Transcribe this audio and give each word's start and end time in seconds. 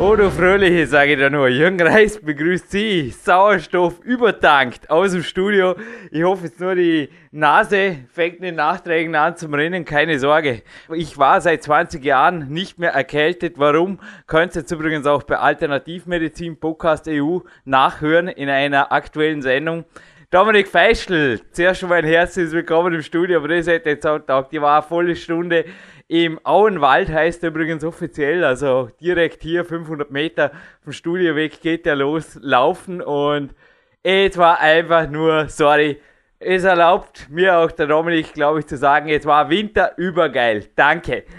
Oh, 0.00 0.14
du 0.14 0.30
Fröhliche, 0.30 0.86
sage 0.86 1.14
ich 1.14 1.18
da 1.18 1.28
nur. 1.28 1.48
Jürgen 1.48 1.82
Reis 1.82 2.20
begrüßt 2.20 2.70
Sie. 2.70 3.10
Sauerstoff 3.10 3.98
übertankt 4.04 4.88
aus 4.88 5.10
dem 5.10 5.24
Studio. 5.24 5.74
Ich 6.12 6.22
hoffe 6.22 6.44
jetzt 6.44 6.60
nur, 6.60 6.76
die 6.76 7.08
Nase 7.32 7.96
fängt 8.12 8.40
in 8.44 8.54
Nachträgen 8.54 9.16
an 9.16 9.36
zum 9.36 9.54
Rennen. 9.54 9.84
Keine 9.84 10.20
Sorge. 10.20 10.62
Ich 10.94 11.18
war 11.18 11.40
seit 11.40 11.64
20 11.64 12.04
Jahren 12.04 12.46
nicht 12.48 12.78
mehr 12.78 12.92
erkältet. 12.92 13.58
Warum? 13.58 13.98
Könnt 14.28 14.54
ihr 14.54 14.60
jetzt 14.60 14.70
übrigens 14.70 15.04
auch 15.04 15.24
bei 15.24 15.36
Alternativmedizin 15.36 16.60
Podcast 16.60 17.08
EU 17.08 17.40
nachhören 17.64 18.28
in 18.28 18.48
einer 18.48 18.92
aktuellen 18.92 19.42
Sendung. 19.42 19.84
Dominik 20.30 20.68
Feischl, 20.68 21.40
zuerst 21.52 21.80
schon 21.80 21.88
mal 21.88 22.00
ein 22.00 22.04
herzliches 22.04 22.52
Willkommen 22.52 22.92
im 22.92 23.00
Studio, 23.00 23.38
aber 23.38 23.48
das 23.48 23.66
hätte 23.66 23.88
jetzt 23.88 24.06
auch 24.06 24.18
getaugt. 24.18 24.52
Die 24.52 24.60
war 24.60 24.80
eine 24.80 24.86
volle 24.86 25.16
Stunde 25.16 25.64
im 26.08 26.40
Auenwald 26.44 27.10
heißt 27.10 27.42
er 27.42 27.50
übrigens 27.50 27.84
offiziell, 27.84 28.42
also 28.42 28.90
direkt 29.00 29.42
hier 29.42 29.64
500 29.64 30.10
Meter 30.10 30.50
vom 30.82 30.92
Studio 30.92 31.36
weg 31.36 31.60
geht 31.60 31.84
der 31.84 31.96
los, 31.96 32.38
laufen 32.40 33.02
und 33.02 33.54
es 34.02 34.38
war 34.38 34.58
einfach 34.58 35.06
nur, 35.06 35.48
sorry, 35.48 36.02
es 36.40 36.64
erlaubt 36.64 37.28
mir 37.28 37.58
auch 37.58 37.70
der 37.72 37.88
Dominik, 37.88 38.32
glaube 38.32 38.60
ich, 38.60 38.66
zu 38.66 38.76
sagen, 38.76 39.08
es 39.08 39.26
war 39.26 39.50
Winter 39.50 39.92
übergeil. 39.98 40.70
Danke. 40.76 41.24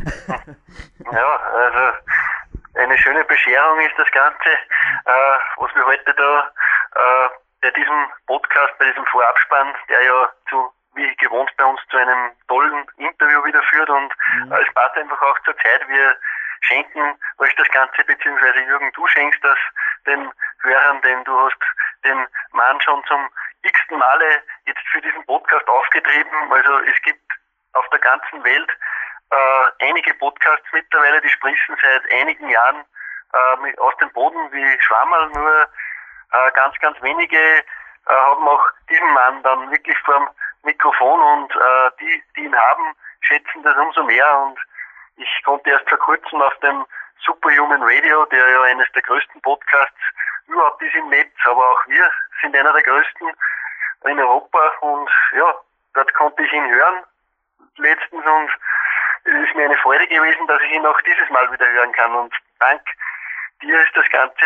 Ja, 1.11 1.35
also 1.37 1.97
eine 2.75 2.95
schöne 2.97 3.23
Bescherung 3.23 3.79
ist 3.79 3.97
das 3.97 4.11
Ganze, 4.11 4.49
äh, 4.49 5.37
was 5.57 5.73
wir 5.73 5.85
heute 5.85 6.13
da 6.13 6.51
äh, 6.95 7.29
bei 7.61 7.71
diesem 7.71 8.05
Podcast, 8.27 8.77
bei 8.77 8.85
diesem 8.85 9.05
Vorabspann, 9.07 9.73
der 9.89 10.03
ja 10.03 10.29
zu 10.49 10.71
wie 10.95 11.15
gewohnt 11.15 11.51
bei 11.57 11.65
uns 11.65 11.79
zu 11.89 11.97
einem 11.97 12.31
tollen 12.47 12.85
Interview 12.97 13.43
wieder 13.45 13.61
führt 13.63 13.89
und 13.89 14.13
mhm. 14.33 14.51
es 14.53 14.73
passt 14.73 14.97
einfach 14.97 15.21
auch 15.21 15.39
zur 15.39 15.57
Zeit. 15.57 15.87
Wir 15.87 16.17
schenken 16.61 17.17
euch 17.37 17.55
das 17.55 17.67
Ganze, 17.69 18.03
beziehungsweise 18.03 18.59
Jürgen, 18.61 18.91
du 18.93 19.07
schenkst 19.07 19.43
das 19.43 19.57
den 20.05 20.31
Hörern, 20.61 21.01
denn 21.01 21.23
du 21.23 21.39
hast 21.39 21.57
den 22.03 22.27
Mann 22.51 22.81
schon 22.81 23.03
zum 23.05 23.29
x-ten 23.61 23.97
Male 23.97 24.43
jetzt 24.65 24.87
für 24.91 25.01
diesen 25.01 25.25
Podcast 25.25 25.67
aufgetrieben. 25.67 26.51
Also 26.51 26.79
es 26.79 27.01
gibt 27.03 27.23
auf 27.73 27.87
der 27.89 27.99
ganzen 27.99 28.43
Welt 28.43 28.71
äh, 29.31 29.85
einige 29.85 30.13
Podcasts 30.15 30.65
mittlerweile, 30.71 31.21
die 31.21 31.29
sprießen 31.29 31.77
seit 31.81 32.11
einigen 32.11 32.49
Jahren 32.49 32.83
äh, 33.33 33.77
aus 33.77 33.95
dem 33.97 34.11
Boden 34.11 34.51
wie 34.51 34.81
Schwammerl, 34.81 35.29
nur 35.29 35.69
äh, 36.31 36.51
ganz, 36.53 36.77
ganz 36.79 37.01
wenige 37.01 37.63
äh, 38.07 38.13
haben 38.13 38.47
auch 38.47 38.65
diesen 38.89 39.13
Mann 39.13 39.43
dann 39.43 39.71
wirklich 39.71 39.97
vorm 39.99 40.29
Mikrofon 40.63 41.19
und 41.21 41.55
äh, 41.55 41.91
die, 41.99 42.23
die 42.35 42.45
ihn 42.45 42.55
haben, 42.55 42.95
schätzen 43.21 43.63
das 43.63 43.77
umso 43.77 44.03
mehr. 44.03 44.39
Und 44.39 44.59
ich 45.17 45.43
konnte 45.43 45.69
erst 45.69 45.89
vor 45.89 45.99
kurzem 45.99 46.41
auf 46.41 46.57
dem 46.59 46.85
Superhuman 47.25 47.83
Radio, 47.83 48.25
der 48.25 48.49
ja 48.49 48.61
eines 48.63 48.91
der 48.93 49.01
größten 49.01 49.41
Podcasts 49.41 49.99
überhaupt 50.47 50.81
ist 50.81 50.95
im 50.95 51.09
Netz, 51.09 51.33
aber 51.45 51.69
auch 51.69 51.87
wir 51.87 52.09
sind 52.41 52.55
einer 52.55 52.73
der 52.73 52.83
größten 52.83 53.31
in 54.05 54.19
Europa. 54.19 54.71
Und 54.81 55.09
ja, 55.33 55.55
dort 55.93 56.13
konnte 56.13 56.43
ich 56.43 56.53
ihn 56.53 56.69
hören 56.69 57.03
letztens 57.77 58.25
und 58.25 58.51
es 59.25 59.47
ist 59.47 59.55
mir 59.55 59.65
eine 59.65 59.77
Freude 59.77 60.07
gewesen, 60.07 60.47
dass 60.47 60.61
ich 60.61 60.71
ihn 60.71 60.85
auch 60.85 60.99
dieses 61.01 61.29
Mal 61.29 61.51
wieder 61.51 61.67
hören 61.69 61.91
kann. 61.91 62.15
Und 62.15 62.33
dank 62.59 62.81
dir 63.61 63.81
ist 63.81 63.95
das 63.95 64.09
Ganze 64.09 64.45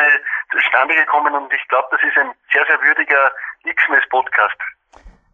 zustande 0.52 0.96
gekommen 0.96 1.34
und 1.34 1.54
ich 1.54 1.68
glaube, 1.68 1.88
das 1.92 2.02
ist 2.04 2.18
ein 2.18 2.32
sehr, 2.52 2.66
sehr 2.66 2.82
würdiger 2.82 3.32
X-Mess-Podcast. 3.64 4.58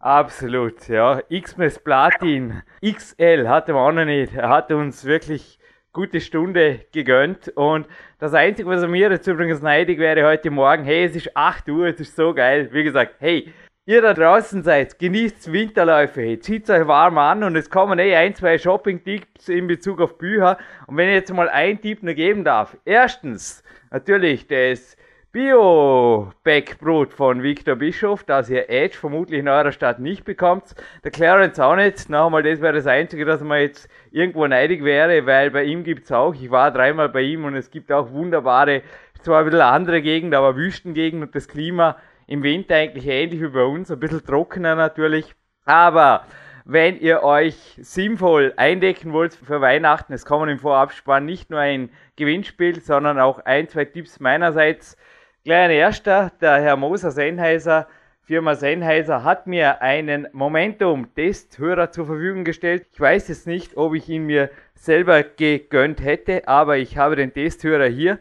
Absolut, 0.00 0.88
ja. 0.88 1.20
X-Mess 1.28 1.82
Platin 1.82 2.62
XL 2.82 3.48
hatte 3.48 3.74
man 3.74 3.82
auch 3.82 3.92
noch 3.92 4.06
nicht. 4.06 4.34
Er 4.34 4.48
hat 4.48 4.72
uns 4.72 5.04
wirklich 5.04 5.58
gute 5.92 6.20
Stunde 6.20 6.86
gegönnt. 6.92 7.48
Und 7.48 7.86
das 8.18 8.32
Einzige, 8.32 8.68
was 8.68 8.86
mir 8.86 9.10
jetzt 9.10 9.26
übrigens 9.26 9.60
neidig 9.60 9.98
wäre 9.98 10.24
heute 10.26 10.50
Morgen, 10.50 10.84
hey, 10.84 11.04
es 11.04 11.16
ist 11.16 11.36
8 11.36 11.68
Uhr, 11.68 11.86
es 11.88 12.00
ist 12.00 12.16
so 12.16 12.32
geil. 12.32 12.70
Wie 12.72 12.82
gesagt, 12.82 13.16
hey, 13.18 13.52
ihr 13.86 14.00
da 14.00 14.14
draußen 14.14 14.62
seid, 14.62 14.98
genießt 14.98 15.52
Winterläufe, 15.52 16.22
hey, 16.22 16.38
zieht 16.38 16.70
euch 16.70 16.86
warm 16.86 17.18
an 17.18 17.42
und 17.42 17.56
es 17.56 17.68
kommen 17.68 17.98
eh 17.98 18.14
ein, 18.14 18.34
zwei 18.34 18.56
Shopping-Tipps 18.56 19.48
in 19.48 19.66
Bezug 19.66 20.00
auf 20.00 20.16
Bücher. 20.16 20.58
Und 20.86 20.96
wenn 20.96 21.08
ich 21.08 21.14
jetzt 21.14 21.32
mal 21.34 21.48
einen 21.48 21.80
Tipp 21.80 22.02
nur 22.02 22.14
geben 22.14 22.44
darf. 22.44 22.76
Erstens, 22.84 23.62
natürlich 23.90 24.46
das 24.46 24.96
Bio-Backbrot 25.32 27.12
von 27.12 27.44
Victor 27.44 27.76
Bischof, 27.76 28.24
das 28.24 28.50
ihr 28.50 28.68
Edge 28.68 28.96
vermutlich 28.96 29.38
in 29.38 29.48
eurer 29.48 29.70
Stadt 29.70 30.00
nicht 30.00 30.24
bekommt. 30.24 30.74
Der 31.04 31.12
Clarence 31.12 31.60
auch 31.60 31.76
nicht. 31.76 32.10
Noch 32.10 32.26
einmal, 32.26 32.42
das 32.42 32.60
wäre 32.60 32.72
das 32.72 32.88
Einzige, 32.88 33.24
dass 33.24 33.40
man 33.40 33.60
jetzt 33.60 33.88
irgendwo 34.10 34.48
neidig 34.48 34.82
wäre, 34.82 35.26
weil 35.26 35.52
bei 35.52 35.62
ihm 35.62 35.84
gibt's 35.84 36.10
auch, 36.10 36.34
ich 36.34 36.50
war 36.50 36.72
dreimal 36.72 37.08
bei 37.10 37.20
ihm 37.20 37.44
und 37.44 37.54
es 37.54 37.70
gibt 37.70 37.92
auch 37.92 38.10
wunderbare, 38.10 38.82
zwar 39.22 39.40
ein 39.40 39.44
bisschen 39.44 39.60
andere 39.60 40.02
Gegend, 40.02 40.34
aber 40.34 40.56
Wüstengegend 40.56 41.22
und 41.22 41.34
das 41.34 41.46
Klima 41.46 41.96
im 42.26 42.42
Winter 42.42 42.74
eigentlich 42.74 43.06
ähnlich 43.06 43.40
wie 43.40 43.48
bei 43.48 43.62
uns, 43.62 43.90
ein 43.90 44.00
bisschen 44.00 44.24
trockener 44.24 44.74
natürlich. 44.74 45.34
Aber 45.64 46.24
wenn 46.64 46.98
ihr 47.00 47.22
euch 47.22 47.78
sinnvoll 47.80 48.52
eindecken 48.56 49.12
wollt 49.12 49.34
für 49.34 49.60
Weihnachten, 49.60 50.12
es 50.12 50.24
kommen 50.24 50.48
im 50.48 50.58
Vorabspann 50.58 51.24
nicht 51.24 51.50
nur 51.50 51.60
ein 51.60 51.90
Gewinnspiel, 52.16 52.80
sondern 52.80 53.18
auch 53.18 53.38
ein, 53.40 53.68
zwei 53.68 53.84
Tipps 53.84 54.20
meinerseits 54.20 54.96
Kleiner 55.42 55.72
Erster, 55.72 56.32
der 56.42 56.60
Herr 56.60 56.76
Moser 56.76 57.12
Sennheiser, 57.12 57.88
Firma 58.20 58.56
Sennheiser, 58.56 59.24
hat 59.24 59.46
mir 59.46 59.80
einen 59.80 60.28
Momentum-Testhörer 60.32 61.90
zur 61.92 62.04
Verfügung 62.04 62.44
gestellt. 62.44 62.86
Ich 62.92 63.00
weiß 63.00 63.28
jetzt 63.28 63.46
nicht, 63.46 63.74
ob 63.78 63.94
ich 63.94 64.06
ihn 64.10 64.26
mir 64.26 64.50
selber 64.74 65.22
gegönnt 65.22 66.04
hätte, 66.04 66.46
aber 66.46 66.76
ich 66.76 66.98
habe 66.98 67.16
den 67.16 67.32
Testhörer 67.32 67.86
hier. 67.86 68.18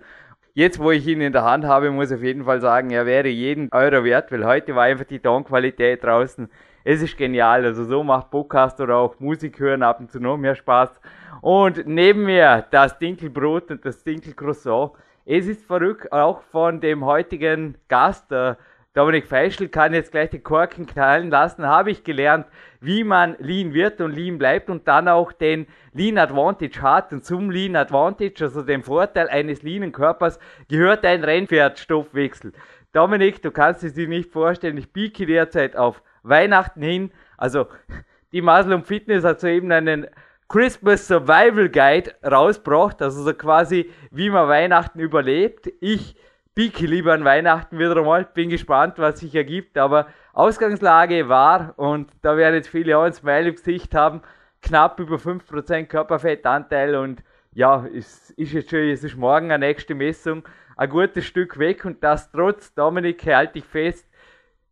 Jetzt, 0.54 0.80
wo 0.80 0.92
ich 0.92 1.06
ihn 1.08 1.20
in 1.20 1.34
der 1.34 1.44
Hand 1.44 1.66
habe, 1.66 1.92
muss 1.92 2.10
ich 2.10 2.18
auf 2.18 2.24
jeden 2.24 2.46
Fall 2.46 2.62
sagen, 2.62 2.90
er 2.90 3.06
wäre 3.06 3.28
jeden 3.28 3.68
Euro 3.74 4.06
wert, 4.06 4.32
weil 4.32 4.46
heute 4.46 4.74
war 4.76 4.84
einfach 4.84 5.06
die 5.06 5.20
Tonqualität 5.20 6.02
draußen. 6.02 6.50
Es 6.84 7.02
ist 7.02 7.18
genial. 7.18 7.66
Also 7.66 7.84
so 7.84 8.04
macht 8.04 8.32
Podcast 8.32 8.80
oder 8.80 8.98
auch 8.98 9.20
Musik 9.20 9.60
hören 9.60 9.84
ab 9.84 10.00
und 10.00 10.12
zu 10.12 10.20
noch 10.20 10.38
mehr 10.38 10.56
Spaß. 10.56 10.90
Und 11.42 11.88
neben 11.88 12.26
mir 12.26 12.66
das 12.72 12.98
Dinkelbrot 12.98 13.72
und 13.72 13.86
das 13.86 14.04
Dinkelcroissant 14.04 14.92
es 15.32 15.46
ist 15.46 15.64
verrückt, 15.64 16.12
auch 16.12 16.42
von 16.42 16.82
dem 16.82 17.06
heutigen 17.06 17.78
Gast, 17.88 18.32
der 18.32 18.58
Dominik 18.96 19.28
Feischl, 19.28 19.68
kann 19.68 19.94
jetzt 19.94 20.12
gleich 20.12 20.32
die 20.32 20.40
Korken 20.40 20.88
knallen 20.88 21.30
lassen, 21.30 21.68
habe 21.68 21.92
ich 21.92 22.04
gelernt, 22.04 22.48
wie 22.82 23.04
man 23.04 23.36
Lean 23.38 23.76
wird 23.76 24.02
und 24.02 24.16
Lean 24.16 24.40
bleibt 24.40 24.72
und 24.72 24.88
dann 24.88 25.08
auch 25.08 25.32
den 25.32 25.68
Lean 25.94 26.18
Advantage 26.18 26.82
hat. 26.82 27.14
Und 27.14 27.26
zum 27.26 27.52
Lean 27.52 27.76
Advantage, 27.76 28.44
also 28.44 28.64
dem 28.64 28.82
Vorteil 28.82 29.30
eines 29.30 29.62
leanen 29.62 29.92
Körpers, 29.92 30.40
gehört 30.68 31.06
ein 31.06 31.24
Rennpferdstoffwechsel. 31.24 32.52
Dominik, 32.92 33.44
du 33.44 33.52
kannst 33.52 33.84
es 33.84 33.94
dir 33.94 34.08
nicht 34.08 34.32
vorstellen, 34.32 34.78
ich 34.78 34.92
biege 34.92 35.28
derzeit 35.28 35.76
auf 35.76 36.02
Weihnachten 36.24 36.82
hin. 36.82 37.12
Also 37.38 37.68
die 38.32 38.42
und 38.42 38.86
Fitness 38.88 39.24
hat 39.24 39.40
soeben 39.40 39.72
einen 39.72 40.08
Christmas 40.48 41.08
Survival 41.08 41.70
Guide 41.70 42.16
rausgebracht, 42.26 43.02
also 43.02 43.24
so 43.24 43.34
quasi, 43.34 43.92
wie 44.12 44.30
man 44.30 44.48
Weihnachten 44.48 45.00
überlebt. 45.00 45.70
Ich 45.80 46.16
biege 46.56 46.88
lieber 46.88 47.14
an 47.14 47.24
Weihnachten 47.24 47.78
wieder 47.78 47.96
einmal, 47.96 48.26
bin 48.26 48.50
gespannt, 48.50 48.98
was 48.98 49.20
sich 49.20 49.36
ergibt, 49.36 49.78
aber 49.78 50.08
Ausgangslage 50.34 51.30
war, 51.30 51.74
und 51.78 52.12
da 52.22 52.36
werden 52.36 52.56
jetzt 52.56 52.70
viele 52.70 52.98
auch 52.98 53.04
ein 53.04 53.14
Smile 53.14 53.50
im 53.50 53.56
Gesicht 53.56 53.94
haben, 53.94 54.22
knapp 54.62 55.00
über 55.00 55.18
5% 55.18 55.86
Körperfettanteil. 55.86 56.96
Und 56.96 57.24
ja, 57.54 57.86
es 57.96 58.32
ist 58.32 58.54
jetzt 58.54 58.70
schon, 58.70 58.80
es 58.80 59.04
ist 59.04 59.18
morgen 59.18 59.52
eine 59.52 59.68
nächste 59.68 59.96
Messung, 59.96 60.44
ein 60.78 60.90
gutes 60.90 61.26
Stück 61.26 61.60
weg. 61.60 61.86
Und 61.86 62.04
das 62.04 62.32
trotz, 62.32 62.74
Dominik, 62.74 63.26
halte 63.26 63.60
ich 63.60 63.66
fest, 63.66 64.09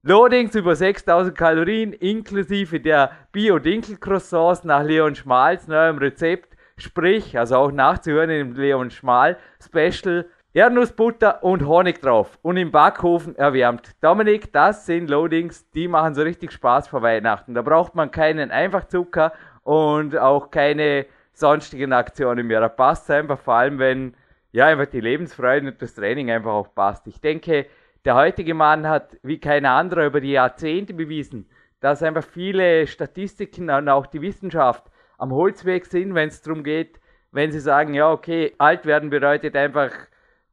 Loadings 0.08 0.56
über 0.56 0.74
6000 0.74 1.38
Kalorien 1.38 1.92
inklusive 1.92 2.80
der 2.80 3.12
Bio-Dinkel-Croissants 3.34 4.64
nach 4.64 4.82
Leon 4.82 5.16
Schmals 5.16 5.68
neuem 5.68 5.98
Rezept, 5.98 6.56
sprich, 6.78 7.38
also 7.38 7.58
auch 7.58 7.74
nachzuhören 7.74 8.30
im 8.30 8.54
Leon 8.54 8.90
Schmal 8.90 9.36
Special, 9.62 10.26
Erdnussbutter 10.54 11.44
und 11.44 11.68
Honig 11.68 12.00
drauf 12.00 12.40
und 12.42 12.56
im 12.56 12.72
Backofen 12.72 13.36
erwärmt. 13.36 13.98
Dominik, 14.00 14.54
das 14.54 14.86
sind 14.86 15.10
Loadings, 15.10 15.70
die 15.72 15.90
machen 15.90 16.16
so 16.16 16.22
richtig 16.22 16.54
Spaß 16.54 16.88
vor 16.88 17.02
Weihnachten. 17.02 17.54
Da 17.54 17.62
braucht 17.62 17.94
man 17.94 18.10
keinen 18.10 18.50
Einfachzucker 18.50 19.34
und 19.64 20.18
auch 20.18 20.52
keine 20.52 21.06
sonstigen 21.34 21.92
Aktionen 21.92 22.48
mehr. 22.48 22.62
Da 22.62 22.70
passt 22.70 23.12
einfach, 23.12 23.40
vor 23.40 23.56
allem 23.56 23.78
wenn 23.78 24.16
ja 24.54 24.68
einfach 24.68 24.86
die 24.86 25.02
Lebensfreude 25.02 25.68
und 25.68 25.82
das 25.82 25.96
Training 25.96 26.32
einfach 26.32 26.54
auch 26.54 26.74
passt. 26.74 27.08
Ich 27.08 27.20
denke, 27.20 27.66
der 28.08 28.16
heutige 28.16 28.54
Mann 28.54 28.88
hat 28.88 29.18
wie 29.22 29.38
kein 29.38 29.66
anderer 29.66 30.06
über 30.06 30.22
die 30.22 30.32
Jahrzehnte 30.32 30.94
bewiesen, 30.94 31.50
dass 31.82 32.02
einfach 32.02 32.24
viele 32.24 32.88
Statistiken 32.88 33.70
und 33.70 33.90
auch 33.90 34.06
die 34.08 34.22
Wissenschaft 34.22 34.86
am 35.18 35.34
Holzweg 35.34 35.86
sind, 35.86 36.16
wenn 36.16 36.30
es 36.30 36.42
darum 36.42 36.64
geht, 36.64 37.02
wenn 37.34 37.52
sie 37.52 37.60
sagen, 37.60 37.94
ja, 37.94 38.10
okay, 38.10 38.56
alt 38.60 38.86
werden 38.86 39.10
bedeutet 39.10 39.58
einfach 39.58 39.92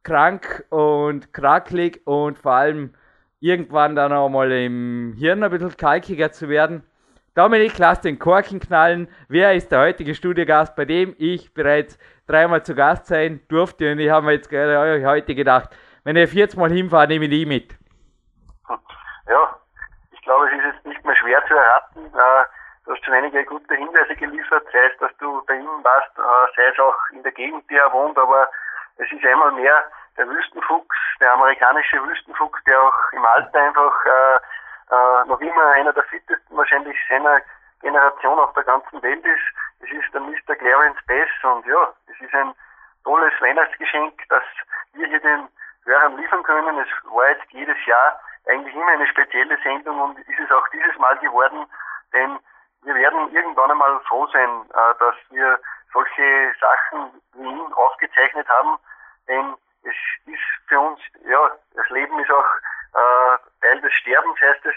krank 0.03 0.65
und 0.69 1.31
krakelig 1.31 2.01
und 2.05 2.37
vor 2.37 2.51
allem 2.51 2.93
irgendwann 3.39 3.95
dann 3.95 4.11
auch 4.11 4.27
mal 4.27 4.51
im 4.51 5.13
Hirn 5.17 5.41
ein 5.41 5.49
bisschen 5.49 5.77
kalkiger 5.77 6.33
zu 6.33 6.49
werden. 6.49 6.83
Dominik, 7.35 7.77
lass 7.77 8.01
den 8.01 8.19
Korken 8.19 8.59
knallen. 8.59 9.07
Wer 9.29 9.53
ist 9.53 9.71
der 9.71 9.79
heutige 9.79 10.13
Studiogast, 10.13 10.75
bei 10.75 10.83
dem 10.83 11.15
ich 11.17 11.53
bereits 11.53 11.97
dreimal 12.27 12.63
zu 12.63 12.75
Gast 12.75 13.05
sein 13.05 13.39
durfte? 13.47 13.93
Und 13.93 13.99
ich 13.99 14.09
habe 14.09 14.25
mir 14.25 14.33
jetzt 14.33 14.49
gerade 14.49 15.07
heute 15.07 15.35
gedacht, 15.35 15.69
wenn 16.05 16.15
ihr 16.15 16.27
40 16.27 16.57
Mal 16.57 16.71
hinfahrt, 16.71 17.09
nehme 17.09 17.25
ich 17.25 17.31
die 17.31 17.45
mit. 17.45 17.75
Ja, 19.27 19.59
ich 20.11 20.21
glaube, 20.21 20.47
es 20.47 20.53
ist 20.53 20.65
jetzt 20.75 20.85
nicht 20.85 21.03
mehr 21.03 21.15
schwer 21.15 21.43
zu 21.47 21.55
erraten. 21.55 22.05
Äh, 22.05 22.43
du 22.85 22.93
hast 22.93 23.03
schon 23.03 23.13
einige 23.15 23.43
gute 23.43 23.75
Hinweise 23.75 24.15
geliefert, 24.15 24.65
sei 24.71 24.85
es, 24.85 24.97
dass 24.99 25.11
du 25.17 25.43
bei 25.47 25.55
ihm 25.55 25.83
warst, 25.83 26.17
äh, 26.17 26.55
sei 26.55 26.67
es 26.67 26.79
auch 26.79 26.95
in 27.11 27.23
der 27.23 27.31
Gegend, 27.31 27.67
die 27.69 27.75
er 27.75 27.91
wohnt, 27.91 28.17
aber 28.17 28.49
es 28.97 29.11
ist 29.11 29.25
einmal 29.25 29.51
mehr 29.53 29.83
der 30.15 30.29
Wüstenfuchs, 30.29 30.95
der 31.19 31.33
amerikanische 31.33 32.01
Wüstenfuchs, 32.03 32.63
der 32.65 32.81
auch 32.81 33.11
im 33.11 33.25
Alter 33.25 33.59
einfach 33.59 34.05
äh, 34.05 34.35
äh, 34.93 35.25
noch 35.25 35.41
immer 35.41 35.71
einer 35.71 35.91
der 35.91 36.03
fittesten 36.03 36.55
wahrscheinlich 36.55 36.95
seiner 37.09 37.41
Generation 37.81 38.37
auf 38.37 38.53
der 38.53 38.63
ganzen 38.63 39.01
Welt 39.01 39.25
ist. 39.25 39.47
Es 39.81 39.89
ist 39.89 40.13
der 40.13 40.21
Mr. 40.21 40.55
Clarence 40.55 40.99
Bass 41.07 41.51
und 41.51 41.65
ja, 41.65 41.93
es 42.07 42.21
ist 42.21 42.33
ein 42.33 42.53
tolles 43.03 43.33
Weihnachtsgeschenk, 43.41 44.21
das 44.29 44.43
wir 44.93 45.07
hier 45.07 45.19
den 45.19 45.47
Hörern 45.85 46.17
liefern 46.17 46.43
können. 46.43 46.77
Es 46.79 46.89
war 47.11 47.29
jetzt 47.29 47.49
jedes 47.51 47.77
Jahr 47.85 48.19
eigentlich 48.47 48.75
immer 48.75 48.87
eine 48.87 49.07
spezielle 49.07 49.57
Sendung 49.63 49.99
und 49.99 50.19
ist 50.19 50.39
es 50.39 50.51
auch 50.51 50.67
dieses 50.69 50.97
Mal 50.97 51.17
geworden, 51.17 51.65
denn 52.13 52.39
wir 52.83 52.95
werden 52.95 53.33
irgendwann 53.33 53.71
einmal 53.71 53.99
froh 54.01 54.27
sein, 54.27 54.49
äh, 54.69 54.93
dass 54.99 55.15
wir 55.29 55.59
solche 55.91 56.53
Sachen 56.59 57.21
wie 57.33 57.47
ihn 57.47 57.73
aufgezeichnet 57.73 58.47
haben, 58.49 58.77
denn 59.27 59.55
es 59.83 59.95
ist 60.25 60.67
für 60.67 60.79
uns, 60.79 60.99
ja, 61.25 61.51
das 61.75 61.89
Leben 61.89 62.19
ist 62.19 62.31
auch 62.31 62.45
äh, 62.93 63.37
Teil 63.61 63.81
des 63.81 63.93
Sterbens, 63.93 64.39
heißt 64.41 64.65
es 64.65 64.75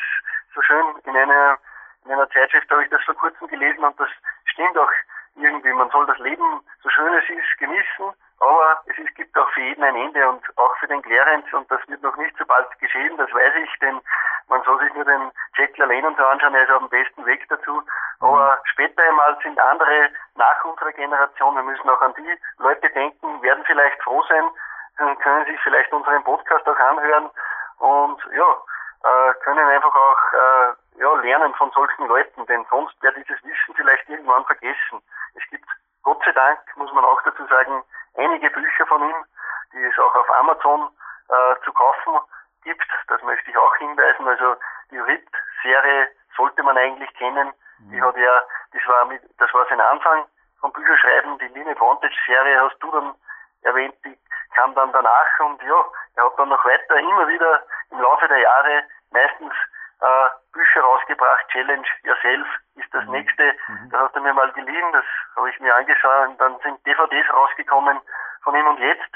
so 0.54 0.62
schön. 0.62 0.86
In 1.04 1.16
einer, 1.16 1.58
in 2.04 2.12
einer 2.12 2.28
Zeitschrift 2.30 2.70
habe 2.70 2.84
ich 2.84 2.90
das 2.90 3.02
vor 3.04 3.14
kurzem 3.14 3.48
gelesen 3.48 3.84
und 3.84 3.98
das 4.00 4.08
stimmt 4.44 4.76
auch 4.78 4.90
irgendwie. 5.38 5.72
Man 5.72 5.90
soll 5.90 6.06
das 6.06 6.18
Leben, 6.18 6.60
so 6.82 6.88
schön 6.90 7.12
es 7.14 7.28
ist, 7.28 7.58
genießen, 7.58 8.12
aber 8.40 8.82
es 8.86 8.98
ist, 8.98 9.14
gibt 9.16 9.36
auch 9.36 9.50
für 9.50 9.60
jeden 9.60 9.82
ein 9.82 9.96
Ende 9.96 10.28
und 10.28 10.42
auch 10.58 10.74
für 10.76 10.86
den 10.86 11.02
Clarence 11.02 11.52
und 11.52 11.70
das 11.70 11.80
wird 11.88 12.02
noch 12.02 12.16
nicht 12.16 12.36
so 12.38 12.44
bald 12.46 12.66
geschehen, 12.78 13.16
das 13.16 13.32
weiß 13.32 13.54
ich, 13.62 13.78
denn 13.80 14.00
man 14.48 14.62
soll 14.62 14.78
sich 14.80 14.94
nur 14.94 15.04
den 15.04 15.30
Jack 15.56 15.76
LaLanne 15.76 16.08
und 16.08 16.16
so 16.16 16.24
anschauen, 16.24 16.54
er 16.54 16.62
ist 16.62 16.70
auf 16.70 16.78
dem 16.78 16.88
besten 16.88 17.26
Weg 17.26 17.46
dazu. 17.48 17.82
Aber 18.20 18.58
später 18.64 19.02
einmal 19.02 19.36
sind 19.42 19.58
andere 19.60 20.10
nach 20.36 20.64
unserer 20.64 20.92
Generation, 20.92 21.56
wir 21.56 21.62
müssen 21.62 21.88
auch 21.88 22.00
an 22.00 22.14
die 22.16 22.38
Leute 22.58 22.88
denken, 22.90 23.42
werden 23.42 23.64
vielleicht 23.66 24.02
froh 24.02 24.22
sein, 24.28 24.48
können 24.96 25.46
sich 25.46 25.60
vielleicht 25.62 25.92
unseren 25.92 26.24
Podcast 26.24 26.66
auch 26.68 26.78
anhören 26.78 27.30
und 27.78 28.18
ja, 28.34 28.56
äh, 29.04 29.34
können 29.44 29.66
einfach 29.68 29.94
auch 29.94 30.32
äh, 30.32 31.00
ja, 31.00 31.14
lernen 31.22 31.54
von 31.54 31.70
solchen 31.70 32.06
Leuten, 32.06 32.46
denn 32.46 32.66
sonst 32.70 33.00
wäre 33.02 33.14
dieses 33.14 33.42
Wissen 33.44 33.74
vielleicht 33.74 34.08
irgendwann 34.08 34.44
vergessen. 34.44 35.00
Es 35.38 35.50
gibt 35.50 35.68
Gott 36.02 36.20
sei 36.24 36.32
Dank, 36.32 36.58
muss 36.76 36.92
man 36.92 37.04
auch 37.04 37.20
dazu 37.22 37.46
sagen, 37.46 37.82
einige 38.16 38.50
Bücher 38.50 38.86
von 38.86 39.02
ihm, 39.02 39.24
die 39.72 39.84
es 39.84 39.98
auch 39.98 40.14
auf 40.14 40.30
Amazon 40.38 40.88
äh, 41.28 41.64
zu 41.64 41.72
kaufen 41.72 42.18
gibt. 42.64 42.86
Das 43.08 43.22
möchte 43.22 43.50
ich 43.50 43.56
auch 43.56 43.76
hinweisen. 43.76 44.26
Also 44.26 44.56
die 44.90 44.98
RIT-Serie 44.98 46.08
sollte 46.36 46.62
man 46.62 46.76
eigentlich 46.76 47.12
kennen. 47.14 47.52
Mhm. 47.78 47.90
Die 47.90 48.02
hat 48.02 48.16
ja, 48.16 48.42
das 48.72 48.82
war 48.86 49.04
mit, 49.06 49.22
das 49.38 49.52
war 49.54 49.66
sein 49.68 49.80
Anfang 49.80 50.26
vom 50.60 50.72
Bücherschreiben. 50.72 51.38
Die 51.38 51.48
Line 51.48 51.70
Advantage-Serie 51.70 52.60
hast 52.60 52.78
du 52.80 52.90
dann 52.90 53.14
erwähnt, 53.62 53.94
die 54.04 54.18
kam 54.54 54.74
dann 54.74 54.92
danach 54.92 55.40
und 55.40 55.62
ja, 55.62 55.84
er 56.16 56.24
hat 56.24 56.38
dann 56.38 56.48
noch 56.48 56.64
weiter 56.64 56.96
immer 56.96 57.28
wieder 57.28 57.62
im 57.90 58.00
Laufe 58.00 58.26
der 58.28 58.38
Jahre 58.38 58.84
meistens 59.10 59.52
äh, 60.00 60.28
Bücher 60.52 60.80
rausgebracht. 60.80 61.48
Challenge 61.48 61.86
Yourself 62.02 62.46
ist 62.76 62.92
das 62.94 63.04
mhm. 63.06 63.12
nächste. 63.12 63.54
Mhm. 63.68 63.90
Das 63.90 64.00
hast 64.02 64.16
du 64.16 64.20
mir 64.20 64.32
mal 64.32 64.50
geliehen, 64.52 64.92
das 64.92 65.04
habe 65.36 65.50
ich 65.50 65.60
mir 65.60 65.74
angeschaut 65.74 66.28
und 66.28 66.40
dann 66.40 66.58
sind 66.60 66.84
DVDs 66.86 67.32
rausgekommen 67.32 68.00
von 68.42 68.54
ihm 68.54 68.66
und 68.66 68.78
jetzt, 68.78 69.12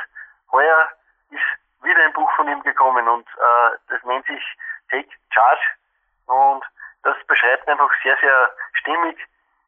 heuer 0.50 0.88
ist 1.30 1.84
wieder 1.84 2.04
ein 2.04 2.12
Buch 2.12 2.30
von 2.36 2.48
ihm 2.48 2.62
gekommen 2.62 3.08
und 3.08 3.26
äh, 3.28 3.78
das 3.88 4.02
nennt 4.04 4.26
sich 4.26 4.44
Take 4.90 5.08
Charge 5.30 5.62
und 6.26 6.64
das 7.02 7.16
beschreibt 7.26 7.68
einfach 7.68 7.90
sehr, 8.02 8.16
sehr 8.20 8.50
stimmig, 8.74 9.18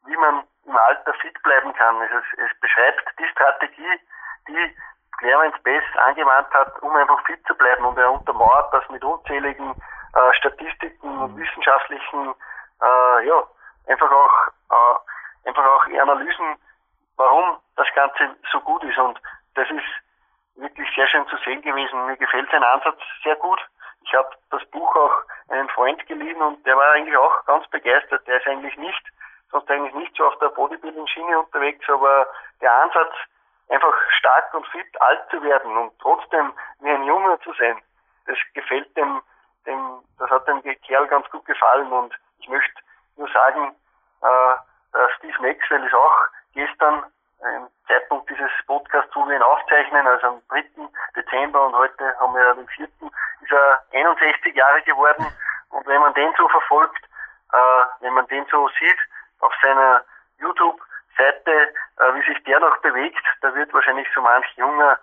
wie 0.06 0.16
man 0.16 0.44
im 0.66 0.76
Alter 0.76 1.14
fit 1.14 1.43
bleiben 1.43 1.72
kann. 1.75 2.00
Es, 2.02 2.38
es 2.38 2.61
beschreibt 2.61 3.19
die 3.19 3.26
Strategie, 3.28 4.00
die 4.49 4.76
Clarence 5.19 5.61
Bess 5.62 5.84
angewandt 6.05 6.52
hat, 6.52 6.81
um 6.82 6.94
einfach 6.94 7.25
fit 7.25 7.44
zu 7.46 7.55
bleiben 7.55 7.84
und 7.84 7.99
er 7.99 8.12
untermauert 8.12 8.72
das 8.72 8.88
mit 8.90 9.02
unzähligen 9.02 9.75
äh, 10.14 10.34
Statistiken 10.34 11.19
und 11.19 11.34
mhm. 11.34 11.40
wissenschaftlichen, 11.40 12.34
äh, 12.82 13.26
ja, 13.26 13.43
einfach 13.88 14.11
auch, 14.11 14.49
äh, 14.70 15.49
einfach 15.49 15.64
auch 15.64 15.84
Analysen, 15.87 16.56
warum 17.16 17.58
das 17.76 17.87
Ganze 17.94 18.37
so 18.52 18.61
gut 18.61 18.82
ist 18.84 18.99
und 18.99 19.20
das 19.55 19.69
ist 19.70 19.84
wirklich 20.56 20.88
sehr 20.94 21.06
schön 21.08 21.26
zu 21.28 21.37
sehen 21.44 21.62
gewesen. 21.62 22.06
Mir 22.06 22.16
gefällt 22.16 22.50
sein 22.50 22.62
Ansatz 22.62 23.00
sehr 23.22 23.37
gut. 23.37 23.61
Ich 24.02 24.14
habe 24.14 24.28
das 24.50 24.64
Buch 24.66 24.94
auch 24.96 25.22
einem 25.49 25.69
Freund 25.70 26.05
geliehen 26.06 26.40
und 26.43 26.64
der 26.66 26.76
war 26.76 26.93
eigentlich 26.93 27.16
auch 27.16 27.44
ganz 27.46 27.66
begeistert. 27.69 28.26
Der 28.26 28.38
ist 28.38 28.46
eigentlich 28.46 28.76
nicht, 28.76 29.02
sonst 29.50 29.70
eigentlich 29.70 29.94
nicht 29.94 30.16
so 30.16 30.26
auf 30.26 30.38
der 30.38 30.49
Bodybuilding-Schiene 30.49 31.38
unterwegs, 31.38 31.88
aber 31.88 32.26
der 32.61 32.72
Ansatz, 32.72 33.14
einfach 33.69 33.94
stark 34.19 34.52
und 34.55 34.66
fit 34.69 35.00
alt 35.00 35.22
zu 35.31 35.43
werden 35.43 35.76
und 35.76 35.99
trotzdem 35.99 36.52
wie 36.81 36.90
ein 36.90 37.05
Junge 37.05 37.38
zu 37.40 37.52
sein, 37.55 37.81
das 38.26 38.37
gefällt 38.52 38.94
dem, 38.96 39.22
dem 39.66 40.00
das 40.19 40.31
hat 40.31 40.46
dem 40.46 40.62
Kerl 40.62 41.06
ganz 41.08 41.28
gut 41.31 41.44
gefallen 41.44 41.90
und 41.93 42.14
ich 42.38 42.49
möchte 42.49 42.75
nur 43.16 43.28
sagen, 43.28 43.75
äh, 44.22 45.08
Steve 45.16 45.40
Maxwell 45.40 45.84
ist 45.84 45.94
auch 45.94 46.19
gestern 46.55 47.05
im 47.40 47.69
Zeitpunkt 47.87 48.31
dieses 48.31 48.50
Podcasts, 48.66 49.14
wo 49.14 49.26
wir 49.28 49.37
ihn 49.37 49.43
aufzeichnen, 49.43 50.06
also 50.06 50.26
am 50.28 50.43
3. 50.49 50.64
Dezember 51.16 51.66
und 51.66 51.75
heute 51.75 52.19
haben 52.19 52.34
wir 52.34 52.43
ja 52.43 52.55
den 52.55 52.69
4. 52.69 52.87
ist 52.87 53.52
er 53.52 53.82
61 53.93 54.55
Jahre 54.55 54.82
geworden 54.82 55.26
und 55.70 55.87
wenn 55.87 56.00
man 56.00 56.14
den 56.14 56.32
so 56.38 56.49
verfolgt, 56.49 57.05
äh, 57.52 57.84
wenn 58.00 58.14
man 58.14 58.26
den 58.28 58.46
so 58.50 58.69
sieht 58.81 58.99
auf 59.40 59.52
seiner 59.62 60.05
YouTube-Seite, 60.38 61.52
äh, 61.99 62.14
wie 62.14 62.33
sich 62.33 62.42
der 62.44 62.61
noch 62.61 62.76
bewegt, 62.78 63.25
da 63.42 63.54
wird 63.54 63.73
wahrscheinlich 63.75 64.09
so 64.14 64.23
manch 64.23 64.47
Junger 64.56 64.99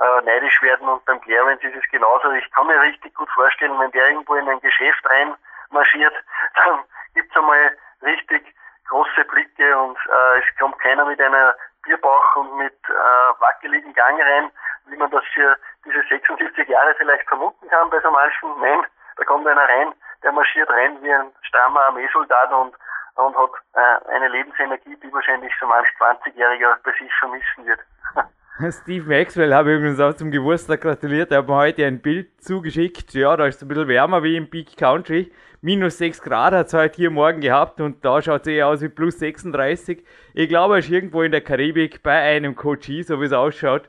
äh, 0.00 0.22
neidisch 0.22 0.60
werden 0.62 0.88
und 0.88 1.04
beim 1.04 1.20
Clarence 1.20 1.62
ist 1.62 1.76
es 1.76 1.90
genauso. 1.90 2.30
Ich 2.32 2.50
kann 2.52 2.66
mir 2.66 2.80
richtig 2.80 3.14
gut 3.14 3.30
vorstellen, 3.30 3.78
wenn 3.78 3.90
der 3.92 4.08
irgendwo 4.08 4.34
in 4.34 4.48
ein 4.48 4.60
Geschäft 4.60 5.04
reinmarschiert, 5.08 6.14
dann 6.64 6.84
gibt's 7.14 7.36
einmal 7.36 7.76
richtig 8.02 8.54
große 8.88 9.24
Blicke 9.24 9.78
und 9.78 9.96
äh, 10.06 10.38
es 10.38 10.58
kommt 10.58 10.78
keiner 10.80 11.04
mit 11.04 11.20
einer 11.20 11.54
Bierbauch 11.84 12.36
und 12.36 12.56
mit 12.56 12.76
äh, 12.88 13.40
wackeligen 13.40 13.92
Gang 13.94 14.20
rein, 14.20 14.50
wie 14.86 14.96
man 14.96 15.10
das 15.10 15.24
für 15.32 15.56
diese 15.84 16.02
76 16.08 16.68
Jahre 16.68 16.94
vielleicht 16.96 17.26
vermuten 17.28 17.68
kann 17.68 17.90
bei 17.90 18.00
so 18.00 18.10
manchen. 18.10 18.60
Nein, 18.60 18.84
da 19.16 19.24
kommt 19.24 19.46
einer 19.46 19.68
rein, 19.68 19.94
der 20.22 20.32
marschiert 20.32 20.70
rein 20.70 21.02
wie 21.02 21.12
ein 21.12 21.32
strammer 21.42 21.82
Armeesoldat 21.82 22.52
und, 22.52 22.74
und 23.16 23.36
hat 23.36 23.50
äh, 23.74 24.10
eine 24.10 24.28
Lebensenergie, 24.28 24.96
die 24.96 25.12
wahrscheinlich 25.12 25.52
so 25.60 25.66
manch 25.66 25.88
20-Jähriger 25.98 26.78
bei 26.82 26.92
sich 26.92 27.14
vermissen 27.14 27.66
wird. 27.66 27.80
Steve 28.70 29.08
Maxwell 29.08 29.52
habe 29.52 29.72
ich 29.72 29.78
übrigens 29.78 29.98
auch 29.98 30.14
zum 30.14 30.30
Geburtstag 30.30 30.82
gratuliert. 30.82 31.32
Er 31.32 31.38
hat 31.38 31.48
mir 31.48 31.56
heute 31.56 31.84
ein 31.86 31.98
Bild 31.98 32.40
zugeschickt. 32.40 33.12
Ja, 33.12 33.36
da 33.36 33.46
ist 33.46 33.56
es 33.56 33.62
ein 33.62 33.68
bisschen 33.68 33.88
wärmer 33.88 34.22
wie 34.22 34.36
im 34.36 34.48
Peak 34.48 34.76
Country. 34.76 35.32
Minus 35.60 35.98
6 35.98 36.22
Grad 36.22 36.52
hat 36.52 36.68
es 36.68 36.72
heute 36.72 36.94
hier 36.94 37.10
morgen 37.10 37.40
gehabt 37.40 37.80
und 37.80 38.04
da 38.04 38.22
schaut 38.22 38.42
es 38.42 38.46
eher 38.46 38.68
aus 38.68 38.80
wie 38.80 38.88
plus 38.88 39.18
36. 39.18 40.04
Ich 40.34 40.48
glaube, 40.48 40.74
er 40.74 40.78
ist 40.78 40.90
irgendwo 40.90 41.22
in 41.22 41.32
der 41.32 41.40
Karibik 41.40 42.04
bei 42.04 42.20
einem 42.20 42.54
Coachie, 42.54 43.02
so 43.02 43.20
wie 43.20 43.24
es 43.24 43.32
ausschaut. 43.32 43.88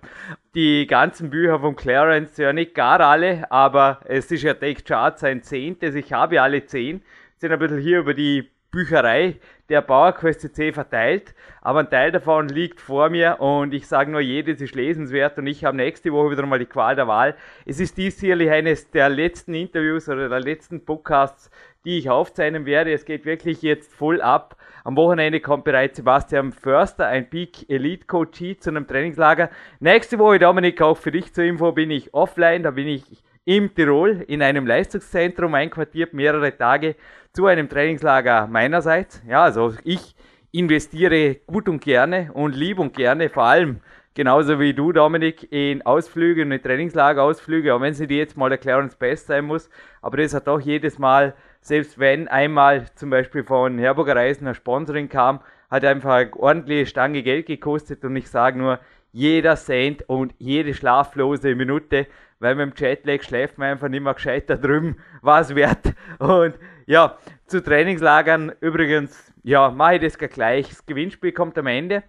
Die 0.55 0.87
ganzen 0.87 1.29
Bücher 1.29 1.59
von 1.59 1.75
Clarence, 1.75 2.37
ja 2.37 2.51
nicht 2.51 2.73
gar 2.73 3.01
alle, 3.01 3.51
aber 3.51 3.99
es 4.05 4.31
ist 4.31 4.41
ja 4.41 4.55
Take 4.55 4.81
Chart 4.81 5.19
sein 5.19 5.43
zehntes. 5.43 5.93
Ich 5.93 6.11
habe 6.11 6.41
alle 6.41 6.65
zehn. 6.65 7.03
Sind 7.37 7.51
ein 7.51 7.59
bisschen 7.59 7.79
hier 7.79 7.99
über 7.99 8.15
die 8.15 8.49
Bücherei 8.71 9.35
der 9.69 9.81
PowerQuest 9.81 10.41
CC 10.41 10.73
verteilt, 10.73 11.33
aber 11.61 11.79
ein 11.79 11.89
Teil 11.89 12.11
davon 12.11 12.49
liegt 12.49 12.79
vor 12.79 13.09
mir 13.09 13.39
und 13.39 13.73
ich 13.73 13.87
sage 13.87 14.11
nur, 14.11 14.21
jedes 14.21 14.61
ist 14.61 14.75
lesenswert 14.75 15.37
und 15.39 15.47
ich 15.47 15.65
habe 15.65 15.77
nächste 15.77 16.11
Woche 16.11 16.31
wieder 16.31 16.45
mal 16.45 16.59
die 16.59 16.65
Qual 16.65 16.95
der 16.95 17.07
Wahl. 17.07 17.35
Es 17.65 17.79
ist 17.79 17.97
dies 17.97 18.19
sicherlich 18.19 18.51
eines 18.51 18.91
der 18.91 19.09
letzten 19.09 19.55
Interviews 19.55 20.07
oder 20.07 20.29
der 20.29 20.39
letzten 20.39 20.85
Podcasts, 20.85 21.49
die 21.83 21.97
ich 21.97 22.09
aufzeichnen 22.09 22.65
werde. 22.65 22.93
Es 22.93 23.05
geht 23.05 23.25
wirklich 23.25 23.61
jetzt 23.61 23.93
voll 23.93 24.21
ab. 24.21 24.57
Am 24.83 24.95
Wochenende 24.95 25.39
kommt 25.39 25.63
bereits 25.63 25.97
Sebastian 25.97 26.51
Förster, 26.51 27.07
ein 27.07 27.29
Peak 27.29 27.67
Elite 27.69 28.05
Coach 28.05 28.59
zu 28.59 28.69
einem 28.69 28.85
Trainingslager. 28.85 29.49
Nächste 29.79 30.19
Woche, 30.19 30.37
Dominik, 30.37 30.81
auch 30.81 30.97
für 30.97 31.11
dich 31.11 31.33
zur 31.33 31.43
Info, 31.43 31.71
bin 31.71 31.89
ich 31.89 32.13
offline, 32.13 32.61
da 32.61 32.71
bin 32.71 32.87
ich 32.87 33.03
im 33.45 33.73
Tirol 33.73 34.25
in 34.27 34.41
einem 34.41 34.65
Leistungszentrum 34.65 35.53
einquartiert, 35.53 36.13
mehrere 36.13 36.57
Tage 36.57 36.95
zu 37.31 37.45
einem 37.45 37.69
Trainingslager 37.69 38.47
meinerseits. 38.47 39.21
Ja, 39.27 39.43
also 39.43 39.73
ich 39.83 40.15
investiere 40.51 41.35
gut 41.47 41.69
und 41.69 41.81
gerne 41.83 42.31
und 42.33 42.55
lieb 42.55 42.79
und 42.79 42.95
gerne, 42.95 43.29
vor 43.29 43.43
allem 43.43 43.81
genauso 44.15 44.59
wie 44.59 44.73
du, 44.73 44.91
Dominik, 44.91 45.51
in 45.51 45.81
Ausflüge 45.83 46.41
und 46.41 46.51
in 46.51 46.61
Trainingslagerausflüge, 46.61 47.73
auch 47.75 47.81
wenn 47.81 47.93
sie 47.93 48.07
die 48.07 48.17
jetzt 48.17 48.37
mal 48.37 48.49
der 48.49 48.57
Clarence 48.57 48.95
Best 48.95 49.27
sein 49.27 49.45
muss, 49.45 49.69
aber 50.01 50.17
das 50.17 50.33
hat 50.33 50.47
auch 50.47 50.61
jedes 50.61 50.97
Mal, 50.97 51.35
selbst 51.61 51.99
wenn 51.99 52.27
einmal 52.27 52.85
zum 52.95 53.09
Beispiel 53.09 53.43
von 53.43 53.77
Herburger 53.77 54.15
Reisen 54.15 54.47
ein 54.47 54.55
Sponsoring 54.55 55.09
kam, 55.09 55.41
hat 55.69 55.83
einfach 55.83 56.13
eine 56.13 56.33
ordentliche 56.33 56.85
Stange 56.85 57.21
Geld 57.21 57.47
gekostet 57.47 58.05
und 58.05 58.15
ich 58.15 58.29
sage 58.29 58.57
nur, 58.57 58.79
jeder 59.15 59.55
Cent 59.55 60.03
und 60.09 60.35
jede 60.39 60.73
schlaflose 60.73 61.55
Minute, 61.55 62.05
weil 62.39 62.55
mit 62.55 62.77
dem 62.77 62.85
Jetlag 62.85 63.23
schläft 63.23 63.57
man 63.57 63.69
einfach 63.69 63.87
nicht 63.87 64.03
mehr 64.03 64.13
gescheit 64.13 64.49
da 64.49 64.57
drüben, 64.57 64.97
war 65.21 65.39
es 65.39 65.55
wert. 65.55 65.93
Und 66.19 66.55
ja, 66.85 67.17
zu 67.47 67.63
Trainingslagern 67.63 68.51
übrigens, 68.59 69.33
ja, 69.41 69.69
mache 69.69 69.95
ich 69.95 70.01
das 70.01 70.17
gleich. 70.17 70.67
Das 70.67 70.85
Gewinnspiel 70.85 71.31
kommt 71.31 71.57
am 71.57 71.67
Ende. 71.67 72.03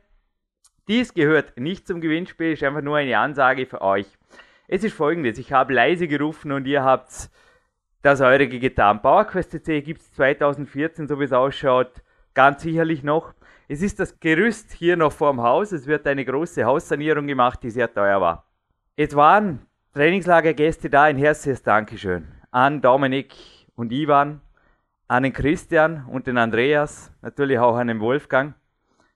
Dies 0.89 1.15
gehört 1.15 1.57
nicht 1.57 1.87
zum 1.87 2.01
Gewinnspiel, 2.01 2.55
ist 2.55 2.65
einfach 2.65 2.83
nur 2.83 2.97
eine 2.97 3.17
Ansage 3.17 3.67
für 3.67 3.83
euch. 3.83 4.07
Es 4.67 4.83
ist 4.83 4.95
folgendes, 4.95 5.39
ich 5.39 5.53
habe 5.53 5.75
leise 5.75 6.09
gerufen 6.09 6.51
und 6.51 6.67
ihr 6.67 6.83
habt 6.83 7.31
das 8.03 8.21
eurige 8.21 8.59
getan. 8.59 9.01
PowerQuest 9.01 9.53
CC 9.53 9.81
gibt 9.81 10.01
es 10.01 10.13
2014, 10.15 11.07
so 11.07 11.21
wie 11.21 11.25
es 11.25 11.33
ausschaut, 11.33 12.03
ganz 12.35 12.63
sicherlich 12.63 13.05
noch. 13.05 13.33
Es 13.69 13.83
ist 13.83 13.99
das 13.99 14.21
Gerüst 14.21 14.71
hier 14.71 14.97
noch 14.97 15.13
vorm 15.13 15.43
Haus. 15.43 15.73
Es 15.73 15.89
wird 15.89 16.07
eine 16.07 16.25
große 16.25 16.65
Haussanierung 16.65 17.27
gemacht, 17.27 17.61
die 17.65 17.71
sehr 17.71 17.93
teuer 17.93 18.21
war. 18.21 18.47
Es 18.95 19.17
waren 19.17 19.67
Trainingslagergäste 19.93 20.89
da. 20.89 21.03
Ein 21.05 21.17
herzliches 21.17 21.65
Dankeschön 21.65 22.29
an 22.53 22.81
Dominik 22.81 23.35
und 23.75 23.91
Ivan, 23.91 24.41
an 25.09 25.25
den 25.25 25.33
Christian 25.33 26.07
und 26.07 26.29
den 26.29 26.39
Andreas, 26.39 27.13
natürlich 27.23 27.59
auch 27.59 27.77
an 27.77 27.89
den 27.89 27.99
Wolfgang. 27.99 28.55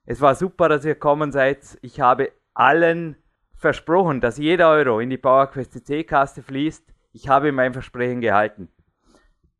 Es 0.05 0.21
war 0.21 0.35
super, 0.35 0.69
dass 0.69 0.85
ihr 0.85 0.95
gekommen 0.95 1.31
seid. 1.31 1.79
Ich 1.81 2.01
habe 2.01 2.33
allen 2.53 3.15
versprochen, 3.55 4.21
dass 4.21 4.37
jeder 4.37 4.71
Euro 4.71 4.99
in 4.99 5.11
die 5.11 5.17
PowerQuest 5.17 5.73
CC-Kaste 5.73 6.43
fließt. 6.43 6.93
Ich 7.13 7.29
habe 7.29 7.53
mein 7.53 7.73
Versprechen 7.73 8.21
gehalten. 8.21 8.69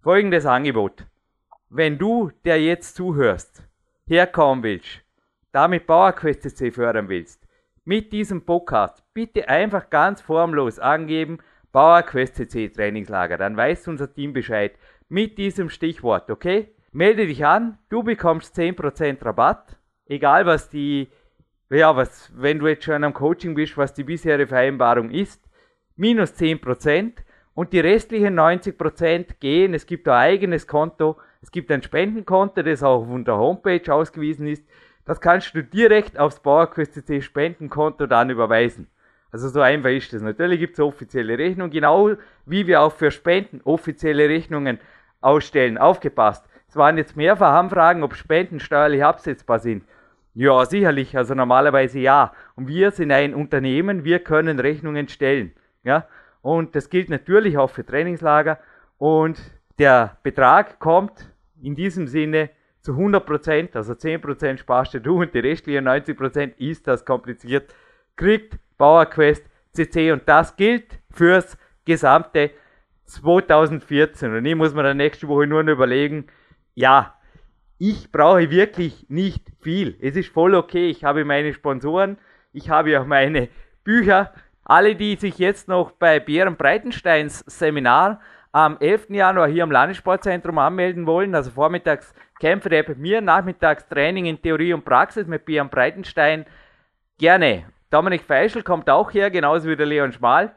Folgendes 0.03 0.47
Angebot. 0.47 1.07
Wenn 1.69 1.97
du, 1.97 2.33
der 2.45 2.61
jetzt 2.61 2.97
zuhörst, 2.97 3.70
herkommen 4.11 4.63
willst, 4.63 5.03
damit 5.53 5.87
PowerQuest 5.87 6.43
CC 6.43 6.73
fördern 6.73 7.09
willst, 7.09 7.47
mit 7.85 8.13
diesem 8.13 8.45
Podcast, 8.45 9.03
bitte 9.15 9.49
einfach 9.49 9.89
ganz 9.89 10.21
formlos 10.21 10.79
angeben, 10.79 11.39
PowerQuest 11.73 12.37
CC 12.37 12.69
Trainingslager, 12.69 13.39
dann 13.39 13.57
weiß 13.57 13.89
unser 13.89 14.13
Team 14.13 14.33
Bescheid. 14.33 14.77
Mit 15.09 15.39
diesem 15.39 15.71
Stichwort, 15.71 16.31
okay? 16.31 16.75
Melde 16.93 17.27
dich 17.27 17.45
an, 17.45 17.79
du 17.89 18.03
bekommst 18.03 18.57
10% 18.57 19.25
Rabatt 19.25 19.81
egal 20.11 20.45
was 20.45 20.69
die, 20.69 21.09
ja, 21.71 21.97
was, 21.97 22.31
wenn 22.35 22.59
du 22.59 22.67
jetzt 22.67 22.85
schon 22.85 23.05
am 23.05 23.15
Coaching 23.15 23.55
bist, 23.55 23.79
was 23.79 23.95
die 23.95 24.05
bisherige 24.05 24.49
Vereinbarung 24.49 25.11
ist, 25.11 25.49
minus 25.97 26.35
10% 26.35 27.13
und 27.55 27.73
die 27.73 27.81
restlichen 27.81 28.39
90% 28.39 29.39
gehen, 29.39 29.73
es 29.73 29.87
gibt 29.87 30.09
ein 30.09 30.15
eigenes 30.15 30.67
Konto, 30.67 31.17
es 31.43 31.51
gibt 31.51 31.71
ein 31.71 31.83
Spendenkonto, 31.83 32.63
das 32.63 32.83
auch 32.83 33.09
auf 33.09 33.25
der 33.25 33.37
Homepage 33.37 33.93
ausgewiesen 33.93 34.47
ist, 34.47 34.65
das 35.05 35.21
kannst 35.21 35.55
du 35.55 35.63
direkt 35.63 36.19
aufs 36.19 36.41
PowerQuest 36.41 36.95
CC 36.95 37.23
Spendenkonto 37.23 38.07
dann 38.07 38.31
überweisen. 38.31 38.87
Also 39.33 39.49
so 39.49 39.61
einfach 39.61 39.91
ist 39.91 40.13
das. 40.13 40.23
Natürlich 40.23 40.61
gibt 40.61 40.75
es 40.75 40.81
offizielle 40.81 41.39
Rechnungen, 41.39 41.71
genau 41.71 42.11
wie 42.47 42.67
wir 42.67 42.83
auch 42.83 42.93
für 42.93 43.11
Spenden 43.11 43.61
offizielle 43.65 44.29
Rechnungen 44.29 44.79
ausstellen. 45.21 45.79
Aufgepasst. 45.79 46.45
Es 46.69 46.77
waren 46.77 46.99
jetzt 46.99 47.17
mehrfach 47.17 47.55
Anfragen, 47.55 48.03
ob 48.03 48.15
Spenden 48.15 48.61
steuerlich 48.61 49.05
absetzbar 49.05 49.59
sind. 49.59 49.85
Ja, 50.35 50.65
sicherlich. 50.65 51.17
Also 51.17 51.35
normalerweise 51.35 51.99
ja. 51.99 52.33
Und 52.55 52.69
wir 52.69 52.91
sind 52.91 53.11
ein 53.11 53.35
Unternehmen, 53.35 54.05
wir 54.05 54.21
können 54.21 54.61
Rechnungen 54.61 55.09
stellen. 55.09 55.53
Ja? 55.85 56.07
Und 56.43 56.77
das 56.77 56.91
gilt 56.91 57.09
natürlich 57.09 57.59
auch 57.59 57.71
für 57.71 57.85
Trainingslager. 57.85 58.59
Und 58.99 59.41
der 59.79 60.17
Betrag 60.23 60.79
kommt 60.79 61.30
in 61.63 61.75
diesem 61.75 62.07
Sinne 62.07 62.51
zu 62.81 62.93
100%, 62.93 63.77
also 63.77 63.93
10% 63.93 64.59
sparst 64.59 64.95
du 64.95 65.21
und 65.21 65.35
die 65.35 65.41
restlichen 65.41 65.87
90% 65.87 66.57
ist 66.59 66.87
das 66.87 67.05
kompliziert, 67.05 67.75
kriegt 68.17 68.59
PowerQuest 68.79 69.45
CC 69.73 70.13
und 70.13 70.29
das 70.29 70.57
gilt 70.57 70.99
fürs 71.11 71.59
gesamte 71.85 72.51
2014. 73.05 74.35
Und 74.35 74.45
ich 74.45 74.55
muss 74.55 74.75
mir 74.75 74.83
dann 74.83 74.97
nächste 74.97 75.29
Woche 75.29 75.47
nur 75.47 75.63
noch 75.63 75.73
überlegen, 75.73 76.27
ja, 76.75 77.15
ich 77.79 78.13
brauche 78.13 78.51
wirklich 78.51 79.07
nicht 79.09 79.47
viel. 79.61 79.97
Es 80.01 80.17
ist 80.17 80.29
voll 80.29 80.55
okay. 80.55 80.91
Ich 80.91 81.05
habe 81.05 81.25
meine 81.25 81.53
Sponsoren, 81.53 82.19
ich 82.53 82.71
habe 82.71 83.01
auch 83.01 83.07
meine 83.07 83.49
Bücher. 83.85 84.33
Alle, 84.65 84.95
die 84.95 85.17
sich 85.17 85.39
jetzt 85.39 85.67
noch 85.67 85.91
bei 85.93 86.21
Bären 86.21 86.57
Breitensteins 86.57 87.41
Seminar 87.47 88.21
am 88.53 88.77
11. 88.81 89.11
Januar 89.11 89.49
hier 89.49 89.63
am 89.63 89.71
Landessportzentrum 89.71 90.59
anmelden 90.59 91.07
wollen, 91.07 91.35
also 91.35 91.51
vormittags 91.51 92.13
Kämpfe 92.41 92.69
der 92.69 92.83
bei 92.83 92.95
mir, 92.95 93.21
nachmittags 93.21 93.87
Training 93.89 94.27
in 94.27 94.41
Theorie 94.41 94.73
und 94.73 94.85
Praxis 94.85 95.27
mit 95.27 95.45
Björn 95.45 95.69
Breitenstein, 95.69 96.47
gerne. 97.19 97.67
Dominik 97.91 98.23
Feischl 98.23 98.63
kommt 98.63 98.89
auch 98.89 99.13
her, 99.13 99.31
genauso 99.31 99.69
wie 99.69 99.77
der 99.77 99.87
Leon 99.87 100.13
Schmal. 100.13 100.55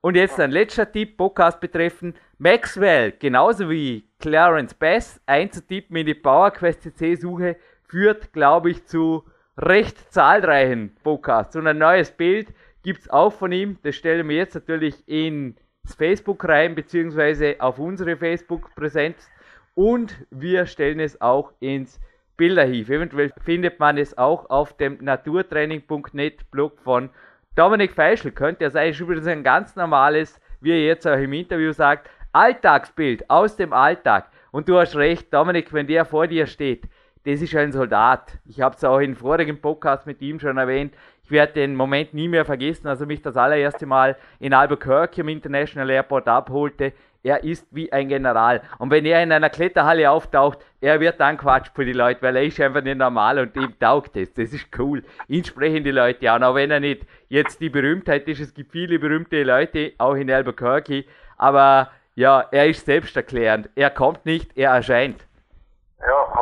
Und 0.00 0.16
jetzt 0.16 0.38
ein 0.38 0.50
letzter 0.52 0.90
Tipp, 0.90 1.16
Podcast 1.16 1.60
betreffend 1.60 2.16
Maxwell, 2.38 3.12
genauso 3.12 3.68
wie 3.68 4.08
Clarence 4.20 4.74
Bass 4.74 5.20
einzutippen 5.26 5.96
in 5.96 6.06
die 6.06 6.14
PowerQuest 6.14 6.82
CC-Suche, 6.82 7.56
führt, 7.88 8.32
glaube 8.32 8.70
ich, 8.70 8.84
zu 8.86 9.24
recht 9.56 10.12
zahlreichen 10.12 10.94
Podcasts. 11.02 11.56
Und 11.56 11.66
ein 11.66 11.78
neues 11.78 12.10
Bild 12.10 12.48
gibt 12.82 13.00
es 13.00 13.10
auch 13.10 13.32
von 13.32 13.52
ihm. 13.52 13.78
Das 13.82 13.96
stellen 13.96 14.28
wir 14.28 14.36
jetzt 14.36 14.54
natürlich 14.54 15.08
ins 15.08 15.56
Facebook 15.94 16.46
rein, 16.48 16.74
beziehungsweise 16.74 17.56
auf 17.58 17.78
unsere 17.78 18.16
Facebook-Präsenz. 18.16 19.30
Und 19.74 20.16
wir 20.30 20.66
stellen 20.66 21.00
es 21.00 21.20
auch 21.20 21.52
ins 21.60 22.00
Bilderarchiv. 22.36 22.90
Eventuell 22.90 23.32
findet 23.44 23.78
man 23.78 23.98
es 23.98 24.16
auch 24.16 24.50
auf 24.50 24.76
dem 24.76 24.98
naturtraining.net 25.00 26.50
Blog 26.50 26.80
von 26.80 27.10
Dominik 27.54 27.92
Feischl. 27.92 28.30
Könnte 28.30 28.64
ja 28.64 28.70
sein, 28.70 28.90
ist 28.90 29.00
übrigens 29.00 29.26
ein 29.26 29.42
ganz 29.42 29.76
normales, 29.76 30.40
wie 30.60 30.72
er 30.72 30.84
jetzt 30.84 31.06
auch 31.06 31.18
im 31.18 31.32
Interview 31.32 31.72
sagt, 31.72 32.10
Alltagsbild 32.32 33.30
aus 33.30 33.56
dem 33.56 33.72
Alltag. 33.72 34.28
Und 34.50 34.68
du 34.68 34.78
hast 34.78 34.96
recht, 34.96 35.32
Dominik, 35.32 35.72
wenn 35.72 35.86
der 35.86 36.04
vor 36.04 36.26
dir 36.26 36.46
steht, 36.46 36.84
das 37.26 37.42
ist 37.42 37.56
ein 37.56 37.72
Soldat. 37.72 38.38
Ich 38.46 38.60
habe 38.60 38.76
es 38.76 38.84
auch 38.84 39.00
im 39.00 39.16
vorigen 39.16 39.60
Podcast 39.60 40.06
mit 40.06 40.22
ihm 40.22 40.38
schon 40.38 40.58
erwähnt. 40.58 40.94
Ich 41.24 41.32
werde 41.32 41.54
den 41.54 41.74
Moment 41.74 42.14
nie 42.14 42.28
mehr 42.28 42.44
vergessen, 42.44 42.86
als 42.86 43.00
er 43.00 43.08
mich 43.08 43.20
das 43.20 43.36
allererste 43.36 43.84
Mal 43.84 44.16
in 44.38 44.54
Albuquerque 44.54 45.22
im 45.22 45.28
International 45.28 45.90
Airport 45.90 46.28
abholte. 46.28 46.92
Er 47.24 47.42
ist 47.42 47.66
wie 47.72 47.92
ein 47.92 48.08
General. 48.08 48.62
Und 48.78 48.92
wenn 48.92 49.04
er 49.04 49.24
in 49.24 49.32
einer 49.32 49.50
Kletterhalle 49.50 50.08
auftaucht, 50.08 50.60
er 50.80 51.00
wird 51.00 51.18
dann 51.18 51.36
Quatsch 51.36 51.70
für 51.74 51.84
die 51.84 51.92
Leute, 51.92 52.22
weil 52.22 52.36
er 52.36 52.44
ist 52.44 52.60
einfach 52.60 52.84
nicht 52.84 52.98
normal 52.98 53.40
und 53.40 53.56
ihm 53.56 53.76
taugt 53.80 54.16
es. 54.16 54.32
Das 54.32 54.52
ist 54.52 54.68
cool. 54.78 55.02
Ihn 55.26 55.44
sprechen 55.44 55.82
die 55.82 55.90
Leute 55.90 56.30
an, 56.30 56.44
auch 56.44 56.54
wenn 56.54 56.70
er 56.70 56.78
nicht 56.78 57.04
jetzt 57.28 57.60
die 57.60 57.70
Berühmtheit 57.70 58.28
ist. 58.28 58.38
Es 58.38 58.54
gibt 58.54 58.70
viele 58.70 59.00
berühmte 59.00 59.42
Leute, 59.42 59.94
auch 59.98 60.14
in 60.14 60.30
Albuquerque. 60.30 61.06
Aber 61.36 61.90
ja, 62.14 62.46
er 62.52 62.68
ist 62.68 62.86
selbsterklärend. 62.86 63.68
Er 63.74 63.90
kommt 63.90 64.24
nicht, 64.24 64.56
er 64.56 64.70
erscheint. 64.70 65.26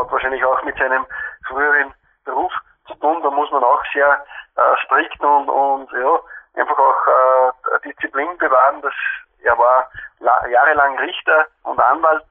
Hat 0.04 0.12
wahrscheinlich 0.12 0.44
auch 0.44 0.62
mit 0.64 0.76
seinem 0.76 1.06
früheren 1.48 1.94
Beruf 2.26 2.52
zu 2.86 2.94
tun. 2.96 3.22
Da 3.22 3.30
muss 3.30 3.50
man 3.50 3.64
auch 3.64 3.82
sehr 3.94 4.22
äh, 4.56 4.76
strikt 4.84 5.18
und, 5.22 5.48
und 5.48 5.90
ja, 5.92 6.20
einfach 6.60 6.78
auch 6.78 7.06
äh, 7.72 7.88
Disziplin 7.88 8.36
bewahren. 8.36 8.82
Das, 8.82 8.92
er 9.42 9.58
war 9.58 9.88
jahrelang 10.50 10.98
Richter 10.98 11.46
und 11.62 11.80
Anwalt 11.80 12.26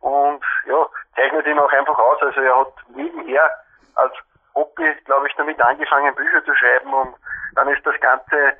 und 0.00 0.44
ja, 0.66 0.86
zeichnet 1.16 1.46
ihn 1.46 1.58
auch 1.58 1.72
einfach 1.72 1.98
aus. 1.98 2.20
Also 2.20 2.40
er 2.42 2.60
hat 2.60 2.74
nebenher 2.94 3.50
als 3.94 4.12
Hobby, 4.54 4.94
glaube 5.06 5.26
ich, 5.26 5.34
damit 5.36 5.58
angefangen, 5.62 6.14
Bücher 6.14 6.44
zu 6.44 6.54
schreiben 6.54 6.92
und 6.92 7.14
dann 7.54 7.68
ist 7.68 7.86
das 7.86 7.98
Ganze 8.00 8.52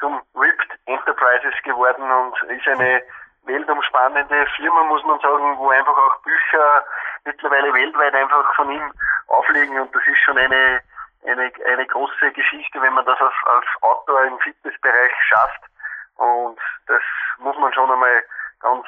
zum 0.00 0.20
Ripped 0.34 0.78
Enterprises 0.84 1.54
geworden 1.64 2.02
und 2.10 2.50
ist 2.50 2.68
eine 2.68 3.02
weltumspannende 3.44 4.46
Firma, 4.56 4.84
muss 4.84 5.02
man 5.04 5.18
sagen, 5.20 5.58
wo 5.58 5.70
einfach 5.70 5.96
auch 5.96 6.22
Bücher 6.22 6.84
mittlerweile 7.24 7.72
weltweit 7.72 8.14
einfach 8.14 8.54
von 8.54 8.70
ihm 8.70 8.92
aufliegen 9.28 9.80
und 9.80 9.94
das 9.94 10.02
ist 10.06 10.18
schon 10.20 10.38
eine, 10.38 10.80
eine, 11.26 11.52
eine 11.66 11.86
große 11.86 12.32
Geschichte, 12.32 12.80
wenn 12.80 12.94
man 12.94 13.04
das 13.06 13.20
als, 13.20 13.34
als 13.46 13.66
Autor 13.82 14.24
im 14.24 14.38
Fitnessbereich 14.40 15.12
schafft 15.28 15.62
und 16.16 16.58
das 16.86 17.02
muss 17.38 17.56
man 17.58 17.72
schon 17.72 17.90
einmal 17.90 18.22
ganz 18.60 18.86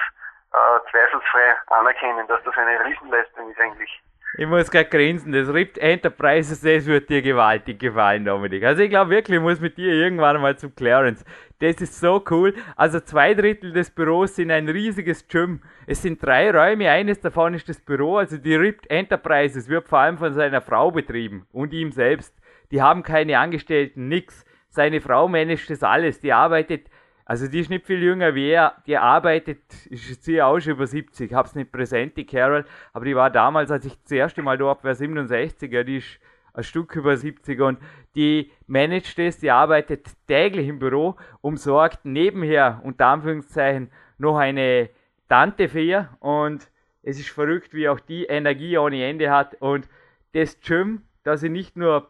äh, 0.52 0.90
zweifelsfrei 0.90 1.56
anerkennen, 1.68 2.26
dass 2.28 2.42
das 2.44 2.56
eine 2.56 2.84
Riesenleistung 2.84 3.50
ist 3.50 3.60
eigentlich. 3.60 4.02
Ich 4.36 4.46
muss 4.48 4.68
gerade 4.68 4.88
grinsen, 4.88 5.32
das 5.32 5.48
Ripped 5.52 5.78
Enterprises, 5.78 6.60
das 6.60 6.86
wird 6.86 7.08
dir 7.08 7.22
gewaltig 7.22 7.78
gefallen, 7.78 8.24
Dominik. 8.24 8.64
Also 8.64 8.82
ich 8.82 8.90
glaube 8.90 9.10
wirklich, 9.10 9.36
ich 9.36 9.42
muss 9.42 9.60
mit 9.60 9.76
dir 9.76 9.92
irgendwann 9.92 10.40
mal 10.40 10.56
zum 10.56 10.74
Clarence. 10.74 11.24
Das 11.60 11.76
ist 11.80 12.00
so 12.00 12.22
cool. 12.30 12.54
Also 12.76 13.00
zwei 13.00 13.34
Drittel 13.34 13.72
des 13.72 13.90
Büros 13.90 14.36
sind 14.36 14.50
ein 14.50 14.68
riesiges 14.68 15.28
Gym. 15.28 15.60
Es 15.86 16.02
sind 16.02 16.22
drei 16.22 16.50
Räume, 16.50 16.90
eines 16.90 17.20
davon 17.20 17.54
ist 17.54 17.68
das 17.68 17.80
Büro. 17.80 18.18
Also 18.18 18.38
die 18.38 18.54
Ripped 18.54 18.90
Enterprises 18.90 19.68
wird 19.68 19.88
vor 19.88 20.00
allem 20.00 20.18
von 20.18 20.32
seiner 20.32 20.60
Frau 20.60 20.90
betrieben 20.90 21.46
und 21.52 21.72
ihm 21.72 21.92
selbst. 21.92 22.34
Die 22.70 22.82
haben 22.82 23.02
keine 23.02 23.38
Angestellten, 23.38 24.08
nix. 24.08 24.44
seine 24.68 25.00
Frau 25.00 25.28
managt 25.28 25.70
das 25.70 25.82
alles. 25.82 26.20
Die 26.20 26.32
arbeitet, 26.32 26.90
also 27.24 27.46
die 27.46 27.60
ist 27.60 27.70
nicht 27.70 27.86
viel 27.86 28.02
jünger 28.02 28.34
wie 28.34 28.50
er, 28.50 28.74
die 28.86 28.96
arbeitet, 28.96 29.60
ist 29.88 30.24
sie 30.24 30.42
auch 30.42 30.58
schon 30.58 30.72
über 30.72 30.86
70, 30.86 31.32
hab's 31.32 31.54
nicht 31.54 31.72
präsent, 31.72 32.16
die 32.16 32.26
Carol, 32.26 32.64
aber 32.92 33.04
die 33.04 33.14
war 33.14 33.30
damals, 33.30 33.70
als 33.70 33.86
ich 33.86 33.94
das 34.02 34.12
erste 34.12 34.42
Mal 34.42 34.58
dort 34.58 34.84
war, 34.84 34.92
67er, 34.92 35.84
die 35.84 35.98
ist 35.98 36.18
ein 36.54 36.64
Stück 36.64 36.94
über 36.96 37.16
70 37.16 37.60
und 37.60 37.78
die 38.14 38.50
managt 38.66 39.18
das, 39.18 39.38
die 39.38 39.50
arbeitet 39.50 40.06
täglich 40.26 40.68
im 40.68 40.78
Büro 40.78 41.16
und 41.40 41.58
sorgt 41.58 42.04
nebenher, 42.04 42.80
unter 42.84 43.06
Anführungszeichen, 43.08 43.90
noch 44.18 44.36
eine 44.36 44.88
Tante 45.28 45.68
für 45.68 45.80
ihr. 45.80 46.08
Und 46.20 46.70
es 47.02 47.18
ist 47.18 47.28
verrückt, 47.28 47.74
wie 47.74 47.88
auch 47.88 48.00
die 48.00 48.24
Energie 48.24 48.78
ohne 48.78 49.04
Ende 49.04 49.30
hat. 49.30 49.60
Und 49.60 49.88
das 50.32 50.60
Gym, 50.60 51.02
dass 51.24 51.40
sie 51.40 51.48
nicht 51.48 51.76
nur 51.76 52.08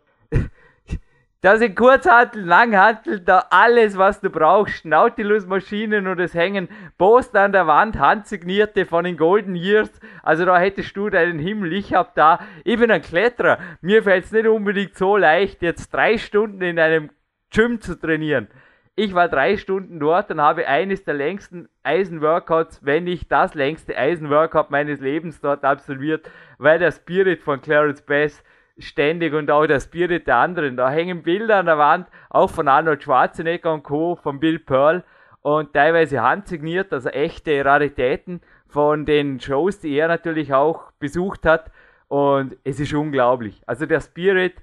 dass 1.45 1.61
ich 1.61 1.77
Kurzhantel, 1.77 2.43
Langhantel, 2.43 3.21
da 3.21 3.45
alles, 3.51 3.99
was 3.99 4.19
du 4.19 4.31
brauchst, 4.31 4.87
Nautilus-Maschinen 4.87 6.07
und 6.07 6.19
es 6.19 6.33
hängen 6.33 6.71
Poster 6.97 7.43
an 7.43 7.53
der 7.53 7.67
Wand, 7.67 7.99
handsignierte 7.99 8.87
von 8.87 9.05
den 9.05 9.19
Golden 9.19 9.55
Years. 9.55 9.91
Also 10.23 10.47
da 10.47 10.59
hättest 10.59 10.97
du 10.97 11.11
deinen 11.11 11.39
Himmel. 11.39 11.75
Ich 11.75 11.93
hab 11.93 12.15
da, 12.15 12.39
ich 12.65 12.79
bin 12.79 12.91
ein 12.91 13.03
Kletterer. 13.03 13.59
Mir 13.83 14.03
fällt 14.03 14.25
es 14.25 14.33
nicht 14.33 14.47
unbedingt 14.47 14.97
so 14.97 15.19
leicht, 15.19 15.61
jetzt 15.61 15.93
drei 15.93 16.17
Stunden 16.17 16.63
in 16.63 16.79
einem 16.79 17.11
Gym 17.51 17.79
zu 17.79 17.95
trainieren. 18.01 18.49
Ich 18.97 19.13
war 19.13 19.29
drei 19.29 19.59
Stunden 19.59 20.01
dort 20.01 20.31
und 20.31 20.41
habe 20.41 20.67
eines 20.67 21.05
der 21.05 21.13
längsten 21.13 21.69
Eisenworkouts, 21.83 22.87
wenn 22.87 23.05
nicht 23.05 23.31
das 23.31 23.53
längste 23.53 23.99
Eisenworkout 23.99 24.71
meines 24.71 24.99
Lebens 24.99 25.43
dort 25.43 25.63
absolviert, 25.63 26.31
weil 26.57 26.79
der 26.79 26.91
Spirit 26.91 27.43
von 27.43 27.61
Clarence 27.61 28.01
Bass 28.01 28.43
ständig 28.79 29.35
und 29.35 29.51
auch 29.51 29.67
der 29.67 29.81
Spirit 29.81 30.27
der 30.27 30.37
anderen. 30.37 30.77
Da 30.77 30.91
hängen 30.91 31.23
Bilder 31.23 31.57
an 31.57 31.67
der 31.67 31.79
Wand, 31.79 32.09
auch 32.31 32.51
von 32.51 32.69
Arnold 32.69 33.03
Schwarzenegger 33.03 33.73
und 33.73 33.83
Co., 33.83 34.17
von 34.17 34.41
Bill 34.41 34.59
Pearl 34.59 35.05
und 35.43 35.73
teilweise 35.73 36.23
handsigniert, 36.23 36.93
also 36.93 37.11
echte 37.11 37.65
Raritäten 37.65 38.41
von 38.67 39.05
den 39.05 39.39
Shows, 39.41 39.79
die 39.81 39.95
er 39.95 40.09
natürlich 40.09 40.53
auch 40.53 40.91
besucht 40.99 41.45
hat. 41.47 41.71
Und 42.09 42.57
es 42.65 42.81
ist 42.81 42.93
unglaublich. 42.93 43.63
Also 43.67 43.87
der 43.87 44.01
Spirit, 44.01 44.55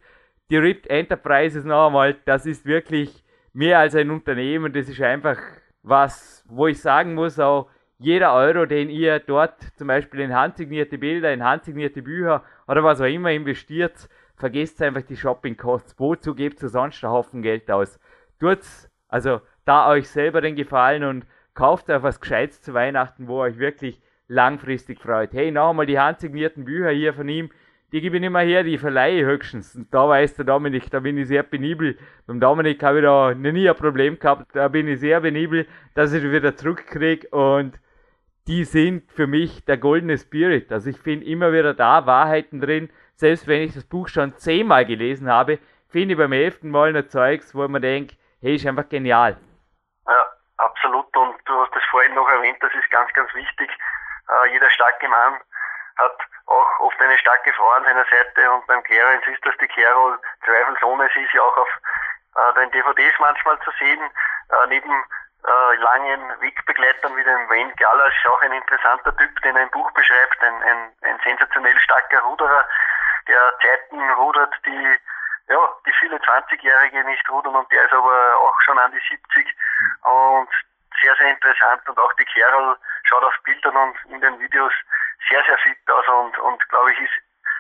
die 0.50 0.58
Ripped 0.58 0.88
Enterprises 0.88 1.66
noch 1.66 1.88
einmal, 1.88 2.16
das 2.26 2.46
ist 2.46 2.66
wirklich 2.66 3.24
mehr 3.54 3.80
als 3.80 3.96
ein 3.96 4.10
Unternehmen. 4.10 4.74
Das 4.74 4.90
ist 4.90 5.02
einfach 5.02 5.38
was, 5.84 6.44
wo 6.48 6.68
ich 6.68 6.82
sagen 6.82 7.14
muss, 7.14 7.40
auch 7.40 7.70
jeder 8.02 8.34
Euro, 8.34 8.66
den 8.66 8.90
ihr 8.90 9.20
dort 9.20 9.62
zum 9.76 9.88
Beispiel 9.88 10.22
in 10.22 10.36
handsignierte 10.36 10.98
Bilder, 10.98 11.32
in 11.32 11.44
handsignierte 11.44 12.02
Bücher 12.02 12.44
oder 12.68 12.84
was 12.84 13.00
auch 13.00 13.06
immer 13.06 13.32
investiert, 13.32 14.10
vergesst 14.36 14.82
einfach 14.82 15.04
die 15.04 15.16
Shopping-Costs. 15.16 15.96
Wozu 16.00 16.34
gebt 16.34 16.64
ihr 16.64 16.70
sonst 16.70 17.04
einen 17.04 17.14
Haufen 17.14 17.44
Geld 17.44 17.70
aus? 17.70 18.00
Tut's, 18.40 18.90
also 19.08 19.42
da 19.66 19.88
euch 19.90 20.10
selber 20.10 20.42
den 20.42 20.56
Gefallen 20.56 21.04
und 21.04 21.28
kauft 21.54 21.92
euch 21.92 22.02
was 22.02 22.20
Gescheites 22.20 22.62
zu 22.62 22.74
Weihnachten, 22.74 23.28
wo 23.28 23.40
euch 23.40 23.60
wirklich 23.60 24.02
langfristig 24.28 25.00
freut. 25.00 25.34
Hey, 25.34 25.52
noch 25.52 25.70
einmal 25.70 25.86
die 25.86 26.00
handsignierten 26.00 26.66
Bücher 26.66 26.90
hier 26.90 27.14
von 27.14 27.30
ihm, 27.30 27.52
die 27.92 28.02
gebe 28.02 28.16
ich 28.16 28.22
nicht 28.22 28.32
mehr 28.32 28.42
her, 28.42 28.64
die 28.64 28.80
verleihe 28.80 29.26
höchstens. 29.26 29.76
Und 29.76 29.94
da 29.94 30.08
weiß 30.10 30.36
der 30.38 30.46
Dominik, 30.46 30.90
da 30.90 31.02
bin 31.02 31.18
ich 31.18 31.28
sehr 31.28 31.44
penibel. 31.44 31.98
Beim 32.26 32.40
Dominik 32.40 32.82
habe 32.82 33.00
ich 33.00 33.04
da 33.04 33.34
nie 33.36 33.70
ein 33.70 33.76
Problem 33.76 34.18
gehabt, 34.18 34.56
da 34.56 34.70
bin 34.70 34.88
ich 34.88 35.02
sehr 35.02 35.22
penibel, 35.22 35.68
dass 35.94 36.14
ich 36.14 36.24
wieder 36.24 36.56
zurückkriege 36.56 37.28
und 37.28 37.80
die 38.48 38.64
sind 38.64 39.12
für 39.12 39.28
mich 39.28 39.66
der 39.66 39.78
goldene 39.78 40.18
Spirit. 40.18 40.72
Also 40.72 40.90
ich 40.90 41.00
finde 41.00 41.26
immer 41.26 41.52
wieder 41.54 41.74
da 41.74 42.06
Wahrheiten 42.06 42.60
drin, 42.60 42.92
selbst 43.16 43.48
wenn 43.48 43.62
ich 43.62 43.74
das 43.74 43.86
Buch 43.86 44.08
schon 44.08 44.36
zehnmal 44.38 44.86
gelesen 44.86 45.30
habe, 45.32 45.60
finde 45.90 46.14
ich 46.14 46.18
beim 46.18 46.32
elften 46.32 46.72
Mal 46.72 46.94
noch 46.94 47.08
Zeugs, 47.08 47.54
wo 47.54 47.68
man 47.68 47.82
denkt, 47.82 48.18
hey, 48.42 48.56
ist 48.56 48.66
einfach 48.66 48.90
genial. 48.90 49.38
Ja, 50.08 50.26
absolut. 50.58 51.16
Und 51.16 51.36
du 51.46 51.54
hast 51.54 51.76
das 51.76 51.84
vorhin 51.92 52.16
noch 52.16 52.28
erwähnt, 52.28 52.58
das 52.62 52.74
ist 52.74 52.90
ganz, 52.90 53.14
ganz 53.14 53.34
wichtig. 53.36 53.70
Äh, 53.70 54.54
jeder 54.54 54.70
starke 54.72 55.08
Mann 55.08 55.40
hat 55.98 56.18
auch 56.48 56.80
oft 56.80 57.00
eine 57.00 57.18
starke 57.20 57.54
Frau 57.54 57.70
an 57.72 57.84
seiner 57.84 58.06
Seite 58.06 58.52
und 58.52 58.66
beim 58.68 58.84
Clarence 58.84 59.28
ist 59.28 59.46
das 59.46 59.56
die 59.62 59.68
Carol 59.68 60.18
zweifelsohne. 60.44 61.10
Sie 61.14 61.22
ist 61.22 61.34
ja 61.34 61.42
auch 61.42 61.58
auf 61.58 61.70
äh, 62.36 62.54
den 62.60 62.72
DVDs 62.72 63.14
manchmal 63.20 63.60
zu 63.60 63.72
sehen, 63.80 64.02
äh, 64.02 64.68
neben 64.68 64.92
äh, 65.44 65.76
langen 65.76 66.42
Wegbegleitern 66.42 67.16
wie 67.16 67.24
dem 67.24 67.50
Wayne 67.50 67.74
Gallasch, 67.76 68.26
auch 68.28 68.42
ein 68.42 68.54
interessanter 68.54 69.16
Typ, 69.18 69.42
den 69.42 69.56
im 69.56 69.70
Buch 69.72 69.92
beschreibt, 69.92 70.42
ein, 70.44 70.64
ein, 70.64 70.94
ein 71.02 71.20
sensationell 71.24 71.78
starker 71.80 72.20
Ruderer, 72.22 72.68
der 73.28 73.54
Zeiten 73.62 74.00
rudert, 74.12 74.54
die 74.66 74.98
ja, 75.50 75.70
die 75.86 75.94
viele 76.00 76.18
20-Jährige 76.18 77.04
nicht 77.04 77.30
rudern. 77.30 77.56
Und 77.56 77.72
der 77.72 77.84
ist 77.84 77.94
aber 77.94 78.38
auch 78.40 78.62
schon 78.62 78.80
an 78.80 78.92
die 78.92 79.02
70 79.10 79.56
und 80.04 80.50
sehr, 81.02 81.16
sehr 81.16 81.30
interessant. 81.30 81.88
Und 81.90 81.98
auch 82.00 82.14
die 82.14 82.26
Carol 82.26 82.78
schaut 83.04 83.24
auf 83.24 83.34
Bildern 83.44 83.76
und 83.76 83.96
in 84.10 84.22
den 84.22 84.40
Videos 84.40 84.74
sehr, 85.30 85.44
sehr 85.44 85.58
fit 85.60 85.78
aus 85.90 86.08
und, 86.08 86.38
und 86.40 86.70
glaube 86.70 86.92
ich 86.94 87.00
ist 87.02 87.14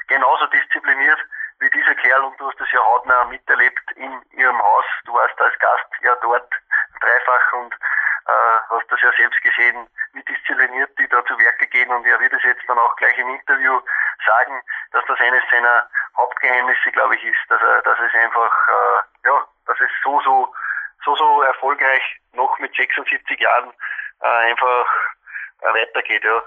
genauso 0.07 0.45
diszipliniert 0.47 1.19
wie 1.61 1.69
dieser 1.69 1.95
Kerl 1.95 2.23
und 2.23 2.39
du 2.39 2.47
hast 2.47 2.59
das 2.59 2.71
ja 2.71 2.79
hautnah 2.83 3.25
miterlebt 3.25 3.91
in 3.95 4.21
ihrem 4.31 4.61
Haus. 4.61 4.85
Du 5.05 5.13
warst 5.13 5.39
als 5.39 5.57
Gast 5.59 5.87
ja 6.01 6.15
dort 6.21 6.51
dreifach 6.99 7.53
und 7.53 7.73
äh, 7.73 8.59
hast 8.69 8.91
das 8.91 9.01
ja 9.01 9.11
selbst 9.13 9.41
gesehen, 9.41 9.87
wie 10.13 10.23
diszipliniert 10.23 10.91
die 10.97 11.07
da 11.07 11.23
zu 11.25 11.37
Werke 11.37 11.67
gehen 11.67 11.89
und 11.89 12.05
er 12.05 12.19
wird 12.19 12.33
es 12.33 12.43
jetzt 12.43 12.67
dann 12.67 12.79
auch 12.79 12.95
gleich 12.95 13.17
im 13.17 13.29
Interview 13.29 13.79
sagen, 14.25 14.61
dass 14.91 15.05
das 15.05 15.19
eines 15.19 15.43
seiner 15.51 15.87
Hauptgeheimnisse, 16.17 16.91
glaube 16.91 17.15
ich, 17.15 17.23
ist, 17.23 17.39
dass 17.49 17.61
er, 17.61 17.81
dass 17.83 17.99
es 17.99 18.13
einfach, 18.13 18.67
äh, 18.67 19.27
ja, 19.27 19.47
dass 19.67 19.79
es 19.79 19.91
so, 20.03 20.19
so, 20.21 20.53
so, 21.05 21.15
so 21.15 21.41
erfolgreich 21.43 22.03
noch 22.33 22.57
mit 22.59 22.75
76 22.75 23.39
Jahren 23.39 23.71
äh, 24.21 24.27
einfach 24.27 24.87
äh, 25.61 25.73
weitergeht, 25.73 26.23
ja. 26.23 26.41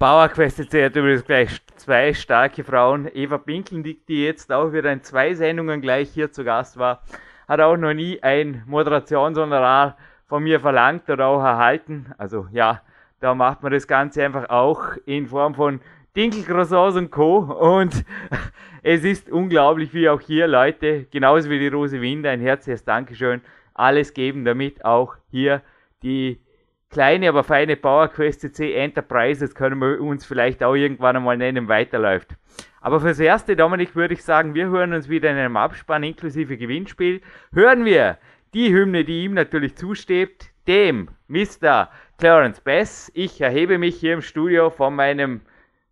Bauerquest 0.00 0.60
hat 0.60 0.96
übrigens 0.96 1.26
gleich 1.26 1.60
zwei 1.76 2.14
starke 2.14 2.64
Frauen. 2.64 3.06
Eva 3.12 3.36
Pinkel, 3.36 3.82
die 3.82 4.24
jetzt 4.24 4.50
auch 4.50 4.72
wieder 4.72 4.90
in 4.90 5.02
zwei 5.02 5.34
Sendungen 5.34 5.82
gleich 5.82 6.08
hier 6.08 6.32
zu 6.32 6.42
Gast 6.42 6.78
war, 6.78 7.02
hat 7.46 7.60
auch 7.60 7.76
noch 7.76 7.92
nie 7.92 8.18
ein 8.22 8.62
Moderationshonorar 8.66 9.98
von 10.26 10.42
mir 10.42 10.58
verlangt 10.58 11.10
oder 11.10 11.26
auch 11.26 11.42
erhalten. 11.42 12.14
Also 12.16 12.48
ja, 12.50 12.80
da 13.20 13.34
macht 13.34 13.62
man 13.62 13.72
das 13.72 13.86
Ganze 13.86 14.24
einfach 14.24 14.48
auch 14.48 14.96
in 15.04 15.26
Form 15.26 15.54
von 15.54 15.82
Dinkel, 16.16 16.44
Croissants 16.44 16.96
und 16.96 17.10
Co. 17.10 17.36
Und 17.36 18.02
es 18.82 19.04
ist 19.04 19.28
unglaublich, 19.28 19.92
wie 19.92 20.08
auch 20.08 20.22
hier 20.22 20.46
Leute, 20.46 21.08
genauso 21.10 21.50
wie 21.50 21.58
die 21.58 21.68
Rose 21.68 22.00
Winder, 22.00 22.30
ein 22.30 22.40
herzliches 22.40 22.86
Dankeschön, 22.86 23.42
alles 23.74 24.14
geben, 24.14 24.46
damit 24.46 24.82
auch 24.82 25.16
hier 25.30 25.60
die 26.02 26.40
kleine, 26.90 27.28
aber 27.28 27.44
feine 27.44 27.76
PowerQuest 27.76 28.54
C 28.54 28.74
Enterprises, 28.74 29.54
können 29.54 29.78
wir 29.78 30.00
uns 30.00 30.26
vielleicht 30.26 30.62
auch 30.62 30.74
irgendwann 30.74 31.16
einmal 31.16 31.36
nennen, 31.36 31.68
weiterläuft. 31.68 32.34
Aber 32.80 33.00
fürs 33.00 33.20
Erste, 33.20 33.56
Dominik, 33.56 33.94
würde 33.94 34.14
ich 34.14 34.24
sagen, 34.24 34.54
wir 34.54 34.68
hören 34.68 34.92
uns 34.92 35.08
wieder 35.08 35.30
in 35.30 35.36
einem 35.36 35.56
Abspann 35.56 36.02
inklusive 36.02 36.56
Gewinnspiel. 36.56 37.20
Hören 37.52 37.84
wir 37.84 38.18
die 38.54 38.72
Hymne, 38.72 39.04
die 39.04 39.24
ihm 39.24 39.34
natürlich 39.34 39.76
zusteht, 39.76 40.50
dem 40.66 41.08
Mr. 41.28 41.90
Clarence 42.18 42.60
Bass. 42.60 43.10
Ich 43.14 43.40
erhebe 43.40 43.78
mich 43.78 43.96
hier 43.96 44.14
im 44.14 44.22
Studio 44.22 44.70
von 44.70 44.94
meinem 44.94 45.42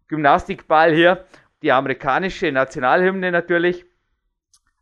Gymnastikball 0.08 0.92
hier, 0.92 1.24
die 1.62 1.72
amerikanische 1.72 2.50
Nationalhymne 2.50 3.30
natürlich. 3.30 3.84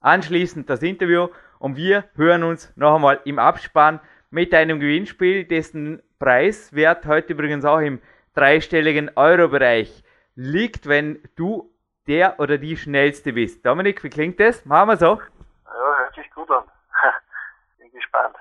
Anschließend 0.01 0.71
das 0.71 0.83
Interview 0.83 1.29
und 1.59 1.77
wir 1.77 2.05
hören 2.15 2.45
uns 2.45 2.73
noch 2.77 2.95
einmal 2.95 3.21
im 3.25 3.39
Abspann 3.39 4.01
mit 4.37 4.53
einem 4.53 4.81
Gewinnspiel, 4.81 5.45
dessen 5.45 6.03
Preiswert 6.19 7.07
heute 7.07 7.33
übrigens 7.33 7.65
auch 7.65 7.79
im 7.79 8.03
dreistelligen 8.35 9.11
Euro-Bereich 9.17 10.05
liegt, 10.35 10.87
wenn 10.87 11.23
du 11.37 11.75
der 12.07 12.39
oder 12.39 12.59
die 12.59 12.77
schnellste 12.77 13.33
bist. 13.33 13.65
Dominik, 13.65 14.05
wie 14.05 14.11
klingt 14.11 14.39
das? 14.39 14.63
Machen 14.67 14.91
wir 14.91 14.97
so. 14.99 15.23
Ja, 15.65 15.99
hört 16.01 16.15
sich 16.15 16.31
gut 16.33 16.51
an. 16.51 16.65
Bin 17.79 17.91
gespannt. 17.91 18.37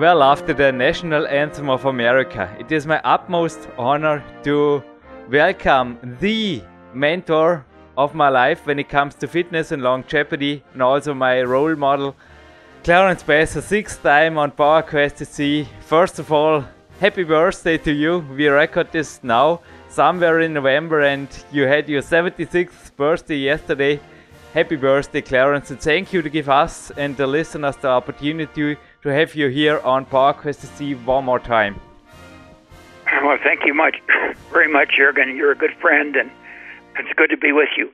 Well, 0.00 0.22
after 0.22 0.54
the 0.54 0.72
national 0.72 1.26
anthem 1.26 1.68
of 1.68 1.84
America, 1.84 2.48
it 2.58 2.72
is 2.72 2.86
my 2.86 3.02
utmost 3.04 3.68
honor 3.76 4.24
to 4.44 4.82
welcome 5.28 5.98
the 6.20 6.62
mentor 6.94 7.66
of 7.98 8.14
my 8.14 8.30
life 8.30 8.66
when 8.66 8.78
it 8.78 8.88
comes 8.88 9.14
to 9.16 9.28
fitness 9.28 9.72
and 9.72 9.82
longevity, 9.82 10.64
and 10.72 10.82
also 10.82 11.12
my 11.12 11.42
role 11.42 11.76
model, 11.76 12.16
Clarence 12.82 13.22
Bass, 13.22 13.56
a 13.56 13.60
sixth 13.60 14.02
time 14.02 14.38
on 14.38 14.52
Power 14.52 14.80
Quest 14.80 15.16
CC. 15.16 15.66
First 15.82 16.18
of 16.18 16.32
all, 16.32 16.64
happy 16.98 17.24
birthday 17.24 17.76
to 17.76 17.92
you. 17.92 18.24
We 18.34 18.48
record 18.48 18.90
this 18.92 19.20
now, 19.22 19.60
somewhere 19.90 20.40
in 20.40 20.54
November, 20.54 21.02
and 21.02 21.28
you 21.52 21.64
had 21.64 21.90
your 21.90 22.00
76th 22.00 22.96
birthday 22.96 23.36
yesterday. 23.36 24.00
Happy 24.54 24.76
birthday, 24.76 25.20
Clarence, 25.20 25.70
and 25.70 25.78
thank 25.78 26.14
you 26.14 26.22
to 26.22 26.30
give 26.30 26.48
us 26.48 26.90
and 26.96 27.14
the 27.18 27.26
listeners 27.26 27.76
the 27.76 27.88
opportunity 27.88 28.78
to 29.02 29.08
have 29.08 29.34
you 29.34 29.48
here 29.48 29.78
on 29.80 30.04
PowerQuest 30.04 30.66
CC 30.66 31.04
one 31.04 31.24
more 31.24 31.38
time. 31.38 31.80
Well, 33.22 33.38
thank 33.42 33.64
you 33.64 33.74
much, 33.74 33.96
very 34.52 34.70
much, 34.70 34.90
Jurgen. 34.96 35.36
You're 35.36 35.52
a 35.52 35.56
good 35.56 35.74
friend, 35.80 36.16
and 36.16 36.30
it's 36.98 37.12
good 37.16 37.30
to 37.30 37.36
be 37.36 37.52
with 37.52 37.68
you. 37.76 37.90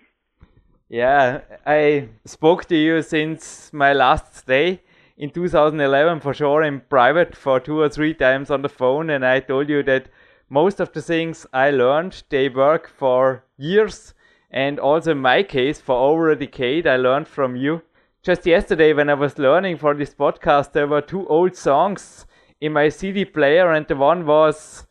Yeah, 0.89 1.41
I 1.65 2.09
spoke 2.25 2.67
to 2.67 2.77
you 2.77 3.03
since 3.03 3.73
my 3.73 3.93
last 3.93 4.37
stay 4.37 4.83
in 5.17 5.31
2011 5.31 6.21
for 6.21 6.35
sure 6.35 6.63
in 6.63 6.81
private 6.81 7.35
for 7.35 7.59
two 7.59 7.81
or 7.81 7.89
three 7.89 8.15
times 8.15 8.51
on 8.51 8.63
the 8.63 8.69
phone, 8.69 9.11
and 9.11 9.25
I 9.25 9.41
told 9.41 9.69
you 9.69 9.83
that 9.85 10.09
most 10.49 10.79
of 10.79 10.93
the 10.93 11.03
things 11.03 11.47
I 11.53 11.71
learned 11.71 12.23
they 12.29 12.49
work 12.49 12.89
for 12.89 13.45
years, 13.57 14.15
and 14.51 14.79
also 14.79 15.13
in 15.13 15.19
my 15.19 15.43
case 15.43 15.81
for 15.81 15.97
over 15.97 16.31
a 16.31 16.37
decade 16.37 16.87
I 16.87 16.97
learned 16.97 17.27
from 17.27 17.57
you. 17.57 17.83
Just 18.27 18.45
yesterday, 18.45 18.93
when 18.93 19.09
I 19.09 19.15
was 19.15 19.39
learning 19.39 19.77
for 19.79 19.95
this 19.95 20.13
podcast, 20.13 20.73
there 20.73 20.89
were 20.89 21.01
two 21.01 21.29
old 21.29 21.55
songs 21.55 22.27
in 22.61 22.73
my 22.73 22.89
CD 22.89 23.25
player, 23.25 23.71
and 23.71 23.87
the 23.87 23.95
one 23.95 24.27
was 24.27 24.85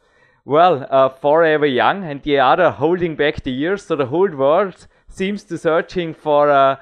well, 0.46 0.88
uh, 0.90 1.10
Forever 1.10 1.66
Young, 1.66 2.06
and 2.06 2.24
the 2.24 2.40
other 2.40 2.72
Holding 2.72 3.18
Back 3.18 3.44
the 3.44 3.52
Years. 3.52 3.84
So 3.84 3.98
the 3.98 4.06
whole 4.06 4.30
world 4.30 4.88
seems 5.10 5.44
to 5.44 5.58
searching 5.58 6.14
for 6.14 6.48
a 6.48 6.80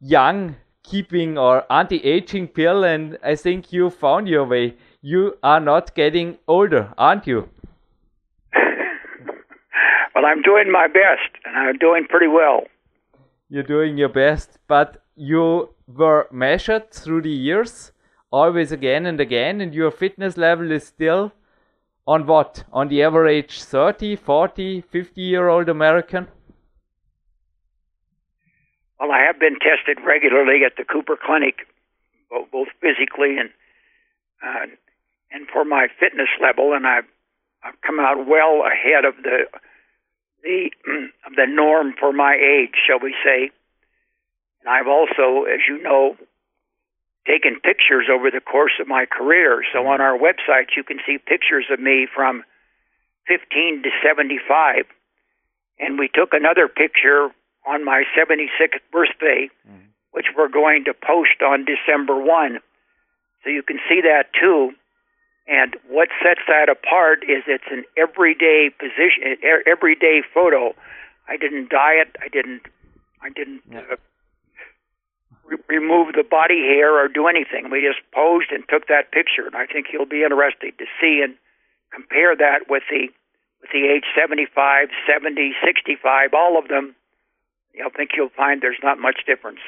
young 0.00 0.56
keeping 0.82 1.36
or 1.36 1.70
anti-aging 1.70 2.48
pill 2.48 2.84
and 2.84 3.18
I 3.22 3.36
think 3.36 3.70
you 3.70 3.90
found 3.90 4.28
your 4.28 4.46
way. 4.46 4.76
You 5.02 5.36
are 5.42 5.60
not 5.60 5.94
getting 5.94 6.38
older, 6.48 6.94
aren't 6.96 7.26
you? 7.26 7.50
well, 10.14 10.24
I'm 10.24 10.40
doing 10.40 10.72
my 10.72 10.86
best 10.86 11.36
and 11.44 11.54
I'm 11.54 11.76
doing 11.76 12.06
pretty 12.08 12.28
well. 12.28 12.62
You're 13.50 13.62
doing 13.62 13.98
your 13.98 14.08
best, 14.08 14.58
but 14.66 15.02
you 15.14 15.68
were 15.86 16.28
measured 16.30 16.90
through 16.90 17.22
the 17.22 17.30
years, 17.30 17.92
always 18.30 18.72
again 18.72 19.06
and 19.06 19.20
again, 19.20 19.60
and 19.60 19.74
your 19.74 19.90
fitness 19.90 20.36
level 20.36 20.70
is 20.70 20.86
still 20.86 21.32
on 22.06 22.26
what? 22.26 22.64
On 22.72 22.88
the 22.88 23.02
average 23.02 23.62
30, 23.62 24.16
40, 24.16 24.80
50 24.80 25.20
year 25.20 25.48
old 25.48 25.68
American? 25.68 26.28
Well, 28.98 29.10
I 29.12 29.24
have 29.26 29.38
been 29.38 29.58
tested 29.58 29.98
regularly 30.04 30.60
at 30.64 30.76
the 30.76 30.84
Cooper 30.84 31.16
Clinic, 31.20 31.66
both 32.30 32.68
physically 32.80 33.36
and 33.38 33.50
uh, 34.42 34.66
and 35.30 35.46
for 35.52 35.64
my 35.64 35.86
fitness 35.98 36.28
level, 36.40 36.72
and 36.72 36.86
I've 36.86 37.06
I've 37.64 37.80
come 37.86 38.00
out 38.00 38.26
well 38.26 38.62
ahead 38.66 39.04
of 39.04 39.14
the 39.22 39.46
the 40.42 40.70
of 41.26 41.34
the 41.36 41.46
norm 41.48 41.94
for 41.98 42.12
my 42.12 42.34
age, 42.34 42.74
shall 42.86 42.98
we 43.00 43.14
say. 43.24 43.50
And 44.64 44.72
I've 44.74 44.88
also, 44.88 45.44
as 45.44 45.60
you 45.68 45.82
know, 45.82 46.16
taken 47.26 47.60
pictures 47.60 48.06
over 48.10 48.30
the 48.30 48.40
course 48.40 48.72
of 48.80 48.88
my 48.88 49.06
career. 49.06 49.62
So 49.72 49.86
on 49.86 50.00
our 50.00 50.18
website, 50.18 50.74
you 50.76 50.82
can 50.82 50.98
see 51.06 51.18
pictures 51.18 51.66
of 51.70 51.78
me 51.80 52.06
from 52.12 52.42
15 53.28 53.82
to 53.84 53.90
75. 54.02 54.86
And 55.78 55.98
we 55.98 56.08
took 56.12 56.32
another 56.32 56.68
picture 56.68 57.30
on 57.66 57.84
my 57.84 58.04
76th 58.16 58.82
birthday, 58.90 59.48
mm. 59.68 59.86
which 60.10 60.26
we're 60.36 60.48
going 60.48 60.84
to 60.84 60.94
post 60.94 61.42
on 61.44 61.64
December 61.64 62.20
1. 62.20 62.58
So 63.44 63.50
you 63.50 63.62
can 63.62 63.78
see 63.88 64.00
that 64.02 64.30
too. 64.38 64.72
And 65.46 65.76
what 65.88 66.08
sets 66.22 66.40
that 66.46 66.68
apart 66.68 67.24
is 67.24 67.42
it's 67.46 67.64
an 67.70 67.84
everyday 67.96 68.70
position, 68.70 69.36
everyday 69.66 70.22
photo. 70.32 70.74
I 71.28 71.36
didn't 71.36 71.68
diet. 71.70 72.14
I 72.20 72.28
didn't. 72.28 72.62
I 73.20 73.30
didn't 73.30 73.62
yeah. 73.70 73.82
uh, 73.92 73.96
remove 75.68 76.14
the 76.14 76.24
body 76.24 76.60
hair 76.60 76.98
or 76.98 77.08
do 77.08 77.26
anything. 77.26 77.70
We 77.70 77.80
just 77.80 78.00
posed 78.12 78.50
and 78.50 78.64
took 78.68 78.88
that 78.88 79.12
picture, 79.12 79.46
and 79.46 79.56
I 79.56 79.66
think 79.66 79.86
you'll 79.92 80.06
be 80.06 80.22
interested 80.22 80.78
to 80.78 80.86
see 81.00 81.20
and 81.22 81.34
compare 81.92 82.36
that 82.36 82.68
with 82.68 82.84
the 82.90 83.08
with 83.60 83.70
the 83.70 83.86
age 83.86 84.06
75, 84.18 84.88
70, 85.06 85.52
65, 85.64 86.34
all 86.34 86.58
of 86.58 86.66
them 86.66 86.96
I 87.80 87.88
think 87.90 88.10
you'll 88.16 88.36
find 88.36 88.60
there's 88.60 88.82
not 88.82 88.98
much 88.98 89.20
difference. 89.26 89.60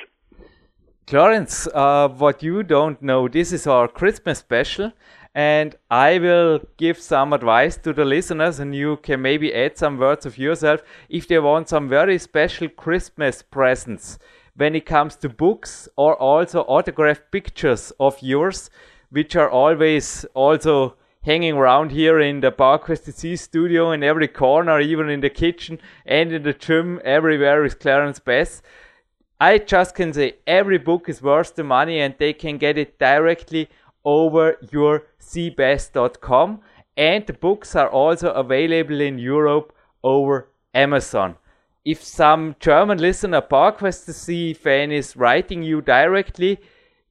Clarence, 1.06 1.66
uh, 1.74 2.08
what 2.08 2.42
you 2.42 2.62
don't 2.62 3.00
know, 3.02 3.28
this 3.28 3.52
is 3.52 3.66
our 3.66 3.88
Christmas 3.88 4.38
special, 4.38 4.92
and 5.34 5.76
I 5.90 6.18
will 6.18 6.60
give 6.76 6.98
some 6.98 7.32
advice 7.32 7.76
to 7.78 7.92
the 7.92 8.04
listeners, 8.04 8.58
and 8.58 8.74
you 8.74 8.96
can 8.98 9.20
maybe 9.20 9.54
add 9.54 9.76
some 9.76 9.98
words 9.98 10.24
of 10.26 10.38
yourself 10.38 10.82
if 11.08 11.28
they 11.28 11.38
want 11.38 11.68
some 11.68 11.88
very 11.88 12.18
special 12.18 12.68
Christmas 12.68 13.42
presents 13.42 14.18
when 14.56 14.74
it 14.74 14.86
comes 14.86 15.16
to 15.16 15.28
books 15.28 15.88
or 15.96 16.14
also 16.16 16.62
autographed 16.62 17.30
pictures 17.30 17.92
of 17.98 18.20
yours, 18.22 18.70
which 19.10 19.36
are 19.36 19.50
always 19.50 20.24
also 20.34 20.96
hanging 21.22 21.54
around 21.54 21.90
here 21.90 22.20
in 22.20 22.40
the 22.40 22.52
PowerQuest 22.52 23.08
CC 23.08 23.38
studio 23.38 23.92
in 23.92 24.02
every 24.02 24.28
corner, 24.28 24.80
even 24.80 25.08
in 25.08 25.20
the 25.20 25.30
kitchen 25.30 25.80
and 26.04 26.32
in 26.32 26.42
the 26.42 26.52
gym, 26.52 27.00
everywhere 27.04 27.64
is 27.64 27.74
Clarence 27.74 28.18
Bass. 28.18 28.62
I 29.40 29.58
just 29.58 29.94
can 29.94 30.12
say 30.12 30.34
every 30.46 30.78
book 30.78 31.08
is 31.08 31.22
worth 31.22 31.54
the 31.54 31.64
money 31.64 32.00
and 32.00 32.14
they 32.18 32.32
can 32.32 32.58
get 32.58 32.78
it 32.78 32.98
directly 32.98 33.68
over 34.04 34.56
your 34.70 35.04
cbass.com 35.20 36.60
and 36.96 37.26
the 37.26 37.32
books 37.32 37.74
are 37.74 37.88
also 37.88 38.30
available 38.32 39.00
in 39.00 39.18
Europe 39.18 39.74
over 40.02 40.48
Amazon. 40.72 41.36
If 41.84 42.02
some 42.02 42.56
German 42.60 42.96
listener, 42.96 43.42
PowerQuest 43.42 44.08
CC 44.08 44.56
fan 44.56 44.90
is 44.90 45.16
writing 45.16 45.62
you 45.62 45.82
directly, 45.82 46.58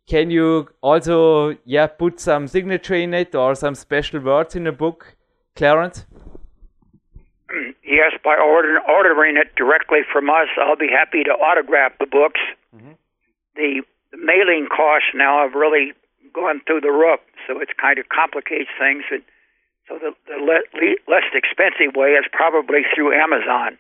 can 0.07 0.31
you 0.31 0.67
also 0.81 1.55
yeah 1.63 1.85
put 1.85 2.19
some 2.19 2.47
signature 2.47 2.95
in 2.95 3.13
it 3.13 3.35
or 3.35 3.53
some 3.53 3.75
special 3.75 4.19
words 4.19 4.55
in 4.55 4.63
the 4.63 4.71
book, 4.71 5.15
Clarence? 5.55 6.05
Yes, 7.85 8.13
by 8.23 8.35
order, 8.35 8.79
ordering 8.89 9.37
it 9.37 9.55
directly 9.55 9.99
from 10.11 10.27
us, 10.29 10.49
I'll 10.57 10.75
be 10.75 10.89
happy 10.89 11.23
to 11.23 11.29
autograph 11.29 11.93
the 11.99 12.07
books. 12.07 12.41
Mm-hmm. 12.75 12.93
The, 13.55 13.81
the 14.11 14.17
mailing 14.17 14.67
costs 14.75 15.09
now 15.13 15.43
have 15.45 15.53
really 15.53 15.93
gone 16.33 16.61
through 16.65 16.81
the 16.81 16.89
roof, 16.91 17.19
so 17.45 17.59
it 17.59 17.69
kind 17.77 17.99
of 17.99 18.09
complicates 18.09 18.71
things. 18.79 19.03
And 19.11 19.21
so 19.87 19.99
the, 20.01 20.17
the 20.25 20.41
le- 20.41 20.65
le- 20.73 21.03
less 21.05 21.29
expensive 21.35 21.93
way 21.93 22.17
is 22.17 22.25
probably 22.33 22.81
through 22.95 23.13
Amazon 23.13 23.77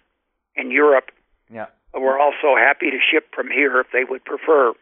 in 0.55 0.71
Europe. 0.71 1.11
Yeah. 1.51 1.67
We're 1.93 2.19
also 2.19 2.55
happy 2.57 2.89
to 2.89 2.97
ship 3.11 3.25
from 3.35 3.49
here 3.51 3.79
if 3.79 3.87
they 3.93 4.03
would 4.03 4.25
prefer. 4.25 4.73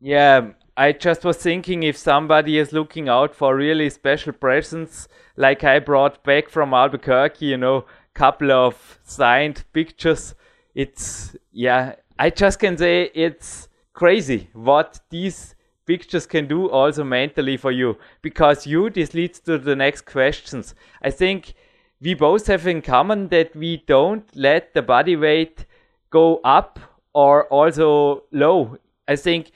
Yeah, 0.00 0.50
I 0.76 0.92
just 0.92 1.24
was 1.24 1.38
thinking 1.38 1.82
if 1.82 1.96
somebody 1.96 2.58
is 2.58 2.72
looking 2.72 3.08
out 3.08 3.34
for 3.34 3.56
really 3.56 3.88
special 3.88 4.34
presents, 4.34 5.08
like 5.36 5.64
I 5.64 5.78
brought 5.78 6.22
back 6.22 6.50
from 6.50 6.74
Albuquerque, 6.74 7.46
you 7.46 7.56
know, 7.56 7.86
couple 8.12 8.50
of 8.50 8.98
signed 9.04 9.64
pictures. 9.72 10.34
It's 10.74 11.36
yeah, 11.52 11.94
I 12.18 12.30
just 12.30 12.58
can 12.58 12.76
say 12.76 13.10
it's 13.14 13.68
crazy 13.92 14.50
what 14.52 15.00
these 15.10 15.54
pictures 15.86 16.26
can 16.26 16.46
do 16.46 16.68
also 16.68 17.04
mentally 17.04 17.56
for 17.56 17.70
you 17.70 17.96
because 18.20 18.66
you 18.66 18.90
this 18.90 19.14
leads 19.14 19.40
to 19.40 19.58
the 19.58 19.76
next 19.76 20.06
questions. 20.06 20.74
I 21.02 21.10
think 21.10 21.54
we 22.00 22.14
both 22.14 22.46
have 22.46 22.66
in 22.66 22.82
common 22.82 23.28
that 23.28 23.54
we 23.56 23.82
don't 23.86 24.24
let 24.36 24.74
the 24.74 24.82
body 24.82 25.16
weight 25.16 25.66
go 26.10 26.40
up 26.44 26.78
or 27.12 27.46
also 27.48 28.24
low. 28.32 28.78
I 29.08 29.16
think 29.16 29.52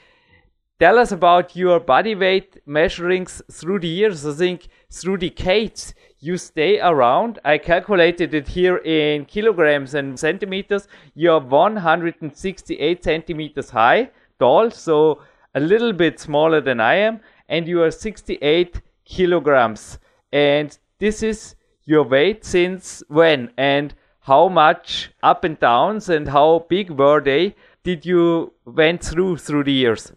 Tell 0.80 0.98
us 0.98 1.12
about 1.12 1.54
your 1.54 1.78
body 1.78 2.14
weight 2.14 2.66
measurings 2.66 3.42
through 3.52 3.80
the 3.80 3.86
years. 3.86 4.24
I 4.24 4.32
think 4.32 4.68
through 4.90 5.18
decades 5.18 5.92
you 6.20 6.38
stay 6.38 6.80
around. 6.80 7.38
I 7.44 7.58
calculated 7.58 8.32
it 8.32 8.48
here 8.48 8.78
in 8.78 9.26
kilograms 9.26 9.92
and 9.92 10.18
centimeters. 10.18 10.88
You're 11.14 11.38
168 11.38 13.04
centimeters 13.04 13.68
high, 13.68 14.08
tall, 14.38 14.70
so 14.70 15.20
a 15.54 15.60
little 15.60 15.92
bit 15.92 16.18
smaller 16.18 16.62
than 16.62 16.80
I 16.80 16.94
am, 16.94 17.20
and 17.50 17.68
you 17.68 17.82
are 17.82 17.90
68 17.90 18.80
kilograms. 19.04 19.98
And 20.32 20.78
this 20.98 21.22
is 21.22 21.56
your 21.84 22.04
weight 22.04 22.44
since 22.44 23.02
when? 23.08 23.50
And 23.56 23.94
how 24.20 24.48
much 24.48 25.10
up 25.22 25.44
and 25.44 25.58
downs 25.58 26.08
and 26.08 26.28
how 26.28 26.66
big 26.68 26.90
were 26.90 27.20
they 27.20 27.54
did 27.82 28.04
you 28.04 28.52
went 28.64 29.02
through 29.02 29.38
through 29.38 29.64
the 29.64 29.72
years? 29.72 30.12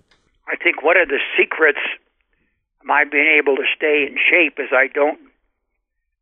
I 0.47 0.55
think 0.57 0.83
one 0.83 0.97
of 0.97 1.07
the 1.07 1.19
secrets 1.37 1.79
my 2.83 3.05
being 3.09 3.39
able 3.39 3.55
to 3.55 3.63
stay 3.75 4.05
in 4.07 4.17
shape 4.17 4.59
is 4.59 4.69
I 4.73 4.87
don't 4.93 5.19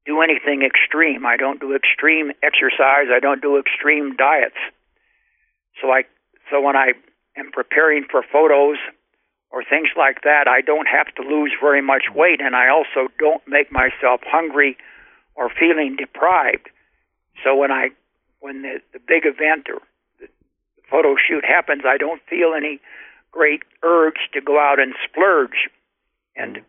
do 0.06 0.22
anything 0.22 0.62
extreme. 0.62 1.26
I 1.26 1.38
don't 1.38 1.60
do 1.60 1.76
extreme 1.76 2.32
exercise. 2.44 3.08
I 3.12 3.20
don't 3.20 3.42
do 3.42 3.58
extreme 3.58 4.16
diets. 4.16 4.62
So 5.82 5.90
I 5.92 6.04
so 6.50 6.62
when 6.62 6.76
I 6.76 6.94
am 7.38 7.52
preparing 7.52 8.06
for 8.10 8.24
photos 8.32 8.78
or 9.50 9.64
things 9.64 9.90
like 9.98 10.22
that, 10.24 10.48
I 10.48 10.62
don't 10.62 10.88
have 10.88 11.14
to 11.16 11.24
lose 11.24 11.52
very 11.60 11.82
much 11.82 12.04
weight, 12.14 12.42
and 12.42 12.56
I 12.56 12.70
also 12.70 13.12
don't 13.20 13.42
make 13.48 13.72
myself 13.72 14.22
hungry 14.26 14.78
or 15.36 15.50
feeling 15.50 15.96
deprived. 15.98 16.70
So 17.44 17.56
when 17.56 17.72
I 17.72 17.90
when 18.40 18.64
the, 18.64 18.82
the 18.94 19.00
big 19.00 19.26
event 19.26 19.68
or 19.70 19.80
the 20.20 20.28
photo 20.90 21.16
shoot 21.16 21.46
happens, 21.46 21.84
I 21.86 21.98
don't 21.98 22.22
feel 22.30 22.54
any 22.56 22.80
great 23.32 23.62
urge 23.84 24.30
to 24.34 24.42
go 24.42 24.60
out 24.60 24.80
and 24.80 24.94
splurge 25.08 25.70
and 26.36 26.62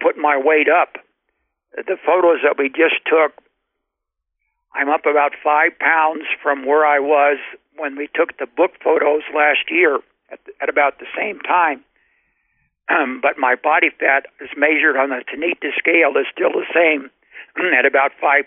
put 0.00 0.16
my 0.16 0.38
weight 0.38 0.68
up. 0.68 0.96
The 1.76 1.98
photos 2.04 2.40
that 2.42 2.56
we 2.58 2.68
just 2.68 3.04
took, 3.04 3.32
I'm 4.74 4.88
up 4.88 5.04
about 5.06 5.32
five 5.42 5.78
pounds 5.78 6.24
from 6.42 6.64
where 6.64 6.86
I 6.86 7.00
was 7.00 7.38
when 7.76 7.96
we 7.96 8.08
took 8.14 8.38
the 8.38 8.46
book 8.46 8.72
photos 8.82 9.22
last 9.34 9.70
year 9.70 9.96
at, 10.30 10.40
the, 10.46 10.52
at 10.62 10.68
about 10.68 10.98
the 10.98 11.06
same 11.16 11.40
time. 11.40 11.84
Um, 12.88 13.20
but 13.22 13.38
my 13.38 13.56
body 13.56 13.90
fat 13.90 14.26
is 14.40 14.50
measured 14.56 14.96
on 14.96 15.10
the 15.10 15.22
Tanita 15.28 15.76
scale 15.76 16.16
is 16.16 16.26
still 16.32 16.52
the 16.52 16.66
same 16.72 17.10
at 17.78 17.86
about 17.86 18.12
5%. 18.22 18.44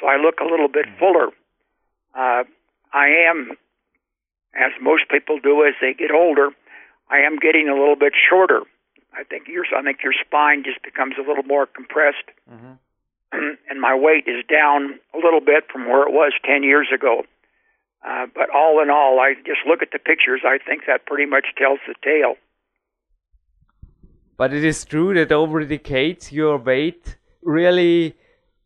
So 0.00 0.06
I 0.06 0.16
look 0.16 0.40
a 0.40 0.44
little 0.44 0.68
bit 0.68 0.86
fuller. 0.98 1.28
Uh, 2.14 2.44
I 2.92 3.08
am, 3.28 3.52
as 4.54 4.72
most 4.80 5.08
people 5.10 5.38
do 5.42 5.64
as 5.64 5.74
they 5.80 5.92
get 5.94 6.10
older, 6.10 6.50
I 7.10 7.18
am 7.18 7.36
getting 7.36 7.68
a 7.68 7.74
little 7.74 7.96
bit 7.96 8.12
shorter. 8.28 8.62
I 9.14 9.24
think 9.24 9.48
your 9.48 9.64
I 9.76 9.82
think 9.82 9.98
your 10.02 10.12
spine 10.12 10.62
just 10.64 10.82
becomes 10.82 11.14
a 11.18 11.26
little 11.26 11.42
more 11.42 11.66
compressed, 11.66 12.28
mm-hmm. 12.50 12.74
and 13.70 13.80
my 13.80 13.94
weight 13.94 14.28
is 14.28 14.44
down 14.48 15.00
a 15.14 15.18
little 15.18 15.40
bit 15.40 15.64
from 15.72 15.88
where 15.88 16.02
it 16.02 16.12
was 16.12 16.32
ten 16.44 16.62
years 16.62 16.88
ago. 16.94 17.24
Uh, 18.06 18.26
but 18.32 18.48
all 18.54 18.80
in 18.80 18.90
all, 18.90 19.18
I 19.18 19.34
just 19.34 19.66
look 19.66 19.82
at 19.82 19.90
the 19.92 19.98
pictures. 19.98 20.42
I 20.44 20.58
think 20.58 20.82
that 20.86 21.06
pretty 21.06 21.28
much 21.28 21.46
tells 21.56 21.80
the 21.86 21.94
tale. 22.02 22.36
But 24.36 24.52
it 24.52 24.62
is 24.62 24.84
true 24.84 25.14
that 25.14 25.32
over 25.32 25.64
the 25.64 25.78
decades, 25.78 26.30
your 26.30 26.58
weight 26.58 27.16
really 27.42 28.16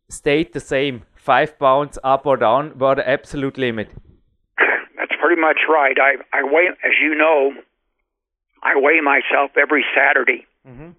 stayed 0.09 0.53
the 0.53 0.59
same. 0.59 1.03
Five 1.15 1.57
pounds 1.57 1.97
up 2.03 2.25
or 2.25 2.37
down 2.37 2.77
were 2.77 2.95
the 2.95 3.07
absolute 3.07 3.57
limit. 3.57 3.89
That's 4.97 5.13
pretty 5.21 5.39
much 5.39 5.59
right. 5.69 5.97
I, 5.99 6.15
I 6.37 6.43
weigh, 6.43 6.67
as 6.67 6.93
you 7.01 7.15
know, 7.15 7.53
I 8.61 8.73
weigh 8.75 9.01
myself 9.01 9.51
every 9.57 9.85
Saturday. 9.95 10.45
Mm-hmm. 10.67 10.91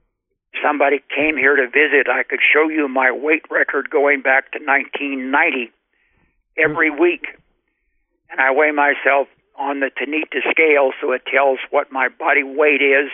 Somebody 0.63 1.03
came 1.15 1.37
here 1.37 1.57
to 1.57 1.67
visit. 1.67 2.09
I 2.09 2.23
could 2.23 2.41
show 2.41 2.69
you 2.69 2.89
my 2.89 3.11
weight 3.11 3.43
record 3.51 3.91
going 3.91 4.23
back 4.23 4.53
to 4.53 4.59
1990 4.59 5.73
every 6.57 6.91
mm-hmm. 6.91 7.03
week. 7.03 7.27
And 8.31 8.41
I 8.41 8.51
weigh 8.51 8.73
myself 8.73 9.29
on 9.59 9.81
the 9.81 9.91
Tanita 9.91 10.41
scale 10.51 10.93
so 11.01 11.13
it 11.13 11.23
tells 11.27 11.59
what 11.71 11.93
my 11.93 12.09
body 12.09 12.43
weight 12.43 12.83
is, 12.83 13.11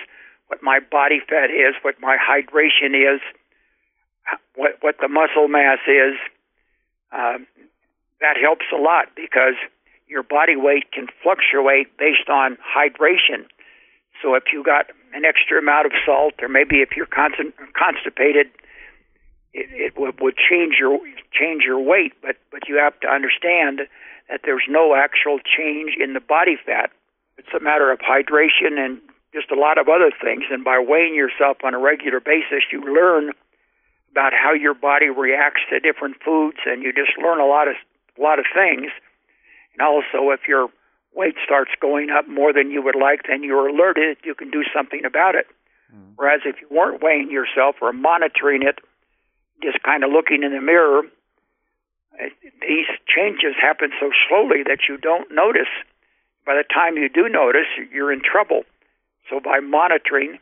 what 0.49 0.63
my 0.63 0.81
body 0.81 1.21
fat 1.21 1.51
is, 1.51 1.75
what 1.83 1.97
my 2.01 2.17
hydration 2.17 2.95
is, 2.95 3.21
what, 4.55 4.77
what 4.81 4.97
the 5.01 5.09
muscle 5.09 5.49
mass 5.49 5.79
is. 5.87 6.15
Uh, 7.13 7.39
that 8.21 8.37
helps 8.41 8.67
a 8.73 8.81
lot 8.81 9.07
because 9.17 9.55
your 10.07 10.23
body 10.23 10.57
weight 10.57 10.93
can 10.93 11.07
fluctuate 11.23 11.97
based 11.97 12.29
on 12.29 12.59
hydration. 12.61 13.47
So 14.23 14.35
if 14.35 14.45
you 14.53 14.63
got 14.63 14.87
an 15.15 15.25
extra 15.25 15.59
amount 15.59 15.87
of 15.87 15.93
salt, 16.05 16.35
or 16.43 16.49
maybe 16.49 16.83
if 16.83 16.91
you're 16.97 17.09
constipated, 17.09 18.49
it, 19.53 19.67
it 19.73 19.99
would, 19.99 20.21
would 20.21 20.37
change 20.37 20.75
your 20.79 20.99
change 21.33 21.63
your 21.65 21.81
weight. 21.81 22.13
But 22.21 22.37
but 22.51 22.69
you 22.69 22.77
have 22.77 22.99
to 23.01 23.09
understand 23.09 23.89
that 24.29 24.43
there's 24.45 24.67
no 24.69 24.95
actual 24.95 25.39
change 25.41 25.97
in 25.99 26.13
the 26.13 26.21
body 26.21 26.57
fat. 26.65 26.91
It's 27.39 27.55
a 27.57 27.61
matter 27.61 27.91
of 27.91 27.99
hydration 28.01 28.79
and 28.79 29.01
just 29.33 29.51
a 29.51 29.59
lot 29.59 29.79
of 29.79 29.89
other 29.89 30.11
things. 30.23 30.45
And 30.51 30.65
by 30.65 30.79
weighing 30.79 31.15
yourself 31.15 31.59
on 31.65 31.75
a 31.75 31.79
regular 31.79 32.21
basis, 32.21 32.65
you 32.71 32.83
learn 32.83 33.33
about 34.11 34.33
how 34.33 34.53
your 34.53 34.75
body 34.75 35.09
reacts 35.09 35.63
to 35.71 35.81
different 35.81 36.17
foods, 36.25 36.59
and 36.67 36.83
you 36.83 36.93
just 36.93 37.17
learn 37.19 37.41
a 37.41 37.47
lot 37.47 37.69
of 37.69 37.75
a 38.19 38.21
lot 38.21 38.39
of 38.39 38.45
things. 38.53 38.91
And 39.73 39.83
also, 39.83 40.31
if 40.31 40.49
your 40.49 40.69
weight 41.15 41.37
starts 41.45 41.71
going 41.81 42.11
up 42.11 42.29
more 42.29 42.53
than 42.53 42.71
you 42.71 42.83
would 42.83 42.97
like, 42.97 43.23
then 43.29 43.43
you're 43.43 43.69
alerted. 43.69 44.19
You 44.25 44.35
can 44.35 44.51
do 44.51 44.63
something 44.75 45.05
about 45.05 45.35
it. 45.35 45.47
Mm. 45.95 46.13
Whereas 46.17 46.41
if 46.45 46.57
you 46.61 46.69
weren't 46.71 47.03
weighing 47.03 47.31
yourself 47.31 47.77
or 47.81 47.93
monitoring 47.93 48.63
it, 48.63 48.79
just 49.63 49.83
kind 49.83 50.05
of 50.05 50.11
looking 50.11 50.43
in 50.43 50.53
the 50.53 50.61
mirror, 50.61 51.03
these 52.61 52.87
changes 53.07 53.55
happen 53.61 53.91
so 54.01 54.11
slowly 54.29 54.63
that 54.67 54.89
you 54.89 54.97
don't 54.97 55.33
notice. 55.33 55.71
By 56.47 56.55
the 56.55 56.65
time 56.65 56.97
you 56.97 57.09
do 57.09 57.29
notice, 57.29 57.69
you're 57.93 58.13
in 58.13 58.23
trouble. 58.23 58.63
So 59.29 59.41
by 59.41 59.61
monitoring 59.61 60.39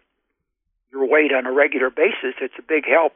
your 0.93 1.07
weight 1.07 1.33
on 1.33 1.47
a 1.47 1.53
regular 1.53 1.91
basis, 1.91 2.35
it's 2.41 2.55
a 2.59 2.63
big 2.63 2.85
help. 2.87 3.13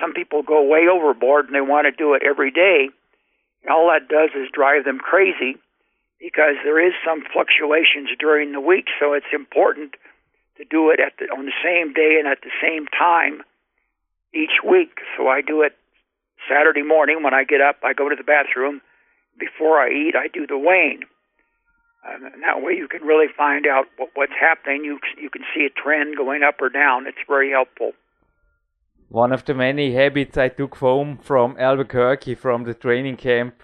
Some 0.00 0.12
people 0.12 0.42
go 0.42 0.62
way 0.66 0.88
overboard 0.90 1.46
and 1.46 1.54
they 1.54 1.60
want 1.60 1.86
to 1.86 1.92
do 1.92 2.14
it 2.14 2.22
every 2.22 2.50
day. 2.50 2.88
And 3.62 3.72
all 3.72 3.88
that 3.88 4.08
does 4.08 4.30
is 4.34 4.50
drive 4.52 4.84
them 4.84 4.98
crazy 4.98 5.56
because 6.20 6.56
there 6.64 6.84
is 6.84 6.94
some 7.04 7.22
fluctuations 7.32 8.10
during 8.18 8.52
the 8.52 8.60
week. 8.60 8.86
So 8.98 9.12
it's 9.12 9.32
important 9.32 9.94
to 10.58 10.64
do 10.64 10.90
it 10.90 11.00
at 11.00 11.14
the, 11.18 11.26
on 11.26 11.46
the 11.46 11.58
same 11.62 11.92
day 11.92 12.16
and 12.18 12.28
at 12.28 12.42
the 12.42 12.50
same 12.62 12.86
time 12.86 13.42
each 14.34 14.62
week. 14.66 14.98
So 15.16 15.28
I 15.28 15.40
do 15.40 15.62
it 15.62 15.76
Saturday 16.48 16.82
morning 16.82 17.22
when 17.22 17.34
I 17.34 17.44
get 17.44 17.60
up. 17.60 17.76
I 17.82 17.92
go 17.92 18.08
to 18.08 18.16
the 18.16 18.24
bathroom. 18.24 18.80
Before 19.38 19.80
I 19.80 19.90
eat, 19.90 20.14
I 20.14 20.28
do 20.28 20.46
the 20.46 20.58
weighing. 20.58 21.02
Um, 22.06 22.24
and 22.26 22.42
that 22.42 22.62
way 22.62 22.74
you 22.74 22.86
can 22.86 23.02
really 23.02 23.26
find 23.34 23.66
out 23.66 23.86
what, 23.96 24.10
what's 24.14 24.36
happening. 24.38 24.84
You 24.84 25.00
you 25.20 25.30
can 25.30 25.42
see 25.54 25.64
a 25.64 25.70
trend 25.70 26.16
going 26.16 26.42
up 26.42 26.60
or 26.60 26.68
down. 26.68 27.06
It's 27.06 27.18
very 27.26 27.50
helpful. 27.50 27.92
One 29.08 29.32
of 29.32 29.44
the 29.44 29.54
many 29.54 29.94
habits 29.94 30.36
I 30.36 30.48
took 30.48 30.76
home 30.76 31.18
from 31.18 31.56
Albuquerque 31.58 32.34
from 32.34 32.64
the 32.64 32.74
training 32.74 33.16
camp 33.16 33.62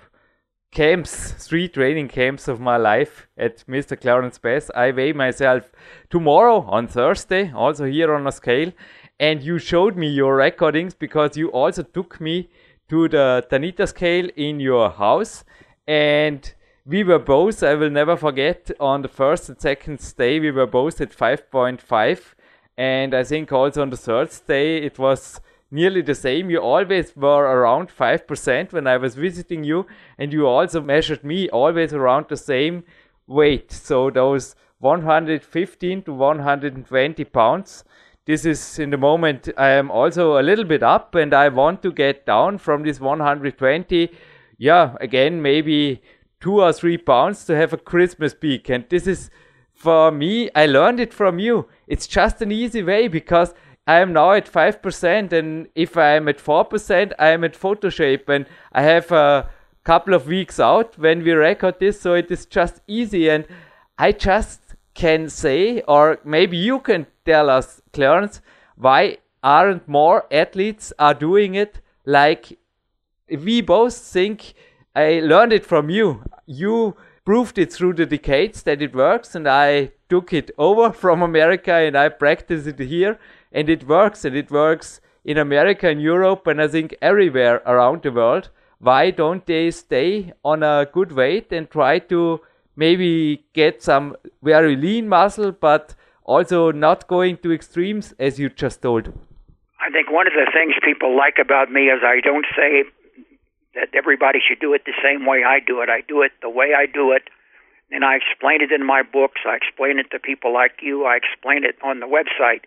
camps, 0.71 1.33
three 1.33 1.69
training 1.69 2.09
camps 2.09 2.47
of 2.47 2.61
my 2.61 2.77
life 2.77 3.27
at 3.37 3.65
Mr. 3.67 4.01
Clarence 4.01 4.39
Bass. 4.39 4.71
I 4.75 4.93
weigh 4.93 5.13
myself 5.13 5.73
tomorrow 6.09 6.61
on 6.69 6.87
Thursday, 6.87 7.51
also 7.53 7.87
here 7.87 8.15
on 8.15 8.27
a 8.27 8.33
scale. 8.33 8.73
And 9.19 9.43
you 9.43 9.59
showed 9.59 9.97
me 9.97 10.09
your 10.09 10.37
recordings 10.37 10.95
because 10.95 11.37
you 11.37 11.49
also 11.51 11.83
took 11.83 12.21
me 12.21 12.51
to 12.89 13.09
the 13.09 13.45
Tanita 13.51 13.89
scale 13.89 14.29
in 14.37 14.61
your 14.61 14.91
house. 14.91 15.45
And 15.87 16.53
we 16.87 17.03
were 17.03 17.19
both, 17.19 17.63
I 17.63 17.75
will 17.75 17.91
never 17.91 18.17
forget, 18.17 18.71
on 18.79 19.03
the 19.03 19.09
first 19.09 19.49
and 19.49 19.61
second 19.61 20.01
day, 20.17 20.39
we 20.39 20.51
were 20.51 20.67
both 20.67 21.01
at 21.01 21.11
5.5. 21.11 22.35
And 22.81 23.15
I 23.15 23.25
think 23.25 23.53
also 23.53 23.83
on 23.83 23.91
the 23.91 23.97
third 23.99 24.31
day, 24.47 24.79
it 24.79 24.99
was 24.99 25.39
nearly 25.71 26.01
the 26.01 26.15
same. 26.15 26.49
You 26.49 26.61
always 26.61 27.15
were 27.15 27.45
around 27.45 27.91
5% 27.91 28.73
when 28.73 28.87
I 28.87 28.97
was 28.97 29.17
visiting 29.17 29.65
you, 29.65 29.87
and 30.17 30.33
you 30.33 30.47
also 30.47 30.81
measured 30.81 31.23
me 31.23 31.51
always 31.51 31.93
around 31.93 32.31
the 32.31 32.39
same 32.39 32.85
weight. 33.27 33.71
So 33.71 34.09
those 34.09 34.57
115 34.79 36.05
to 36.05 36.13
120 36.15 37.25
pounds. 37.25 37.85
This 38.25 38.47
is 38.47 38.79
in 38.79 38.89
the 38.89 38.97
moment 38.97 39.51
I 39.59 39.73
am 39.73 39.91
also 39.91 40.41
a 40.41 40.43
little 40.43 40.65
bit 40.65 40.83
up, 40.83 41.15
and 41.15 41.35
I 41.35 41.51
want 41.51 41.83
to 41.83 41.93
get 41.93 42.25
down 42.25 42.57
from 42.57 42.83
this 42.83 42.99
120. 42.99 44.09
Yeah, 44.57 44.97
again, 45.03 45.43
maybe 45.43 46.01
two 46.41 46.63
or 46.63 46.73
three 46.73 46.97
pounds 46.97 47.45
to 47.45 47.55
have 47.55 47.75
a 47.75 47.77
Christmas 47.77 48.33
peak. 48.33 48.71
And 48.71 48.87
this 48.89 49.07
is 49.07 49.31
for 49.81 50.11
me, 50.11 50.51
I 50.55 50.67
learned 50.67 51.01
it 51.01 51.15
from 51.15 51.39
you. 51.39 51.67
It's 51.87 52.07
just 52.07 52.43
an 52.43 52.53
easy 52.53 52.83
way 52.83 53.09
because 53.09 53.55
I 53.87 54.01
am 54.01 54.13
now 54.13 54.33
at 54.33 54.45
5%, 54.45 55.33
and 55.33 55.69
if 55.75 55.97
I 55.97 56.17
am 56.17 56.29
at 56.29 56.37
4%, 56.37 57.13
I 57.19 57.29
am 57.29 57.45
at 57.45 57.55
Photoshop, 57.55 58.29
and 58.29 58.45
I 58.73 58.83
have 58.83 59.11
a 59.11 59.49
couple 59.85 60.13
of 60.13 60.27
weeks 60.27 60.61
out 60.61 60.99
when 60.99 61.25
we 61.25 61.33
record 61.33 61.81
this, 61.81 61.99
so 61.99 62.13
it 62.13 62.31
is 62.31 62.45
just 62.45 62.83
easy. 62.87 63.31
And 63.31 63.47
I 63.97 64.13
just 64.13 64.61
can 64.93 65.31
say, 65.31 65.81
or 65.89 66.19
maybe 66.25 66.59
you 66.59 66.81
can 66.81 67.07
tell 67.25 67.49
us, 67.49 67.81
Clarence, 67.95 68.43
why 68.77 69.17
aren't 69.43 69.89
more 69.89 70.27
athletes 70.31 70.93
are 70.99 71.15
doing 71.15 71.55
it 71.55 71.81
like 72.05 72.59
we 73.31 73.63
both 73.63 73.97
think 73.97 74.53
I 74.95 75.21
learned 75.21 75.55
it 75.55 75.65
from 75.65 75.89
you. 75.89 76.23
You 76.45 76.97
proved 77.31 77.59
it 77.59 77.73
through 77.73 77.93
the 77.93 78.07
decades 78.07 78.65
that 78.65 78.83
it 78.83 78.93
works, 78.93 79.37
and 79.37 79.47
I 79.47 79.93
took 80.09 80.33
it 80.33 80.51
over 80.59 80.93
from 80.93 81.23
America 81.23 81.73
and 81.73 81.97
I 81.97 82.09
practice 82.09 82.67
it 82.67 82.81
here 82.81 83.21
and 83.53 83.71
it 83.71 83.87
works 83.87 84.25
and 84.25 84.35
it 84.35 84.51
works 84.51 85.01
in 85.25 85.39
America 85.39 85.89
and 85.89 86.03
Europe 86.03 86.49
and 86.49 86.61
I 86.61 86.67
think 86.67 86.97
everywhere 87.01 87.63
around 87.65 88.03
the 88.03 88.11
world. 88.11 88.49
Why 88.81 89.13
don't 89.13 89.47
they 89.47 89.71
stay 89.71 90.33
on 90.45 90.65
a 90.65 90.89
good 90.93 91.13
weight 91.13 91.53
and 91.53 91.71
try 91.71 92.01
to 92.15 92.41
maybe 92.75 93.45
get 93.53 93.81
some 93.81 94.17
very 94.43 94.75
lean 94.75 95.09
muscle 95.09 95.53
but 95.53 95.95
also 96.25 96.73
not 96.73 97.07
going 97.07 97.37
to 97.45 97.53
extremes, 97.53 98.13
as 98.19 98.41
you 98.41 98.49
just 98.49 98.83
told? 98.83 99.13
I 99.79 99.89
think 99.93 100.11
one 100.11 100.27
of 100.27 100.33
the 100.33 100.51
things 100.53 100.75
people 100.83 101.17
like 101.17 101.39
about 101.41 101.71
me 101.71 101.91
is 101.91 102.01
I 102.03 102.19
don't 102.25 102.47
say 102.57 102.83
that 103.75 103.89
everybody 103.95 104.39
should 104.41 104.61
do 104.61 104.75
it 104.75 104.83
the 104.85 104.97
same 105.03 105.27
way 105.27 105.45
I 105.47 105.61
do 105.61 105.81
it. 105.81 105.89
I 105.89 106.03
do 106.07 106.23
it 106.23 106.33
the 106.43 106.51
way 106.51 106.75
I 106.77 106.87
do 106.87 107.13
it, 107.13 107.23
and 107.91 108.05
I 108.05 108.17
explain 108.17 108.63
it 108.63 108.73
in 108.73 108.85
my 108.85 109.03
books. 109.03 109.41
I 109.47 109.57
explain 109.57 109.99
it 109.99 110.11
to 110.11 110.19
people 110.19 110.53
like 110.53 110.83
you. 110.83 111.07
I 111.07 111.17
explain 111.17 111.65
it 111.65 111.77
on 111.83 112.01
the 112.01 112.07
website. 112.07 112.63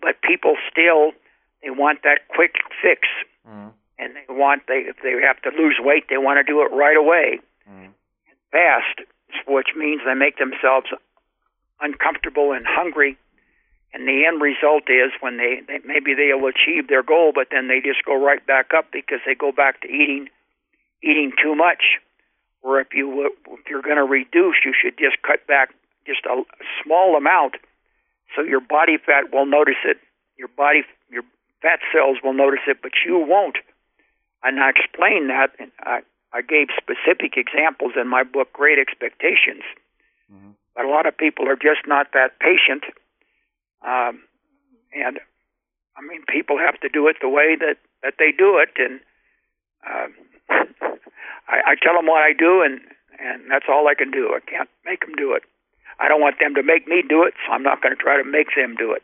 But 0.00 0.20
people 0.22 0.56
still 0.70 1.12
they 1.62 1.70
want 1.70 2.02
that 2.02 2.28
quick 2.28 2.54
fix, 2.82 3.08
mm. 3.48 3.70
and 3.98 4.16
they 4.16 4.26
want 4.28 4.62
they 4.66 4.84
if 4.86 4.96
they 5.02 5.14
have 5.24 5.40
to 5.42 5.50
lose 5.56 5.78
weight, 5.80 6.04
they 6.10 6.18
want 6.18 6.38
to 6.38 6.44
do 6.44 6.60
it 6.62 6.74
right 6.74 6.96
away, 6.96 7.38
mm. 7.70 7.90
fast, 8.50 9.06
which 9.46 9.68
means 9.76 10.02
they 10.04 10.14
make 10.14 10.38
themselves 10.38 10.88
uncomfortable 11.80 12.52
and 12.52 12.66
hungry. 12.66 13.16
And 13.94 14.08
the 14.08 14.24
end 14.24 14.40
result 14.40 14.88
is 14.88 15.12
when 15.20 15.36
they, 15.36 15.60
they 15.68 15.80
maybe 15.84 16.14
they'll 16.14 16.46
achieve 16.46 16.88
their 16.88 17.02
goal, 17.02 17.32
but 17.34 17.48
then 17.50 17.68
they 17.68 17.80
just 17.80 18.04
go 18.04 18.16
right 18.16 18.44
back 18.46 18.72
up 18.74 18.86
because 18.90 19.20
they 19.26 19.34
go 19.34 19.52
back 19.52 19.82
to 19.82 19.88
eating 19.88 20.28
eating 21.02 21.32
too 21.42 21.54
much. 21.54 22.00
Or 22.62 22.80
if 22.80 22.94
you 22.94 23.30
if 23.50 23.68
you're 23.68 23.82
going 23.82 23.96
to 23.96 24.04
reduce, 24.04 24.56
you 24.64 24.72
should 24.72 24.96
just 24.96 25.20
cut 25.22 25.46
back 25.46 25.74
just 26.06 26.24
a, 26.26 26.42
small 26.82 27.16
amount, 27.16 27.54
so 28.34 28.42
your 28.42 28.60
body 28.60 28.96
fat 28.96 29.32
will 29.32 29.46
notice 29.46 29.82
it. 29.84 29.98
Your 30.38 30.48
body 30.48 30.84
your 31.10 31.22
fat 31.60 31.80
cells 31.92 32.18
will 32.24 32.32
notice 32.32 32.64
it, 32.66 32.78
but 32.82 32.92
you 33.04 33.18
won't. 33.18 33.58
And 34.42 34.58
I 34.58 34.70
explained 34.70 35.28
that. 35.30 35.50
And 35.58 35.70
I 35.80 36.00
I 36.32 36.40
gave 36.40 36.68
specific 36.76 37.36
examples 37.36 37.92
in 38.00 38.08
my 38.08 38.22
book, 38.22 38.52
Great 38.54 38.78
Expectations. 38.78 39.62
Mm-hmm. 40.32 40.52
But 40.74 40.86
a 40.86 40.88
lot 40.88 41.04
of 41.06 41.16
people 41.16 41.46
are 41.48 41.56
just 41.56 41.86
not 41.86 42.08
that 42.14 42.38
patient. 42.40 42.84
Um, 43.86 44.22
and 44.94 45.18
I 45.96 46.00
mean, 46.02 46.22
people 46.28 46.58
have 46.58 46.80
to 46.80 46.88
do 46.88 47.08
it 47.08 47.16
the 47.20 47.28
way 47.28 47.56
that, 47.58 47.76
that 48.02 48.14
they 48.18 48.32
do 48.36 48.58
it. 48.58 48.70
And 48.76 49.00
um, 49.86 50.14
I, 51.48 51.72
I 51.72 51.74
tell 51.82 51.94
them 51.94 52.06
what 52.06 52.22
I 52.22 52.32
do, 52.32 52.62
and, 52.62 52.80
and 53.18 53.50
that's 53.50 53.66
all 53.68 53.88
I 53.88 53.94
can 53.94 54.10
do. 54.10 54.34
I 54.34 54.40
can't 54.50 54.70
make 54.84 55.00
them 55.00 55.14
do 55.16 55.32
it. 55.34 55.42
I 56.00 56.08
don't 56.08 56.20
want 56.20 56.36
them 56.40 56.54
to 56.54 56.62
make 56.62 56.88
me 56.88 57.02
do 57.06 57.22
it, 57.22 57.34
so 57.46 57.52
I'm 57.52 57.62
not 57.62 57.82
going 57.82 57.94
to 57.94 58.02
try 58.02 58.16
to 58.16 58.24
make 58.24 58.48
them 58.56 58.74
do 58.76 58.92
it. 58.92 59.02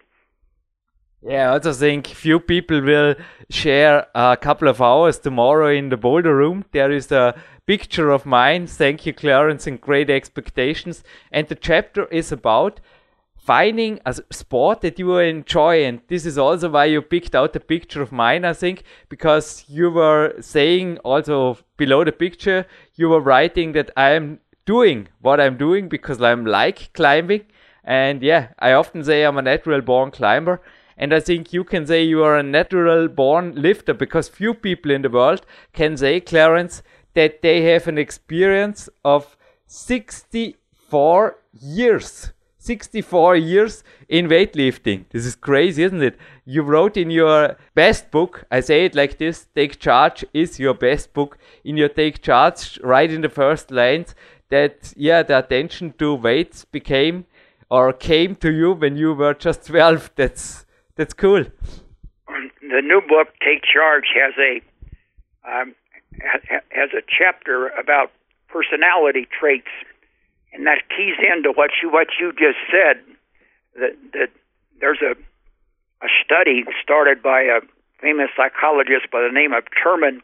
Yeah, 1.21 1.51
I 1.51 1.55
also 1.55 1.73
think 1.73 2.07
few 2.07 2.39
people 2.39 2.81
will 2.81 3.17
share 3.51 4.07
a 4.15 4.37
couple 4.37 4.69
of 4.69 4.81
hours 4.81 5.19
tomorrow 5.19 5.69
in 5.69 5.89
the 5.89 5.97
Boulder 5.97 6.35
Room. 6.35 6.65
There 6.71 6.93
is 6.93 7.11
a 7.11 7.35
picture 7.67 8.11
of 8.11 8.25
mine. 8.25 8.69
Thank 8.69 9.05
you, 9.05 9.13
Clarence, 9.13 9.67
and 9.67 9.81
great 9.81 10.11
expectations. 10.11 11.03
And 11.33 11.49
the 11.49 11.57
chapter 11.57 12.07
is 12.07 12.31
about 12.31 12.81
finding 13.39 13.99
a 14.05 14.15
sport 14.31 14.83
that 14.83 14.99
you 14.99 15.17
enjoy. 15.19 15.85
And 15.85 16.01
this 16.09 16.27
is 16.27 16.37
also 16.37 16.69
why 16.69 16.87
you 16.87 17.01
picked 17.01 17.35
out 17.35 17.53
the 17.53 17.61
picture 17.61 18.03
of 18.03 18.13
mine, 18.13 18.45
I 18.45 18.53
think, 18.53 18.83
because 19.09 19.65
you 19.69 19.91
were 19.91 20.35
saying 20.41 20.99
also 20.99 21.59
below 21.77 22.05
the 22.05 22.13
picture, 22.13 22.67
you 22.95 23.09
were 23.09 23.21
writing 23.21 23.73
that 23.73 23.91
I 23.97 24.11
am 24.11 24.41
doing 24.67 25.09
what 25.21 25.41
I'm 25.41 25.57
doing 25.57 25.89
because 25.89 26.21
I'm 26.21 26.45
like 26.45 26.93
climbing. 26.93 27.47
And 27.85 28.23
yeah, 28.23 28.49
I 28.59 28.73
often 28.73 29.03
say 29.03 29.23
I'm 29.23 29.39
a 29.39 29.43
natural 29.43 29.81
born 29.81 30.11
climber. 30.11 30.61
And 30.99 31.15
I 31.15 31.21
think 31.21 31.53
you 31.53 31.65
can 31.65 31.87
say 31.87 32.03
you 32.03 32.25
are 32.25 32.37
a 32.37 32.43
natural 32.43 33.09
born 33.09 33.55
lifter 33.55 33.95
because 33.95 34.29
few 34.29 34.53
people 34.53 34.91
in 34.91 35.03
the 35.03 35.09
world 35.09 35.47
can 35.73 35.97
say, 35.97 36.21
Clarence, 36.21 36.83
that 37.15 37.41
they 37.41 37.63
have 37.63 37.87
an 37.87 37.99
experience 37.99 38.89
of 39.05 39.37
64 39.69 41.39
years. 41.53 42.33
64 42.69 43.37
years 43.37 43.83
in 44.11 44.29
weightlifting. 44.29 45.07
This 45.09 45.25
is 45.25 45.35
crazy, 45.35 45.85
isn't 45.85 46.03
it? 46.03 46.19
You 46.45 46.61
wrote 46.61 46.99
in 46.99 47.11
your 47.11 47.57
best 47.75 48.11
book, 48.11 48.45
I 48.51 48.61
say 48.61 48.85
it 48.85 48.95
like 48.95 49.17
this 49.17 49.49
Take 49.55 49.79
Charge 49.81 50.23
is 50.35 50.59
your 50.59 50.75
best 50.75 51.15
book. 51.15 51.39
In 51.65 51.79
your 51.79 51.89
Take 51.89 52.21
Charge, 52.21 52.79
right 52.85 53.11
in 53.11 53.23
the 53.23 53.31
first 53.31 53.71
lines, 53.71 54.15
that, 54.51 54.93
yeah, 54.97 55.23
the 55.23 55.39
attention 55.39 55.95
to 55.99 56.15
weights 56.15 56.67
became 56.67 57.25
or 57.71 57.95
came 57.95 58.37
to 58.37 58.53
you 58.53 58.73
when 58.75 58.99
you 58.99 59.15
were 59.15 59.33
just 59.33 59.65
12. 59.67 60.11
That's 60.17 60.67
that's 60.97 61.15
cool. 61.15 61.45
The 62.27 62.83
new 62.83 63.01
book, 63.01 63.29
Take 63.41 63.63
Charge, 63.65 64.09
has 64.15 64.35
a 64.39 64.53
um, 65.51 65.75
has 66.71 66.91
a 66.93 67.03
chapter 67.19 67.69
about 67.69 68.11
personality 68.49 69.27
traits, 69.39 69.73
and 70.53 70.67
that 70.67 70.89
keys 70.89 71.17
into 71.21 71.53
what 71.53 71.71
you 71.83 71.91
what 71.91 72.09
you 72.21 72.33
just 72.33 72.59
said. 72.71 73.03
That 73.77 73.97
that 74.13 74.31
there's 74.81 75.03
a 75.03 75.15
a 76.03 76.09
study 76.25 76.65
started 76.83 77.23
by 77.23 77.43
a 77.43 77.61
famous 78.01 78.31
psychologist 78.37 79.11
by 79.11 79.23
the 79.23 79.33
name 79.33 79.53
of 79.53 79.65
Terman, 79.75 80.23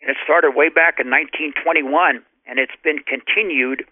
and 0.00 0.08
it 0.08 0.16
started 0.24 0.52
way 0.56 0.68
back 0.68 0.96
in 0.98 1.10
1921, 1.10 2.22
and 2.46 2.58
it's 2.58 2.76
been 2.82 2.98
continued 3.04 3.84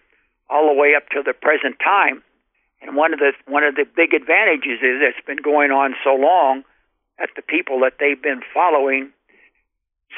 all 0.49 0.67
the 0.67 0.79
way 0.79 0.95
up 0.95 1.09
to 1.09 1.21
the 1.23 1.33
present 1.33 1.77
time. 1.83 2.23
And 2.81 2.95
one 2.95 3.13
of 3.13 3.19
the 3.19 3.31
one 3.47 3.63
of 3.63 3.75
the 3.75 3.85
big 3.85 4.13
advantages 4.13 4.83
is 4.83 4.99
it's 4.99 5.25
been 5.25 5.41
going 5.41 5.71
on 5.71 5.95
so 6.03 6.15
long 6.15 6.63
that 7.17 7.29
the 7.35 7.41
people 7.41 7.79
that 7.81 7.93
they've 7.99 8.21
been 8.21 8.41
following, 8.53 9.11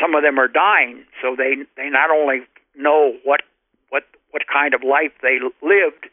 some 0.02 0.16
of 0.16 0.24
them 0.24 0.40
are 0.40 0.48
dying, 0.48 1.06
so 1.22 1.36
they 1.38 1.62
they 1.78 1.90
not 1.90 2.10
only 2.10 2.42
know 2.76 3.14
what 3.24 3.42
what 4.36 4.44
kind 4.52 4.76
of 4.76 4.84
life 4.84 5.16
they 5.24 5.40
lived, 5.64 6.12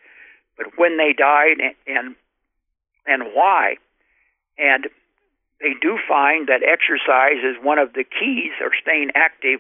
but 0.57 0.79
when 0.79 0.97
they 0.97 1.11
died 1.13 1.59
and 1.59 1.75
and, 1.91 2.15
and 3.07 3.35
why. 3.35 3.83
And 4.59 4.87
they 5.59 5.75
do 5.81 5.99
find 6.07 6.47
that 6.47 6.63
exercise 6.63 7.43
is 7.43 7.59
one 7.63 7.79
of 7.83 7.95
the 7.95 8.05
keys, 8.05 8.55
or 8.63 8.71
staying 8.81 9.11
active, 9.17 9.59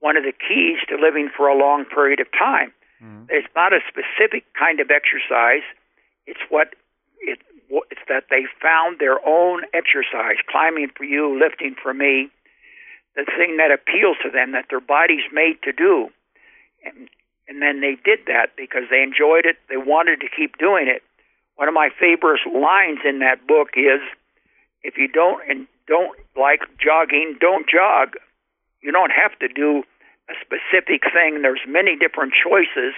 one 0.00 0.16
of 0.16 0.24
the 0.24 0.34
keys 0.34 0.82
to 0.88 0.96
living 0.98 1.30
for 1.30 1.46
a 1.46 1.56
long 1.56 1.84
period 1.84 2.18
of 2.18 2.26
time. 2.32 2.72
Mm-hmm. 2.98 3.30
It's 3.30 3.48
not 3.54 3.72
a 3.72 3.80
specific 3.86 4.42
kind 4.58 4.80
of 4.80 4.90
exercise 4.90 5.62
it's 6.26 6.40
what 6.48 6.74
it, 7.20 7.38
it's 7.90 8.00
that 8.08 8.24
they 8.30 8.44
found 8.60 8.98
their 8.98 9.24
own 9.26 9.62
exercise, 9.72 10.36
climbing 10.48 10.88
for 10.96 11.04
you, 11.04 11.38
lifting 11.38 11.74
for 11.80 11.92
me, 11.92 12.28
the 13.16 13.24
thing 13.24 13.56
that 13.58 13.70
appeals 13.70 14.16
to 14.22 14.30
them 14.30 14.52
that 14.52 14.66
their 14.70 14.80
body's 14.80 15.24
made 15.32 15.58
to 15.62 15.72
do. 15.72 16.08
And, 16.84 17.08
and 17.48 17.60
then 17.60 17.80
they 17.80 17.96
did 18.04 18.20
that 18.26 18.56
because 18.56 18.84
they 18.90 19.02
enjoyed 19.02 19.44
it. 19.44 19.56
They 19.68 19.76
wanted 19.76 20.20
to 20.20 20.28
keep 20.28 20.56
doing 20.58 20.88
it. 20.88 21.02
One 21.56 21.68
of 21.68 21.74
my 21.74 21.90
favorite 21.98 22.40
lines 22.46 23.00
in 23.04 23.20
that 23.20 23.46
book 23.46 23.76
is, 23.76 24.00
"If 24.82 24.98
you 24.98 25.08
don't 25.08 25.42
and 25.48 25.66
don't 25.86 26.18
like 26.36 26.62
jogging, 26.78 27.36
don't 27.40 27.68
jog. 27.68 28.16
You 28.80 28.92
don't 28.92 29.12
have 29.12 29.38
to 29.38 29.48
do 29.48 29.84
a 30.28 30.34
specific 30.40 31.04
thing. 31.12 31.42
There's 31.42 31.64
many 31.66 31.96
different 31.96 32.34
choices." 32.34 32.94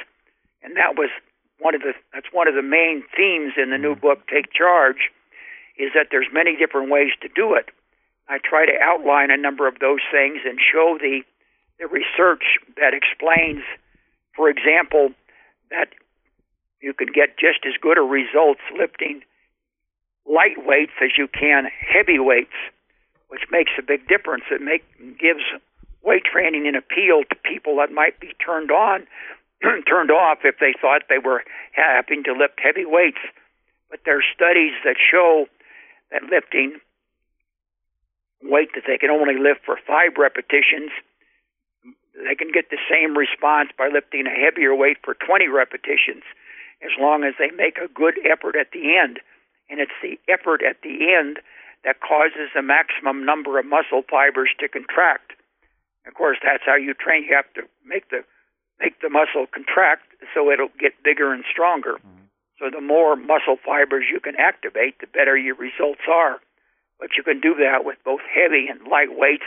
And 0.63 0.77
that 0.77 0.97
was 0.97 1.11
one 1.59 1.75
of 1.75 1.83
the 1.83 1.95
that's 2.13 2.33
one 2.33 2.49
of 2.49 2.55
the 2.55 2.63
main 2.63 3.03
themes 3.17 3.55
in 3.57 3.71
the 3.71 3.79
new 3.79 3.93
mm-hmm. 3.93 4.07
book 4.07 4.27
take 4.29 4.53
charge 4.53 5.11
is 5.79 5.93
that 5.95 6.09
there's 6.11 6.29
many 6.33 6.57
different 6.57 6.91
ways 6.91 7.13
to 7.21 7.29
do 7.29 7.55
it 7.55 7.71
i 8.29 8.39
try 8.39 8.67
to 8.67 8.73
outline 8.81 9.31
a 9.31 9.37
number 9.37 9.67
of 9.67 9.79
those 9.81 10.05
things 10.11 10.41
and 10.45 10.59
show 10.61 10.99
the 11.01 11.23
the 11.79 11.87
research 11.87 12.59
that 12.77 12.95
explains 12.95 13.63
for 14.37 14.49
example 14.49 15.11
that 15.71 15.89
you 16.81 16.93
can 16.93 17.09
get 17.09 17.39
just 17.39 17.67
as 17.67 17.75
good 17.81 17.99
a 17.99 18.03
results 18.03 18.61
lifting 18.79 19.23
light 20.27 20.65
weights 20.65 20.93
as 21.03 21.11
you 21.17 21.27
can 21.29 21.65
heavy 21.81 22.19
weights 22.19 22.57
which 23.29 23.43
makes 23.51 23.73
a 23.79 23.83
big 23.83 24.07
difference 24.07 24.45
it 24.51 24.61
make 24.61 24.85
gives 25.19 25.43
weight 26.03 26.25
training 26.25 26.69
an 26.69 26.77
appeal 26.77 27.23
to 27.29 27.37
people 27.45 27.77
that 27.77 27.91
might 27.91 28.19
be 28.21 28.33
turned 28.45 28.71
on 28.71 29.07
turned 29.89 30.11
off 30.11 30.39
if 30.45 30.57
they 30.61 30.75
thought 30.81 31.03
they 31.09 31.19
were 31.19 31.43
having 31.73 32.25
to 32.25 32.33
lift 32.33 32.61
heavy 32.63 32.85
weights. 32.85 33.21
But 33.91 34.01
there 34.05 34.19
are 34.19 34.29
studies 34.35 34.73
that 34.85 34.97
show 34.99 35.47
that 36.11 36.23
lifting 36.31 36.79
weight 38.43 38.71
that 38.75 38.85
they 38.87 38.99
can 38.99 39.11
only 39.11 39.39
lift 39.39 39.65
for 39.65 39.79
five 39.87 40.19
repetitions, 40.19 40.91
they 42.25 42.35
can 42.35 42.53
get 42.53 42.71
the 42.71 42.81
same 42.89 43.17
response 43.17 43.71
by 43.77 43.89
lifting 43.93 44.27
a 44.27 44.33
heavier 44.33 44.75
weight 44.75 44.99
for 45.05 45.15
20 45.15 45.49
repetitions 45.49 46.25
as 46.81 46.93
long 46.99 47.25
as 47.25 47.35
they 47.39 47.51
make 47.51 47.77
a 47.79 47.93
good 47.93 48.17
effort 48.25 48.57
at 48.57 48.73
the 48.73 48.97
end. 48.97 49.21
And 49.69 49.81
it's 49.81 49.97
the 50.01 50.19
effort 50.29 50.63
at 50.63 50.81
the 50.83 51.13
end 51.13 51.41
that 51.85 52.01
causes 52.01 52.53
the 52.55 52.63
maximum 52.63 53.25
number 53.25 53.59
of 53.59 53.67
muscle 53.67 54.03
fibers 54.09 54.51
to 54.61 54.69
contract. 54.69 55.33
Of 56.07 56.15
course, 56.15 56.39
that's 56.43 56.63
how 56.65 56.77
you 56.77 56.95
train. 56.95 57.25
You 57.25 57.35
have 57.35 57.53
to 57.55 57.69
make 57.85 58.11
the 58.11 58.25
make 58.79 59.01
the 59.01 59.09
muscle 59.09 59.47
contract 59.49 60.05
so 60.35 60.51
it'll 60.51 60.73
get 60.79 61.03
bigger 61.03 61.33
and 61.33 61.45
stronger. 61.51 61.97
Mm-hmm. 61.97 62.29
So 62.59 62.71
the 62.71 62.81
more 62.81 63.17
muscle 63.17 63.57
fibers 63.65 64.05
you 64.11 64.21
can 64.21 64.37
activate, 64.37 65.01
the 65.01 65.07
better 65.07 65.37
your 65.37 65.57
results 65.57 66.05
are. 66.11 66.41
But 66.99 67.17
you 67.17 67.23
can 67.23 67.41
do 67.41 67.55
that 67.61 67.85
with 67.85 67.99
both 68.05 68.21
heavy 68.33 68.69
and 68.69 68.81
light 68.89 69.13
weights 69.13 69.45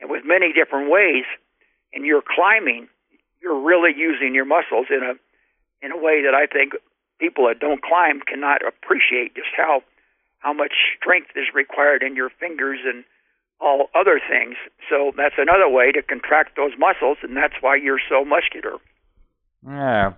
and 0.00 0.10
with 0.10 0.24
many 0.24 0.52
different 0.52 0.90
ways. 0.90 1.24
And 1.92 2.04
you're 2.04 2.22
climbing, 2.22 2.88
you're 3.42 3.58
really 3.58 3.92
using 3.96 4.34
your 4.34 4.44
muscles 4.44 4.86
in 4.90 5.02
a 5.02 5.14
in 5.84 5.92
a 5.92 5.96
way 5.96 6.22
that 6.22 6.34
I 6.34 6.46
think 6.46 6.74
people 7.18 7.46
that 7.48 7.58
don't 7.58 7.82
climb 7.82 8.20
cannot 8.20 8.60
appreciate 8.66 9.34
just 9.34 9.48
how 9.56 9.82
how 10.38 10.52
much 10.52 10.72
strength 10.96 11.30
is 11.36 11.46
required 11.54 12.02
in 12.02 12.16
your 12.16 12.30
fingers 12.30 12.80
and 12.84 13.04
all 13.60 13.88
other 13.94 14.20
things. 14.28 14.56
So 14.88 15.12
that's 15.16 15.34
another 15.36 15.68
way 15.68 15.92
to 15.92 16.02
contract 16.02 16.56
those 16.56 16.72
muscles, 16.78 17.18
and 17.22 17.36
that's 17.36 17.54
why 17.60 17.76
you're 17.76 18.00
so 18.08 18.24
muscular. 18.24 18.78
Yeah. 19.66 20.14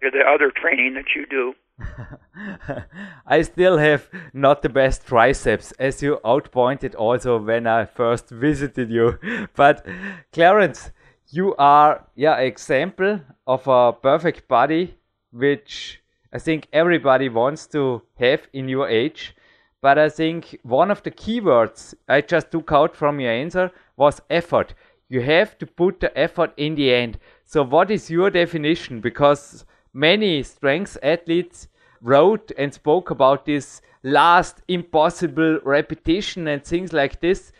The 0.00 0.24
other 0.28 0.50
training 0.50 0.94
that 0.94 1.14
you 1.14 1.26
do. 1.26 1.54
I 3.26 3.42
still 3.42 3.78
have 3.78 4.08
not 4.32 4.62
the 4.62 4.68
best 4.68 5.06
triceps, 5.06 5.72
as 5.72 6.02
you 6.02 6.18
outpointed 6.24 6.94
also 6.94 7.38
when 7.38 7.66
I 7.66 7.84
first 7.84 8.28
visited 8.30 8.90
you. 8.90 9.18
But 9.54 9.86
Clarence, 10.32 10.90
you 11.32 11.54
are 11.56 12.04
yeah 12.14 12.36
example 12.36 13.20
of 13.46 13.66
a 13.66 13.92
perfect 13.92 14.48
body, 14.48 14.94
which 15.30 16.02
I 16.32 16.38
think 16.38 16.68
everybody 16.72 17.28
wants 17.28 17.66
to 17.68 18.02
have 18.18 18.46
in 18.52 18.68
your 18.68 18.88
age. 18.88 19.34
But 19.80 19.98
I 19.98 20.10
think 20.10 20.58
one 20.62 20.90
of 20.90 21.02
the 21.02 21.10
keywords 21.10 21.94
I 22.08 22.20
just 22.20 22.50
took 22.50 22.70
out 22.70 22.94
from 22.94 23.18
your 23.18 23.32
answer 23.32 23.70
was 23.96 24.20
effort. 24.30 24.74
You 25.08 25.22
have 25.22 25.58
to 25.58 25.66
put 25.66 26.00
the 26.00 26.16
effort 26.16 26.52
in 26.56 26.74
the 26.74 26.94
end. 26.94 27.18
So, 27.44 27.64
what 27.64 27.90
is 27.90 28.10
your 28.10 28.30
definition? 28.30 29.00
Because 29.00 29.64
many 29.92 30.42
strength 30.42 30.96
athletes 31.02 31.68
wrote 32.00 32.52
and 32.58 32.72
spoke 32.72 33.10
about 33.10 33.46
this 33.46 33.80
last 34.02 34.62
impossible 34.68 35.60
repetition 35.64 36.48
and 36.48 36.62
things 36.64 36.92
like 36.92 37.20
this. 37.20 37.52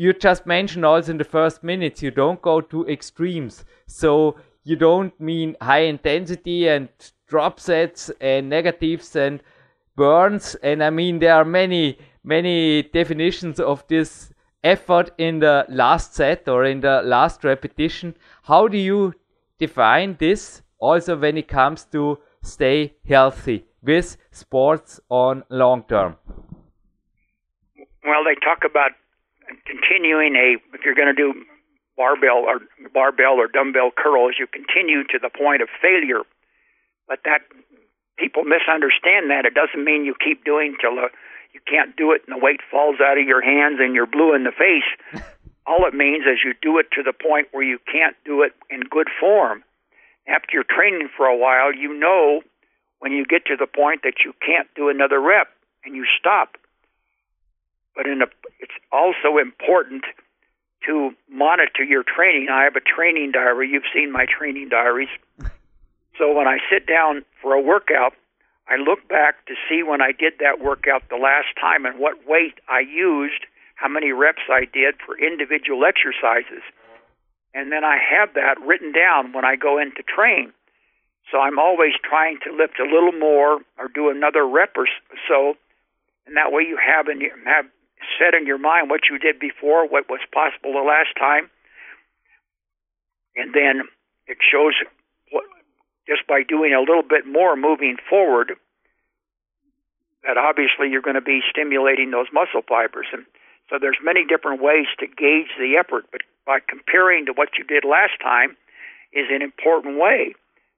You 0.00 0.14
just 0.14 0.46
mentioned 0.46 0.86
also 0.86 1.12
in 1.12 1.18
the 1.18 1.24
first 1.24 1.62
minutes, 1.62 2.02
you 2.02 2.10
don't 2.10 2.40
go 2.40 2.62
to 2.62 2.86
extremes. 2.88 3.66
So 3.86 4.36
you 4.64 4.76
don't 4.76 5.12
mean 5.20 5.56
high 5.60 5.84
intensity 5.94 6.68
and 6.68 6.88
drop 7.26 7.60
sets 7.60 8.10
and 8.18 8.48
negatives 8.48 9.14
and 9.14 9.42
burns. 9.96 10.54
And 10.62 10.82
I 10.82 10.88
mean, 10.88 11.18
there 11.18 11.34
are 11.34 11.44
many, 11.44 11.98
many 12.24 12.84
definitions 12.84 13.60
of 13.60 13.86
this 13.88 14.32
effort 14.64 15.10
in 15.18 15.40
the 15.40 15.66
last 15.68 16.14
set 16.14 16.48
or 16.48 16.64
in 16.64 16.80
the 16.80 17.02
last 17.04 17.44
repetition. 17.44 18.16
How 18.44 18.68
do 18.68 18.78
you 18.78 19.12
define 19.58 20.16
this 20.18 20.62
also 20.78 21.18
when 21.18 21.36
it 21.36 21.48
comes 21.48 21.84
to 21.92 22.18
stay 22.42 22.94
healthy? 23.06 23.66
with 23.82 24.16
sports 24.30 25.00
on 25.08 25.42
long 25.48 25.84
term? 25.88 26.16
Well, 28.04 28.24
they 28.24 28.34
talk 28.44 28.64
about 28.64 28.92
continuing 29.66 30.36
a 30.36 30.56
if 30.74 30.84
you're 30.84 30.94
going 30.94 31.14
to 31.14 31.16
do 31.16 31.34
barbell 31.96 32.44
or 32.48 32.60
barbell 32.94 33.36
or 33.36 33.48
dumbbell 33.48 33.90
curls, 33.96 34.36
you 34.38 34.46
continue 34.46 35.04
to 35.04 35.18
the 35.20 35.30
point 35.30 35.62
of 35.62 35.68
failure. 35.82 36.22
But 37.08 37.20
that 37.24 37.42
people 38.16 38.44
misunderstand 38.44 39.30
that. 39.30 39.44
It 39.44 39.54
doesn't 39.54 39.82
mean 39.82 40.04
you 40.04 40.14
keep 40.14 40.44
doing 40.44 40.76
till 40.80 40.94
the, 40.96 41.08
you 41.52 41.60
can't 41.66 41.96
do 41.96 42.12
it 42.12 42.22
and 42.26 42.36
the 42.36 42.42
weight 42.42 42.60
falls 42.70 42.96
out 43.02 43.18
of 43.18 43.26
your 43.26 43.42
hands 43.42 43.80
and 43.80 43.94
you're 43.94 44.06
blue 44.06 44.34
in 44.34 44.44
the 44.44 44.52
face. 44.52 44.86
All 45.66 45.86
it 45.86 45.94
means 45.94 46.24
is 46.24 46.44
you 46.44 46.54
do 46.62 46.78
it 46.78 46.86
to 46.92 47.02
the 47.02 47.12
point 47.12 47.48
where 47.52 47.64
you 47.64 47.78
can't 47.90 48.16
do 48.24 48.42
it 48.42 48.52
in 48.70 48.80
good 48.88 49.08
form. 49.18 49.62
After 50.28 50.48
you're 50.52 50.64
training 50.64 51.08
for 51.16 51.26
a 51.26 51.36
while, 51.36 51.74
you 51.74 51.92
know 51.98 52.42
when 53.00 53.12
you 53.12 53.24
get 53.24 53.46
to 53.46 53.56
the 53.56 53.66
point 53.66 54.02
that 54.04 54.24
you 54.24 54.32
can't 54.44 54.68
do 54.76 54.88
another 54.88 55.20
rep 55.20 55.48
and 55.84 55.96
you 55.96 56.04
stop. 56.18 56.56
But 57.94 58.06
in 58.06 58.22
a, 58.22 58.26
it's 58.60 58.72
also 58.92 59.38
important 59.38 60.04
to 60.86 61.10
monitor 61.28 61.84
your 61.84 62.02
training. 62.02 62.48
I 62.50 62.64
have 62.64 62.76
a 62.76 62.80
training 62.80 63.32
diary. 63.32 63.68
You've 63.68 63.90
seen 63.92 64.12
my 64.12 64.26
training 64.26 64.68
diaries. 64.68 65.10
So 66.18 66.34
when 66.34 66.46
I 66.46 66.58
sit 66.70 66.86
down 66.86 67.24
for 67.40 67.54
a 67.54 67.60
workout, 67.62 68.12
I 68.68 68.76
look 68.76 69.08
back 69.08 69.46
to 69.46 69.54
see 69.68 69.82
when 69.82 70.02
I 70.02 70.12
did 70.12 70.34
that 70.38 70.60
workout 70.60 71.08
the 71.08 71.16
last 71.16 71.48
time 71.58 71.86
and 71.86 71.98
what 71.98 72.28
weight 72.28 72.60
I 72.68 72.80
used, 72.80 73.46
how 73.74 73.88
many 73.88 74.12
reps 74.12 74.42
I 74.50 74.66
did 74.70 74.96
for 75.04 75.18
individual 75.18 75.86
exercises. 75.86 76.62
And 77.54 77.72
then 77.72 77.84
I 77.84 77.96
have 77.96 78.34
that 78.34 78.60
written 78.60 78.92
down 78.92 79.32
when 79.32 79.46
I 79.46 79.56
go 79.56 79.78
in 79.78 79.92
to 79.96 80.02
train. 80.02 80.52
So 81.32 81.38
I'm 81.38 81.58
always 81.58 81.92
trying 82.02 82.38
to 82.44 82.52
lift 82.52 82.78
a 82.78 82.84
little 82.84 83.12
more 83.12 83.60
or 83.78 83.88
do 83.88 84.10
another 84.10 84.46
rep 84.46 84.76
or 84.76 84.86
so, 85.26 85.54
and 86.26 86.36
that 86.36 86.52
way 86.52 86.62
you 86.62 86.76
have 86.76 87.08
in 87.08 87.20
your, 87.20 87.32
have 87.44 87.66
set 88.18 88.34
in 88.34 88.46
your 88.46 88.58
mind 88.58 88.90
what 88.90 89.02
you 89.10 89.18
did 89.18 89.38
before, 89.38 89.86
what 89.88 90.08
was 90.08 90.20
possible 90.32 90.72
the 90.72 90.86
last 90.86 91.10
time, 91.18 91.50
and 93.36 93.54
then 93.54 93.82
it 94.26 94.38
shows 94.40 94.74
what 95.30 95.44
just 96.06 96.26
by 96.26 96.42
doing 96.42 96.74
a 96.74 96.80
little 96.80 97.06
bit 97.06 97.26
more 97.26 97.56
moving 97.56 97.96
forward 98.08 98.52
that 100.24 100.36
obviously 100.36 100.88
you're 100.90 101.02
going 101.02 101.18
to 101.18 101.24
be 101.24 101.40
stimulating 101.48 102.10
those 102.10 102.26
muscle 102.32 102.62
fibers. 102.66 103.06
And 103.12 103.24
so 103.70 103.78
there's 103.80 103.96
many 104.02 104.24
different 104.26 104.60
ways 104.60 104.86
to 104.98 105.06
gauge 105.06 105.54
the 105.58 105.76
effort 105.78 106.06
but 106.12 106.22
by 106.46 106.58
comparing 106.66 107.26
to 107.26 107.32
what 107.32 107.50
you 107.56 107.64
did 107.64 107.84
last 107.84 108.18
time 108.22 108.56
is 109.12 109.26
an 109.30 109.42
important 109.42 109.98
way 109.98 110.34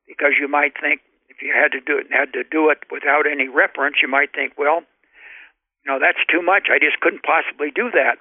because 0.06 0.32
you 0.38 0.48
might 0.48 0.74
think 0.80 1.00
if 1.28 1.40
you 1.40 1.52
had 1.54 1.72
to 1.72 1.80
do 1.80 1.98
it 1.98 2.06
had 2.12 2.32
to 2.34 2.44
do 2.44 2.68
it 2.68 2.78
without 2.90 3.26
any 3.26 3.48
reference, 3.48 3.96
you 4.02 4.08
might 4.08 4.32
think, 4.34 4.52
well, 4.58 4.82
you 5.84 5.90
know, 5.90 5.98
that's 5.98 6.22
too 6.30 6.42
much. 6.42 6.70
I 6.70 6.78
just 6.78 7.00
couldn't 7.00 7.22
possibly 7.26 7.70
do 7.74 7.90
that. 7.90 8.18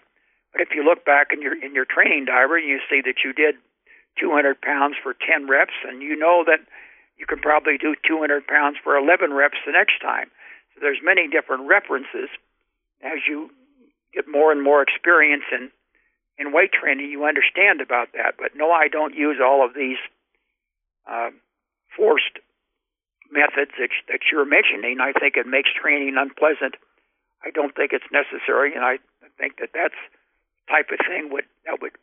But 0.51 0.61
if 0.61 0.69
you 0.75 0.83
look 0.83 1.05
back 1.05 1.31
in 1.31 1.41
your 1.41 1.55
in 1.55 1.73
your 1.73 1.85
training 1.85 2.25
diary, 2.25 2.67
you 2.67 2.79
see 2.89 3.01
that 3.05 3.23
you 3.23 3.31
did 3.33 3.55
200 4.19 4.59
pounds 4.59 4.95
for 5.01 5.15
10 5.15 5.47
reps, 5.47 5.77
and 5.87 6.01
you 6.01 6.15
know 6.15 6.43
that 6.45 6.59
you 7.17 7.25
can 7.25 7.39
probably 7.39 7.77
do 7.77 7.95
200 8.05 8.47
pounds 8.47 8.77
for 8.83 8.97
11 8.97 9.31
reps 9.31 9.57
the 9.65 9.71
next 9.71 10.01
time. 10.01 10.27
So 10.73 10.81
there's 10.81 10.99
many 11.03 11.27
different 11.29 11.69
references 11.69 12.27
as 13.01 13.19
you 13.27 13.49
get 14.13 14.27
more 14.27 14.51
and 14.51 14.61
more 14.61 14.81
experience 14.81 15.45
in 15.51 15.71
in 16.37 16.51
weight 16.51 16.71
training. 16.73 17.11
You 17.11 17.25
understand 17.25 17.79
about 17.79 18.11
that. 18.13 18.35
But 18.37 18.55
no, 18.55 18.71
I 18.71 18.87
don't 18.87 19.15
use 19.15 19.37
all 19.41 19.63
of 19.63 19.73
these 19.73 20.01
uh, 21.09 21.29
forced 21.95 22.39
methods 23.31 23.71
that, 23.79 23.89
that 24.09 24.19
you're 24.31 24.45
mentioning. 24.45 24.99
I 24.99 25.13
think 25.13 25.37
it 25.37 25.47
makes 25.47 25.69
training 25.71 26.15
unpleasant. 26.17 26.75
I 27.43 27.49
don't 27.51 27.75
think 27.75 27.91
it's 27.93 28.05
necessary, 28.11 28.73
and 28.75 28.83
I 28.83 28.97
think 29.37 29.57
that 29.59 29.69
that's 29.73 29.97
type 30.69 30.89
of 30.91 30.99
thing 31.05 31.29
would 31.31 31.45
that 31.65 31.81
would 31.81 31.93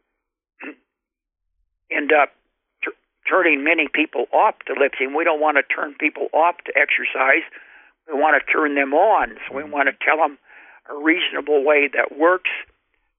end 1.90 2.12
up 2.12 2.30
t- 2.84 2.92
turning 3.28 3.64
many 3.64 3.88
people 3.88 4.26
off 4.32 4.56
to 4.66 4.74
lifting. 4.74 5.14
We 5.14 5.24
don't 5.24 5.40
want 5.40 5.56
to 5.56 5.62
turn 5.62 5.94
people 5.94 6.28
off 6.32 6.56
to 6.66 6.72
exercise. 6.76 7.46
We 8.10 8.18
want 8.18 8.40
to 8.40 8.52
turn 8.52 8.74
them 8.74 8.92
on. 8.94 9.36
So 9.46 9.56
we 9.56 9.64
want 9.64 9.88
to 9.88 9.96
tell 10.04 10.18
them 10.18 10.38
a 10.90 10.94
reasonable 10.94 11.64
way 11.64 11.88
that 11.92 12.18
works, 12.18 12.50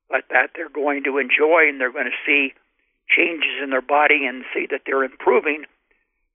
but 0.09 0.25
that 0.29 0.51
they're 0.55 0.69
going 0.69 1.03
to 1.05 1.17
enjoy 1.17 1.69
and 1.69 1.79
they're 1.79 1.93
going 1.93 2.09
to 2.09 2.21
see 2.25 2.53
changes 3.07 3.61
in 3.63 3.69
their 3.69 3.81
body 3.81 4.25
and 4.25 4.43
see 4.53 4.67
that 4.69 4.81
they're 4.85 5.03
improving 5.03 5.65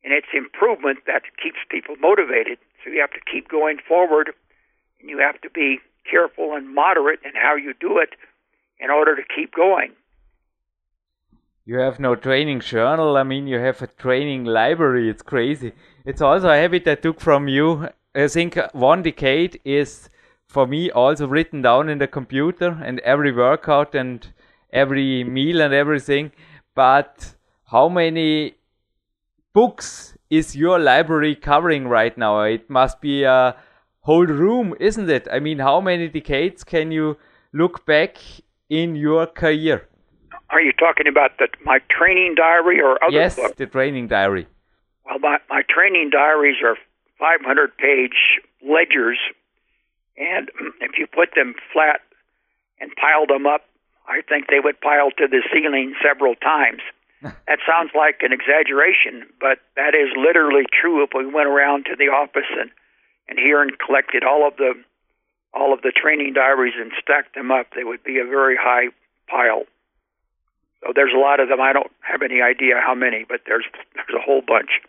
and 0.05 0.12
it's 0.12 0.28
improvement 0.35 0.99
that 1.07 1.22
keeps 1.43 1.59
people 1.70 1.97
motivated. 1.97 2.59
So 2.85 2.91
you 2.91 3.01
have 3.01 3.12
to 3.12 3.24
keep 3.24 3.49
going 3.49 3.78
forward, 3.89 4.32
you 5.09 5.18
have 5.18 5.40
to 5.42 5.50
be 5.50 5.78
careful 6.11 6.55
and 6.55 6.74
moderate 6.74 7.20
in 7.24 7.32
how 7.34 7.57
you 7.57 7.74
do 7.80 7.98
it 7.98 8.11
in 8.78 8.90
order 8.90 9.16
to 9.16 9.22
keep 9.34 9.55
going. 9.55 9.92
You 11.66 11.78
have 11.78 11.98
no 11.98 12.14
training 12.14 12.61
journal. 12.61 13.16
I 13.16 13.22
mean, 13.22 13.46
you 13.46 13.59
have 13.59 13.80
a 13.80 13.86
training 13.86 14.44
library. 14.44 15.09
It's 15.09 15.22
crazy. 15.22 15.72
It's 16.05 16.20
also 16.20 16.50
a 16.50 16.57
habit 16.57 16.86
I 16.86 16.94
took 16.94 17.20
from 17.20 17.48
you. 17.48 17.88
I 18.14 18.28
think 18.28 18.59
one 18.72 19.02
decade 19.02 19.61
is 19.64 20.11
for 20.46 20.66
me 20.66 20.90
also 20.90 21.26
written 21.26 21.62
down 21.62 21.88
in 21.88 21.98
the 21.98 22.07
computer 22.07 22.78
and 22.84 23.00
every 23.00 23.32
workout 23.32 23.94
and 23.94 24.26
every 24.72 25.24
meal 25.24 25.62
and 25.62 25.72
everything. 25.72 26.32
But 26.74 27.34
how 27.66 27.88
many 27.88 28.57
books 29.55 30.18
is 30.28 30.55
your 30.55 30.78
library 30.78 31.34
covering 31.34 31.88
right 31.88 32.16
now? 32.18 32.42
It 32.42 32.68
must 32.68 33.00
be 33.00 33.24
a 33.24 33.57
whole 34.05 34.26
room, 34.26 34.74
isn't 34.80 35.11
it? 35.11 35.26
I 35.32 35.40
mean, 35.40 35.59
how 35.59 35.80
many 35.80 36.09
decades 36.09 36.62
can 36.64 36.92
you 36.92 37.16
look 37.52 37.84
back 37.86 38.16
in 38.68 38.96
your 38.96 39.26
career? 39.26 39.88
Are 40.50 40.61
you 40.61 40.72
talking 40.72 41.07
about 41.07 41.38
the, 41.38 41.48
my 41.64 41.80
training 41.90 42.34
diary 42.36 42.80
or 42.80 43.02
other 43.02 43.14
yes, 43.14 43.36
books? 43.36 43.57
the 43.57 43.66
training 43.66 44.09
diary. 44.09 44.46
Well, 45.07 45.18
my, 45.18 45.38
my 45.48 45.62
training 45.68 46.11
diaries 46.11 46.57
are 46.64 46.76
500 47.18 47.76
page 47.76 48.40
ledgers, 48.62 49.18
and 50.16 50.50
if 50.80 50.92
you 50.98 51.07
put 51.07 51.30
them 51.34 51.55
flat 51.72 52.00
and 52.80 52.90
piled 52.96 53.30
them 53.30 53.46
up, 53.46 53.62
I 54.07 54.20
think 54.28 54.48
they 54.48 54.61
would 54.62 54.80
pile 54.80 55.11
to 55.18 55.26
the 55.26 55.42
ceiling 55.52 55.94
several 56.02 56.34
times 56.34 56.82
that 57.48 57.59
sounds 57.66 57.90
like 57.96 58.20
an 58.20 58.32
exaggeration, 58.32 59.24
but 59.40 59.59
that 59.76 59.94
is 59.94 60.12
literally 60.16 60.64
true. 60.68 61.02
If 61.02 61.11
we 61.16 61.24
went 61.24 61.48
around 61.48 61.86
to 61.86 61.96
the 61.96 62.12
office 62.12 62.52
and 62.52 62.70
and 63.29 63.39
here 63.39 63.62
and 63.62 63.72
collected 63.79 64.25
all 64.25 64.47
of 64.47 64.57
the 64.57 64.75
all 65.53 65.72
of 65.72 65.83
the 65.83 65.93
training 65.93 66.33
diaries 66.33 66.75
and 66.77 66.91
stacked 67.01 67.35
them 67.35 67.53
up, 67.53 67.66
they 67.77 67.85
would 67.85 68.03
be 68.03 68.18
a 68.18 68.25
very 68.25 68.57
high 68.57 68.89
pile. 69.29 69.64
So 70.81 70.93
there's 70.95 71.12
a 71.14 71.18
lot 71.18 71.41
of 71.41 71.49
them. 71.49 71.61
I 71.61 71.72
don't 71.72 71.93
have 72.01 72.22
any 72.22 72.43
idea 72.43 72.75
how 72.85 72.95
many, 72.95 73.25
but 73.29 73.41
there's 73.47 73.64
there's 73.95 74.14
a 74.16 74.22
whole 74.22 74.43
bunch. 74.47 74.81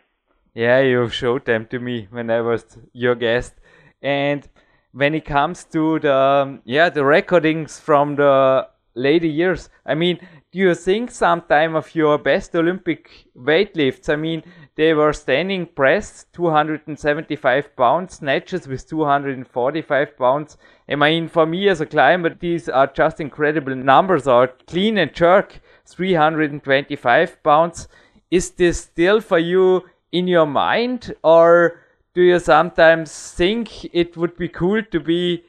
Yeah, 0.54 0.80
you 0.80 1.08
showed 1.08 1.44
them 1.44 1.66
to 1.66 1.78
me 1.78 2.08
when 2.10 2.30
I 2.30 2.40
was 2.40 2.64
your 2.92 3.14
guest. 3.14 3.54
And 4.02 4.48
when 4.92 5.14
it 5.14 5.24
comes 5.24 5.64
to 5.64 5.98
the 5.98 6.60
yeah 6.64 6.88
the 6.90 7.04
recordings 7.04 7.78
from 7.78 8.16
the 8.16 8.68
later 8.96 9.26
years, 9.26 9.68
I 9.84 9.94
mean, 9.94 10.18
do 10.50 10.58
you 10.58 10.74
think 10.74 11.10
sometime 11.10 11.76
of 11.76 11.94
your 11.94 12.18
best 12.18 12.56
Olympic 12.56 13.26
weightlifts? 13.36 14.08
I 14.08 14.16
mean, 14.16 14.42
they 14.74 14.94
were 14.94 15.12
standing 15.12 15.66
press 15.66 16.26
275 16.32 17.76
pounds, 17.76 18.14
snatches 18.14 18.66
with 18.66 18.88
245 18.88 20.18
pounds. 20.18 20.56
I 20.88 20.96
mean, 20.96 21.28
for 21.28 21.46
me 21.46 21.68
as 21.68 21.80
a 21.80 21.86
climber, 21.86 22.30
these 22.30 22.68
are 22.68 22.86
just 22.86 23.20
incredible 23.20 23.74
numbers. 23.74 24.26
Or 24.26 24.48
clean 24.66 24.98
and 24.98 25.12
jerk 25.12 25.60
325 25.84 27.42
pounds. 27.42 27.88
Is 28.30 28.50
this 28.50 28.80
still 28.80 29.20
for 29.20 29.38
you 29.38 29.84
in 30.10 30.26
your 30.26 30.46
mind, 30.46 31.14
or 31.22 31.80
do 32.14 32.22
you 32.22 32.38
sometimes 32.38 33.32
think 33.32 33.84
it 33.94 34.16
would 34.16 34.36
be 34.36 34.48
cool 34.48 34.82
to 34.82 35.00
be 35.00 35.44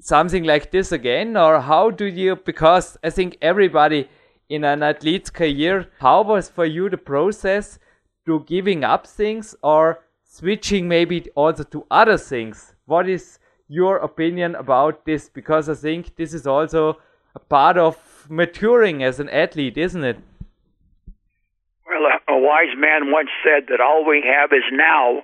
something 0.00 0.44
like 0.44 0.70
this 0.70 0.92
again, 0.92 1.36
or 1.36 1.60
how 1.60 1.90
do 1.90 2.04
you? 2.04 2.36
Because 2.36 2.96
I 3.02 3.10
think 3.10 3.36
everybody 3.40 4.08
in 4.48 4.64
an 4.64 4.82
athlete's 4.82 5.30
career, 5.30 5.88
how 6.00 6.22
was 6.22 6.48
for 6.48 6.64
you 6.64 6.88
the 6.88 6.96
process 6.96 7.78
to 8.26 8.44
giving 8.46 8.84
up 8.84 9.06
things 9.06 9.54
or 9.62 10.00
switching 10.24 10.88
maybe 10.88 11.28
also 11.34 11.64
to 11.64 11.84
other 11.90 12.16
things? 12.16 12.74
What 12.86 13.08
is 13.08 13.38
your 13.68 13.98
opinion 13.98 14.54
about 14.54 15.04
this? 15.04 15.28
Because 15.28 15.68
I 15.68 15.74
think 15.74 16.16
this 16.16 16.32
is 16.32 16.46
also 16.46 16.98
a 17.34 17.38
part 17.38 17.76
of 17.76 18.26
maturing 18.28 19.02
as 19.02 19.20
an 19.20 19.28
athlete, 19.28 19.76
isn't 19.76 20.04
it? 20.04 20.18
Well, 21.86 22.04
a, 22.04 22.32
a 22.32 22.38
wise 22.38 22.74
man 22.76 23.10
once 23.10 23.30
said 23.44 23.66
that 23.68 23.80
all 23.80 24.06
we 24.06 24.22
have 24.26 24.52
is 24.52 24.64
now. 24.72 25.22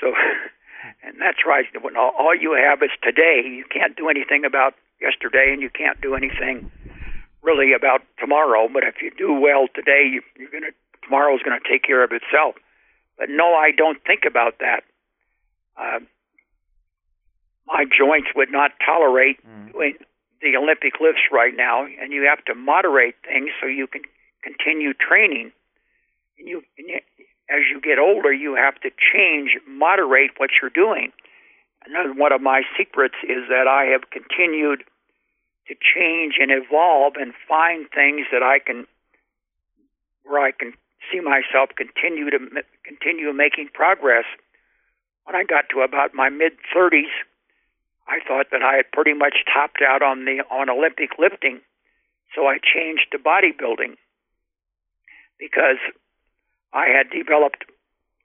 So, 0.00 0.08
and 1.02 1.16
that's 1.20 1.44
right. 1.46 1.66
When 1.80 1.96
all, 1.96 2.12
all 2.18 2.34
you 2.34 2.52
have 2.52 2.82
is 2.82 2.90
today. 3.02 3.42
You 3.44 3.64
can't 3.70 3.96
do 3.96 4.08
anything 4.08 4.44
about 4.44 4.74
yesterday, 5.00 5.52
and 5.52 5.62
you 5.62 5.70
can't 5.70 6.00
do 6.00 6.14
anything 6.14 6.70
really 7.42 7.72
about 7.72 8.02
tomorrow. 8.18 8.68
But 8.72 8.84
if 8.84 9.02
you 9.02 9.10
do 9.16 9.32
well 9.32 9.66
today, 9.74 10.08
you, 10.12 10.22
you're 10.36 10.50
gonna 10.50 10.72
tomorrow's 11.02 11.42
going 11.42 11.58
to 11.58 11.68
take 11.68 11.82
care 11.82 12.04
of 12.04 12.12
itself. 12.12 12.54
But 13.18 13.28
no, 13.28 13.54
I 13.54 13.72
don't 13.76 13.98
think 14.06 14.22
about 14.26 14.58
that. 14.60 14.82
Uh, 15.76 16.00
my 17.66 17.84
joints 17.84 18.28
would 18.34 18.50
not 18.50 18.72
tolerate 18.84 19.38
mm. 19.46 19.72
doing 19.72 19.94
the 20.40 20.56
Olympic 20.56 20.94
lifts 21.00 21.22
right 21.32 21.52
now, 21.54 21.84
and 21.84 22.12
you 22.12 22.26
have 22.28 22.44
to 22.46 22.54
moderate 22.54 23.16
things 23.26 23.50
so 23.60 23.66
you 23.66 23.86
can 23.86 24.02
continue 24.42 24.94
training. 24.94 25.52
And 26.38 26.48
you, 26.48 26.62
and 26.78 26.88
you 26.88 27.00
as 27.50 27.62
you 27.70 27.80
get 27.80 27.98
older, 27.98 28.32
you 28.32 28.54
have 28.54 28.80
to 28.80 28.90
change, 29.12 29.58
moderate 29.66 30.30
what 30.38 30.50
you're 30.60 30.70
doing. 30.70 31.12
And 31.84 32.18
one 32.18 32.32
of 32.32 32.40
my 32.40 32.62
secrets 32.78 33.16
is 33.24 33.48
that 33.48 33.66
I 33.66 33.84
have 33.86 34.10
continued 34.10 34.84
to 35.66 35.74
change 35.74 36.34
and 36.40 36.50
evolve 36.50 37.14
and 37.18 37.32
find 37.48 37.86
things 37.94 38.26
that 38.32 38.42
I 38.42 38.58
can, 38.58 38.86
where 40.24 40.40
I 40.44 40.52
can 40.52 40.74
see 41.10 41.20
myself 41.20 41.70
continue 41.76 42.30
to 42.30 42.38
continue 42.84 43.32
making 43.32 43.70
progress. 43.74 44.24
When 45.24 45.34
I 45.34 45.44
got 45.44 45.68
to 45.70 45.80
about 45.80 46.14
my 46.14 46.28
mid 46.28 46.52
30s, 46.74 47.10
I 48.06 48.18
thought 48.26 48.46
that 48.52 48.62
I 48.62 48.76
had 48.76 48.90
pretty 48.92 49.14
much 49.14 49.44
topped 49.52 49.82
out 49.86 50.02
on 50.02 50.24
the 50.24 50.42
on 50.50 50.68
Olympic 50.68 51.18
lifting, 51.18 51.60
so 52.34 52.46
I 52.46 52.58
changed 52.58 53.06
to 53.12 53.18
bodybuilding 53.18 53.96
because 55.38 55.78
I 56.72 56.86
had 56.86 57.10
developed 57.10 57.64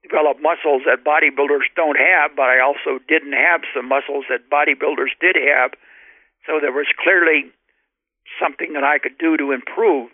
developed 0.04 0.40
muscles 0.40 0.84
that 0.86 1.02
bodybuilders 1.02 1.66
don't 1.76 1.98
have, 1.98 2.36
but 2.36 2.46
I 2.46 2.62
also 2.62 3.02
didn't 3.08 3.34
have 3.34 3.62
some 3.74 3.90
muscles 3.90 4.26
that 4.30 4.52
bodybuilders 4.54 5.18
did 5.20 5.36
have 5.36 5.74
so 6.46 6.60
there 6.62 6.72
was 6.72 6.88
clearly 7.02 7.52
something 8.40 8.74
that 8.74 8.84
I 8.84 9.00
could 9.00 9.18
do 9.18 9.38
to 9.38 9.52
improve. 9.52 10.10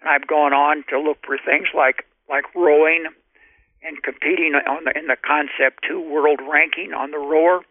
And 0.00 0.08
I've 0.08 0.26
gone 0.26 0.52
on 0.52 0.84
to 0.90 1.00
look 1.00 1.18
for 1.24 1.36
things 1.38 1.68
like 1.74 2.06
like 2.28 2.44
rowing 2.54 3.06
and 3.82 4.02
competing 4.02 4.54
on 4.54 4.84
the, 4.84 4.96
in 4.96 5.06
the 5.08 5.16
Concept 5.16 5.84
2 5.88 6.00
world 6.00 6.38
ranking 6.48 6.92
on 6.92 7.10
the 7.10 7.18
rower. 7.18 7.62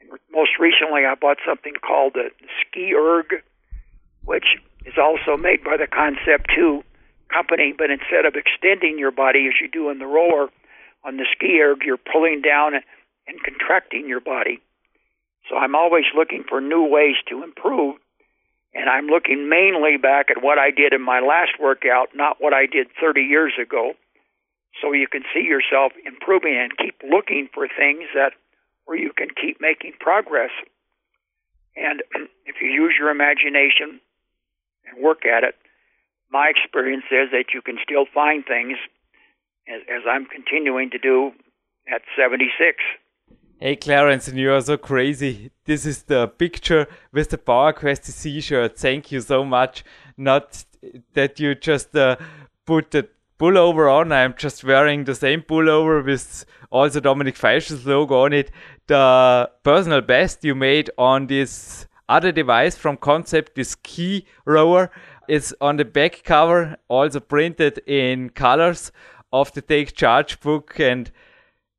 And 0.00 0.10
most 0.32 0.52
recently, 0.60 1.04
I 1.04 1.14
bought 1.14 1.38
something 1.46 1.72
called 1.82 2.12
the 2.14 2.30
Ski 2.60 2.94
Erg, 2.94 3.42
which 4.24 4.60
is 4.84 4.94
also 4.96 5.36
made 5.36 5.64
by 5.64 5.76
the 5.76 5.88
Concept 5.88 6.52
2 6.54 6.84
company, 7.32 7.74
but 7.76 7.90
instead 7.90 8.26
of 8.26 8.34
extending 8.34 8.98
your 8.98 9.10
body 9.10 9.46
as 9.48 9.54
you 9.60 9.68
do 9.68 9.90
in 9.90 9.98
the 9.98 10.06
rower, 10.06 10.48
on 11.04 11.16
the 11.18 11.26
Ski 11.36 11.60
Erg, 11.60 11.82
you're 11.84 11.98
pulling 11.98 12.40
down 12.40 12.74
and 12.74 13.42
contracting 13.42 14.08
your 14.08 14.20
body. 14.20 14.60
So 15.48 15.56
I'm 15.56 15.74
always 15.74 16.04
looking 16.16 16.44
for 16.48 16.60
new 16.60 16.84
ways 16.84 17.16
to 17.28 17.42
improve. 17.42 17.96
And 18.74 18.88
I'm 18.88 19.06
looking 19.06 19.48
mainly 19.48 19.98
back 19.98 20.30
at 20.30 20.42
what 20.42 20.58
I 20.58 20.70
did 20.70 20.92
in 20.92 21.02
my 21.02 21.20
last 21.20 21.60
workout, 21.60 22.08
not 22.14 22.40
what 22.40 22.52
I 22.52 22.66
did 22.66 22.88
30 23.00 23.20
years 23.20 23.52
ago. 23.60 23.92
So 24.82 24.92
you 24.92 25.06
can 25.06 25.22
see 25.32 25.42
yourself 25.42 25.92
improving 26.04 26.56
and 26.56 26.76
keep 26.76 27.00
looking 27.08 27.48
for 27.54 27.68
things 27.68 28.08
that 28.14 28.32
where 28.86 28.98
you 28.98 29.12
can 29.16 29.28
keep 29.30 29.60
making 29.60 29.92
progress. 30.00 30.50
And 31.76 32.02
if 32.46 32.56
you 32.60 32.68
use 32.68 32.94
your 32.98 33.10
imagination 33.10 34.00
and 34.86 35.02
work 35.02 35.24
at 35.24 35.44
it, 35.44 35.54
my 36.34 36.48
experience 36.48 37.04
is 37.12 37.30
that 37.30 37.54
you 37.54 37.62
can 37.62 37.76
still 37.82 38.06
find 38.12 38.44
things 38.44 38.76
as, 39.72 39.80
as 39.88 40.02
I'm 40.10 40.26
continuing 40.26 40.90
to 40.90 40.98
do 40.98 41.30
at 41.88 42.02
76. 42.18 42.76
Hey 43.60 43.76
Clarence, 43.76 44.28
you 44.28 44.52
are 44.52 44.60
so 44.60 44.76
crazy. 44.76 45.52
This 45.64 45.86
is 45.86 46.02
the 46.02 46.26
picture 46.26 46.88
with 47.12 47.30
the 47.30 47.38
PowerQuest 47.38 48.04
C 48.06 48.40
shirt. 48.40 48.76
Thank 48.76 49.12
you 49.12 49.20
so 49.20 49.44
much. 49.44 49.84
Not 50.16 50.64
that 51.12 51.38
you 51.38 51.54
just 51.54 51.96
uh, 51.96 52.16
put 52.66 52.90
the 52.90 53.08
pullover 53.38 53.86
on. 53.98 54.10
I'm 54.10 54.34
just 54.36 54.64
wearing 54.64 55.04
the 55.04 55.14
same 55.14 55.40
pullover 55.40 56.04
with 56.04 56.44
also 56.70 56.98
Dominic 56.98 57.36
Feischl's 57.36 57.86
logo 57.86 58.24
on 58.24 58.32
it. 58.32 58.50
The 58.88 59.48
personal 59.62 60.00
best 60.00 60.44
you 60.44 60.56
made 60.56 60.90
on 60.98 61.28
this 61.28 61.86
other 62.08 62.32
device 62.32 62.76
from 62.76 62.96
Concept, 62.96 63.54
this 63.54 63.74
key 63.76 64.26
rower, 64.44 64.90
is 65.28 65.54
on 65.60 65.76
the 65.76 65.84
back 65.84 66.22
cover, 66.24 66.76
also 66.88 67.20
printed 67.20 67.78
in 67.86 68.30
colors 68.30 68.92
of 69.32 69.52
the 69.52 69.62
Take 69.62 69.94
Charge 69.94 70.40
book 70.40 70.78
and 70.78 71.10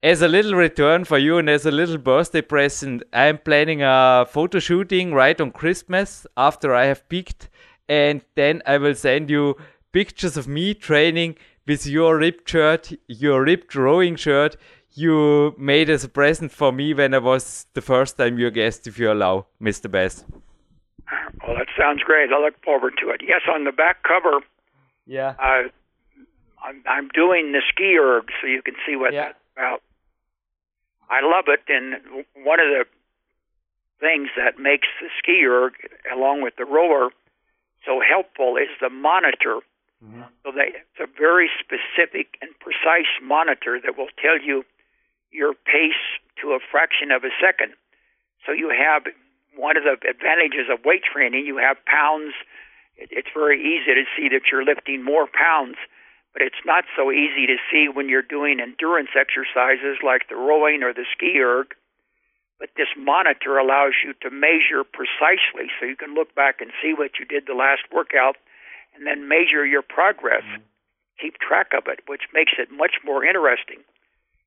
as 0.04 0.22
a 0.22 0.28
little 0.28 0.54
return 0.54 1.04
for 1.04 1.18
you 1.18 1.40
and 1.40 1.50
as 1.50 1.66
a 1.66 1.72
little 1.72 1.98
birthday 1.98 2.42
present, 2.42 3.02
I'm 3.12 3.40
planning 3.40 3.82
a 3.82 4.28
photo 4.30 4.60
shooting 4.60 5.14
right 5.14 5.40
on 5.42 5.52
Christmas 5.52 6.28
after 6.38 6.76
I 6.76 6.86
have 6.86 7.10
peaked, 7.10 7.50
and 7.90 8.22
then 8.36 8.62
I 8.68 8.78
will 8.78 8.94
send 8.94 9.32
you 9.32 9.56
pictures 9.92 10.38
of 10.38 10.48
me 10.48 10.76
training 10.76 11.38
with 11.66 11.88
your 11.88 12.18
ripped 12.18 12.48
shirt, 12.48 12.92
your 13.08 13.44
ripped 13.44 13.74
rowing 13.74 14.16
shirt 14.16 14.58
you 14.96 15.54
made 15.58 15.90
as 15.90 16.04
a 16.04 16.10
present 16.10 16.52
for 16.52 16.72
me 16.72 16.94
when 16.94 17.14
I 17.14 17.20
was 17.20 17.68
the 17.74 17.82
first 17.82 18.18
time 18.18 18.40
your 18.40 18.52
guest, 18.52 18.88
if 18.88 18.98
you 18.98 19.12
allow, 19.12 19.48
Mr. 19.62 19.92
Bass. 19.92 20.24
Well, 21.46 21.58
that 21.58 21.68
sounds 21.78 22.02
great. 22.02 22.32
I 22.32 22.40
look 22.40 22.62
forward 22.64 22.94
to 23.02 23.10
it. 23.10 23.22
Yes, 23.22 23.42
on 23.52 23.64
the 23.64 23.72
back 23.72 24.04
cover. 24.04 24.42
Yeah. 25.06 25.36
Uh, 25.40 25.70
I'm, 26.64 26.84
I'm 26.88 27.10
doing 27.10 27.52
the 27.52 27.62
ski 27.70 27.98
erg, 27.98 28.30
so 28.42 28.48
you 28.48 28.62
can 28.62 28.76
see 28.86 28.96
what 28.96 29.14
yeah. 29.14 29.26
that's 29.26 29.40
about. 29.56 29.82
I 31.10 31.22
love 31.22 31.46
it, 31.48 31.62
and 31.68 32.26
one 32.44 32.60
of 32.60 32.66
the 32.66 32.86
things 34.00 34.30
that 34.36 34.58
makes 34.60 34.88
the 35.00 35.10
ski 35.20 35.46
erg, 35.46 35.74
along 36.12 36.42
with 36.42 36.56
the 36.58 36.66
rower, 36.66 37.10
so 37.86 38.02
helpful 38.02 38.58
is 38.58 38.70
the 38.82 38.90
monitor. 38.90 39.62
Mm-hmm. 40.04 40.24
So 40.44 40.52
they, 40.52 40.74
it's 40.74 41.00
a 41.00 41.08
very 41.08 41.50
specific 41.60 42.38
and 42.42 42.52
precise 42.60 43.10
monitor 43.22 43.80
that 43.84 43.98
will 43.98 44.10
tell 44.22 44.42
you 44.42 44.66
your 45.32 45.54
pace 45.54 46.02
to 46.42 46.52
a 46.52 46.60
fraction 46.60 47.12
of 47.12 47.24
a 47.24 47.30
second. 47.40 47.74
So 48.46 48.52
you 48.52 48.70
have 48.70 49.04
one 49.56 49.78
of 49.78 49.84
the 49.84 49.96
advantages 50.08 50.68
of 50.72 50.86
weight 50.86 51.04
training. 51.04 51.46
You 51.46 51.58
have 51.58 51.78
pounds. 51.86 52.34
It's 52.98 53.28
very 53.34 53.60
easy 53.60 53.94
to 53.96 54.06
see 54.16 54.30
that 54.30 54.52
you're 54.52 54.64
lifting 54.64 55.04
more 55.04 55.28
pounds 55.28 55.78
but 56.36 56.44
it's 56.44 56.68
not 56.68 56.84
so 57.00 57.16
easy 57.16 57.48
to 57.48 57.56
see 57.72 57.88
when 57.88 58.10
you're 58.10 58.22
doing 58.22 58.60
endurance 58.60 59.16
exercises 59.16 60.04
like 60.04 60.28
the 60.28 60.36
rowing 60.36 60.84
or 60.84 60.92
the 60.92 61.08
ski 61.16 61.40
erg. 61.40 61.72
But 62.60 62.76
this 62.76 62.92
monitor 63.00 63.58
allows 63.58 63.96
you 64.04 64.12
to 64.20 64.30
measure 64.30 64.84
precisely 64.84 65.72
so 65.80 65.88
you 65.88 65.96
can 65.96 66.14
look 66.14 66.36
back 66.36 66.60
and 66.60 66.76
see 66.84 66.92
what 66.92 67.16
you 67.20 67.26
did 67.26 67.48
the 67.48 67.56
last 67.56 67.88
workout 67.88 68.36
and 68.94 69.08
then 69.08 69.30
measure 69.30 69.66
your 69.66 69.82
progress, 69.82 70.44
mm-hmm. 70.44 70.68
keep 71.24 71.40
track 71.40 71.72
of 71.72 71.88
it, 71.88 72.04
which 72.06 72.28
makes 72.34 72.60
it 72.60 72.68
much 72.68 73.00
more 73.06 73.24
interesting. 73.24 73.80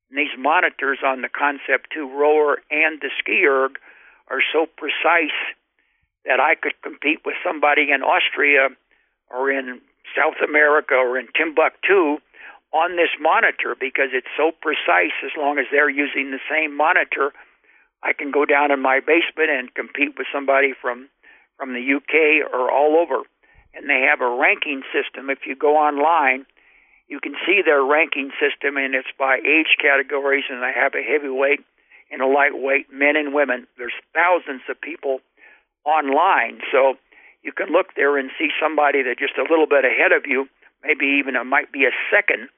And 0.09 0.17
these 0.17 0.37
monitors 0.37 0.99
on 1.03 1.21
the 1.25 1.29
Concept 1.29 1.89
2 1.93 2.05
rower 2.05 2.61
and 2.69 3.01
the 3.01 3.09
ski 3.17 3.45
erg 3.49 3.81
are 4.29 4.41
so 4.53 4.65
precise 4.77 5.35
that 6.25 6.39
I 6.39 6.55
could 6.55 6.79
compete 6.81 7.19
with 7.25 7.35
somebody 7.43 7.91
in 7.91 8.01
Austria 8.01 8.69
or 9.31 9.51
in 9.51 9.81
South 10.15 10.37
America 10.43 10.95
or 10.95 11.17
in 11.17 11.27
Timbuktu 11.35 12.17
on 12.73 12.95
this 12.95 13.09
monitor 13.19 13.75
because 13.79 14.13
it's 14.13 14.29
so 14.37 14.51
precise. 14.61 15.15
As 15.25 15.31
long 15.37 15.57
as 15.57 15.65
they're 15.71 15.89
using 15.89 16.31
the 16.31 16.43
same 16.49 16.75
monitor 16.75 17.31
I 18.01 18.13
can 18.13 18.31
go 18.31 18.45
down 18.45 18.71
in 18.71 18.79
my 18.79 19.01
basement 19.01 19.51
and 19.51 19.73
compete 19.73 20.15
with 20.17 20.27
somebody 20.31 20.73
from 20.79 21.09
from 21.57 21.73
the 21.73 21.83
UK 21.83 22.47
or 22.47 22.71
all 22.71 22.95
over. 22.95 23.27
And 23.73 23.89
they 23.89 24.07
have 24.09 24.21
a 24.21 24.37
ranking 24.39 24.83
system. 24.93 25.29
If 25.29 25.39
you 25.45 25.55
go 25.55 25.75
online 25.75 26.45
you 27.09 27.19
can 27.19 27.33
see 27.45 27.61
their 27.65 27.83
ranking 27.83 28.29
system 28.39 28.77
and 28.77 28.93
it's 28.93 29.11
by 29.17 29.37
age 29.37 29.75
categories 29.81 30.45
and 30.49 30.61
they 30.61 30.71
have 30.73 30.93
a 30.93 31.01
heavyweight 31.01 31.65
and 32.11 32.21
a 32.21 32.27
lightweight 32.27 32.91
men 32.91 33.15
and 33.15 33.33
women 33.33 33.67
there's 33.77 33.95
thousands 34.13 34.61
of 34.69 34.79
people 34.81 35.19
online 35.85 36.59
so 36.71 36.95
you 37.41 37.51
can 37.51 37.71
look 37.71 37.95
there 37.95 38.17
and 38.17 38.29
see 38.37 38.49
somebody 38.61 39.03
that's 39.03 39.19
just 39.19 39.37
a 39.37 39.49
little 39.49 39.67
bit 39.67 39.85
ahead 39.85 40.11
of 40.11 40.25
you 40.25 40.47
maybe 40.83 41.05
even 41.19 41.35
it 41.35 41.43
might 41.43 41.71
be 41.71 41.85
a 41.85 41.93
second 42.11 42.49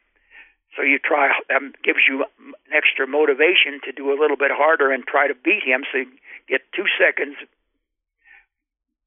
so 0.76 0.84
you 0.84 0.99
try, 0.99 1.32
um, 1.56 1.74
gives 1.84 1.99
you 2.08 2.24
an 2.24 2.54
extra 2.74 3.06
motivation 3.06 3.82
to 3.84 3.91
do 3.91 4.12
a 4.12 4.18
little 4.20 4.38
bit 4.38 4.52
harder 4.54 4.91
and 4.91 5.06
try 5.06 5.28
to 5.28 5.36
beat 5.36 5.64
him. 5.64 5.84
So 5.91 5.99
you 5.99 6.08
get 6.47 6.62
two 6.74 6.86
seconds 6.97 7.36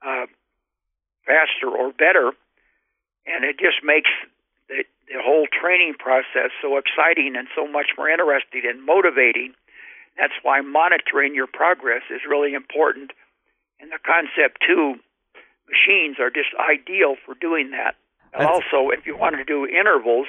uh, 0.04 0.26
faster 1.24 1.68
or 1.68 1.92
better, 1.92 2.32
and 3.24 3.44
it 3.44 3.56
just 3.58 3.80
makes 3.82 4.10
the, 4.68 4.84
the 5.08 5.24
whole 5.24 5.46
training 5.48 5.94
process 5.98 6.52
so 6.60 6.76
exciting 6.76 7.34
and 7.36 7.48
so 7.56 7.66
much 7.66 7.96
more 7.96 8.10
interesting 8.10 8.62
and 8.68 8.84
motivating. 8.84 9.54
That's 10.18 10.34
why 10.42 10.60
monitoring 10.60 11.34
your 11.34 11.46
progress 11.46 12.02
is 12.10 12.22
really 12.28 12.54
important. 12.54 13.10
And 13.80 13.90
the 13.90 13.98
concept 14.04 14.62
two 14.66 14.94
machines 15.68 16.16
are 16.20 16.30
just 16.30 16.54
ideal 16.58 17.16
for 17.24 17.34
doing 17.34 17.70
that. 17.72 17.96
And 18.32 18.46
also, 18.46 18.90
if 18.90 19.06
you 19.06 19.16
want 19.16 19.36
to 19.36 19.44
do 19.44 19.66
intervals, 19.66 20.26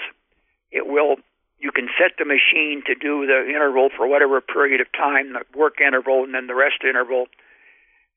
it 0.71 0.87
will 0.87 1.17
you 1.57 1.71
can 1.71 1.87
set 1.97 2.17
the 2.19 2.25
machine 2.25 2.83
to 2.85 2.93
do 2.93 3.25
the 3.25 3.47
interval 3.47 3.89
for 3.95 4.05
whatever 4.05 4.41
period 4.41 4.81
of 4.81 4.91
time, 4.91 5.33
the 5.33 5.41
work 5.57 5.79
interval 5.79 6.23
and 6.23 6.33
then 6.33 6.47
the 6.47 6.55
rest 6.55 6.83
interval, 6.83 7.27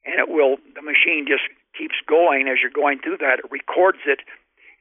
and 0.05 0.19
it 0.19 0.29
will 0.29 0.57
the 0.75 0.83
machine 0.83 1.25
just 1.27 1.47
keeps 1.77 1.95
going 2.07 2.49
as 2.49 2.59
you're 2.61 2.75
going 2.75 2.99
through 2.99 3.19
that. 3.19 3.39
It 3.45 3.51
records 3.51 3.99
it 4.07 4.21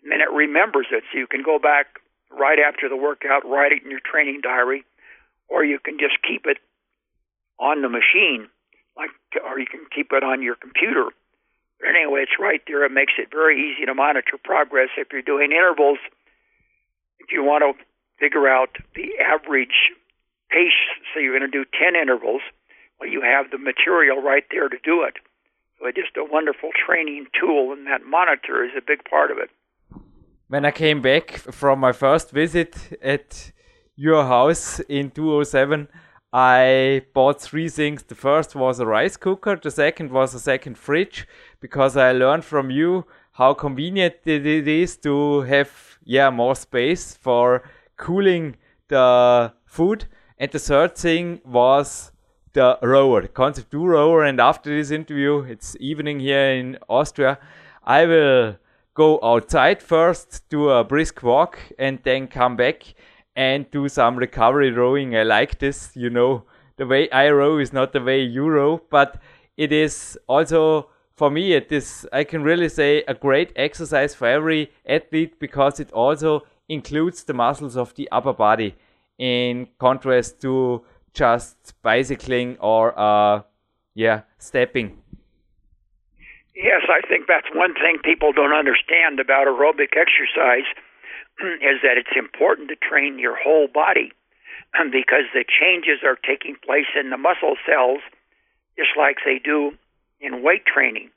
and 0.03 0.11
then 0.11 0.21
it 0.21 0.31
remembers 0.31 0.87
it. 0.91 1.03
So 1.11 1.19
you 1.19 1.27
can 1.27 1.43
go 1.43 1.59
back 1.59 1.99
right 2.31 2.59
after 2.59 2.89
the 2.89 2.97
workout, 2.97 3.47
write 3.47 3.71
it 3.71 3.83
in 3.83 3.91
your 3.91 4.03
training 4.03 4.41
diary, 4.41 4.83
or 5.47 5.63
you 5.63 5.79
can 5.79 5.97
just 5.99 6.19
keep 6.27 6.45
it 6.45 6.57
on 7.59 7.81
the 7.81 7.89
machine, 7.89 8.47
like 8.95 9.11
or 9.43 9.59
you 9.59 9.65
can 9.65 9.85
keep 9.93 10.11
it 10.11 10.23
on 10.23 10.41
your 10.41 10.55
computer. 10.55 11.09
But 11.79 11.89
anyway, 11.89 12.21
it's 12.23 12.39
right 12.39 12.61
there. 12.67 12.83
It 12.85 12.91
makes 12.91 13.13
it 13.17 13.29
very 13.31 13.59
easy 13.59 13.85
to 13.85 13.93
monitor 13.93 14.37
progress 14.43 14.89
if 14.97 15.07
you're 15.11 15.21
doing 15.21 15.51
intervals 15.51 15.99
if 17.27 17.33
you 17.33 17.43
want 17.43 17.63
to 17.63 17.83
figure 18.19 18.47
out 18.47 18.69
the 18.95 19.09
average 19.19 19.91
pace, 20.49 20.71
so 21.13 21.19
you're 21.19 21.37
going 21.37 21.49
to 21.49 21.57
do 21.57 21.65
10 21.77 21.95
intervals, 22.01 22.41
well, 22.99 23.09
you 23.09 23.21
have 23.21 23.51
the 23.51 23.57
material 23.57 24.21
right 24.21 24.45
there 24.49 24.69
to 24.69 24.77
do 24.83 25.03
it. 25.03 25.15
So 25.77 25.87
it's 25.87 25.97
just 25.97 26.17
a 26.17 26.23
wonderful 26.23 26.69
training 26.85 27.27
tool, 27.39 27.73
and 27.73 27.85
that 27.85 28.05
monitor 28.05 28.63
is 28.63 28.71
a 28.77 28.81
big 28.81 29.03
part 29.03 29.29
of 29.29 29.37
it. 29.37 29.49
When 30.47 30.65
I 30.65 30.71
came 30.71 31.01
back 31.01 31.31
from 31.31 31.79
my 31.79 31.91
first 31.91 32.31
visit 32.31 32.97
at 33.01 33.51
your 33.95 34.23
house 34.23 34.79
in 34.87 35.11
2007, 35.11 35.89
I 36.33 37.03
bought 37.13 37.41
three 37.41 37.69
things. 37.69 38.03
The 38.03 38.15
first 38.15 38.55
was 38.55 38.79
a 38.79 38.85
rice 38.85 39.17
cooker, 39.17 39.55
the 39.55 39.71
second 39.71 40.11
was 40.11 40.33
a 40.33 40.39
second 40.39 40.77
fridge, 40.77 41.27
because 41.61 41.95
I 41.95 42.11
learned 42.11 42.43
from 42.43 42.69
you 42.69 43.05
how 43.33 43.53
convenient 43.53 44.15
it 44.25 44.45
is 44.67 44.97
to 44.97 45.41
have 45.41 45.97
yeah 46.03 46.29
more 46.29 46.55
space 46.55 47.15
for 47.15 47.63
cooling 47.95 48.57
the 48.87 49.53
food. 49.65 50.05
And 50.37 50.51
the 50.51 50.59
third 50.59 50.95
thing 50.95 51.41
was 51.45 52.11
the 52.53 52.77
rower, 52.81 53.21
the 53.21 53.27
Concept 53.27 53.71
2 53.71 53.85
rower. 53.85 54.23
And 54.23 54.39
after 54.39 54.69
this 54.69 54.91
interview, 54.91 55.39
it's 55.41 55.75
evening 55.79 56.19
here 56.19 56.51
in 56.51 56.77
Austria, 56.89 57.39
I 57.83 58.05
will 58.05 58.57
go 58.93 59.19
outside 59.23 59.81
first, 59.81 60.43
do 60.49 60.69
a 60.69 60.83
brisk 60.83 61.23
walk, 61.23 61.59
and 61.79 61.99
then 62.03 62.27
come 62.27 62.55
back 62.55 62.83
and 63.37 63.69
do 63.69 63.87
some 63.87 64.17
recovery 64.17 64.71
rowing. 64.71 65.15
I 65.15 65.23
like 65.23 65.59
this, 65.59 65.91
you 65.95 66.09
know. 66.09 66.43
The 66.77 66.87
way 66.87 67.09
I 67.11 67.29
row 67.29 67.59
is 67.59 67.71
not 67.71 67.93
the 67.93 68.01
way 68.01 68.21
you 68.21 68.49
row, 68.49 68.81
but 68.89 69.21
it 69.55 69.71
is 69.71 70.17
also 70.27 70.89
for 71.15 71.31
me 71.31 71.53
it 71.53 71.71
is 71.71 72.07
I 72.11 72.23
can 72.23 72.43
really 72.43 72.69
say 72.69 73.03
a 73.07 73.13
great 73.13 73.51
exercise 73.55 74.13
for 74.13 74.27
every 74.27 74.71
athlete 74.87 75.39
because 75.39 75.79
it 75.79 75.91
also 75.91 76.43
includes 76.67 77.23
the 77.23 77.33
muscles 77.33 77.77
of 77.77 77.93
the 77.95 78.09
upper 78.11 78.33
body 78.33 78.75
in 79.17 79.67
contrast 79.79 80.41
to 80.41 80.83
just 81.13 81.73
bicycling 81.81 82.57
or 82.59 82.97
uh, 82.99 83.41
yeah 83.95 84.21
stepping 84.37 84.95
yes 86.55 86.83
i 86.89 87.01
think 87.07 87.25
that's 87.27 87.47
one 87.55 87.73
thing 87.73 87.97
people 88.03 88.31
don't 88.31 88.53
understand 88.53 89.19
about 89.19 89.47
aerobic 89.47 89.97
exercise 89.97 90.69
is 91.39 91.81
that 91.83 91.97
it's 91.97 92.15
important 92.17 92.69
to 92.69 92.75
train 92.75 93.19
your 93.19 93.35
whole 93.35 93.67
body 93.67 94.11
because 94.91 95.25
the 95.33 95.45
changes 95.45 95.99
are 96.03 96.17
taking 96.17 96.55
place 96.65 96.89
in 96.99 97.09
the 97.09 97.17
muscle 97.17 97.55
cells 97.65 98.01
just 98.77 98.91
like 98.97 99.17
they 99.25 99.39
do 99.39 99.73
in 100.19 100.43
weight 100.43 100.65
training. 100.65 101.09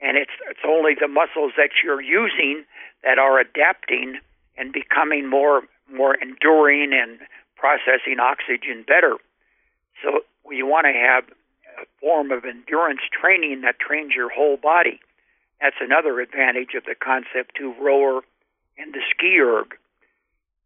And 0.00 0.16
it's 0.16 0.32
it's 0.50 0.64
only 0.66 0.92
the 0.98 1.08
muscles 1.08 1.52
that 1.56 1.70
you're 1.82 2.02
using 2.02 2.64
that 3.02 3.18
are 3.18 3.38
adapting 3.40 4.20
and 4.56 4.72
becoming 4.72 5.28
more 5.28 5.62
more 5.90 6.14
enduring 6.14 6.92
and 6.92 7.18
processing 7.56 8.20
oxygen 8.20 8.84
better. 8.86 9.16
So 10.02 10.20
you 10.50 10.66
want 10.66 10.86
to 10.86 10.92
have 10.92 11.24
a 11.80 11.86
form 12.00 12.30
of 12.30 12.44
endurance 12.44 13.00
training 13.10 13.62
that 13.62 13.78
trains 13.78 14.12
your 14.14 14.28
whole 14.28 14.56
body. 14.56 15.00
That's 15.60 15.76
another 15.80 16.20
advantage 16.20 16.74
of 16.76 16.84
the 16.84 16.94
Concept 16.94 17.56
2 17.56 17.74
rower 17.80 18.20
and 18.78 18.92
the 18.92 19.00
ski 19.10 19.38
erg. 19.40 19.74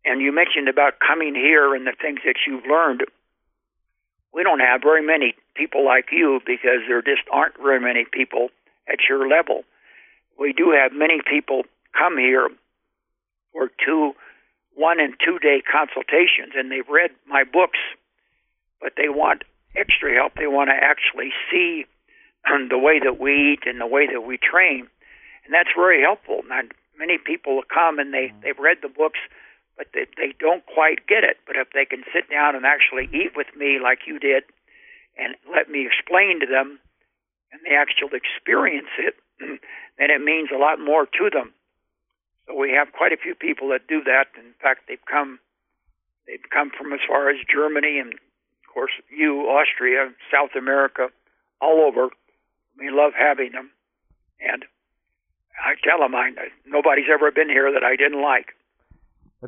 And 0.05 0.21
you 0.21 0.33
mentioned 0.33 0.69
about 0.69 0.95
coming 0.99 1.35
here 1.35 1.75
and 1.75 1.87
the 1.87 1.95
things 2.01 2.21
that 2.25 2.37
you've 2.47 2.65
learned. 2.65 3.05
We 4.33 4.43
don't 4.43 4.61
have 4.61 4.81
very 4.83 5.05
many 5.05 5.35
people 5.55 5.85
like 5.85 6.07
you 6.13 6.41
because 6.47 6.87
there 6.89 7.03
just 7.03 7.23
aren't 7.31 7.57
very 7.59 7.81
many 7.81 8.07
people 8.11 8.49
at 8.89 8.99
your 9.09 9.29
level. 9.29 9.65
We 10.39 10.53
do 10.53 10.71
have 10.71 10.93
many 10.93 11.21
people 11.29 11.63
come 11.97 12.17
here 12.17 12.49
for 13.53 13.71
two, 13.85 14.13
one 14.75 15.01
and 15.01 15.15
two 15.25 15.39
day 15.39 15.61
consultations, 15.61 16.55
and 16.57 16.71
they've 16.71 16.89
read 16.89 17.11
my 17.27 17.45
books, 17.45 17.79
but 18.81 18.93
they 18.97 19.09
want 19.09 19.43
extra 19.77 20.15
help. 20.15 20.35
They 20.35 20.47
want 20.47 20.71
to 20.71 20.75
actually 20.75 21.33
see 21.51 21.85
the 22.71 22.79
way 22.79 23.01
that 23.01 23.21
we 23.21 23.53
eat 23.53 23.67
and 23.67 23.81
the 23.81 23.87
way 23.87 24.07
that 24.07 24.23
we 24.23 24.39
train, 24.39 24.89
and 25.45 25.53
that's 25.53 25.75
very 25.77 26.01
helpful. 26.01 26.41
And 26.51 26.73
many 27.01 27.17
people 27.17 27.63
come 27.73 27.99
and 27.99 28.13
they 28.13 28.29
mm. 28.29 28.43
they've 28.45 28.61
read 28.61 28.85
the 28.85 28.93
books, 28.93 29.19
but 29.77 29.89
they, 29.97 30.05
they 30.21 30.37
don't 30.39 30.65
quite 30.69 31.09
get 31.09 31.25
it. 31.25 31.41
But 31.49 31.57
if 31.57 31.73
they 31.73 31.89
can 31.89 32.05
sit 32.13 32.29
down 32.29 32.55
and 32.55 32.69
actually 32.69 33.09
eat 33.17 33.33
with 33.35 33.49
me 33.57 33.81
like 33.83 34.05
you 34.07 34.21
did, 34.21 34.45
and 35.17 35.35
let 35.49 35.73
me 35.73 35.89
explain 35.89 36.39
to 36.41 36.47
them, 36.47 36.79
and 37.51 37.61
they 37.65 37.75
actually 37.75 38.21
experience 38.21 38.93
it, 39.01 39.17
then 39.99 40.11
it 40.13 40.21
means 40.21 40.51
a 40.55 40.61
lot 40.61 40.79
more 40.79 41.07
to 41.07 41.31
them. 41.33 41.57
So 42.47 42.55
we 42.55 42.73
have 42.77 42.93
quite 42.93 43.13
a 43.13 43.21
few 43.21 43.35
people 43.35 43.71
that 43.71 43.89
do 43.89 44.05
that. 44.05 44.29
In 44.37 44.53
fact, 44.61 44.85
they've 44.87 45.09
come 45.11 45.41
they've 46.29 46.51
come 46.53 46.71
from 46.71 46.93
as 46.93 47.01
far 47.09 47.31
as 47.31 47.37
Germany 47.49 47.99
and 47.99 48.13
of 48.13 48.67
course 48.73 48.93
you, 49.11 49.49
Austria, 49.49 50.13
South 50.31 50.55
America, 50.57 51.09
all 51.61 51.81
over. 51.89 52.11
We 52.79 52.91
love 52.91 53.13
having 53.19 53.53
them, 53.53 53.71
and 54.41 54.65
I 55.65 55.75
tell 55.83 56.01
them 56.01 56.15
I 56.15 56.31
nobody's 56.67 57.11
ever 57.13 57.31
been 57.31 57.49
here 57.49 57.73
that 57.73 57.85
I 57.85 57.97
didn't 57.97 58.23
like. 58.23 58.55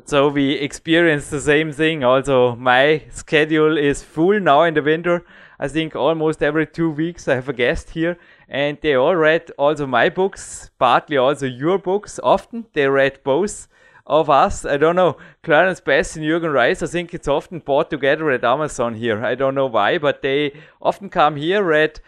So 0.05 0.27
we 0.29 0.53
experience 0.53 1.29
the 1.29 1.39
same 1.39 1.71
thing. 1.71 2.03
Also, 2.03 2.55
my 2.55 3.03
schedule 3.11 3.77
is 3.77 4.01
full 4.01 4.39
now 4.39 4.63
in 4.63 4.73
the 4.73 4.81
winter. 4.81 5.23
I 5.59 5.67
think 5.67 5.95
almost 5.95 6.41
every 6.41 6.65
two 6.65 6.89
weeks 6.89 7.27
I 7.27 7.35
have 7.35 7.47
a 7.47 7.53
guest 7.53 7.91
here, 7.91 8.17
and 8.49 8.79
they 8.81 8.95
all 8.95 9.15
read 9.15 9.51
also 9.51 9.85
my 9.85 10.09
books, 10.09 10.71
partly 10.79 11.17
also 11.17 11.45
your 11.45 11.77
books. 11.77 12.19
Often 12.23 12.65
they 12.73 12.87
read 12.87 13.19
both 13.23 13.67
of 14.07 14.31
us. 14.31 14.65
I 14.65 14.77
don't 14.77 14.95
know, 14.95 15.17
Clarence 15.43 15.79
Bass 15.79 16.15
and 16.15 16.25
Jürgen 16.25 16.53
Reis. 16.53 16.81
I 16.81 16.87
think 16.87 17.13
it's 17.13 17.27
often 17.27 17.59
bought 17.59 17.91
together 17.91 18.31
at 18.31 18.43
Amazon 18.43 18.95
here. 18.95 19.23
I 19.23 19.35
don't 19.35 19.55
know 19.55 19.67
why, 19.67 19.99
but 19.99 20.23
they 20.23 20.53
often 20.81 21.09
come 21.09 21.35
here, 21.35 21.63
read 21.63 21.99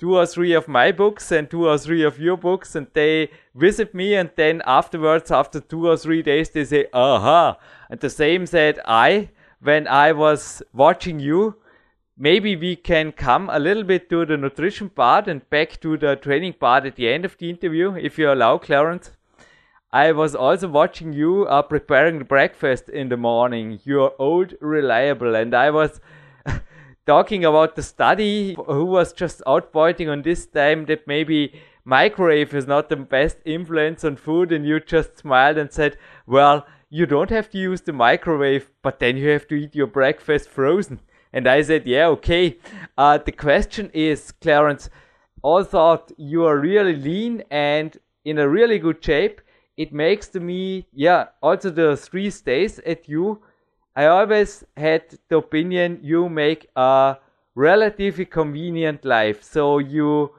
two 0.00 0.16
or 0.16 0.24
three 0.26 0.52
of 0.54 0.66
my 0.66 0.90
books 0.90 1.30
and 1.30 1.50
two 1.50 1.68
or 1.68 1.76
three 1.76 2.02
of 2.02 2.18
your 2.18 2.36
books 2.36 2.74
and 2.74 2.86
they 2.94 3.30
visit 3.54 3.94
me 3.94 4.14
and 4.14 4.30
then 4.34 4.62
afterwards 4.64 5.30
after 5.30 5.60
two 5.60 5.86
or 5.86 5.96
three 5.96 6.22
days 6.22 6.50
they 6.50 6.64
say 6.64 6.86
aha 6.92 7.56
and 7.90 8.00
the 8.00 8.10
same 8.10 8.46
said 8.46 8.80
i 8.86 9.28
when 9.60 9.86
i 9.86 10.10
was 10.10 10.62
watching 10.72 11.20
you 11.20 11.54
maybe 12.16 12.56
we 12.56 12.74
can 12.74 13.12
come 13.12 13.48
a 13.50 13.58
little 13.58 13.84
bit 13.84 14.08
to 14.08 14.24
the 14.24 14.36
nutrition 14.36 14.88
part 14.88 15.28
and 15.28 15.48
back 15.50 15.78
to 15.80 15.96
the 15.98 16.16
training 16.16 16.54
part 16.54 16.86
at 16.86 16.96
the 16.96 17.08
end 17.08 17.24
of 17.24 17.36
the 17.38 17.50
interview 17.50 17.94
if 17.94 18.18
you 18.18 18.32
allow 18.32 18.56
clarence 18.56 19.10
I 19.92 20.12
was 20.12 20.36
also 20.36 20.68
watching 20.68 21.12
you 21.12 21.46
uh, 21.46 21.62
preparing 21.62 22.20
the 22.20 22.24
breakfast 22.24 22.88
in 22.88 23.08
the 23.08 23.16
morning. 23.16 23.80
You're 23.82 24.12
old, 24.20 24.54
reliable, 24.60 25.34
and 25.34 25.52
I 25.52 25.70
was 25.70 26.00
talking 27.10 27.44
about 27.44 27.74
the 27.74 27.82
study 27.82 28.56
who 28.66 28.84
was 28.84 29.12
just 29.12 29.42
out 29.44 29.72
pointing 29.72 30.08
on 30.08 30.22
this 30.22 30.46
time 30.46 30.84
that 30.86 31.08
maybe 31.08 31.60
microwave 31.84 32.54
is 32.54 32.66
not 32.68 32.88
the 32.88 32.96
best 32.96 33.38
influence 33.44 34.04
on 34.04 34.14
food, 34.16 34.52
and 34.52 34.64
you 34.64 34.78
just 34.78 35.18
smiled 35.18 35.58
and 35.58 35.72
said, 35.72 35.96
"Well, 36.26 36.66
you 36.88 37.06
don't 37.06 37.30
have 37.30 37.50
to 37.50 37.58
use 37.58 37.80
the 37.80 37.92
microwave, 37.92 38.70
but 38.82 39.00
then 39.00 39.16
you 39.16 39.28
have 39.30 39.48
to 39.48 39.56
eat 39.56 39.74
your 39.74 39.88
breakfast 39.98 40.48
frozen." 40.48 41.00
And 41.32 41.48
I 41.56 41.62
said, 41.62 41.86
"Yeah, 41.96 42.08
okay." 42.16 42.58
Uh, 42.96 43.18
the 43.18 43.36
question 43.46 43.90
is, 43.92 44.32
Clarence, 44.46 44.88
I 45.44 45.62
thought 45.74 46.12
you 46.16 46.44
are 46.44 46.58
really 46.70 46.94
lean 46.94 47.42
and 47.50 47.98
in 48.24 48.38
a 48.38 48.48
really 48.48 48.78
good 48.78 49.04
shape 49.04 49.40
it 49.76 49.92
makes 49.92 50.28
to 50.28 50.40
me, 50.40 50.86
yeah, 50.92 51.28
also 51.40 51.70
the 51.70 51.96
three 51.96 52.30
stays 52.30 52.78
at 52.80 53.08
you. 53.08 53.40
I 53.96 54.06
always 54.06 54.64
had 54.76 55.18
the 55.28 55.38
opinion 55.38 56.00
you 56.02 56.28
make 56.28 56.68
a 56.76 57.16
relatively 57.54 58.24
convenient 58.24 59.04
life. 59.04 59.42
So 59.42 59.78
you 59.78 60.30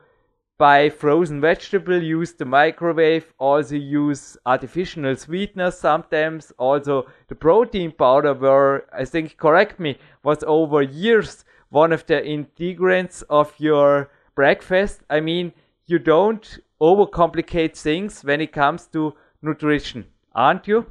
buy 0.58 0.90
frozen 0.90 1.42
vegetable, 1.42 2.02
use 2.02 2.34
the 2.34 2.46
microwave, 2.46 3.34
also 3.40 3.76
use 3.76 4.38
artificial 4.46 5.16
sweeteners 5.16 5.78
sometimes. 5.78 6.52
Also 6.58 7.08
the 7.28 7.36
protein 7.36 7.92
powder 7.92 8.34
were, 8.34 8.86
I 8.94 9.06
think, 9.06 9.38
correct 9.38 9.80
me, 9.80 9.98
was 10.24 10.44
over 10.46 10.82
years 10.82 11.44
one 11.70 11.92
of 11.92 12.06
the 12.06 12.22
integrants 12.22 13.24
of 13.30 13.54
your 13.58 14.12
breakfast. 14.36 15.02
I 15.10 15.20
mean, 15.20 15.52
you 15.88 16.00
don't 16.00 16.60
overcomplicate 16.80 17.78
things 17.78 18.24
when 18.24 18.40
it 18.40 18.54
comes 18.54 18.88
to 18.88 19.16
nutrition, 19.42 20.06
aren't 20.34 20.68
you? 20.68 20.86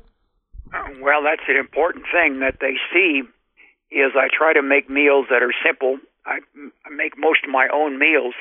Well, 1.00 1.22
that's 1.22 1.42
an 1.48 1.56
important 1.56 2.04
thing 2.12 2.40
that 2.40 2.56
they 2.60 2.76
see. 2.92 3.22
Is 3.90 4.12
I 4.14 4.28
try 4.30 4.52
to 4.52 4.62
make 4.62 4.88
meals 4.88 5.26
that 5.30 5.42
are 5.42 5.54
simple. 5.66 5.98
I, 6.24 6.38
I 6.86 6.90
make 6.90 7.18
most 7.18 7.40
of 7.42 7.50
my 7.50 7.66
own 7.72 7.98
meals, 7.98 8.34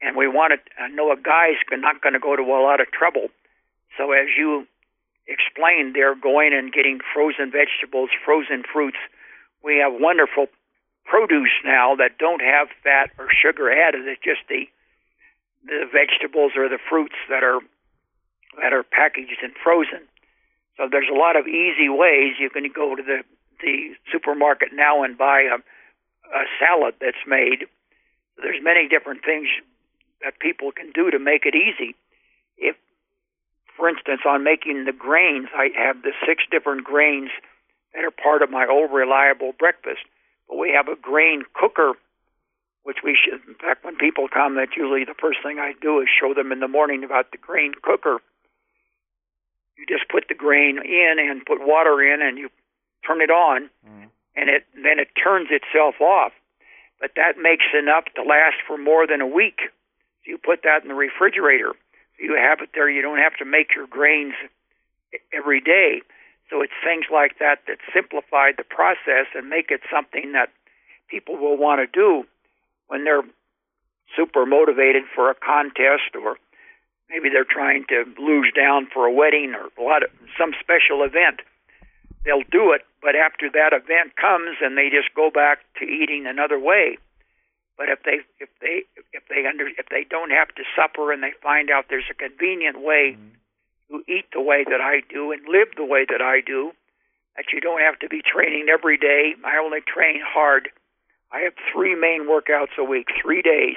and 0.00 0.16
we 0.16 0.26
want 0.26 0.54
to. 0.54 0.82
I 0.82 0.88
know 0.88 1.12
a 1.12 1.16
guy's 1.16 1.60
not 1.70 2.00
going 2.00 2.14
to 2.14 2.18
go 2.20 2.34
to 2.34 2.42
a 2.42 2.62
lot 2.62 2.80
of 2.80 2.90
trouble. 2.92 3.28
So 3.98 4.12
as 4.12 4.28
you 4.38 4.66
explained, 5.26 5.94
they're 5.94 6.14
going 6.14 6.54
and 6.54 6.72
getting 6.72 7.00
frozen 7.12 7.52
vegetables, 7.52 8.10
frozen 8.24 8.62
fruits. 8.64 8.98
We 9.62 9.78
have 9.84 9.92
wonderful 10.00 10.46
produce 11.04 11.52
now 11.64 11.94
that 11.96 12.16
don't 12.18 12.40
have 12.40 12.68
fat 12.82 13.10
or 13.18 13.28
sugar 13.30 13.70
added. 13.70 14.06
It's 14.06 14.22
just 14.22 14.48
the 14.48 14.64
the 15.66 15.84
vegetables 15.92 16.52
or 16.56 16.68
the 16.68 16.78
fruits 16.88 17.16
that 17.28 17.42
are 17.42 17.60
that 18.62 18.72
are 18.72 18.82
packaged 18.82 19.40
and 19.42 19.52
frozen. 19.62 20.08
So 20.76 20.88
there's 20.90 21.10
a 21.10 21.16
lot 21.16 21.36
of 21.36 21.46
easy 21.46 21.88
ways 21.88 22.34
you 22.38 22.50
can 22.50 22.68
go 22.74 22.94
to 22.94 23.02
the 23.02 23.22
the 23.60 23.94
supermarket 24.12 24.70
now 24.72 25.02
and 25.02 25.16
buy 25.16 25.42
a, 25.42 25.56
a 25.56 26.44
salad 26.58 26.94
that's 27.00 27.24
made. 27.26 27.66
There's 28.36 28.62
many 28.62 28.88
different 28.88 29.24
things 29.24 29.48
that 30.22 30.38
people 30.38 30.72
can 30.72 30.90
do 30.92 31.10
to 31.10 31.18
make 31.18 31.46
it 31.46 31.54
easy. 31.54 31.94
If, 32.58 32.76
for 33.76 33.88
instance, 33.88 34.22
on 34.26 34.42
making 34.42 34.84
the 34.84 34.92
grains, 34.92 35.48
I 35.54 35.68
have 35.78 36.02
the 36.02 36.12
six 36.26 36.42
different 36.50 36.84
grains 36.84 37.30
that 37.94 38.04
are 38.04 38.10
part 38.10 38.42
of 38.42 38.50
my 38.50 38.66
old 38.66 38.90
reliable 38.92 39.52
breakfast. 39.56 40.02
But 40.48 40.58
we 40.58 40.72
have 40.74 40.88
a 40.88 41.00
grain 41.00 41.44
cooker, 41.54 41.92
which 42.82 42.98
we 43.04 43.16
should. 43.16 43.40
In 43.46 43.54
fact, 43.54 43.84
when 43.84 43.96
people 43.96 44.28
come, 44.28 44.56
that's 44.56 44.76
usually 44.76 45.04
the 45.04 45.14
first 45.18 45.38
thing 45.42 45.58
I 45.58 45.72
do 45.80 46.00
is 46.00 46.08
show 46.08 46.34
them 46.34 46.52
in 46.52 46.60
the 46.60 46.68
morning 46.68 47.04
about 47.04 47.30
the 47.30 47.38
grain 47.38 47.72
cooker 47.82 48.18
you 49.76 49.86
just 49.86 50.08
put 50.08 50.26
the 50.28 50.34
grain 50.34 50.78
in 50.78 51.16
and 51.18 51.44
put 51.44 51.58
water 51.60 52.02
in 52.02 52.22
and 52.22 52.38
you 52.38 52.48
turn 53.06 53.20
it 53.20 53.30
on 53.30 53.70
mm. 53.86 54.08
and 54.36 54.48
it 54.50 54.64
then 54.74 54.98
it 54.98 55.08
turns 55.22 55.48
itself 55.50 56.00
off. 56.00 56.32
But 57.00 57.12
that 57.16 57.36
makes 57.40 57.64
enough 57.76 58.04
to 58.16 58.22
last 58.22 58.56
for 58.66 58.78
more 58.78 59.06
than 59.06 59.20
a 59.20 59.26
week. 59.26 59.60
So 60.24 60.30
you 60.30 60.38
put 60.38 60.62
that 60.62 60.82
in 60.82 60.88
the 60.88 60.94
refrigerator. 60.94 61.72
So 62.16 62.22
you 62.22 62.36
have 62.40 62.60
it 62.60 62.70
there. 62.74 62.88
You 62.88 63.02
don't 63.02 63.18
have 63.18 63.36
to 63.38 63.44
make 63.44 63.74
your 63.74 63.86
grains 63.86 64.34
every 65.32 65.60
day. 65.60 66.02
So 66.50 66.62
it's 66.62 66.72
things 66.84 67.06
like 67.12 67.38
that 67.40 67.60
that 67.66 67.78
simplify 67.92 68.52
the 68.56 68.64
process 68.64 69.26
and 69.34 69.48
make 69.48 69.70
it 69.70 69.80
something 69.92 70.32
that 70.32 70.50
people 71.08 71.36
will 71.36 71.56
want 71.56 71.80
to 71.80 71.86
do 71.86 72.24
when 72.88 73.04
they're 73.04 73.24
super 74.16 74.46
motivated 74.46 75.04
for 75.14 75.30
a 75.30 75.34
contest 75.34 76.14
or 76.14 76.36
maybe 77.10 77.28
they're 77.28 77.44
trying 77.48 77.84
to 77.88 78.04
lose 78.18 78.52
down 78.56 78.88
for 78.92 79.06
a 79.06 79.12
wedding 79.12 79.54
or 79.54 79.68
a 79.80 79.84
lot 79.84 80.02
of 80.02 80.10
some 80.38 80.52
special 80.60 81.02
event. 81.02 81.40
They'll 82.24 82.48
do 82.50 82.72
it 82.72 82.82
but 83.04 83.14
after 83.14 83.50
that 83.52 83.76
event 83.76 84.16
comes 84.16 84.56
and 84.64 84.78
they 84.78 84.88
just 84.88 85.12
go 85.14 85.30
back 85.30 85.60
to 85.78 85.84
eating 85.84 86.24
another 86.26 86.58
way. 86.58 86.96
But 87.76 87.90
if 87.90 88.02
they 88.02 88.24
if 88.40 88.48
they 88.62 88.88
if 89.12 89.28
they 89.28 89.44
under 89.46 89.68
if 89.68 89.92
they 89.92 90.06
don't 90.08 90.30
have 90.30 90.48
to 90.56 90.64
suffer 90.74 91.12
and 91.12 91.22
they 91.22 91.36
find 91.42 91.68
out 91.68 91.86
there's 91.90 92.08
a 92.10 92.14
convenient 92.14 92.80
way 92.80 93.18
mm-hmm. 93.18 94.00
to 94.00 94.10
eat 94.10 94.24
the 94.32 94.40
way 94.40 94.64
that 94.64 94.80
I 94.80 95.02
do 95.12 95.32
and 95.32 95.42
live 95.46 95.68
the 95.76 95.84
way 95.84 96.06
that 96.08 96.22
I 96.22 96.40
do 96.40 96.72
that 97.36 97.52
you 97.52 97.60
don't 97.60 97.82
have 97.82 97.98
to 97.98 98.08
be 98.08 98.22
training 98.24 98.68
every 98.72 98.96
day. 98.96 99.34
I 99.44 99.58
only 99.62 99.80
train 99.84 100.22
hard. 100.24 100.70
I 101.30 101.40
have 101.40 101.52
three 101.70 101.94
main 101.94 102.24
workouts 102.24 102.78
a 102.78 102.84
week 102.84 103.08
3 103.20 103.42
days. 103.42 103.76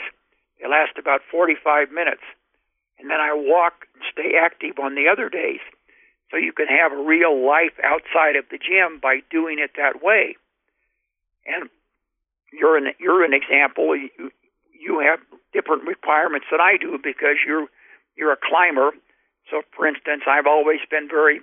They 0.61 0.69
last 0.69 0.95
about 0.97 1.21
45 1.29 1.91
minutes 1.91 2.21
and 2.99 3.09
then 3.09 3.19
I 3.19 3.33
walk 3.33 3.85
and 3.93 4.03
stay 4.11 4.37
active 4.39 4.79
on 4.79 4.95
the 4.95 5.07
other 5.07 5.29
days. 5.29 5.61
So 6.31 6.37
you 6.37 6.51
can 6.51 6.67
have 6.67 6.91
a 6.91 7.01
real 7.01 7.33
life 7.45 7.77
outside 7.83 8.35
of 8.35 8.45
the 8.51 8.57
gym 8.57 8.99
by 9.01 9.21
doing 9.31 9.59
it 9.59 9.71
that 9.77 10.03
way. 10.03 10.35
And 11.45 11.69
you're 12.51 12.75
an 12.75 12.93
you're 12.99 13.23
an 13.23 13.33
example. 13.33 13.95
You, 13.95 14.31
you 14.73 14.99
have 14.99 15.19
different 15.53 15.87
requirements 15.87 16.47
than 16.51 16.59
I 16.59 16.75
do 16.79 16.99
because 17.01 17.37
you're 17.45 17.67
you're 18.17 18.33
a 18.33 18.37
climber. 18.37 18.91
So, 19.49 19.61
for 19.75 19.87
instance, 19.87 20.23
I've 20.27 20.47
always 20.47 20.79
been 20.91 21.07
very 21.07 21.39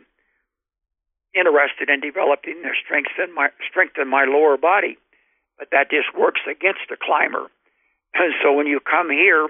interested 1.34 1.88
in 1.88 2.00
developing 2.00 2.62
the 2.62 2.74
strength 2.84 3.16
in 3.16 3.34
my 3.34 3.48
strength 3.68 3.96
in 3.96 4.08
my 4.08 4.24
lower 4.24 4.58
body, 4.58 4.98
but 5.58 5.68
that 5.72 5.90
just 5.90 6.12
works 6.16 6.42
against 6.44 6.92
a 6.92 6.96
climber. 7.00 7.48
And 8.14 8.34
so 8.42 8.52
when 8.52 8.66
you 8.66 8.80
come 8.80 9.10
here 9.10 9.48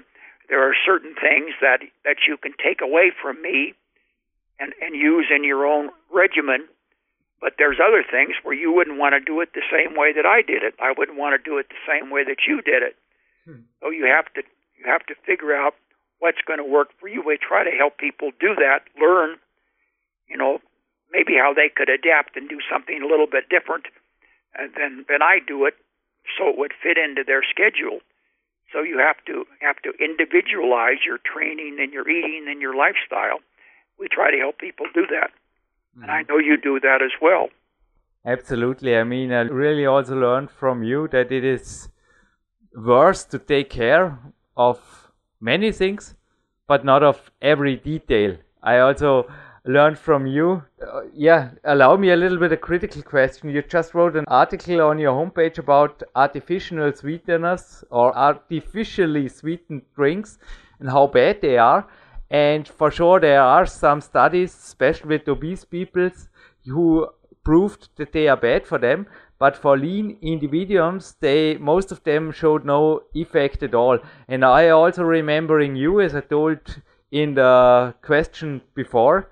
there 0.48 0.68
are 0.68 0.74
certain 0.86 1.14
things 1.14 1.52
that 1.60 1.80
that 2.04 2.16
you 2.28 2.36
can 2.36 2.52
take 2.62 2.80
away 2.80 3.12
from 3.20 3.40
me 3.42 3.74
and 4.58 4.72
and 4.82 4.94
use 4.94 5.26
in 5.34 5.44
your 5.44 5.66
own 5.66 5.90
regimen 6.12 6.66
but 7.40 7.54
there's 7.58 7.76
other 7.76 8.02
things 8.02 8.36
where 8.42 8.54
you 8.54 8.72
wouldn't 8.72 8.98
want 8.98 9.12
to 9.12 9.20
do 9.20 9.40
it 9.42 9.52
the 9.52 9.68
same 9.70 9.94
way 9.98 10.14
that 10.14 10.24
I 10.24 10.40
did 10.40 10.62
it. 10.62 10.72
I 10.80 10.94
wouldn't 10.96 11.18
want 11.18 11.36
to 11.36 11.50
do 11.50 11.58
it 11.58 11.68
the 11.68 11.84
same 11.84 12.08
way 12.08 12.24
that 12.24 12.48
you 12.48 12.62
did 12.62 12.82
it. 12.82 12.96
Hmm. 13.44 13.68
so 13.82 13.90
you 13.90 14.06
have 14.06 14.32
to 14.32 14.42
you 14.78 14.90
have 14.90 15.04
to 15.06 15.14
figure 15.26 15.54
out 15.54 15.74
what's 16.20 16.40
going 16.46 16.58
to 16.58 16.64
work 16.64 16.88
for 16.98 17.08
you. 17.08 17.20
We 17.20 17.36
try 17.36 17.62
to 17.62 17.70
help 17.70 17.98
people 17.98 18.30
do 18.40 18.54
that 18.56 18.88
learn 18.98 19.36
you 20.28 20.36
know 20.36 20.58
maybe 21.12 21.34
how 21.38 21.52
they 21.54 21.68
could 21.68 21.88
adapt 21.88 22.36
and 22.36 22.48
do 22.48 22.58
something 22.70 23.02
a 23.02 23.06
little 23.06 23.26
bit 23.26 23.48
different 23.48 23.86
uh, 24.58 24.66
than 24.76 25.04
than 25.08 25.22
I 25.22 25.38
do 25.46 25.66
it 25.66 25.74
so 26.38 26.48
it 26.48 26.58
would 26.58 26.72
fit 26.82 26.96
into 26.96 27.22
their 27.24 27.42
schedule 27.44 28.00
so 28.74 28.82
you 28.82 28.98
have 28.98 29.24
to 29.26 29.44
have 29.60 29.76
to 29.86 29.92
individualize 30.04 31.00
your 31.06 31.18
training 31.32 31.78
and 31.80 31.92
your 31.92 32.06
eating 32.08 32.46
and 32.48 32.60
your 32.60 32.76
lifestyle. 32.76 33.38
We 33.98 34.08
try 34.08 34.32
to 34.32 34.38
help 34.38 34.58
people 34.58 34.86
do 34.92 35.06
that, 35.06 35.30
mm-hmm. 35.30 36.02
and 36.02 36.10
I 36.10 36.22
mm-hmm. 36.22 36.32
know 36.32 36.38
you 36.38 36.56
do 36.56 36.80
that 36.80 37.00
as 37.00 37.12
well. 37.22 37.48
Absolutely. 38.26 38.96
I 38.96 39.04
mean, 39.04 39.32
I 39.32 39.42
really 39.42 39.86
also 39.86 40.16
learned 40.16 40.50
from 40.50 40.82
you 40.82 41.08
that 41.08 41.30
it 41.30 41.44
is 41.44 41.88
worth 42.74 43.30
to 43.30 43.38
take 43.38 43.70
care 43.70 44.18
of 44.56 44.80
many 45.40 45.70
things, 45.72 46.14
but 46.66 46.84
not 46.84 47.02
of 47.02 47.30
every 47.42 47.76
detail. 47.76 48.36
I 48.62 48.78
also 48.78 49.28
learned 49.66 49.98
from 49.98 50.26
you. 50.26 50.62
Uh, 50.82 51.02
yeah, 51.14 51.50
allow 51.64 51.96
me 51.96 52.10
a 52.10 52.16
little 52.16 52.38
bit 52.38 52.52
of 52.52 52.60
critical 52.60 53.02
question. 53.02 53.48
You 53.48 53.62
just 53.62 53.94
wrote 53.94 54.16
an 54.16 54.24
article 54.28 54.82
on 54.82 54.98
your 54.98 55.12
homepage 55.12 55.58
about 55.58 56.02
artificial 56.14 56.92
sweeteners 56.92 57.82
or 57.90 58.16
artificially 58.16 59.28
sweetened 59.28 59.82
drinks 59.94 60.38
and 60.80 60.90
how 60.90 61.06
bad 61.06 61.40
they 61.40 61.56
are. 61.56 61.86
And 62.30 62.66
for 62.68 62.90
sure, 62.90 63.20
there 63.20 63.40
are 63.40 63.64
some 63.64 64.00
studies, 64.00 64.54
especially 64.54 65.08
with 65.18 65.28
obese 65.28 65.64
people, 65.64 66.10
who 66.66 67.08
proved 67.44 67.88
that 67.96 68.12
they 68.12 68.28
are 68.28 68.36
bad 68.36 68.66
for 68.66 68.78
them. 68.78 69.06
But 69.38 69.56
for 69.56 69.76
lean 69.76 70.18
individuals, 70.22 71.16
they 71.20 71.56
most 71.56 71.92
of 71.92 72.02
them 72.04 72.32
showed 72.32 72.64
no 72.64 73.02
effect 73.14 73.62
at 73.62 73.74
all. 73.74 73.98
And 74.28 74.44
I 74.44 74.70
also 74.70 75.02
remembering 75.02 75.76
you, 75.76 76.00
as 76.00 76.14
I 76.14 76.20
told 76.20 76.58
in 77.10 77.34
the 77.34 77.94
question 78.02 78.62
before, 78.74 79.30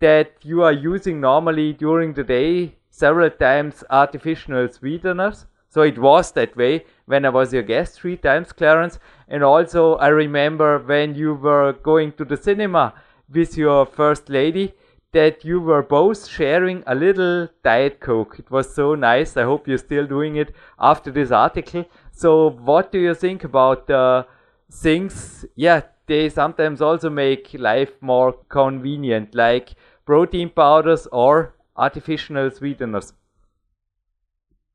that 0.00 0.32
you 0.42 0.62
are 0.62 0.72
using 0.72 1.20
normally 1.20 1.72
during 1.72 2.12
the 2.12 2.24
day 2.24 2.74
several 2.90 3.30
times 3.30 3.84
artificial 3.90 4.68
sweeteners. 4.68 5.46
So 5.68 5.82
it 5.82 5.98
was 5.98 6.32
that 6.32 6.56
way 6.56 6.84
when 7.06 7.24
I 7.24 7.28
was 7.28 7.52
your 7.52 7.62
guest 7.62 8.00
three 8.00 8.16
times, 8.16 8.52
Clarence. 8.52 8.98
And 9.28 9.44
also, 9.44 9.94
I 9.96 10.08
remember 10.08 10.78
when 10.78 11.14
you 11.14 11.34
were 11.34 11.72
going 11.72 12.12
to 12.12 12.24
the 12.24 12.36
cinema, 12.36 12.94
with 13.32 13.56
your 13.56 13.86
first 13.86 14.28
lady 14.28 14.74
that 15.12 15.44
you 15.44 15.60
were 15.60 15.82
both 15.82 16.26
sharing 16.26 16.82
a 16.86 16.94
little 16.94 17.48
Diet 17.64 18.00
Coke. 18.00 18.36
It 18.38 18.50
was 18.50 18.74
so 18.74 18.94
nice. 18.94 19.36
I 19.36 19.42
hope 19.42 19.66
you're 19.66 19.78
still 19.78 20.06
doing 20.06 20.36
it 20.36 20.54
after 20.78 21.10
this 21.10 21.30
article. 21.30 21.84
So, 22.12 22.50
what 22.50 22.92
do 22.92 22.98
you 22.98 23.14
think 23.14 23.44
about 23.44 23.86
the 23.86 24.26
things? 24.70 25.44
Yeah, 25.56 25.82
they 26.10 26.28
sometimes 26.28 26.82
also 26.82 27.08
make 27.08 27.54
life 27.54 27.92
more 28.00 28.32
convenient, 28.48 29.32
like 29.32 29.74
protein 30.04 30.50
powders 30.50 31.06
or 31.12 31.54
artificial 31.76 32.50
sweeteners. 32.50 33.12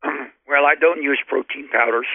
Well, 0.48 0.66
I 0.66 0.76
don't 0.80 1.02
use 1.04 1.20
protein 1.28 1.68
powders. 1.70 2.06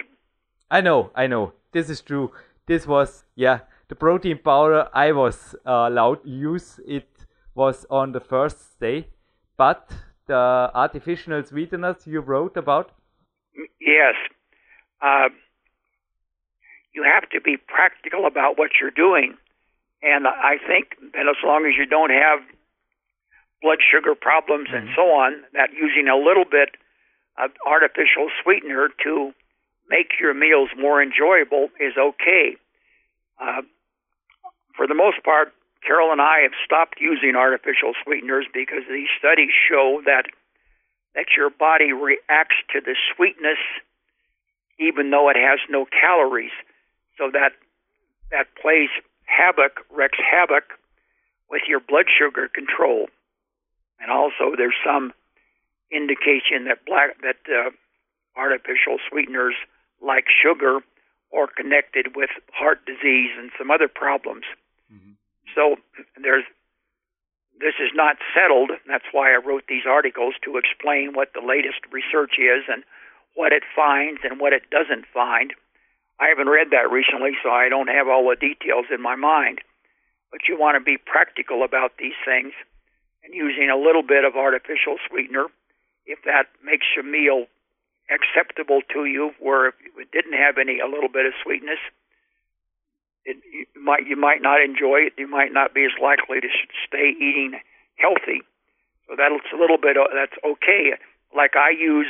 I 0.71 0.81
know, 0.81 1.11
I 1.13 1.27
know. 1.27 1.53
This 1.71 1.89
is 1.91 2.01
true. 2.01 2.31
This 2.65 2.87
was, 2.87 3.23
yeah, 3.35 3.59
the 3.89 3.95
protein 3.95 4.39
powder 4.39 4.87
I 4.91 5.11
was 5.11 5.53
uh, 5.67 5.85
allowed 5.89 6.23
to 6.23 6.29
use. 6.29 6.79
It 6.87 7.09
was 7.53 7.85
on 7.91 8.13
the 8.13 8.19
first 8.19 8.79
day, 8.79 9.09
but 9.57 9.91
the 10.25 10.71
artificial 10.73 11.43
sweeteners 11.43 12.07
you 12.07 12.21
wrote 12.21 12.57
about? 12.57 12.93
Yes. 13.79 14.15
Uh, 14.99 15.29
you 16.93 17.03
have 17.03 17.29
to 17.29 17.41
be 17.41 17.57
practical 17.57 18.25
about 18.25 18.57
what 18.57 18.71
you're 18.79 18.91
doing. 18.91 19.37
And 20.03 20.27
I 20.27 20.57
think 20.57 20.97
that 21.13 21.27
as 21.29 21.37
long 21.43 21.65
as 21.65 21.77
you 21.77 21.85
don't 21.85 22.09
have 22.09 22.39
blood 23.61 23.79
sugar 23.79 24.15
problems 24.15 24.67
mm-hmm. 24.67 24.87
and 24.87 24.89
so 24.95 25.03
on, 25.13 25.43
that 25.53 25.69
using 25.73 26.07
a 26.07 26.17
little 26.17 26.45
bit 26.45 26.75
of 27.37 27.51
artificial 27.65 28.29
sweetener 28.43 28.89
to 29.03 29.31
make 29.89 30.19
your 30.19 30.33
meals 30.33 30.69
more 30.77 31.01
enjoyable 31.01 31.69
is 31.79 31.93
okay. 31.97 32.57
Uh, 33.39 33.61
for 34.75 34.87
the 34.87 34.95
most 34.95 35.23
part, 35.23 35.53
Carol 35.85 36.11
and 36.11 36.21
I 36.21 36.41
have 36.43 36.53
stopped 36.65 36.99
using 36.99 37.35
artificial 37.35 37.93
sweeteners 38.03 38.45
because 38.53 38.83
these 38.89 39.09
studies 39.17 39.49
show 39.69 40.01
that 40.05 40.25
that 41.13 41.35
your 41.35 41.49
body 41.49 41.91
reacts 41.91 42.55
to 42.71 42.79
the 42.79 42.95
sweetness 43.13 43.59
even 44.79 45.11
though 45.11 45.29
it 45.29 45.37
has 45.37 45.59
no 45.69 45.85
calories. 45.85 46.51
So 47.17 47.29
that 47.31 47.53
that 48.31 48.47
plays 48.61 48.89
havoc, 49.25 49.85
wreaks 49.91 50.19
havoc 50.19 50.63
with 51.49 51.63
your 51.67 51.79
blood 51.79 52.05
sugar 52.07 52.47
control. 52.47 53.07
And 53.99 54.09
also 54.09 54.55
there's 54.57 54.77
some 54.85 55.13
indication 55.91 56.65
that 56.65 56.85
black 56.85 57.21
that 57.21 57.37
uh, 57.49 57.71
artificial 58.35 58.97
sweeteners 59.09 59.55
like 60.01 60.25
sugar 60.31 60.79
are 61.33 61.47
connected 61.47 62.15
with 62.15 62.29
heart 62.53 62.85
disease 62.85 63.31
and 63.37 63.51
some 63.57 63.69
other 63.71 63.87
problems. 63.87 64.43
So 65.55 65.75
there's 66.21 66.45
this 67.59 67.75
is 67.79 67.91
not 67.93 68.17
settled. 68.33 68.71
That's 68.87 69.05
why 69.11 69.33
I 69.33 69.37
wrote 69.37 69.65
these 69.69 69.85
articles 69.87 70.33
to 70.43 70.57
explain 70.57 71.13
what 71.13 71.29
the 71.33 71.45
latest 71.45 71.85
research 71.91 72.39
is 72.39 72.65
and 72.67 72.83
what 73.35 73.53
it 73.53 73.63
finds 73.75 74.21
and 74.23 74.39
what 74.39 74.51
it 74.51 74.69
doesn't 74.71 75.05
find. 75.13 75.53
I 76.21 76.29
haven't 76.29 76.49
read 76.49 76.69
that 76.69 76.91
recently, 76.91 77.31
so 77.41 77.49
I 77.49 77.67
don't 77.67 77.89
have 77.89 78.07
all 78.07 78.29
the 78.29 78.37
details 78.37 78.85
in 78.93 79.01
my 79.01 79.15
mind. 79.15 79.59
But 80.29 80.47
you 80.47 80.57
want 80.57 80.77
to 80.77 80.83
be 80.83 80.97
practical 80.97 81.63
about 81.65 81.97
these 81.97 82.15
things 82.23 82.53
and 83.25 83.33
using 83.33 83.69
a 83.69 83.75
little 83.75 84.03
bit 84.03 84.23
of 84.23 84.37
artificial 84.37 85.01
sweetener 85.09 85.47
if 86.05 86.19
that 86.25 86.49
makes 86.63 86.85
your 86.95 87.05
meal 87.05 87.45
acceptable 88.09 88.81
to 88.93 89.05
you, 89.05 89.31
where 89.39 89.69
if 89.69 89.75
it 89.97 90.11
didn't 90.11 90.33
have 90.33 90.57
any 90.57 90.79
a 90.79 90.87
little 90.87 91.09
bit 91.09 91.25
of 91.25 91.33
sweetness, 91.43 91.79
it, 93.23 93.37
you 93.45 93.65
might 93.79 94.07
you 94.07 94.17
might 94.17 94.41
not 94.41 94.61
enjoy 94.61 95.07
it. 95.07 95.13
You 95.17 95.27
might 95.27 95.53
not 95.53 95.73
be 95.73 95.85
as 95.85 95.95
likely 96.01 96.41
to 96.41 96.49
stay 96.87 97.13
eating 97.15 97.59
healthy. 97.95 98.41
So 99.07 99.15
that's 99.15 99.45
a 99.53 99.57
little 99.57 99.77
bit. 99.77 99.95
That's 99.95 100.35
okay. 100.43 100.97
Like 101.35 101.55
I 101.55 101.69
use 101.69 102.09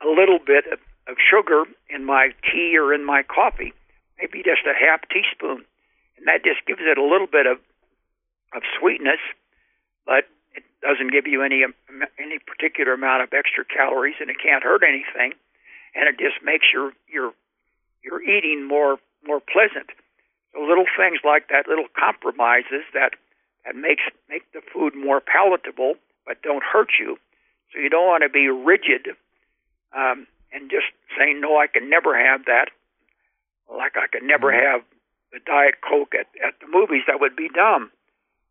a 0.00 0.08
little 0.08 0.38
bit 0.38 0.64
of, 0.72 0.78
of 1.08 1.16
sugar 1.18 1.64
in 1.88 2.04
my 2.04 2.30
tea 2.42 2.76
or 2.78 2.92
in 2.92 3.04
my 3.04 3.22
coffee, 3.22 3.72
maybe 4.18 4.42
just 4.42 4.66
a 4.66 4.74
half 4.74 5.00
teaspoon, 5.08 5.64
and 6.18 6.26
that 6.26 6.44
just 6.44 6.64
gives 6.66 6.82
it 6.82 6.98
a 6.98 7.04
little 7.04 7.26
bit 7.26 7.46
of 7.46 7.58
of 8.54 8.62
sweetness, 8.78 9.20
but 10.06 10.24
it 10.54 10.64
doesn't 10.80 11.12
give 11.12 11.26
you 11.26 11.42
any 11.42 11.64
any 12.18 12.38
particular 12.38 12.92
amount 12.94 13.22
of 13.22 13.32
extra 13.32 13.64
calories, 13.64 14.16
and 14.20 14.30
it 14.30 14.36
can't 14.42 14.62
hurt 14.62 14.82
anything, 14.82 15.34
and 15.94 16.08
it 16.08 16.18
just 16.18 16.42
makes 16.44 16.66
your 16.72 16.92
your 17.08 17.32
your 18.02 18.22
eating 18.22 18.66
more 18.66 18.98
more 19.26 19.40
pleasant. 19.40 19.90
So 20.52 20.62
little 20.62 20.86
things 20.96 21.20
like 21.24 21.48
that, 21.48 21.68
little 21.68 21.90
compromises 21.98 22.86
that 22.94 23.14
that 23.64 23.76
makes 23.76 24.02
make 24.28 24.50
the 24.52 24.62
food 24.72 24.94
more 24.94 25.20
palatable, 25.20 25.94
but 26.26 26.42
don't 26.42 26.62
hurt 26.62 26.90
you. 26.98 27.18
So 27.72 27.80
you 27.80 27.90
don't 27.90 28.06
want 28.06 28.22
to 28.22 28.30
be 28.30 28.48
rigid 28.48 29.16
um, 29.94 30.26
and 30.52 30.70
just 30.70 30.86
saying 31.18 31.40
no, 31.40 31.58
I 31.58 31.66
can 31.66 31.88
never 31.90 32.16
have 32.18 32.44
that. 32.46 32.70
Like 33.70 33.96
I 33.96 34.06
can 34.06 34.26
never 34.26 34.52
mm-hmm. 34.52 34.64
have 34.64 34.80
the 35.32 35.40
diet 35.44 35.76
coke 35.82 36.14
at 36.14 36.26
at 36.46 36.54
the 36.60 36.68
movies. 36.70 37.02
That 37.06 37.20
would 37.20 37.36
be 37.36 37.48
dumb. 37.48 37.90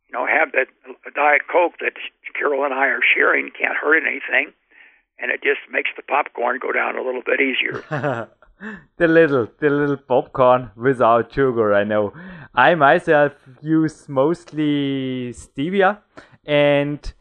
You 0.08 0.14
know, 0.14 0.28
have 0.28 0.52
that 0.52 0.68
a 1.08 1.12
diet 1.12 1.44
coke 1.52 1.80
that 1.80 1.94
Carol 2.38 2.66
and 2.66 2.74
I 2.74 2.88
are 2.88 3.02
sharing 3.02 3.50
can't 3.52 3.78
hurt 3.78 4.04
anything, 4.04 4.54
and 5.20 5.32
it 5.32 5.42
just 5.42 5.62
makes 5.72 5.90
the 5.96 6.04
popcorn 6.04 6.60
go 6.62 6.72
down 6.72 6.98
a 6.98 7.02
little 7.02 7.24
bit 7.26 7.40
easier. 7.40 7.84
the 8.98 9.08
little 9.08 9.48
the 9.60 9.70
little 9.70 9.98
popcorn 9.98 10.72
without 10.78 11.34
sugar 11.34 11.74
i 11.74 11.84
know 11.84 12.14
i 12.54 12.74
myself 12.74 13.34
use 13.62 14.08
mostly 14.08 15.34
stevia 15.34 16.00
and 16.46 17.14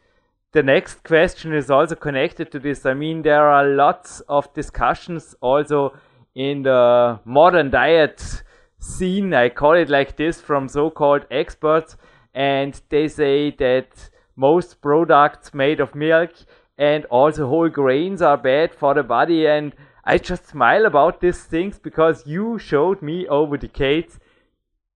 the 0.55 0.63
next 0.63 1.03
question 1.03 1.53
is 1.53 1.69
also 1.69 1.95
connected 1.95 2.49
to 2.49 2.59
this 2.59 2.85
i 2.85 2.93
mean 2.93 3.21
there 3.21 3.47
are 3.55 3.67
lots 3.67 4.21
of 4.29 4.51
discussions 4.53 5.35
also 5.41 5.93
in 6.33 6.63
the 6.63 7.19
modern 7.25 7.69
diet 7.69 8.43
scene 8.79 9.33
i 9.33 9.49
call 9.49 9.73
it 9.73 9.89
like 9.89 10.15
this 10.15 10.39
from 10.39 10.69
so-called 10.69 11.25
experts 11.29 11.97
and 12.33 12.81
they 12.87 13.07
say 13.07 13.51
that 13.51 14.09
most 14.37 14.81
products 14.81 15.53
made 15.53 15.81
of 15.81 15.93
milk 15.93 16.31
and 16.77 17.03
also 17.05 17.47
whole 17.47 17.69
grains 17.69 18.21
are 18.21 18.37
bad 18.37 18.73
for 18.73 18.93
the 18.93 19.03
body 19.03 19.45
and 19.47 19.73
I 20.07 20.19
just 20.19 20.47
smile 20.47 20.85
about 20.85 21.19
these 21.19 21.43
things 21.43 21.79
because 21.79 22.27
you 22.27 22.59
showed 22.59 23.01
me 23.01 23.27
over 23.27 23.57
decades 23.57 24.19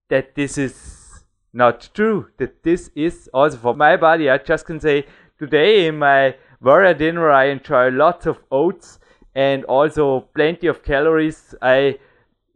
that 0.08 0.36
this 0.36 0.56
is 0.56 1.24
not 1.52 1.88
true. 1.94 2.28
That 2.38 2.62
this 2.62 2.92
is 2.94 3.28
also 3.34 3.56
for 3.56 3.74
my 3.74 3.96
body. 3.96 4.30
I 4.30 4.38
just 4.38 4.66
can 4.66 4.78
say 4.78 5.06
today 5.40 5.86
in 5.86 5.98
my 5.98 6.36
warrior 6.60 6.92
dinner 6.92 7.30
I 7.30 7.44
enjoy 7.46 7.88
lots 7.88 8.26
of 8.26 8.38
oats 8.52 8.98
and 9.34 9.64
also 9.64 10.20
plenty 10.34 10.66
of 10.66 10.82
calories. 10.82 11.54
I 11.62 11.98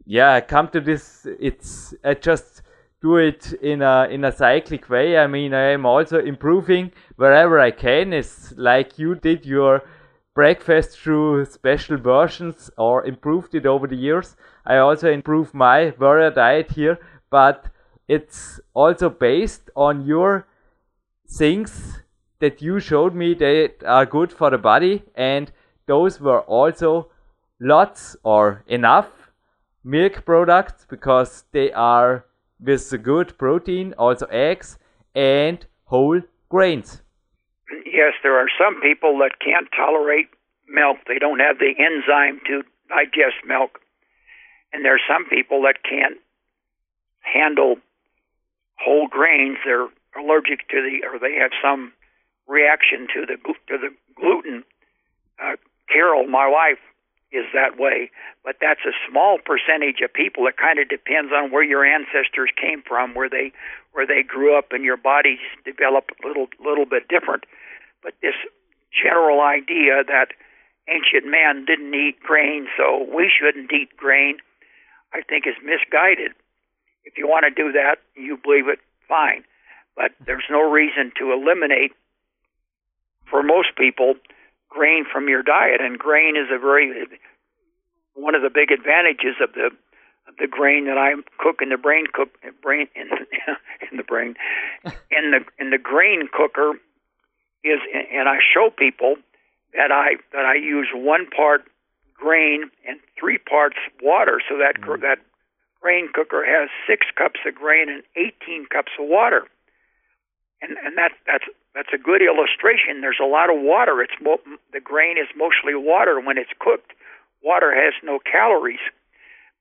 yeah, 0.05 0.33
I 0.33 0.41
come 0.41 0.67
to 0.69 0.79
this 0.79 1.25
it's 1.39 1.95
I 2.03 2.13
just 2.13 2.61
do 3.01 3.17
it 3.17 3.53
in 3.53 3.81
a 3.81 4.07
in 4.11 4.23
a 4.23 4.31
cyclic 4.31 4.87
way. 4.87 5.17
I 5.17 5.25
mean 5.25 5.55
I 5.55 5.71
am 5.71 5.85
also 5.87 6.19
improving 6.19 6.91
wherever 7.15 7.59
I 7.59 7.71
can. 7.71 8.13
It's 8.13 8.53
like 8.55 8.99
you 8.99 9.15
did 9.15 9.47
your 9.47 9.81
breakfast 10.35 10.99
through 10.99 11.45
special 11.45 11.97
versions 11.97 12.69
or 12.77 13.03
improved 13.03 13.55
it 13.55 13.65
over 13.65 13.87
the 13.87 13.95
years. 13.95 14.35
I 14.63 14.77
also 14.77 15.11
improve 15.11 15.55
my 15.55 15.93
warrior 15.99 16.29
diet 16.29 16.71
here, 16.73 16.99
but 17.31 17.65
it's 18.07 18.59
also 18.75 19.09
based 19.09 19.71
on 19.75 20.05
your 20.05 20.45
things 21.27 22.04
that 22.45 22.61
you 22.61 22.79
showed 22.79 23.15
me 23.15 23.33
that 23.33 23.83
are 23.97 24.05
good 24.05 24.31
for 24.31 24.49
the 24.51 24.57
body, 24.57 25.03
and 25.15 25.51
those 25.87 26.21
were 26.21 26.41
also 26.41 27.09
lots 27.59 28.15
or 28.23 28.63
enough 28.67 29.09
milk 29.83 30.23
products 30.25 30.85
because 30.89 31.45
they 31.51 31.71
are 31.71 32.25
with 32.59 32.89
the 32.91 32.97
good 32.97 33.35
protein, 33.37 33.93
also 33.97 34.27
eggs 34.27 34.77
and 35.15 35.65
whole 35.85 36.21
grains. 36.49 37.01
Yes, 37.85 38.13
there 38.21 38.37
are 38.37 38.51
some 38.61 38.79
people 38.81 39.17
that 39.19 39.39
can't 39.39 39.67
tolerate 39.75 40.29
milk. 40.67 40.97
They 41.07 41.19
don't 41.19 41.39
have 41.39 41.57
the 41.57 41.73
enzyme 41.87 42.39
to 42.47 42.63
digest 42.89 43.41
milk. 43.47 43.79
And 44.71 44.85
there 44.85 44.95
are 44.95 45.07
some 45.07 45.25
people 45.25 45.61
that 45.63 45.77
can't 45.83 46.19
handle 47.21 47.75
whole 48.77 49.07
grains. 49.07 49.57
They're 49.65 49.87
allergic 50.19 50.67
to 50.69 50.77
the, 50.85 51.07
or 51.07 51.17
they 51.19 51.35
have 51.41 51.51
some 51.63 51.93
reaction 52.47 53.07
to 53.13 53.25
the 53.25 53.37
to 53.67 53.77
the 53.77 53.89
gluten. 54.15 54.63
Uh, 55.41 55.55
Carol, 55.91 56.27
my 56.27 56.47
wife, 56.47 56.79
is 57.31 57.45
that 57.53 57.77
way, 57.77 58.09
but 58.43 58.55
that's 58.61 58.85
a 58.85 58.95
small 59.09 59.37
percentage 59.43 60.01
of 60.01 60.13
people. 60.13 60.47
It 60.47 60.57
kind 60.57 60.79
of 60.79 60.87
depends 60.89 61.31
on 61.33 61.51
where 61.51 61.63
your 61.63 61.85
ancestors 61.85 62.49
came 62.59 62.81
from, 62.81 63.13
where 63.13 63.29
they 63.29 63.51
where 63.91 64.07
they 64.07 64.23
grew 64.23 64.57
up, 64.57 64.71
and 64.71 64.83
your 64.83 64.97
bodies 64.97 65.39
develop 65.63 66.09
a 66.23 66.27
little 66.27 66.47
little 66.63 66.85
bit 66.85 67.07
different. 67.07 67.43
But 68.03 68.13
this 68.21 68.35
general 68.93 69.41
idea 69.41 70.03
that 70.07 70.29
ancient 70.87 71.25
man 71.29 71.65
didn't 71.65 71.93
eat 71.93 72.19
grain, 72.21 72.67
so 72.77 73.05
we 73.13 73.29
shouldn't 73.29 73.71
eat 73.73 73.97
grain, 73.97 74.37
I 75.13 75.21
think 75.21 75.47
is 75.47 75.55
misguided. 75.63 76.31
If 77.03 77.17
you 77.17 77.27
want 77.27 77.45
to 77.45 77.51
do 77.51 77.71
that, 77.73 77.97
you 78.15 78.37
believe 78.37 78.67
it, 78.67 78.79
fine. 79.07 79.43
but 79.95 80.11
there's 80.25 80.45
no 80.49 80.61
reason 80.61 81.11
to 81.19 81.31
eliminate, 81.31 81.93
for 83.29 83.43
most 83.43 83.75
people, 83.77 84.15
grain 84.69 85.05
from 85.11 85.29
your 85.29 85.43
diet. 85.43 85.81
And 85.81 85.97
grain 85.97 86.35
is 86.35 86.47
a 86.51 86.59
very 86.59 87.07
one 88.13 88.35
of 88.35 88.41
the 88.41 88.49
big 88.49 88.71
advantages 88.71 89.35
of 89.41 89.53
the 89.53 89.71
of 90.27 90.35
the 90.39 90.47
grain 90.47 90.85
that 90.85 90.97
I 90.97 91.13
cook 91.37 91.61
in 91.61 91.69
the 91.69 91.77
brain 91.77 92.05
cook 92.11 92.29
brain 92.61 92.87
in 92.95 93.09
in 93.91 93.97
the 93.97 94.03
brain 94.03 94.35
in 95.11 95.31
the 95.31 95.41
in 95.59 95.69
the 95.69 95.77
grain 95.77 96.27
cooker 96.31 96.73
is 97.63 97.79
and 98.11 98.27
I 98.29 98.37
show 98.53 98.69
people 98.75 99.15
that 99.73 99.91
I 99.91 100.15
that 100.33 100.45
I 100.45 100.55
use 100.55 100.87
one 100.93 101.27
part 101.29 101.63
grain 102.13 102.71
and 102.87 102.99
three 103.19 103.37
parts 103.37 103.77
water 104.01 104.41
so 104.47 104.57
that 104.57 104.81
mm. 104.81 105.01
that 105.01 105.19
grain 105.81 106.09
cooker 106.13 106.43
has 106.45 106.69
six 106.87 107.05
cups 107.15 107.41
of 107.45 107.55
grain 107.55 107.89
and 107.89 108.01
18 108.15 108.65
cups 108.71 108.93
of 108.99 109.07
water 109.07 109.47
and 110.61 110.77
and 110.83 110.97
that 110.97 111.11
that's 111.25 111.45
that's 111.73 111.91
a 111.93 111.97
good 111.97 112.21
illustration. 112.21 113.01
There's 113.01 113.21
a 113.21 113.27
lot 113.27 113.49
of 113.49 113.59
water. 113.59 114.01
It's 114.01 114.15
mo- 114.21 114.43
the 114.71 114.79
grain 114.79 115.17
is 115.17 115.27
mostly 115.35 115.75
water 115.75 116.19
when 116.19 116.37
it's 116.37 116.53
cooked. 116.59 116.93
Water 117.43 117.75
has 117.75 117.93
no 118.03 118.19
calories, 118.19 118.81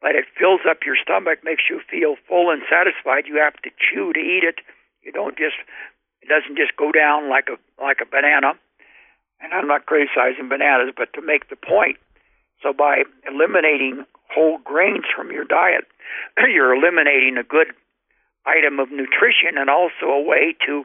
but 0.01 0.15
it 0.15 0.25
fills 0.39 0.61
up 0.69 0.87
your 0.87 0.97
stomach, 0.97 1.45
makes 1.45 1.65
you 1.69 1.81
feel 1.91 2.17
full 2.29 2.51
and 2.51 2.63
satisfied. 2.71 3.27
You 3.27 3.37
have 3.43 3.59
to 3.63 3.71
chew 3.77 4.13
to 4.13 4.21
eat 4.21 4.45
it. 4.45 4.63
You 5.03 5.13
don't 5.13 5.37
just 5.37 5.59
it 6.23 6.29
doesn't 6.29 6.57
just 6.57 6.77
go 6.77 6.93
down 6.93 7.29
like 7.29 7.49
a 7.51 7.59
like 7.83 7.99
a 8.01 8.07
banana. 8.07 8.55
And 9.41 9.53
I'm 9.53 9.67
not 9.67 9.85
criticizing 9.85 10.49
bananas, 10.49 10.95
but 10.97 11.13
to 11.15 11.21
make 11.21 11.51
the 11.51 11.57
point. 11.57 11.99
So 12.63 12.73
by 12.73 13.03
eliminating 13.29 14.07
whole 14.33 14.59
grains 14.65 15.05
from 15.15 15.31
your 15.31 15.45
diet, 15.45 15.85
you're 16.49 16.75
eliminating 16.75 17.37
a 17.37 17.45
good 17.45 17.75
item 18.47 18.79
of 18.79 18.91
nutrition 18.91 19.57
and 19.57 19.71
also 19.71 20.07
a 20.07 20.23
way 20.23 20.55
to 20.67 20.85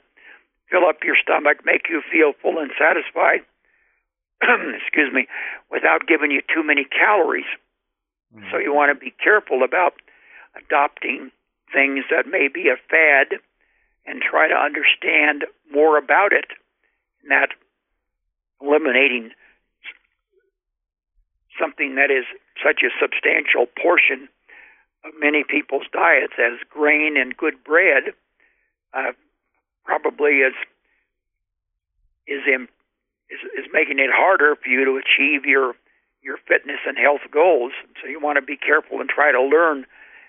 fill 0.71 0.85
up 0.85 1.03
your 1.03 1.15
stomach, 1.21 1.65
make 1.65 1.89
you 1.89 2.01
feel 2.11 2.33
full 2.41 2.59
and 2.59 2.71
satisfied, 2.77 3.41
excuse 4.41 5.11
me, 5.13 5.27
without 5.71 6.07
giving 6.07 6.31
you 6.31 6.41
too 6.41 6.63
many 6.63 6.85
calories. 6.85 7.49
Mm-hmm. 8.35 8.45
So 8.51 8.57
you 8.57 8.73
want 8.73 8.93
to 8.93 8.99
be 8.99 9.13
careful 9.21 9.63
about 9.63 9.93
adopting 10.55 11.31
things 11.73 12.05
that 12.09 12.27
may 12.27 12.47
be 12.47 12.69
a 12.69 12.77
fad 12.89 13.39
and 14.05 14.21
try 14.21 14.47
to 14.47 14.55
understand 14.55 15.45
more 15.71 15.97
about 15.97 16.33
it. 16.33 16.45
And 17.21 17.31
that 17.31 17.49
eliminating 18.61 19.31
something 21.59 21.95
that 21.95 22.09
is 22.09 22.25
such 22.63 22.81
a 22.83 22.89
substantial 22.99 23.65
portion 23.65 24.29
many 25.19 25.43
people's 25.47 25.87
diets 25.91 26.33
as 26.37 26.59
grain 26.69 27.15
and 27.17 27.35
good 27.35 27.63
bread 27.63 28.13
uh, 28.93 29.11
probably 29.85 30.41
is 30.45 30.53
is 32.27 32.43
in, 32.45 32.67
is 33.29 33.41
is 33.57 33.65
making 33.73 33.99
it 33.99 34.09
harder 34.13 34.55
for 34.55 34.69
you 34.69 34.85
to 34.85 34.99
achieve 34.99 35.45
your 35.45 35.73
your 36.21 36.37
fitness 36.47 36.79
and 36.85 36.97
health 36.97 37.25
goals. 37.31 37.71
So 38.01 38.07
you 38.07 38.19
want 38.19 38.37
to 38.37 38.41
be 38.41 38.57
careful 38.57 38.99
and 38.99 39.09
try 39.09 39.31
to 39.31 39.41
learn 39.41 39.85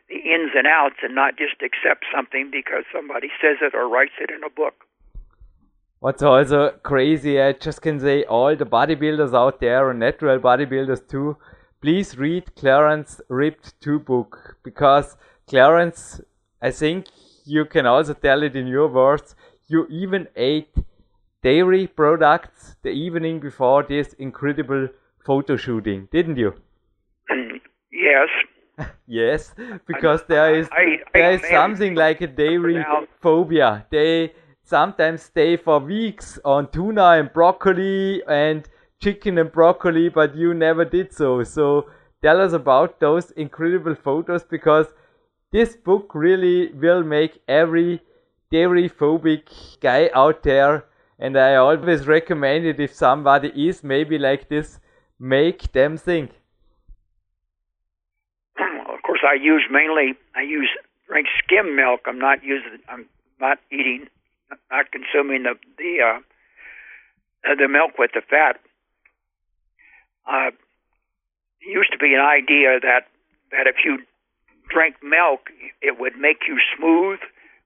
the 0.09 0.16
ins 0.16 0.53
and 0.55 0.66
outs 0.66 0.97
and 1.03 1.14
not 1.14 1.37
just 1.37 1.62
accept 1.62 2.05
something 2.14 2.51
because 2.51 2.85
somebody 2.93 3.29
says 3.41 3.59
it 3.61 3.75
or 3.75 3.89
writes 3.89 4.18
it 4.21 4.31
in 4.31 4.43
a 4.45 4.51
book. 4.51 4.75
What's 6.01 6.23
also 6.23 6.71
crazy, 6.83 7.41
I 7.41 7.53
just 7.53 7.83
can 7.83 8.01
say 8.01 8.25
all 8.25 8.57
the 8.57 8.64
bodybuilders 8.64 9.35
out 9.35 9.61
there 9.61 9.91
and 9.91 10.01
natural 10.01 10.39
bodybuilders 10.39 11.07
too, 11.07 11.37
please 11.81 12.18
read 12.18 12.55
Clarence 12.57 13.20
Ripped 13.28 13.81
2 13.81 14.01
book 14.01 14.57
because 14.62 15.16
Clarence, 15.47 16.20
I 16.61 16.70
think 16.70 17.07
you 17.45 17.64
can 17.64 17.87
also 17.87 18.14
tell 18.14 18.43
it 18.43 18.55
in 18.55 18.66
your 18.66 18.89
words, 18.89 19.35
you 19.68 19.87
even 19.89 20.28
ate 20.37 20.74
dairy 21.43 21.87
products 21.87 22.76
the 22.83 22.91
evening 22.91 23.41
before 23.41 23.83
this 23.83 24.12
incredible 24.14 24.89
photo 25.24 25.57
shooting, 25.57 26.09
didn't 26.12 26.37
you? 26.37 26.55
Yes. 27.93 28.28
yes, 29.07 29.55
because 29.87 30.22
there 30.28 30.55
is 30.55 30.68
I, 30.72 30.74
I, 30.74 30.99
there 31.12 31.33
is 31.33 31.45
something 31.51 31.95
like 31.95 32.20
a 32.20 32.26
dairy 32.26 32.83
phobia. 33.20 33.85
They 33.91 34.33
sometimes 34.62 35.22
stay 35.22 35.57
for 35.57 35.81
weeks 35.81 36.39
on 36.45 36.70
tuna 36.70 37.11
and 37.18 37.33
broccoli 37.33 38.22
and 38.26 38.66
chicken 39.01 39.39
and 39.39 39.51
broccoli, 39.51 40.09
but 40.09 40.37
you 40.37 40.55
never 40.55 40.85
did 40.85 41.13
so. 41.13 41.43
So 41.45 41.91
tell 42.23 42.41
us 42.41 42.53
about 42.53 43.01
those 43.01 43.31
incredible 43.33 43.95
photos 43.95 44.45
because 44.45 44.87
this 45.53 45.77
book 45.77 46.15
really 46.15 46.73
will 46.73 47.03
make 47.03 47.41
every 47.49 48.03
dairy 48.51 48.89
phobic 48.89 49.81
guy 49.81 50.11
out 50.15 50.43
there 50.43 50.85
and 51.21 51.37
I 51.39 51.57
always 51.57 52.07
recommend 52.07 52.65
it 52.65 52.81
if 52.81 52.95
somebody 52.95 53.49
is 53.49 53.85
maybe 53.85 54.19
like 54.19 54.49
this, 54.49 54.81
make 55.19 55.71
them 55.73 55.99
think. 55.99 56.31
Of 58.59 59.03
course, 59.03 59.21
I 59.27 59.35
use 59.35 59.65
mainly 59.71 60.15
I 60.35 60.43
use 60.43 60.71
drink 61.07 61.27
skim 61.45 61.77
milk. 61.77 62.01
I'm 62.07 62.19
not 62.19 62.43
using 62.43 62.79
I'm 62.89 63.07
not 63.39 63.59
eating 63.71 64.09
not 64.71 64.91
consuming 64.93 65.43
the 65.43 65.55
the 65.77 65.99
uh, 66.03 67.55
the 67.59 67.69
milk 67.69 67.99
with 67.99 68.13
the 68.15 68.23
fat. 68.23 68.61
Uh, 70.31 70.51
used 71.61 71.93
to 71.93 71.99
be 71.99 72.14
an 72.14 72.20
idea 72.20 72.78
that 72.81 73.09
that 73.51 73.66
if 73.66 73.76
you 73.85 73.99
drank 74.70 74.97
milk, 75.03 75.51
it 75.83 75.99
would 75.99 76.16
make 76.16 76.47
you 76.47 76.59
smooth, 76.76 77.18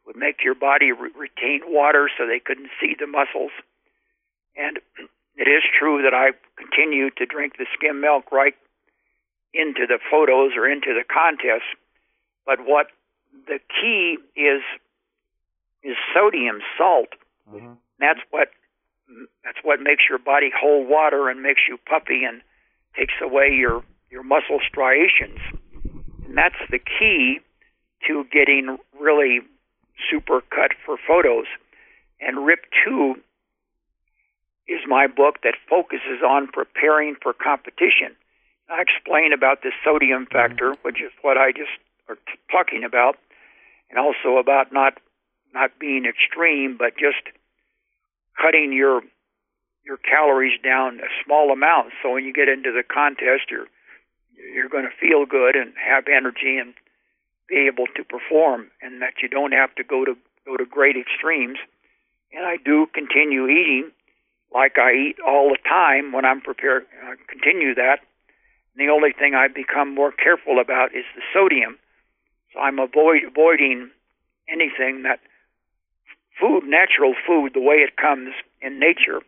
would 0.06 0.16
make 0.16 0.42
your 0.42 0.54
body 0.54 0.92
re- 0.92 1.10
retain 1.14 1.60
water 1.66 2.08
so 2.16 2.26
they 2.26 2.40
couldn't 2.40 2.70
see 2.80 2.96
the 2.98 3.06
muscles. 3.06 3.52
And 4.56 4.78
it 5.36 5.48
is 5.48 5.62
true 5.78 6.02
that 6.02 6.14
I 6.14 6.32
continue 6.56 7.10
to 7.10 7.26
drink 7.26 7.58
the 7.58 7.66
skim 7.76 8.00
milk 8.00 8.32
right 8.32 8.54
into 9.52 9.86
the 9.86 9.98
photos 10.10 10.52
or 10.56 10.66
into 10.68 10.94
the 10.94 11.04
contests. 11.04 11.68
But 12.46 12.58
what 12.64 12.88
the 13.46 13.58
key 13.80 14.18
is 14.36 14.62
is 15.82 15.96
sodium 16.14 16.60
salt. 16.78 17.12
Mm-hmm. 17.52 17.74
That's 18.00 18.20
what 18.30 18.48
that's 19.44 19.58
what 19.62 19.80
makes 19.80 20.04
your 20.08 20.18
body 20.18 20.50
hold 20.50 20.88
water 20.88 21.28
and 21.28 21.42
makes 21.42 21.60
you 21.68 21.78
puffy 21.86 22.24
and 22.24 22.40
takes 22.96 23.14
away 23.22 23.48
your 23.52 23.82
your 24.10 24.22
muscle 24.22 24.60
striations. 24.66 25.38
And 26.26 26.36
that's 26.36 26.60
the 26.70 26.78
key 26.78 27.40
to 28.06 28.24
getting 28.32 28.78
really 29.00 29.40
super 30.10 30.40
cut 30.40 30.72
for 30.84 30.96
photos. 31.06 31.46
And 32.20 32.46
Ripped 32.46 32.68
2 32.86 33.16
is 34.68 34.80
my 34.86 35.06
book 35.06 35.42
that 35.42 35.54
focuses 35.68 36.22
on 36.26 36.48
preparing 36.48 37.16
for 37.20 37.32
competition. 37.32 38.16
I 38.70 38.80
explain 38.80 39.32
about 39.32 39.62
the 39.62 39.72
sodium 39.84 40.26
mm-hmm. 40.26 40.32
factor, 40.32 40.74
which 40.82 41.02
is 41.02 41.12
what 41.22 41.36
I 41.36 41.52
just 41.52 41.72
are 42.08 42.16
t- 42.16 42.38
talking 42.50 42.84
about, 42.84 43.16
and 43.90 43.98
also 43.98 44.38
about 44.38 44.72
not 44.72 44.94
not 45.52 45.70
being 45.78 46.04
extreme, 46.04 46.76
but 46.76 46.96
just 46.98 47.22
cutting 48.40 48.72
your 48.72 49.02
your 49.84 49.98
calories 49.98 50.60
down 50.62 51.00
a 51.00 51.10
small 51.24 51.52
amount. 51.52 51.92
So 52.02 52.12
when 52.12 52.24
you 52.24 52.32
get 52.32 52.48
into 52.48 52.72
the 52.72 52.82
contest, 52.82 53.50
you're 53.50 53.68
you're 54.54 54.68
going 54.68 54.84
to 54.84 54.96
feel 55.00 55.26
good 55.26 55.56
and 55.56 55.72
have 55.78 56.04
energy 56.08 56.58
and 56.58 56.74
be 57.48 57.68
able 57.70 57.86
to 57.94 58.04
perform, 58.04 58.70
and 58.82 59.00
that 59.02 59.22
you 59.22 59.28
don't 59.28 59.52
have 59.52 59.74
to 59.76 59.84
go 59.84 60.04
to 60.04 60.16
go 60.44 60.56
to 60.56 60.64
great 60.64 60.96
extremes. 60.96 61.58
And 62.32 62.44
I 62.44 62.56
do 62.56 62.86
continue 62.92 63.46
eating 63.46 63.90
like 64.52 64.78
I 64.78 64.92
eat 64.92 65.16
all 65.26 65.50
the 65.50 65.58
time 65.68 66.12
when 66.12 66.24
I'm 66.24 66.40
prepared. 66.40 66.86
I 67.02 67.14
continue 67.28 67.74
that. 67.74 68.00
And 68.74 68.88
the 68.88 68.92
only 68.92 69.12
thing 69.12 69.34
I've 69.34 69.54
become 69.54 69.94
more 69.94 70.12
careful 70.12 70.58
about 70.60 70.94
is 70.94 71.04
the 71.14 71.22
sodium. 71.32 71.78
So 72.52 72.60
I'm 72.60 72.78
avoid, 72.78 73.22
avoiding 73.26 73.90
anything 74.48 75.02
that 75.02 75.20
food, 76.40 76.64
natural 76.64 77.14
food, 77.26 77.52
the 77.54 77.60
way 77.60 77.76
it 77.76 77.96
comes 77.96 78.30
in 78.62 78.78
nature, 78.78 79.20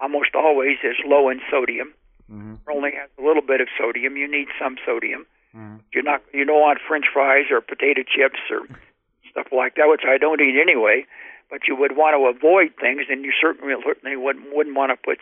almost 0.00 0.34
always 0.34 0.78
is 0.82 0.96
low 1.04 1.28
in 1.28 1.40
sodium. 1.50 1.92
Mm-hmm. 2.30 2.54
Only 2.70 2.90
has 2.94 3.10
a 3.18 3.22
little 3.22 3.42
bit 3.42 3.60
of 3.60 3.68
sodium. 3.78 4.16
You 4.16 4.30
need 4.30 4.48
some 4.60 4.76
sodium. 4.86 5.26
Mm-hmm. 5.54 5.76
You're 5.92 6.04
not. 6.04 6.22
You 6.32 6.44
don't 6.44 6.60
want 6.60 6.78
French 6.86 7.06
fries 7.12 7.46
or 7.50 7.60
potato 7.60 8.02
chips 8.02 8.38
or 8.50 8.66
stuff 9.30 9.48
like 9.52 9.74
that, 9.76 9.88
which 9.88 10.02
I 10.06 10.18
don't 10.18 10.40
eat 10.40 10.58
anyway. 10.60 11.06
But 11.50 11.66
you 11.66 11.74
would 11.74 11.96
want 11.96 12.14
to 12.14 12.30
avoid 12.30 12.78
things, 12.80 13.06
and 13.10 13.24
you 13.24 13.32
certainly 13.40 13.74
certainly 13.84 14.16
wouldn't 14.16 14.54
wouldn't 14.54 14.76
want 14.76 14.92
to 14.92 14.96
put 14.96 15.18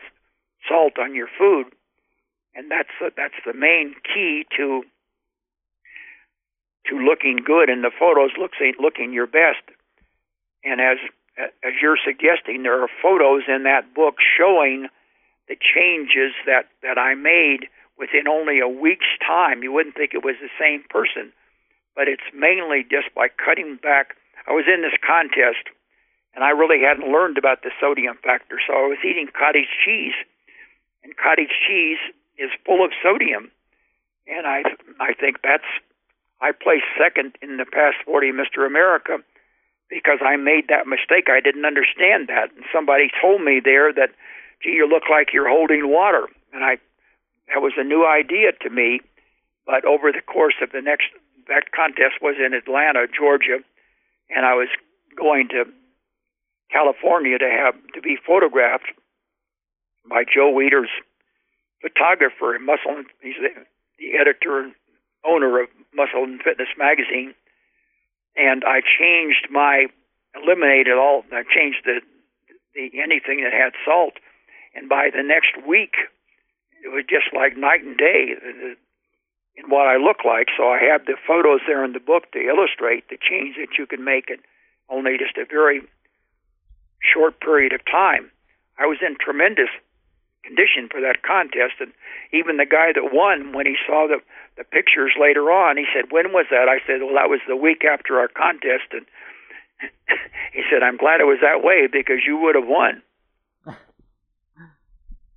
salt 0.68 0.98
on 0.98 1.14
your 1.14 1.28
food. 1.38 1.72
And 2.54 2.70
that's 2.70 2.92
the, 3.00 3.10
that's 3.16 3.38
the 3.46 3.54
main 3.54 3.94
key 4.02 4.44
to 4.56 4.82
to 6.88 6.98
looking 6.98 7.38
good 7.44 7.70
in 7.70 7.82
the 7.82 7.90
photos, 7.98 8.30
looking 8.38 8.74
looking 8.80 9.12
your 9.12 9.26
best. 9.26 9.64
And 10.64 10.80
as 10.80 10.98
as 11.38 11.74
you're 11.80 11.98
suggesting, 12.02 12.62
there 12.62 12.82
are 12.82 12.88
photos 13.00 13.42
in 13.48 13.62
that 13.62 13.94
book 13.94 14.16
showing 14.18 14.88
the 15.48 15.56
changes 15.56 16.34
that, 16.46 16.68
that 16.82 16.98
I 16.98 17.14
made 17.14 17.68
within 17.98 18.28
only 18.28 18.60
a 18.60 18.68
week's 18.68 19.10
time. 19.24 19.62
You 19.62 19.72
wouldn't 19.72 19.96
think 19.96 20.14
it 20.14 20.24
was 20.24 20.36
the 20.40 20.52
same 20.58 20.84
person, 20.90 21.32
but 21.94 22.08
it's 22.08 22.26
mainly 22.34 22.84
just 22.84 23.14
by 23.14 23.28
cutting 23.28 23.78
back. 23.82 24.16
I 24.46 24.52
was 24.52 24.66
in 24.66 24.82
this 24.82 24.98
contest, 25.04 25.70
and 26.34 26.44
I 26.44 26.50
really 26.50 26.80
hadn't 26.82 27.10
learned 27.10 27.38
about 27.38 27.62
the 27.62 27.70
sodium 27.80 28.18
factor. 28.22 28.58
So 28.66 28.74
I 28.74 28.86
was 28.86 28.98
eating 29.04 29.28
cottage 29.32 29.70
cheese, 29.84 30.14
and 31.02 31.16
cottage 31.16 31.54
cheese 31.66 31.98
is 32.38 32.50
full 32.64 32.84
of 32.84 32.92
sodium, 33.02 33.50
and 34.26 34.46
I 34.46 34.62
I 35.00 35.14
think 35.14 35.42
that's 35.42 35.66
I 36.40 36.52
placed 36.52 36.86
second 36.96 37.34
in 37.42 37.56
the 37.56 37.66
past 37.66 37.96
40 38.06 38.30
Mr. 38.30 38.66
America 38.66 39.18
because 39.88 40.18
I 40.24 40.36
made 40.36 40.68
that 40.68 40.86
mistake. 40.86 41.28
I 41.28 41.40
didn't 41.40 41.64
understand 41.64 42.28
that, 42.28 42.52
and 42.54 42.64
somebody 42.72 43.10
told 43.20 43.42
me 43.42 43.60
there 43.62 43.92
that, 43.92 44.10
gee, 44.62 44.76
you 44.76 44.88
look 44.88 45.04
like 45.10 45.32
you're 45.32 45.48
holding 45.48 45.88
water, 45.90 46.28
and 46.52 46.64
I 46.64 46.78
that 47.48 47.62
was 47.62 47.72
a 47.78 47.84
new 47.84 48.06
idea 48.06 48.52
to 48.60 48.70
me. 48.70 49.00
But 49.64 49.84
over 49.84 50.12
the 50.12 50.20
course 50.20 50.56
of 50.62 50.72
the 50.72 50.80
next, 50.80 51.08
that 51.48 51.72
contest 51.72 52.20
was 52.20 52.36
in 52.38 52.54
Atlanta, 52.54 53.06
Georgia, 53.08 53.60
and 54.30 54.46
I 54.46 54.54
was 54.54 54.68
going 55.16 55.48
to 55.48 55.64
California 56.70 57.38
to 57.38 57.48
have 57.48 57.74
to 57.94 58.00
be 58.00 58.16
photographed 58.16 58.92
by 60.08 60.24
Joe 60.24 60.52
Weider's 60.52 60.92
photographer, 61.80 62.58
Muscle. 62.60 63.04
He's 63.22 63.36
the, 63.40 63.52
the 63.98 64.18
editor 64.18 64.60
and 64.60 64.74
owner 65.24 65.62
of 65.62 65.68
Muscle 65.94 66.24
and 66.24 66.40
Fitness 66.42 66.68
magazine, 66.76 67.34
and 68.38 68.64
I 68.64 68.80
changed 68.80 69.48
my 69.50 69.86
eliminated 70.34 70.94
all. 70.94 71.24
I 71.32 71.42
changed 71.42 71.82
the 71.84 72.00
the 72.74 73.02
anything 73.02 73.42
that 73.42 73.52
had 73.52 73.72
salt, 73.84 74.14
and 74.74 74.88
by 74.88 75.10
the 75.10 75.22
next 75.22 75.58
week, 75.66 75.94
it 76.84 76.88
was 76.88 77.04
just 77.08 77.34
like 77.34 77.56
night 77.56 77.82
and 77.82 77.96
day 77.96 78.34
in 79.56 79.68
what 79.68 79.86
I 79.86 79.96
look 79.96 80.24
like. 80.24 80.46
So 80.56 80.70
I 80.70 80.78
have 80.80 81.04
the 81.06 81.16
photos 81.26 81.60
there 81.66 81.84
in 81.84 81.92
the 81.92 82.00
book 82.00 82.30
to 82.32 82.38
illustrate 82.38 83.08
the 83.10 83.18
change 83.18 83.56
that 83.56 83.76
you 83.76 83.86
can 83.86 84.04
make 84.04 84.30
in 84.30 84.38
only 84.88 85.18
just 85.18 85.36
a 85.36 85.44
very 85.44 85.82
short 87.02 87.40
period 87.40 87.72
of 87.72 87.84
time. 87.84 88.30
I 88.78 88.86
was 88.86 88.98
in 89.02 89.16
tremendous 89.18 89.70
condition 90.48 90.88
for 90.90 91.00
that 91.04 91.20
contest, 91.22 91.76
and 91.80 91.92
even 92.32 92.56
the 92.56 92.64
guy 92.78 92.92
that 92.96 93.12
won, 93.12 93.52
when 93.52 93.66
he 93.66 93.76
saw 93.86 94.06
the 94.08 94.20
the 94.56 94.64
pictures 94.64 95.12
later 95.20 95.52
on, 95.52 95.76
he 95.76 95.86
said, 95.92 96.10
"When 96.10 96.32
was 96.32 96.46
that?" 96.50 96.68
I 96.68 96.78
said, 96.86 97.04
"Well, 97.04 97.14
that 97.20 97.28
was 97.28 97.40
the 97.46 97.56
week 97.56 97.84
after 97.84 98.18
our 98.18 98.28
contest," 98.28 98.88
and 98.96 99.06
he 100.56 100.62
said, 100.70 100.82
"I'm 100.82 100.96
glad 100.96 101.20
it 101.20 101.30
was 101.34 101.42
that 101.42 101.62
way 101.62 101.86
because 101.86 102.26
you 102.26 102.38
would 102.38 102.56
have 102.56 102.66
won." 102.66 103.02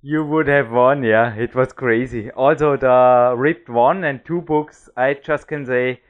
You 0.04 0.24
would 0.24 0.48
have 0.48 0.72
won, 0.72 1.04
yeah. 1.04 1.32
It 1.36 1.54
was 1.54 1.72
crazy. 1.72 2.28
Also, 2.32 2.76
the 2.76 3.34
ripped 3.36 3.68
one 3.68 4.02
and 4.02 4.24
two 4.24 4.40
books. 4.40 4.90
I 4.96 5.14
just 5.14 5.46
can 5.46 5.64
say, 5.64 6.00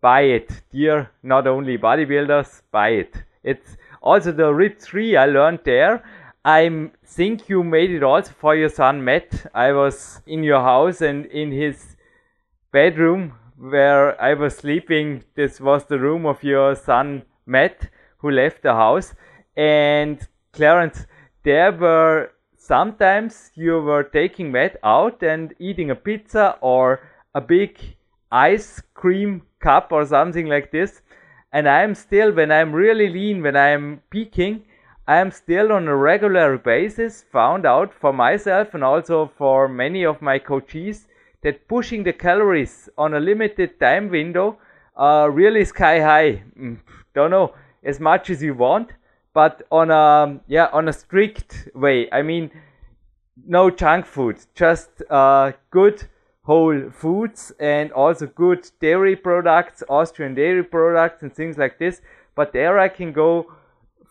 buy 0.00 0.22
it, 0.22 0.62
dear. 0.72 1.10
Not 1.22 1.46
only 1.46 1.76
bodybuilders, 1.76 2.62
buy 2.70 2.90
it. 3.02 3.14
It's 3.42 3.76
also 4.00 4.32
the 4.32 4.54
ripped 4.54 4.80
three. 4.80 5.18
I 5.18 5.26
learned 5.26 5.60
there. 5.66 6.02
I 6.46 6.90
think 7.04 7.48
you 7.48 7.64
made 7.64 7.90
it 7.90 8.04
also 8.04 8.32
for 8.38 8.54
your 8.54 8.68
son 8.68 9.04
Matt. 9.04 9.50
I 9.52 9.72
was 9.72 10.20
in 10.28 10.44
your 10.44 10.60
house 10.60 11.00
and 11.00 11.26
in 11.26 11.50
his 11.50 11.96
bedroom 12.70 13.32
where 13.58 14.20
I 14.22 14.34
was 14.34 14.56
sleeping. 14.56 15.24
This 15.34 15.60
was 15.60 15.86
the 15.86 15.98
room 15.98 16.24
of 16.24 16.44
your 16.44 16.76
son 16.76 17.24
Matt, 17.46 17.90
who 18.18 18.30
left 18.30 18.62
the 18.62 18.74
house. 18.74 19.12
And 19.56 20.20
Clarence, 20.52 21.08
there 21.42 21.72
were 21.72 22.30
sometimes 22.56 23.50
you 23.56 23.80
were 23.80 24.04
taking 24.04 24.52
Matt 24.52 24.76
out 24.84 25.24
and 25.24 25.52
eating 25.58 25.90
a 25.90 25.96
pizza 25.96 26.58
or 26.60 27.00
a 27.34 27.40
big 27.40 27.76
ice 28.30 28.80
cream 28.94 29.42
cup 29.58 29.90
or 29.90 30.06
something 30.06 30.46
like 30.46 30.70
this. 30.70 31.02
And 31.52 31.68
I'm 31.68 31.96
still, 31.96 32.30
when 32.32 32.52
I'm 32.52 32.72
really 32.72 33.08
lean, 33.08 33.42
when 33.42 33.56
I'm 33.56 34.00
peaking, 34.10 34.62
I 35.08 35.18
am 35.18 35.30
still 35.30 35.72
on 35.72 35.86
a 35.86 35.96
regular 35.96 36.58
basis 36.58 37.24
found 37.30 37.64
out 37.64 37.94
for 37.94 38.12
myself 38.12 38.74
and 38.74 38.82
also 38.82 39.30
for 39.38 39.68
many 39.68 40.04
of 40.04 40.20
my 40.20 40.38
coaches 40.38 41.06
that 41.42 41.68
pushing 41.68 42.02
the 42.02 42.12
calories 42.12 42.88
on 42.98 43.14
a 43.14 43.20
limited 43.20 43.78
time 43.78 44.08
window 44.08 44.58
are 44.96 45.30
really 45.30 45.64
sky 45.64 46.00
high. 46.00 46.42
Mm, 46.58 46.78
don't 47.14 47.30
know 47.30 47.54
as 47.84 48.00
much 48.00 48.30
as 48.30 48.42
you 48.42 48.54
want 48.54 48.92
but 49.36 49.66
on 49.70 49.90
a 49.90 50.40
yeah 50.48 50.68
on 50.72 50.88
a 50.88 50.92
strict 50.92 51.68
way. 51.74 52.08
I 52.10 52.22
mean, 52.22 52.50
no 53.46 53.68
junk 53.70 54.06
food, 54.06 54.38
just 54.54 55.02
uh, 55.10 55.52
good 55.70 56.04
whole 56.44 56.90
foods 56.90 57.52
and 57.60 57.92
also 57.92 58.26
good 58.26 58.70
dairy 58.80 59.14
products, 59.14 59.82
Austrian 59.90 60.34
dairy 60.34 60.64
products 60.64 61.22
and 61.22 61.30
things 61.34 61.58
like 61.58 61.78
this. 61.78 62.00
But 62.34 62.54
there 62.54 62.78
I 62.78 62.88
can 62.88 63.12
go, 63.12 63.52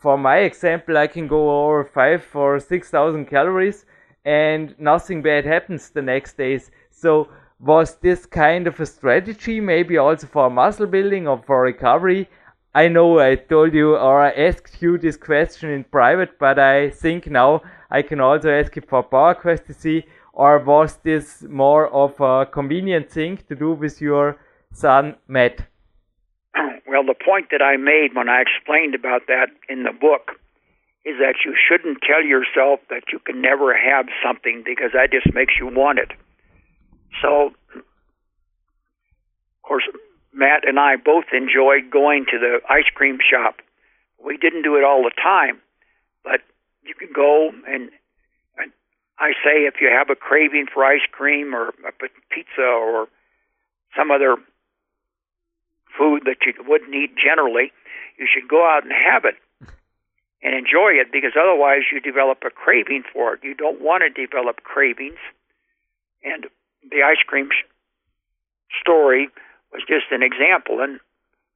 for 0.05 0.19
my 0.19 0.37
example, 0.41 0.99
I 0.99 1.07
can 1.07 1.27
go 1.27 1.65
over 1.65 1.83
five 1.83 2.23
or 2.35 2.59
six 2.59 2.91
thousand 2.91 3.25
calories 3.25 3.87
and 4.23 4.75
nothing 4.77 5.23
bad 5.23 5.45
happens 5.45 5.89
the 5.89 6.03
next 6.03 6.37
days. 6.37 6.69
So 6.91 7.29
was 7.59 7.95
this 7.95 8.27
kind 8.27 8.67
of 8.67 8.79
a 8.79 8.85
strategy 8.85 9.59
maybe 9.59 9.97
also 9.97 10.27
for 10.27 10.51
muscle 10.51 10.85
building 10.85 11.27
or 11.27 11.41
for 11.47 11.63
recovery? 11.63 12.29
I 12.75 12.87
know 12.87 13.17
I 13.17 13.33
told 13.33 13.73
you 13.73 13.95
or 13.95 14.21
I 14.21 14.29
asked 14.29 14.79
you 14.79 14.99
this 14.99 15.17
question 15.17 15.71
in 15.71 15.83
private, 15.85 16.37
but 16.37 16.59
I 16.59 16.91
think 16.91 17.25
now 17.25 17.63
I 17.89 18.03
can 18.03 18.19
also 18.19 18.51
ask 18.51 18.77
it 18.77 18.87
for 18.87 19.03
PowerQuest 19.03 19.65
to 19.65 19.73
see, 19.73 20.05
or 20.33 20.59
was 20.59 20.97
this 20.97 21.41
more 21.49 21.87
of 21.87 22.21
a 22.21 22.45
convenient 22.45 23.09
thing 23.09 23.39
to 23.49 23.55
do 23.55 23.71
with 23.71 23.99
your 24.01 24.37
son 24.71 25.15
Matt? 25.27 25.65
Well, 26.95 27.03
the 27.03 27.13
point 27.13 27.47
that 27.51 27.61
I 27.61 27.75
made 27.75 28.15
when 28.15 28.29
I 28.29 28.39
explained 28.39 28.95
about 28.95 29.27
that 29.27 29.47
in 29.67 29.83
the 29.83 29.91
book 29.91 30.39
is 31.03 31.19
that 31.19 31.43
you 31.43 31.53
shouldn't 31.53 31.99
tell 32.01 32.23
yourself 32.23 32.79
that 32.89 33.11
you 33.11 33.19
can 33.19 33.41
never 33.41 33.75
have 33.75 34.05
something 34.23 34.63
because 34.65 34.91
that 34.93 35.11
just 35.11 35.27
makes 35.35 35.55
you 35.59 35.67
want 35.67 35.99
it. 35.99 36.11
So, 37.21 37.51
of 37.75 37.83
course, 39.61 39.83
Matt 40.31 40.65
and 40.65 40.79
I 40.79 40.95
both 40.95 41.25
enjoyed 41.33 41.91
going 41.91 42.27
to 42.31 42.39
the 42.39 42.61
ice 42.69 42.87
cream 42.95 43.17
shop. 43.19 43.55
We 44.23 44.37
didn't 44.37 44.61
do 44.63 44.77
it 44.77 44.85
all 44.85 45.03
the 45.03 45.11
time, 45.21 45.59
but 46.23 46.39
you 46.83 46.95
can 46.95 47.09
go 47.13 47.49
and, 47.67 47.91
and 48.55 48.71
I 49.19 49.33
say 49.43 49.67
if 49.67 49.81
you 49.81 49.91
have 49.91 50.09
a 50.09 50.15
craving 50.15 50.67
for 50.73 50.85
ice 50.85 51.05
cream 51.11 51.53
or 51.53 51.75
a 51.83 51.91
pizza 52.31 52.63
or 52.63 53.07
some 53.97 54.11
other 54.11 54.37
food 55.97 56.23
that 56.25 56.37
you 56.45 56.53
wouldn't 56.67 56.93
eat 56.93 57.15
generally, 57.15 57.71
you 58.17 58.27
should 58.31 58.47
go 58.47 58.65
out 58.65 58.83
and 58.83 58.91
have 58.91 59.25
it 59.25 59.35
and 60.41 60.53
enjoy 60.53 60.93
it 60.93 61.11
because 61.11 61.33
otherwise 61.39 61.81
you 61.91 61.99
develop 61.99 62.43
a 62.45 62.49
craving 62.49 63.03
for 63.11 63.33
it. 63.33 63.39
You 63.43 63.55
don't 63.55 63.81
want 63.81 64.03
to 64.03 64.09
develop 64.09 64.63
cravings. 64.63 65.17
And 66.23 66.45
the 66.91 67.03
ice 67.03 67.23
cream 67.25 67.49
story 68.79 69.29
was 69.73 69.83
just 69.87 70.05
an 70.11 70.21
example. 70.21 70.81
And 70.81 70.99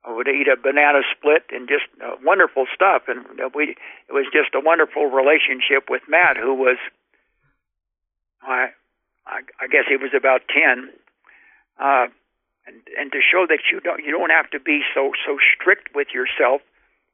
I 0.04 0.14
would 0.14 0.28
eat 0.28 0.48
a 0.48 0.58
banana 0.58 1.02
split 1.16 1.44
and 1.52 1.68
just 1.68 1.86
uh, 2.04 2.16
wonderful 2.24 2.66
stuff. 2.74 3.04
And 3.08 3.26
we, 3.54 3.76
it 4.08 4.14
was 4.14 4.26
just 4.34 4.56
a 4.56 4.60
wonderful 4.60 5.06
relationship 5.06 5.90
with 5.90 6.02
Matt, 6.08 6.38
who 6.38 6.54
was, 6.54 6.78
I, 8.42 8.70
I, 9.28 9.42
I 9.62 9.68
guess 9.68 9.86
he 9.88 9.98
was 9.98 10.12
about 10.16 10.42
ten. 10.50 10.90
Uh, 11.80 12.08
and 12.66 12.82
and 12.98 13.12
to 13.12 13.20
show 13.20 13.46
that 13.48 13.60
you 13.72 13.80
don't 13.80 14.04
you 14.04 14.12
don't 14.12 14.30
have 14.30 14.50
to 14.52 14.60
be 14.60 14.82
so 14.94 15.12
so 15.26 15.38
strict 15.54 15.96
with 15.96 16.10
yourself. 16.14 16.62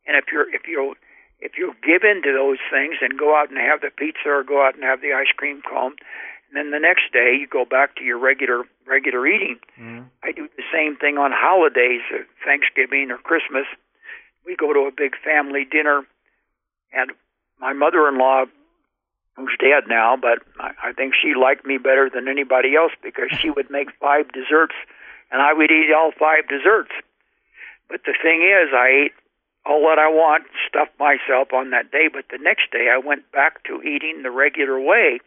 And 0.08 0.18
if 0.18 0.26
you're 0.32 0.54
if 0.54 0.68
you'll 0.68 0.96
if 1.40 1.54
you'll 1.58 1.78
give 1.84 2.04
in 2.04 2.22
to 2.24 2.32
those 2.32 2.58
things 2.72 2.96
and 3.02 3.20
go 3.20 3.36
out 3.36 3.50
and 3.50 3.58
have 3.58 3.82
the 3.82 3.92
pizza 3.92 4.30
or 4.30 4.44
go 4.44 4.66
out 4.66 4.76
and 4.76 4.84
have 4.84 5.02
the 5.02 5.14
ice 5.14 5.32
cream 5.36 5.62
cone, 5.62 5.96
and 6.48 6.56
then 6.56 6.72
the 6.72 6.80
next 6.80 7.12
day 7.12 7.36
you 7.40 7.48
go 7.48 7.66
back 7.66 7.96
to 7.98 8.04
your 8.04 8.18
regular 8.18 8.64
regular 8.88 9.28
eating. 9.28 9.60
Mm. 9.80 10.06
I 10.24 10.32
do 10.32 10.48
the 10.56 10.64
same 10.72 10.96
thing 10.96 11.18
on 11.18 11.32
holidays, 11.34 12.02
uh, 12.14 12.24
Thanksgiving 12.46 13.12
or 13.12 13.18
Christmas. 13.18 13.66
We 14.46 14.56
go 14.56 14.74
to 14.74 14.82
a 14.82 14.92
big 14.92 15.14
family 15.24 15.66
dinner, 15.66 16.06
and 16.94 17.12
my 17.60 17.74
mother-in-law, 17.74 18.46
who's 19.36 19.58
dead 19.60 19.84
now, 19.88 20.16
but 20.16 20.40
I, 20.60 20.90
I 20.90 20.94
think 20.94 21.14
she 21.14 21.34
liked 21.34 21.66
me 21.66 21.78
better 21.78 22.10
than 22.14 22.28
anybody 22.28 22.76
else 22.76 22.92
because 23.04 23.30
she 23.40 23.50
would 23.50 23.70
make 23.70 23.90
five 24.00 24.32
desserts, 24.32 24.76
and 25.32 25.42
I 25.42 25.54
would 25.54 25.72
eat 25.72 25.94
all 25.96 26.12
five 26.18 26.48
desserts. 26.48 26.92
But 27.90 28.02
the 28.06 28.16
thing 28.22 28.42
is, 28.42 28.74
I 28.74 29.06
ate 29.06 29.14
all 29.66 29.88
that 29.90 30.00
I 30.00 30.10
want, 30.10 30.46
stuffed 30.68 30.98
myself 31.00 31.54
on 31.54 31.72
that 31.72 31.92
day. 31.92 32.10
But 32.12 32.26
the 32.30 32.42
next 32.42 32.72
day, 32.72 32.90
I 32.94 32.98
went 32.98 33.32
back 33.32 33.64
to 33.66 33.82
eating 33.82 34.22
the 34.24 34.32
regular 34.32 34.80
way 34.80 35.20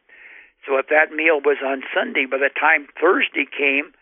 so 0.66 0.76
if 0.76 0.88
that 0.88 1.12
meal 1.12 1.40
was 1.40 1.58
on 1.64 1.82
Sunday, 1.94 2.26
by 2.26 2.38
the 2.38 2.50
time 2.50 2.88
Thursday 3.00 3.46
came, 3.46 3.92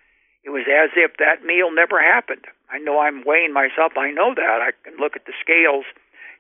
it 0.45 0.51
was 0.51 0.65
as 0.71 0.91
if 0.97 1.17
that 1.19 1.45
meal 1.45 1.71
never 1.71 2.03
happened. 2.03 2.47
I 2.71 2.79
know 2.79 3.01
I'm 3.01 3.25
weighing 3.25 3.53
myself. 3.53 3.93
I 3.97 4.11
know 4.11 4.35
that. 4.35 4.59
I 4.63 4.71
can 4.83 4.99
look 4.99 5.17
at 5.17 5.27
the 5.27 5.37
scales 5.41 5.85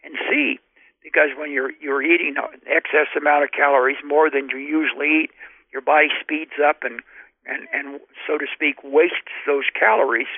and 0.02 0.14
see 0.30 0.58
because 1.02 1.30
when 1.38 1.52
you're 1.52 1.70
you're 1.80 2.02
eating 2.02 2.34
an 2.38 2.60
excess 2.66 3.06
amount 3.16 3.44
of 3.44 3.50
calories 3.52 4.02
more 4.04 4.30
than 4.30 4.48
you 4.50 4.58
usually 4.58 5.26
eat, 5.26 5.30
your 5.72 5.82
body 5.82 6.08
speeds 6.20 6.58
up 6.62 6.82
and 6.82 7.00
and 7.46 7.68
and 7.72 8.00
so 8.26 8.38
to 8.38 8.46
speak 8.52 8.82
wastes 8.82 9.34
those 9.46 9.64
calories. 9.78 10.30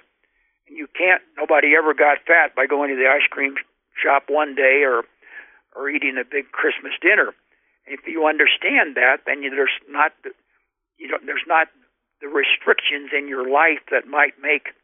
And 0.68 0.76
you 0.76 0.86
can't. 0.86 1.22
Nobody 1.36 1.74
ever 1.76 1.94
got 1.94 2.18
fat 2.26 2.54
by 2.54 2.66
going 2.66 2.90
to 2.90 2.96
the 2.96 3.08
ice 3.08 3.26
cream 3.30 3.56
shop 3.96 4.24
one 4.28 4.54
day 4.54 4.84
or 4.84 5.04
or 5.74 5.88
eating 5.88 6.16
a 6.20 6.24
big 6.24 6.52
Christmas 6.52 6.92
dinner. 7.00 7.34
If 7.86 8.00
you 8.06 8.26
understand 8.26 8.96
that, 8.96 9.24
then 9.26 9.40
there's 9.40 9.76
not 9.88 10.12
you 10.98 11.08
know 11.08 11.18
there's 11.24 11.46
not 11.46 11.68
the 12.20 12.28
restrictions 12.28 13.10
in 13.16 13.28
your 13.28 13.48
life 13.48 13.80
that 13.90 14.06
might 14.06 14.34
make 14.42 14.74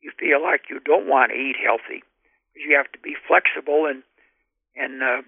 you 0.00 0.12
feel 0.18 0.42
like 0.42 0.68
you 0.68 0.80
don't 0.80 1.08
want 1.08 1.32
to 1.32 1.38
eat 1.38 1.56
healthy. 1.56 2.04
You 2.54 2.76
have 2.76 2.92
to 2.92 2.98
be 2.98 3.16
flexible 3.26 3.86
and 3.86 4.02
and 4.76 5.02
uh, 5.02 5.22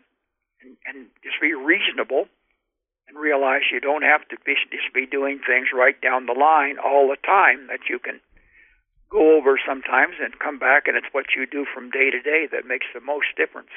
and, 0.63 0.77
and 0.87 1.07
just 1.25 1.41
be 1.41 1.55
reasonable 1.55 2.29
and 3.09 3.19
realize 3.19 3.63
you 3.73 3.81
don't 3.81 4.03
have 4.03 4.27
to 4.29 4.37
be, 4.45 4.55
just 4.71 4.93
be 4.95 5.07
doing 5.07 5.41
things 5.47 5.69
right 5.75 6.01
down 6.01 6.27
the 6.27 6.33
line 6.33 6.77
all 6.79 7.09
the 7.09 7.17
time. 7.27 7.67
That 7.69 7.89
you 7.89 7.99
can 7.99 8.21
go 9.11 9.37
over 9.37 9.59
sometimes 9.67 10.15
and 10.23 10.39
come 10.39 10.59
back, 10.59 10.87
and 10.87 10.97
it's 10.97 11.13
what 11.13 11.27
you 11.37 11.47
do 11.47 11.67
from 11.73 11.91
day 11.91 12.11
to 12.11 12.21
day 12.21 12.47
that 12.51 12.67
makes 12.67 12.87
the 12.95 13.01
most 13.01 13.27
difference. 13.37 13.71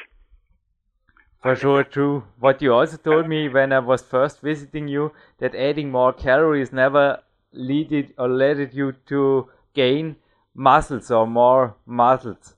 For 1.41 1.55
sure, 1.55 1.83
true. 1.85 2.23
What 2.39 2.61
you 2.61 2.73
also 2.73 2.97
told 2.97 3.29
me 3.29 3.47
when 3.47 3.71
I 3.71 3.79
was 3.79 4.01
first 4.01 4.41
visiting 4.41 4.89
you 4.89 5.13
that 5.37 5.55
adding 5.55 5.89
more 5.89 6.11
calories 6.11 6.73
never 6.73 7.21
leaded 7.53 8.13
or 8.17 8.27
led 8.27 8.73
you 8.73 8.93
to 9.07 9.49
gain 9.73 10.17
muscles 10.53 11.09
or 11.09 11.25
more 11.25 11.75
muscles. 11.85 12.55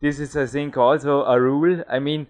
This 0.00 0.20
is, 0.20 0.36
I 0.36 0.46
think, 0.46 0.76
also 0.76 1.24
a 1.24 1.40
rule. 1.40 1.82
I 1.88 1.98
mean, 1.98 2.28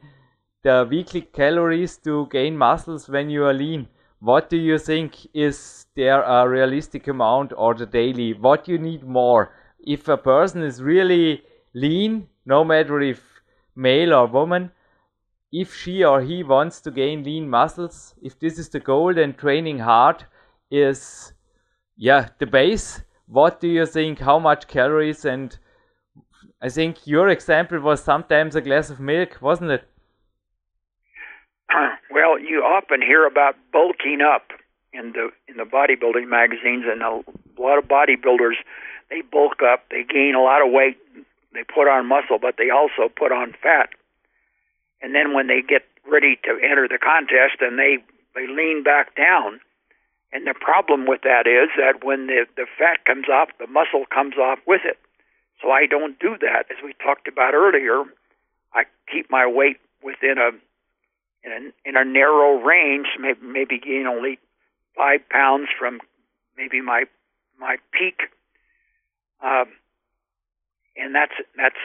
the 0.63 0.87
weekly 0.91 1.23
calories 1.23 1.97
to 1.99 2.27
gain 2.31 2.57
muscles 2.57 3.09
when 3.09 3.31
you 3.31 3.45
are 3.45 3.55
lean. 3.55 3.89
What 4.21 4.51
do 4.51 4.59
you 4.59 4.79
think 4.79 5.27
is 5.33 5.87
there 5.97 6.23
a 6.23 6.47
realistic 6.47 7.09
amount 7.09 7.53
or 7.57 7.75
the 7.75 7.87
daily? 7.87 8.35
What 8.35 8.69
you 8.69 8.79
need 8.79 9.03
more? 9.03 9.53
If 9.81 10.09
a 10.09 10.19
person 10.19 10.63
is 10.63 10.83
really 10.83 11.43
lean, 11.73 12.29
no 12.45 12.63
matter 12.65 13.01
if 13.01 13.23
male 13.75 14.13
or 14.13 14.27
woman, 14.27 14.73
if 15.51 15.75
she 15.75 16.05
or 16.05 16.21
he 16.21 16.43
wants 16.43 16.81
to 16.83 16.91
gain 16.91 17.25
lean 17.25 17.49
muscles, 17.49 18.15
if 18.23 18.39
this 18.39 18.59
is 18.59 18.69
the 18.69 18.81
goal, 18.81 19.15
then 19.15 19.33
training 19.33 19.79
hard 19.79 20.25
is, 20.71 21.33
yeah, 21.97 22.29
the 22.39 22.47
base. 22.47 23.03
What 23.27 23.61
do 23.61 23.69
you 23.69 23.87
think? 23.87 24.19
How 24.19 24.39
much 24.39 24.69
calories? 24.69 25.25
And 25.25 25.57
I 26.61 26.69
think 26.69 27.07
your 27.07 27.31
example 27.31 27.81
was 27.81 28.03
sometimes 28.03 28.55
a 28.55 28.61
glass 28.61 28.91
of 28.91 29.01
milk, 29.01 29.39
wasn't 29.41 29.71
it? 29.71 29.85
Well, 32.11 32.39
you 32.39 32.63
often 32.63 33.01
hear 33.01 33.27
about 33.27 33.57
bulking 33.73 34.21
up 34.21 34.51
in 34.93 35.13
the 35.13 35.31
in 35.49 35.57
the 35.57 35.65
bodybuilding 35.65 36.29
magazines, 36.29 36.85
and 36.91 37.03
a 37.03 37.23
lot 37.61 37.79
of 37.79 37.85
bodybuilders 37.85 38.59
they 39.11 39.23
bulk 39.23 39.63
up, 39.63 39.85
they 39.91 40.05
gain 40.05 40.35
a 40.35 40.43
lot 40.43 40.65
of 40.65 40.73
weight, 40.73 40.99
they 41.53 41.65
put 41.65 41.89
on 41.89 42.07
muscle, 42.07 42.39
but 42.41 42.57
they 42.59 42.71
also 42.71 43.09
put 43.09 43.33
on 43.33 43.55
fat. 43.63 43.91
And 45.03 45.15
then 45.15 45.35
when 45.35 45.47
they 45.47 45.63
get 45.63 45.83
ready 46.11 46.39
to 46.45 46.59
enter 46.63 46.87
the 46.89 46.99
contest 46.99 47.61
and 47.61 47.79
they 47.79 47.99
they 48.35 48.47
lean 48.47 48.83
back 48.83 49.17
down. 49.17 49.61
And 50.33 50.47
the 50.47 50.55
problem 50.55 51.07
with 51.07 51.23
that 51.23 51.47
is 51.47 51.71
that 51.77 52.05
when 52.05 52.27
the 52.27 52.47
the 52.57 52.67
fat 52.79 53.05
comes 53.05 53.29
off 53.29 53.49
the 53.59 53.67
muscle 53.67 54.05
comes 54.13 54.37
off 54.37 54.59
with 54.67 54.83
it. 54.85 54.99
So 55.63 55.71
i 55.71 55.87
don't 55.87 56.19
do 56.19 56.37
that. 56.41 56.67
As 56.71 56.83
we 56.85 56.95
talked 56.95 57.29
about 57.29 57.55
earlier 57.55 58.05
i 58.75 58.85
keep 59.11 59.31
my 59.31 59.47
weight 59.47 59.79
within 60.03 60.39
a 60.39 60.51
in 61.45 61.53
a, 61.53 61.89
in 61.89 61.97
a 61.97 62.05
narrow 62.05 62.61
range 62.61 63.07
maybe 63.19 63.41
maybe 63.43 63.79
gain 63.79 64.07
only 64.07 64.39
five 64.97 65.21
pounds 65.29 65.69
from 65.79 66.01
maybe 66.57 66.81
my 66.81 67.05
my 67.59 67.77
peak 67.93 68.21
um, 69.43 69.67
and 70.97 71.15
that's 71.15 71.33
that's 71.57 71.81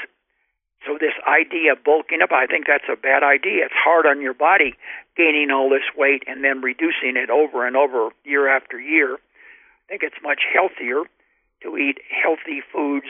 so 0.86 0.98
this 1.00 1.18
idea 1.28 1.74
of 1.74 1.84
bulking 1.84 2.22
up, 2.22 2.32
I 2.32 2.46
think 2.46 2.68
that's 2.68 2.86
a 2.92 2.96
bad 2.96 3.24
idea. 3.24 3.66
It's 3.66 3.74
hard 3.74 4.06
on 4.06 4.22
your 4.22 4.36
body 4.36 4.76
gaining 5.18 5.50
all 5.50 5.70
this 5.70 5.90
weight 5.98 6.24
and 6.28 6.44
then 6.44 6.62
reducing 6.62 7.18
it 7.18 7.30
over 7.30 7.66
and 7.66 7.76
over 7.76 8.10
year 8.24 8.48
after 8.48 8.80
year. 8.80 9.16
I 9.16 9.84
think 9.90 10.04
it's 10.04 10.22
much 10.22 10.42
healthier 10.54 11.04
to 11.64 11.78
eat 11.78 11.98
healthy 12.12 12.62
foods 12.72 13.10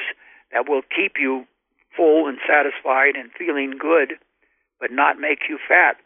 that 0.53 0.69
will 0.69 0.83
keep 0.83 1.13
you 1.19 1.45
full 1.95 2.27
and 2.27 2.37
satisfied 2.47 3.15
and 3.15 3.31
feeling 3.37 3.77
good, 3.77 4.13
but 4.79 4.91
not 4.91 5.19
make 5.19 5.49
you 5.49 5.59
fat. 5.67 5.97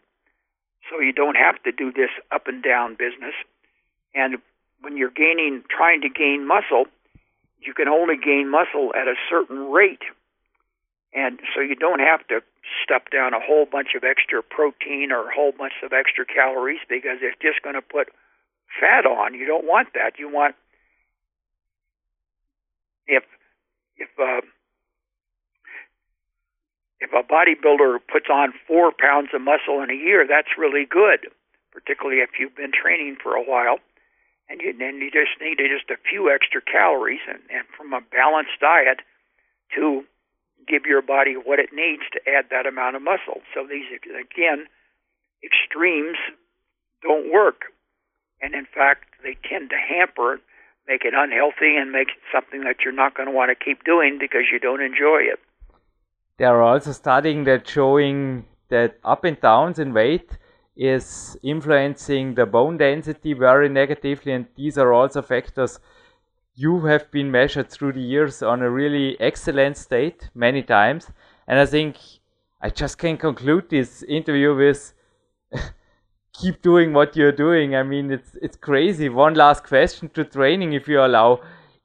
So 0.89 0.99
you 0.99 1.13
don't 1.13 1.35
have 1.35 1.61
to 1.63 1.71
do 1.71 1.91
this 1.91 2.09
up 2.31 2.47
and 2.47 2.63
down 2.63 2.95
business. 2.95 3.33
And 4.15 4.37
when 4.81 4.97
you're 4.97 5.11
gaining, 5.11 5.63
trying 5.69 6.01
to 6.01 6.09
gain 6.09 6.47
muscle, 6.47 6.85
you 7.61 7.73
can 7.73 7.87
only 7.87 8.15
gain 8.17 8.49
muscle 8.49 8.91
at 8.95 9.07
a 9.07 9.15
certain 9.29 9.69
rate 9.71 10.03
and 11.13 11.39
so 11.55 11.61
you 11.61 11.75
don't 11.75 11.99
have 11.99 12.25
to 12.27 12.41
stuff 12.83 13.03
down 13.11 13.33
a 13.33 13.39
whole 13.39 13.65
bunch 13.65 13.89
of 13.95 14.03
extra 14.03 14.43
protein 14.43 15.11
or 15.11 15.29
a 15.29 15.33
whole 15.33 15.51
bunch 15.51 15.73
of 15.83 15.91
extra 15.91 16.25
calories 16.25 16.81
because 16.87 17.17
it's 17.21 17.37
just 17.41 17.63
going 17.63 17.75
to 17.75 17.81
put 17.81 18.09
fat 18.79 19.05
on. 19.05 19.33
You 19.33 19.45
don't 19.45 19.65
want 19.65 19.89
that. 19.93 20.19
You 20.19 20.31
want 20.31 20.55
if 23.07 23.23
if 23.97 24.09
uh, 24.21 24.41
if 26.99 27.11
a 27.13 27.23
bodybuilder 27.23 27.99
puts 28.11 28.27
on 28.29 28.53
four 28.67 28.91
pounds 28.91 29.29
of 29.33 29.41
muscle 29.41 29.81
in 29.81 29.89
a 29.89 29.95
year, 29.95 30.27
that's 30.27 30.57
really 30.57 30.85
good, 30.85 31.31
particularly 31.71 32.19
if 32.21 32.31
you've 32.39 32.55
been 32.55 32.71
training 32.71 33.17
for 33.21 33.35
a 33.35 33.43
while. 33.43 33.79
And 34.49 34.61
you, 34.61 34.73
then 34.77 34.97
you 34.97 35.11
just 35.11 35.39
need 35.39 35.59
just 35.59 35.89
a 35.91 36.01
few 36.09 36.31
extra 36.33 36.61
calories, 36.61 37.21
and, 37.27 37.39
and 37.53 37.67
from 37.77 37.93
a 37.93 38.01
balanced 38.01 38.59
diet 38.59 38.99
to 39.75 40.03
give 40.67 40.85
your 40.85 41.01
body 41.01 41.33
what 41.33 41.59
it 41.59 41.69
needs 41.71 42.03
to 42.11 42.19
add 42.27 42.45
that 42.49 42.65
amount 42.65 42.95
of 42.95 43.01
muscle. 43.01 43.41
So 43.53 43.65
these, 43.65 43.85
again, 43.93 44.65
extremes 45.45 46.17
don't 47.01 47.31
work. 47.31 47.71
And 48.41 48.53
in 48.53 48.65
fact, 48.65 49.05
they 49.23 49.37
tend 49.47 49.69
to 49.69 49.77
hamper, 49.77 50.39
make 50.87 51.05
it 51.05 51.13
unhealthy, 51.15 51.77
and 51.77 51.91
make 51.91 52.09
it 52.09 52.23
something 52.33 52.61
that 52.61 52.81
you're 52.83 52.93
not 52.93 53.15
going 53.15 53.27
to 53.27 53.35
want 53.35 53.51
to 53.51 53.55
keep 53.55 53.83
doing 53.83 54.17
because 54.19 54.51
you 54.51 54.59
don't 54.59 54.81
enjoy 54.81 55.23
it. 55.29 55.39
There 56.39 56.55
are 56.55 56.61
also 56.63 56.93
studying 56.93 57.43
that 57.43 57.67
showing 57.67 58.45
that 58.69 58.97
up 59.03 59.25
and 59.25 59.39
downs 59.39 59.77
in 59.77 59.93
weight 59.93 60.37
is 60.77 61.37
influencing 61.43 62.35
the 62.35 62.45
bone 62.45 62.77
density 62.77 63.33
very 63.33 63.67
negatively, 63.67 64.31
and 64.31 64.47
these 64.55 64.77
are 64.77 64.93
also 64.93 65.21
factors 65.21 65.79
you 66.55 66.85
have 66.85 67.11
been 67.11 67.29
measured 67.29 67.69
through 67.69 67.93
the 67.93 68.01
years 68.01 68.41
on 68.41 68.61
a 68.61 68.69
really 68.69 69.19
excellent 69.19 69.77
state 69.77 70.29
many 70.33 70.63
times. 70.63 71.11
And 71.47 71.59
I 71.59 71.65
think 71.65 71.97
I 72.61 72.69
just 72.69 72.97
can 72.97 73.17
conclude 73.17 73.69
this 73.69 74.03
interview 74.03 74.55
with 74.55 74.93
keep 76.33 76.61
doing 76.61 76.93
what 76.93 77.17
you're 77.17 77.33
doing. 77.33 77.75
I 77.75 77.83
mean, 77.83 78.11
it's 78.11 78.35
it's 78.41 78.57
crazy. 78.57 79.09
One 79.09 79.33
last 79.33 79.65
question 79.65 80.09
to 80.09 80.23
training, 80.23 80.73
if 80.73 80.87
you 80.87 81.01
allow. 81.01 81.41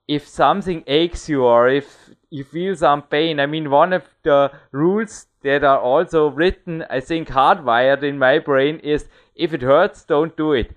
If 0.07 0.27
something 0.29 0.85
aches 0.87 1.29
you 1.29 1.45
or 1.45 1.69
if 1.69 2.11
you 2.31 2.45
feel 2.45 2.77
some 2.77 3.03
pain, 3.03 3.41
I 3.41 3.47
mean, 3.47 3.71
one 3.71 3.93
of 3.93 4.05
the 4.23 4.53
rules 4.73 5.27
that 5.43 5.65
are 5.65 5.79
also 5.79 6.29
written, 6.29 6.85
I 6.91 7.01
think, 7.01 7.29
hardwired 7.29 8.03
in 8.03 8.19
my 8.19 8.39
brain 8.39 8.79
is 8.81 9.09
if 9.35 9.55
it 9.55 9.63
hurts, 9.63 10.05
don't 10.05 10.37
do 10.37 10.53
it 10.53 10.75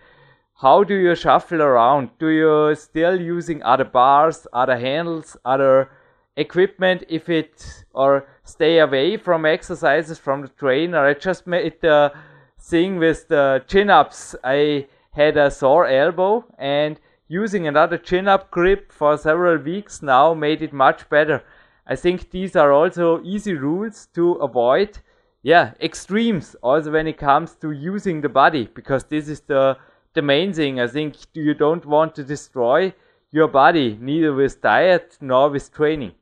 how 0.61 0.83
do 0.83 0.95
you 0.95 1.13
shuffle 1.13 1.61
around? 1.61 2.09
Do 2.17 2.29
you 2.29 2.73
still 2.75 3.19
using 3.21 3.61
other 3.61 3.83
bars, 3.83 4.47
other 4.51 4.77
handles, 4.77 5.37
other 5.45 5.91
equipment 6.35 7.03
if 7.09 7.29
it 7.29 7.83
or 7.93 8.27
stay 8.43 8.79
away 8.79 9.17
from 9.17 9.45
exercises 9.45 10.17
from 10.17 10.41
the 10.41 10.47
trainer? 10.47 11.05
I 11.05 11.13
just 11.13 11.45
made 11.45 11.79
the 11.81 12.11
thing 12.59 12.97
with 12.97 13.27
the 13.27 13.63
chin 13.67 13.91
ups. 13.91 14.35
I 14.43 14.87
had 15.11 15.37
a 15.37 15.51
sore 15.51 15.85
elbow 15.85 16.43
and 16.57 16.99
using 17.27 17.67
another 17.67 17.97
chin 17.97 18.27
up 18.27 18.51
grip 18.51 18.91
for 18.91 19.17
several 19.17 19.57
weeks 19.57 20.01
now 20.01 20.33
made 20.33 20.61
it 20.61 20.73
much 20.73 21.09
better. 21.09 21.43
I 21.85 21.95
think 21.95 22.31
these 22.31 22.55
are 22.55 22.71
also 22.71 23.21
easy 23.23 23.53
rules 23.53 24.07
to 24.13 24.33
avoid. 24.33 24.99
Yeah, 25.41 25.73
extremes 25.79 26.55
also 26.61 26.91
when 26.91 27.07
it 27.07 27.17
comes 27.17 27.55
to 27.55 27.71
using 27.71 28.21
the 28.21 28.29
body 28.29 28.69
because 28.73 29.05
this 29.05 29.29
is 29.29 29.41
the 29.41 29.77
the 30.13 30.21
main 30.21 30.51
thing. 30.51 30.79
I 30.79 30.87
think 30.87 31.15
you 31.33 31.53
don't 31.53 31.85
want 31.85 32.15
to 32.15 32.23
destroy 32.23 32.93
your 33.31 33.47
body, 33.47 33.97
neither 34.01 34.33
with 34.33 34.61
diet 34.61 35.17
nor 35.21 35.49
with 35.49 35.71
training. 35.73 36.13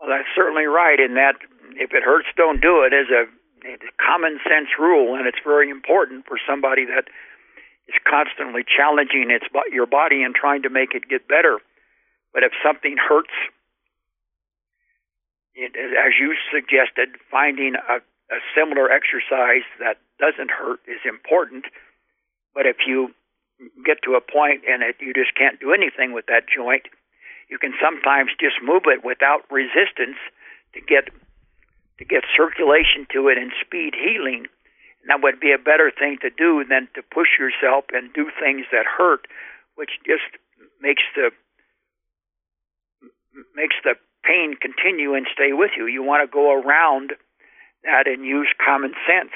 Well, 0.00 0.10
that's 0.10 0.28
certainly 0.34 0.64
right. 0.64 0.98
In 0.98 1.14
that, 1.14 1.36
if 1.76 1.92
it 1.92 2.02
hurts, 2.02 2.28
don't 2.36 2.60
do 2.60 2.82
it 2.82 2.92
is 2.92 3.08
a, 3.10 3.22
a 3.68 3.76
common 4.04 4.40
sense 4.42 4.70
rule, 4.78 5.14
and 5.14 5.26
it's 5.26 5.38
very 5.44 5.70
important 5.70 6.26
for 6.26 6.38
somebody 6.46 6.84
that 6.86 7.04
is 7.92 8.00
constantly 8.08 8.64
challenging 8.64 9.30
its 9.30 9.44
your 9.70 9.86
body 9.86 10.22
and 10.22 10.34
trying 10.34 10.62
to 10.62 10.70
make 10.70 10.94
it 10.94 11.08
get 11.08 11.28
better. 11.28 11.58
But 12.32 12.42
if 12.42 12.52
something 12.64 12.96
hurts, 12.96 13.34
it, 15.54 15.76
as 15.76 16.12
you 16.18 16.34
suggested, 16.50 17.20
finding 17.30 17.74
a, 17.76 18.00
a 18.32 18.38
similar 18.56 18.90
exercise 18.90 19.68
that 19.78 20.00
doesn't 20.18 20.50
hurt 20.50 20.80
is 20.88 21.00
important 21.04 21.66
but 22.54 22.66
if 22.66 22.76
you 22.86 23.10
get 23.84 24.02
to 24.04 24.14
a 24.14 24.20
point 24.20 24.62
and 24.68 24.82
it, 24.82 24.96
you 25.00 25.12
just 25.12 25.34
can't 25.34 25.60
do 25.60 25.72
anything 25.72 26.12
with 26.12 26.26
that 26.26 26.44
joint, 26.48 26.82
you 27.48 27.58
can 27.58 27.72
sometimes 27.80 28.30
just 28.38 28.56
move 28.62 28.82
it 28.86 29.04
without 29.04 29.44
resistance 29.50 30.20
to 30.74 30.80
get 30.80 31.08
to 31.98 32.04
get 32.04 32.24
circulation 32.36 33.06
to 33.12 33.28
it 33.28 33.38
and 33.38 33.52
speed 33.60 33.94
healing. 33.94 34.46
That 35.08 35.22
would 35.22 35.40
be 35.40 35.52
a 35.52 35.58
better 35.58 35.90
thing 35.90 36.18
to 36.22 36.30
do 36.30 36.64
than 36.68 36.88
to 36.94 37.02
push 37.02 37.38
yourself 37.38 37.86
and 37.92 38.12
do 38.12 38.30
things 38.38 38.66
that 38.70 38.86
hurt, 38.86 39.26
which 39.74 39.90
just 40.06 40.30
makes 40.80 41.02
the 41.16 41.30
makes 43.54 43.76
the 43.82 43.94
pain 44.22 44.54
continue 44.60 45.14
and 45.14 45.26
stay 45.32 45.52
with 45.52 45.72
you. 45.76 45.86
You 45.86 46.02
want 46.02 46.22
to 46.22 46.32
go 46.32 46.52
around 46.52 47.12
that 47.82 48.06
and 48.06 48.24
use 48.24 48.48
common 48.64 48.94
sense. 49.06 49.32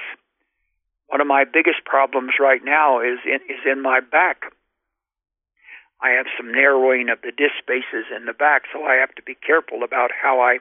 One 1.08 1.20
of 1.20 1.26
my 1.26 1.44
biggest 1.44 1.84
problems 1.84 2.34
right 2.40 2.62
now 2.64 3.00
is 3.00 3.18
in, 3.24 3.40
is 3.48 3.62
in 3.64 3.82
my 3.82 4.00
back. 4.00 4.52
I 6.00 6.10
have 6.10 6.26
some 6.36 6.52
narrowing 6.52 7.08
of 7.08 7.22
the 7.22 7.32
disc 7.32 7.56
spaces 7.58 8.06
in 8.14 8.26
the 8.26 8.34
back, 8.34 8.62
so 8.72 8.84
I 8.84 8.96
have 8.96 9.14
to 9.14 9.22
be 9.22 9.34
careful 9.34 9.82
about 9.82 10.10
how 10.12 10.40
I 10.40 10.58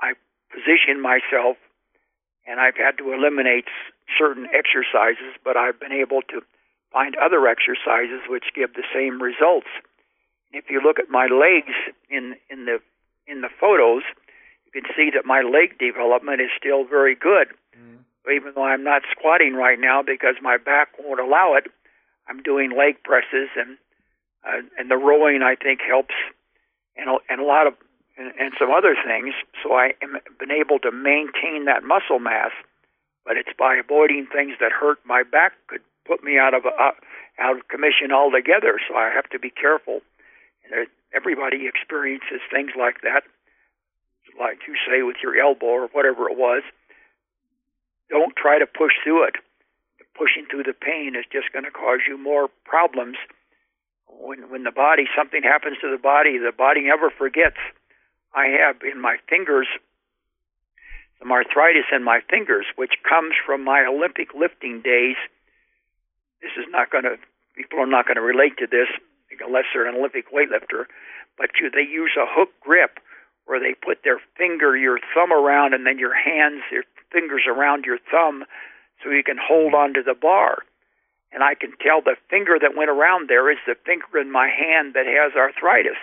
I 0.00 0.14
position 0.50 1.00
myself, 1.00 1.56
and 2.50 2.58
I've 2.58 2.76
had 2.76 2.98
to 2.98 3.12
eliminate 3.12 3.70
certain 4.18 4.46
exercises, 4.50 5.38
but 5.44 5.56
I've 5.56 5.78
been 5.78 5.92
able 5.92 6.20
to 6.34 6.42
find 6.92 7.14
other 7.14 7.46
exercises 7.46 8.26
which 8.28 8.50
give 8.54 8.74
the 8.74 8.82
same 8.92 9.22
results. 9.22 9.70
If 10.50 10.64
you 10.68 10.82
look 10.82 10.98
at 10.98 11.08
my 11.08 11.30
legs 11.30 11.72
in 12.10 12.34
in 12.50 12.66
the 12.66 12.82
in 13.28 13.40
the 13.40 13.48
photos, 13.60 14.02
you 14.66 14.82
can 14.82 14.90
see 14.96 15.10
that 15.14 15.24
my 15.24 15.42
leg 15.42 15.78
development 15.78 16.40
is 16.40 16.50
still 16.58 16.82
very 16.84 17.14
good. 17.14 17.54
Mm. 17.78 18.02
Even 18.34 18.52
though 18.56 18.66
I'm 18.66 18.82
not 18.82 19.02
squatting 19.14 19.54
right 19.54 19.78
now 19.78 20.02
because 20.02 20.34
my 20.42 20.56
back 20.56 20.88
won't 20.98 21.20
allow 21.20 21.54
it, 21.54 21.70
I'm 22.28 22.42
doing 22.42 22.76
leg 22.76 23.02
presses 23.04 23.48
and 23.54 23.78
uh, 24.42 24.66
and 24.76 24.90
the 24.90 24.96
rowing 24.96 25.42
I 25.42 25.54
think 25.54 25.80
helps, 25.86 26.14
and 26.96 27.10
a, 27.10 27.16
and 27.28 27.40
a 27.40 27.44
lot 27.44 27.68
of 27.68 27.74
and, 28.20 28.32
and 28.38 28.52
some 28.60 28.70
other 28.70 28.94
things. 28.94 29.32
So 29.64 29.72
I 29.72 29.96
am 30.04 30.20
been 30.38 30.52
able 30.52 30.78
to 30.80 30.92
maintain 30.92 31.64
that 31.64 31.82
muscle 31.82 32.20
mass, 32.20 32.52
but 33.24 33.40
it's 33.40 33.56
by 33.56 33.76
avoiding 33.76 34.28
things 34.28 34.60
that 34.60 34.72
hurt 34.72 34.98
my 35.06 35.24
back 35.24 35.52
could 35.66 35.80
put 36.04 36.22
me 36.22 36.36
out 36.36 36.52
of 36.52 36.66
uh, 36.66 36.92
out 37.40 37.56
of 37.56 37.68
commission 37.68 38.12
altogether. 38.12 38.76
So 38.86 38.94
I 38.94 39.08
have 39.08 39.28
to 39.30 39.38
be 39.38 39.48
careful. 39.48 40.04
And 40.68 40.86
everybody 41.16 41.66
experiences 41.66 42.44
things 42.52 42.72
like 42.78 43.00
that, 43.00 43.24
like 44.38 44.68
you 44.68 44.76
say 44.86 45.02
with 45.02 45.16
your 45.22 45.40
elbow 45.40 45.66
or 45.66 45.88
whatever 45.88 46.28
it 46.28 46.36
was. 46.36 46.62
Don't 48.10 48.36
try 48.36 48.58
to 48.58 48.66
push 48.66 48.92
through 49.02 49.24
it. 49.24 49.36
Pushing 50.14 50.44
through 50.50 50.64
the 50.64 50.74
pain 50.74 51.16
is 51.16 51.24
just 51.32 51.50
going 51.52 51.64
to 51.64 51.70
cause 51.70 52.00
you 52.06 52.18
more 52.18 52.50
problems 52.64 53.16
when 54.06 54.50
when 54.50 54.64
the 54.64 54.74
body 54.74 55.04
something 55.16 55.42
happens 55.42 55.78
to 55.80 55.88
the 55.90 56.02
body, 56.02 56.36
the 56.36 56.52
body 56.52 56.82
never 56.82 57.08
forgets. 57.08 57.56
I 58.34 58.46
have 58.60 58.76
in 58.82 59.00
my 59.00 59.16
fingers 59.28 59.66
some 61.18 61.32
arthritis 61.32 61.84
in 61.92 62.02
my 62.02 62.20
fingers, 62.30 62.64
which 62.76 62.94
comes 63.06 63.34
from 63.44 63.62
my 63.62 63.84
Olympic 63.84 64.32
lifting 64.34 64.80
days. 64.80 65.16
This 66.40 66.52
is 66.56 66.64
not 66.70 66.90
going 66.90 67.04
to 67.04 67.16
people 67.56 67.80
are 67.80 67.86
not 67.86 68.06
going 68.06 68.16
to 68.16 68.24
relate 68.24 68.56
to 68.58 68.66
this 68.66 68.88
unless 69.40 69.64
they're 69.72 69.88
an 69.88 69.96
Olympic 69.96 70.32
weightlifter, 70.32 70.84
but 71.36 71.50
you, 71.60 71.70
they 71.70 71.88
use 71.88 72.12
a 72.16 72.26
hook 72.26 72.50
grip 72.60 72.98
where 73.44 73.60
they 73.60 73.74
put 73.74 74.02
their 74.04 74.20
finger, 74.36 74.76
your 74.76 74.98
thumb 75.14 75.32
around, 75.32 75.74
and 75.74 75.86
then 75.86 75.98
your 75.98 76.14
hands, 76.14 76.62
your 76.70 76.84
fingers 77.12 77.42
around 77.48 77.84
your 77.84 77.98
thumb, 78.10 78.44
so 79.02 79.10
you 79.10 79.22
can 79.22 79.36
hold 79.36 79.72
mm-hmm. 79.72 79.96
onto 79.96 80.02
the 80.02 80.14
bar 80.14 80.62
and 81.32 81.42
I 81.42 81.54
can 81.54 81.72
tell 81.78 82.02
the 82.02 82.16
finger 82.28 82.58
that 82.60 82.76
went 82.76 82.90
around 82.90 83.28
there 83.28 83.50
is 83.50 83.58
the 83.66 83.76
finger 83.86 84.18
in 84.18 84.30
my 84.30 84.48
hand 84.48 84.94
that 84.94 85.06
has 85.06 85.32
arthritis. 85.38 85.98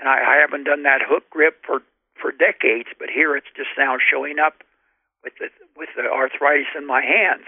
And 0.00 0.08
I, 0.08 0.36
I 0.36 0.36
haven't 0.40 0.64
done 0.64 0.82
that 0.84 1.00
hook 1.04 1.28
grip 1.30 1.62
for 1.66 1.82
for 2.20 2.32
decades, 2.32 2.88
but 2.98 3.08
here 3.08 3.36
it's 3.36 3.48
just 3.56 3.70
now 3.78 3.96
showing 3.96 4.38
up 4.38 4.64
with 5.22 5.34
the 5.38 5.48
with 5.76 5.88
the 5.96 6.08
arthritis 6.08 6.72
in 6.76 6.86
my 6.86 7.02
hands. 7.02 7.44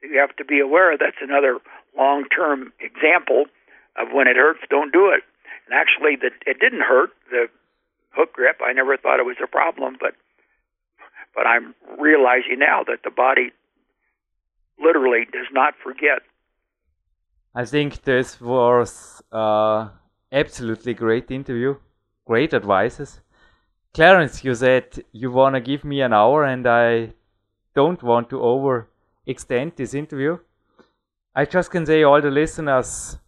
So 0.00 0.08
you 0.08 0.18
have 0.18 0.34
to 0.36 0.44
be 0.44 0.60
aware 0.60 0.96
that's 0.96 1.20
another 1.20 1.58
long 1.96 2.24
term 2.28 2.72
example 2.80 3.46
of 3.96 4.08
when 4.12 4.26
it 4.26 4.36
hurts, 4.36 4.60
don't 4.70 4.92
do 4.92 5.10
it. 5.10 5.22
And 5.66 5.78
actually, 5.78 6.16
the, 6.16 6.30
it 6.46 6.58
didn't 6.58 6.80
hurt 6.80 7.10
the 7.30 7.46
hook 8.10 8.32
grip. 8.32 8.60
I 8.64 8.72
never 8.72 8.96
thought 8.96 9.20
it 9.20 9.26
was 9.26 9.36
a 9.42 9.46
problem, 9.46 9.96
but 10.00 10.14
but 11.34 11.46
I'm 11.46 11.74
realizing 11.98 12.58
now 12.58 12.82
that 12.84 13.00
the 13.04 13.10
body 13.10 13.52
literally 14.78 15.26
does 15.32 15.46
not 15.52 15.74
forget. 15.82 16.20
I 17.54 17.64
think 17.64 18.02
this 18.02 18.40
was 18.40 19.22
uh, 19.30 19.88
absolutely 20.32 20.94
great 20.94 21.30
interview, 21.30 21.76
great 22.26 22.54
advices. 22.54 23.20
Clarence, 23.94 24.42
you 24.42 24.54
said 24.54 25.04
you 25.12 25.30
want 25.30 25.54
to 25.54 25.60
give 25.60 25.84
me 25.84 26.00
an 26.00 26.14
hour 26.14 26.44
and 26.44 26.66
I 26.66 27.12
don't 27.74 28.02
want 28.02 28.30
to 28.30 28.36
overextend 28.36 29.76
this 29.76 29.92
interview. 29.92 30.38
I 31.34 31.44
just 31.44 31.70
can 31.70 31.84
say 31.84 32.02
all 32.02 32.20
the 32.20 32.30
listeners, 32.30 33.18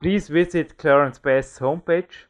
please 0.00 0.28
visit 0.28 0.78
Clarence 0.78 1.18
Bass's 1.18 1.58
homepage. 1.58 2.26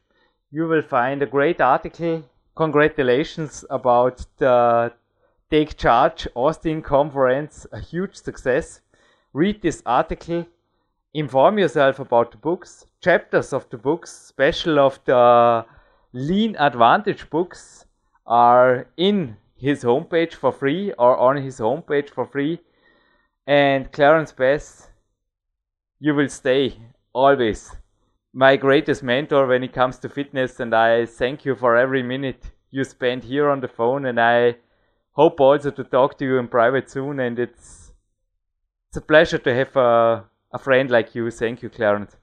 You 0.51 0.67
will 0.67 0.81
find 0.81 1.21
a 1.21 1.27
great 1.27 1.61
article. 1.61 2.23
Congratulations 2.55 3.63
about 3.69 4.25
the 4.37 4.91
Take 5.51 5.77
Charge 5.77 6.27
Austin 6.35 6.81
Conference, 6.81 7.67
a 7.71 7.79
huge 7.79 8.15
success. 8.15 8.81
Read 9.33 9.61
this 9.61 9.81
article, 9.85 10.45
inform 11.13 11.57
yourself 11.57 11.99
about 11.99 12.31
the 12.31 12.37
books, 12.37 12.85
chapters 13.01 13.53
of 13.53 13.69
the 13.69 13.77
books, 13.77 14.11
special 14.11 14.79
of 14.79 14.99
the 15.05 15.65
Lean 16.13 16.55
Advantage 16.57 17.29
books 17.29 17.85
are 18.25 18.87
in 18.97 19.37
his 19.55 19.83
homepage 19.83 20.33
for 20.33 20.51
free 20.51 20.93
or 20.97 21.17
on 21.17 21.37
his 21.37 21.59
homepage 21.59 22.09
for 22.09 22.25
free. 22.25 22.59
And 23.47 23.91
Clarence 23.91 24.31
Bass, 24.31 24.89
you 25.99 26.13
will 26.13 26.29
stay 26.29 26.79
always 27.13 27.75
my 28.33 28.55
greatest 28.55 29.01
mentor 29.03 29.47
when 29.47 29.63
it 29.63 29.73
comes 29.73 29.97
to 29.99 30.09
fitness. 30.09 30.59
And 30.59 30.73
I 30.75 31.05
thank 31.05 31.45
you 31.45 31.55
for 31.55 31.75
every 31.75 32.03
minute 32.03 32.51
you 32.71 32.83
spend 32.83 33.23
here 33.23 33.49
on 33.49 33.59
the 33.59 33.67
phone. 33.67 34.05
And 34.05 34.19
I 34.19 34.57
hope 35.13 35.39
also 35.41 35.71
to 35.71 35.83
talk 35.83 36.17
to 36.19 36.25
you 36.25 36.37
in 36.37 36.47
private 36.47 36.89
soon. 36.89 37.19
And 37.19 37.39
it's 37.39 37.93
it's 38.89 38.97
a 38.97 39.01
pleasure 39.01 39.37
to 39.37 39.53
have 39.53 39.75
a, 39.75 40.25
a 40.51 40.59
friend 40.59 40.89
like 40.89 41.15
you. 41.15 41.29
Thank 41.31 41.61
you, 41.61 41.69
Clarence. 41.69 42.15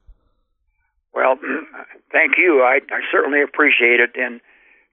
Well, 1.15 1.39
thank 2.12 2.32
you. 2.39 2.62
I, 2.62 2.81
I 2.90 3.01
certainly 3.11 3.43
appreciate 3.43 4.01
it. 4.01 4.11
And 4.16 4.40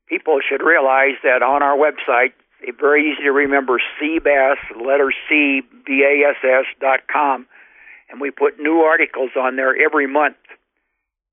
people 0.07 0.39
should 0.47 0.63
realize 0.63 1.17
that 1.23 1.41
on 1.43 1.61
our 1.63 1.75
website, 1.77 2.33
it's 2.61 2.79
very 2.79 3.11
easy 3.11 3.23
to 3.23 3.31
remember 3.31 3.79
CBASS, 4.01 4.85
letter 4.85 5.11
C, 5.27 5.61
B-A-S-S 5.85 6.65
dot 6.79 7.01
com. 7.11 7.45
And 8.09 8.21
we 8.21 8.31
put 8.31 8.59
new 8.59 8.79
articles 8.79 9.31
on 9.37 9.55
there 9.55 9.75
every 9.75 10.07
month. 10.07 10.37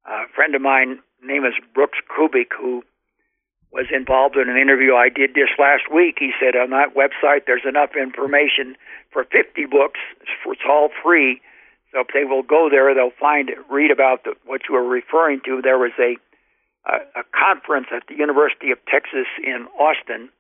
a 0.07 0.27
friend 0.35 0.55
of 0.55 0.63
mine, 0.63 0.99
name 1.23 1.45
is 1.45 1.55
Brooks 1.75 1.99
Kubik, 2.11 2.51
who 2.59 2.83
was 3.73 3.87
involved 3.95 4.37
in 4.37 4.49
an 4.49 4.57
interview 4.57 4.95
I 4.95 5.09
did 5.09 5.35
just 5.35 5.59
last 5.59 5.93
week. 5.95 6.17
He 6.19 6.33
said 6.41 6.57
on 6.57 6.71
that 6.71 6.97
website 6.97 7.47
there's 7.47 7.69
enough 7.69 7.91
information 7.95 8.75
for 9.13 9.25
50 9.25 9.67
books. 9.67 10.01
It's 10.47 10.67
all 10.69 10.89
free. 11.03 11.41
So 11.93 12.01
if 12.01 12.09
they 12.15 12.25
will 12.25 12.43
go 12.43 12.69
there, 12.71 12.95
they'll 12.95 13.11
find 13.19 13.51
read 13.69 13.91
about 13.91 14.25
the, 14.25 14.35
what 14.47 14.63
you 14.69 14.75
were 14.75 14.85
referring 14.85 15.41
to. 15.45 15.61
There 15.63 15.79
was 15.79 15.93
a, 15.99 16.17
a 16.87 17.21
a 17.21 17.25
conference 17.35 17.89
at 17.95 18.07
the 18.09 18.15
University 18.15 18.71
of 18.71 18.79
Texas 18.87 19.27
in 19.43 19.67
Austin 19.79 20.31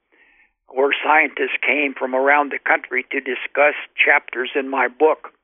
where 0.68 0.94
scientists 1.02 1.58
came 1.66 1.94
from 1.94 2.14
around 2.14 2.52
the 2.52 2.58
country 2.62 3.04
to 3.10 3.20
discuss 3.20 3.74
chapters 3.98 4.50
in 4.54 4.68
my 4.68 4.86
book. 4.86 5.34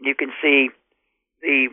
You 0.00 0.14
can 0.14 0.32
see 0.42 0.70
the 1.42 1.68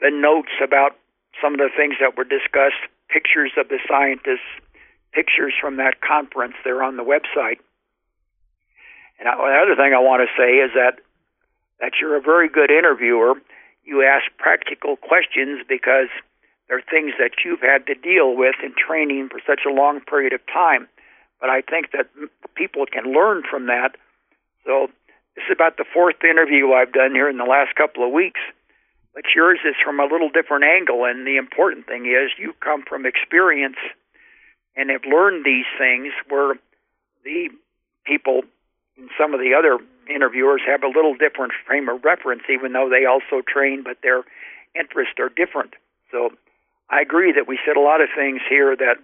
the 0.00 0.10
notes 0.10 0.52
about 0.62 0.96
some 1.40 1.54
of 1.54 1.60
the 1.60 1.70
things 1.74 1.94
that 2.00 2.16
were 2.16 2.24
discussed, 2.24 2.80
pictures 3.08 3.52
of 3.56 3.68
the 3.68 3.78
scientists, 3.88 4.48
pictures 5.12 5.54
from 5.60 5.76
that 5.76 6.00
conference. 6.00 6.54
They're 6.64 6.82
on 6.82 6.96
the 6.96 7.04
website. 7.04 7.60
And 9.18 9.28
the 9.28 9.60
other 9.60 9.76
thing 9.76 9.92
I 9.92 10.00
want 10.00 10.24
to 10.24 10.30
say 10.36 10.56
is 10.64 10.72
that 10.74 11.00
that 11.80 11.92
you're 12.00 12.16
a 12.16 12.20
very 12.20 12.48
good 12.48 12.70
interviewer. 12.70 13.34
You 13.84 14.02
ask 14.02 14.24
practical 14.38 14.96
questions 14.96 15.62
because 15.68 16.08
they're 16.68 16.82
things 16.82 17.12
that 17.18 17.32
you've 17.44 17.60
had 17.60 17.86
to 17.86 17.94
deal 17.94 18.36
with 18.36 18.54
in 18.62 18.74
training 18.76 19.28
for 19.30 19.40
such 19.46 19.62
a 19.66 19.72
long 19.72 20.00
period 20.00 20.32
of 20.32 20.40
time. 20.46 20.86
But 21.40 21.50
I 21.50 21.62
think 21.62 21.92
that 21.92 22.06
people 22.54 22.84
can 22.86 23.12
learn 23.12 23.42
from 23.50 23.66
that. 23.66 23.96
So 24.64 24.88
this 25.34 25.44
is 25.48 25.52
about 25.52 25.78
the 25.78 25.84
fourth 25.92 26.22
interview 26.22 26.72
I've 26.72 26.92
done 26.92 27.12
here 27.12 27.28
in 27.28 27.38
the 27.38 27.44
last 27.44 27.74
couple 27.74 28.06
of 28.06 28.12
weeks. 28.12 28.40
But 29.14 29.24
yours 29.34 29.58
is 29.64 29.74
from 29.82 29.98
a 29.98 30.04
little 30.04 30.30
different 30.30 30.64
angle, 30.64 31.04
and 31.04 31.26
the 31.26 31.36
important 31.36 31.86
thing 31.86 32.06
is 32.06 32.30
you 32.38 32.54
come 32.60 32.84
from 32.88 33.06
experience 33.06 33.80
and 34.76 34.90
have 34.90 35.04
learned 35.04 35.44
these 35.44 35.66
things 35.76 36.12
where 36.28 36.54
the 37.24 37.48
people 38.04 38.42
and 38.96 39.10
some 39.18 39.34
of 39.34 39.40
the 39.40 39.54
other 39.54 39.78
interviewers 40.08 40.62
have 40.66 40.82
a 40.82 40.88
little 40.88 41.14
different 41.14 41.52
frame 41.66 41.88
of 41.88 42.04
reference, 42.04 42.42
even 42.52 42.72
though 42.72 42.88
they 42.88 43.04
also 43.04 43.42
train, 43.46 43.82
but 43.82 43.98
their 44.02 44.22
interests 44.74 45.14
are 45.18 45.28
different. 45.28 45.74
So 46.10 46.30
I 46.88 47.00
agree 47.00 47.32
that 47.32 47.46
we 47.46 47.58
said 47.66 47.76
a 47.76 47.80
lot 47.80 48.00
of 48.00 48.08
things 48.16 48.40
here 48.48 48.76
that 48.76 48.96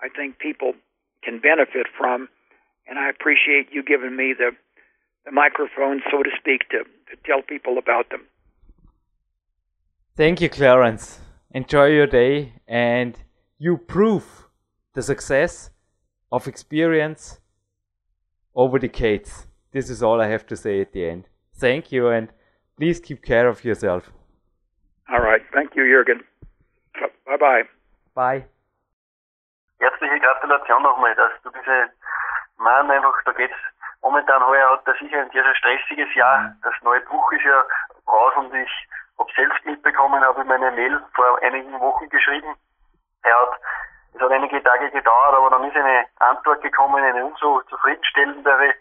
I 0.00 0.08
think 0.08 0.38
people 0.38 0.74
can 1.22 1.38
benefit 1.38 1.86
from. 1.96 2.28
and 2.88 2.98
I 2.98 3.08
appreciate 3.08 3.68
you 3.72 3.82
giving 3.82 4.16
me 4.16 4.34
the 4.36 4.50
the 5.24 5.30
microphone, 5.30 6.02
so 6.10 6.22
to 6.22 6.30
speak, 6.36 6.68
to, 6.70 6.78
to 6.78 7.16
tell 7.24 7.42
people 7.42 7.78
about 7.78 8.10
them. 8.10 8.22
Thank 10.16 10.40
you, 10.40 10.48
Clarence. 10.48 11.20
Enjoy 11.52 11.86
your 11.86 12.06
day, 12.06 12.54
and 12.66 13.16
you 13.58 13.76
prove 13.76 14.46
the 14.94 15.02
success 15.02 15.70
of 16.30 16.48
experience 16.48 17.38
over 18.54 18.78
decades. 18.78 19.46
This 19.72 19.88
is 19.88 20.02
all 20.02 20.20
I 20.20 20.28
have 20.28 20.46
to 20.46 20.56
say 20.56 20.80
at 20.80 20.92
the 20.92 21.06
end. 21.06 21.24
Thank 21.54 21.92
you, 21.92 22.08
and 22.08 22.28
please 22.76 23.00
keep 23.00 23.22
care 23.22 23.48
of 23.48 23.64
yourself. 23.64 24.10
All 25.08 25.20
right. 25.20 25.42
Thank 25.52 25.74
you, 25.74 25.84
Jürgen. 25.84 26.20
Bye 27.26 27.36
bye. 27.38 27.62
Bye. 28.14 28.44
Herzliche 29.80 30.20
Gratulation 30.20 30.82
nochmal, 30.82 31.14
dass 31.14 31.32
du 31.42 31.50
diese 31.50 31.90
Mann 32.58 32.90
einfach, 32.90 33.14
da 33.24 33.32
geht's 33.32 33.54
momentan 34.02 34.44
heuer 34.46 34.70
hat 34.70 34.86
er 34.86 34.94
sicher 34.94 35.20
ein 35.20 35.30
sehr, 35.30 35.42
sehr 35.42 35.54
stressiges 35.54 36.14
Jahr. 36.14 36.40
Mhm. 36.40 36.56
Das 36.62 36.74
neue 36.82 37.00
Buch 37.02 37.32
ist 37.32 37.44
ja 37.44 37.64
raus 38.06 38.32
und 38.36 38.54
ich 38.54 38.70
habe 39.18 39.30
selbst 39.34 39.64
mitbekommen, 39.64 40.22
habe 40.22 40.42
ihm 40.42 40.50
eine 40.50 40.70
Mail 40.72 41.00
vor 41.14 41.42
einigen 41.42 41.72
Wochen 41.80 42.08
geschrieben. 42.10 42.54
Er 43.22 43.34
hat, 43.34 43.60
es 44.14 44.20
hat 44.20 44.30
einige 44.30 44.62
Tage 44.62 44.90
gedauert, 44.90 45.34
aber 45.34 45.50
dann 45.50 45.64
ist 45.64 45.76
eine 45.76 46.04
Antwort 46.18 46.62
gekommen, 46.62 47.02
eine 47.02 47.24
umso 47.24 47.62
zufriedenstellendere. 47.62 48.74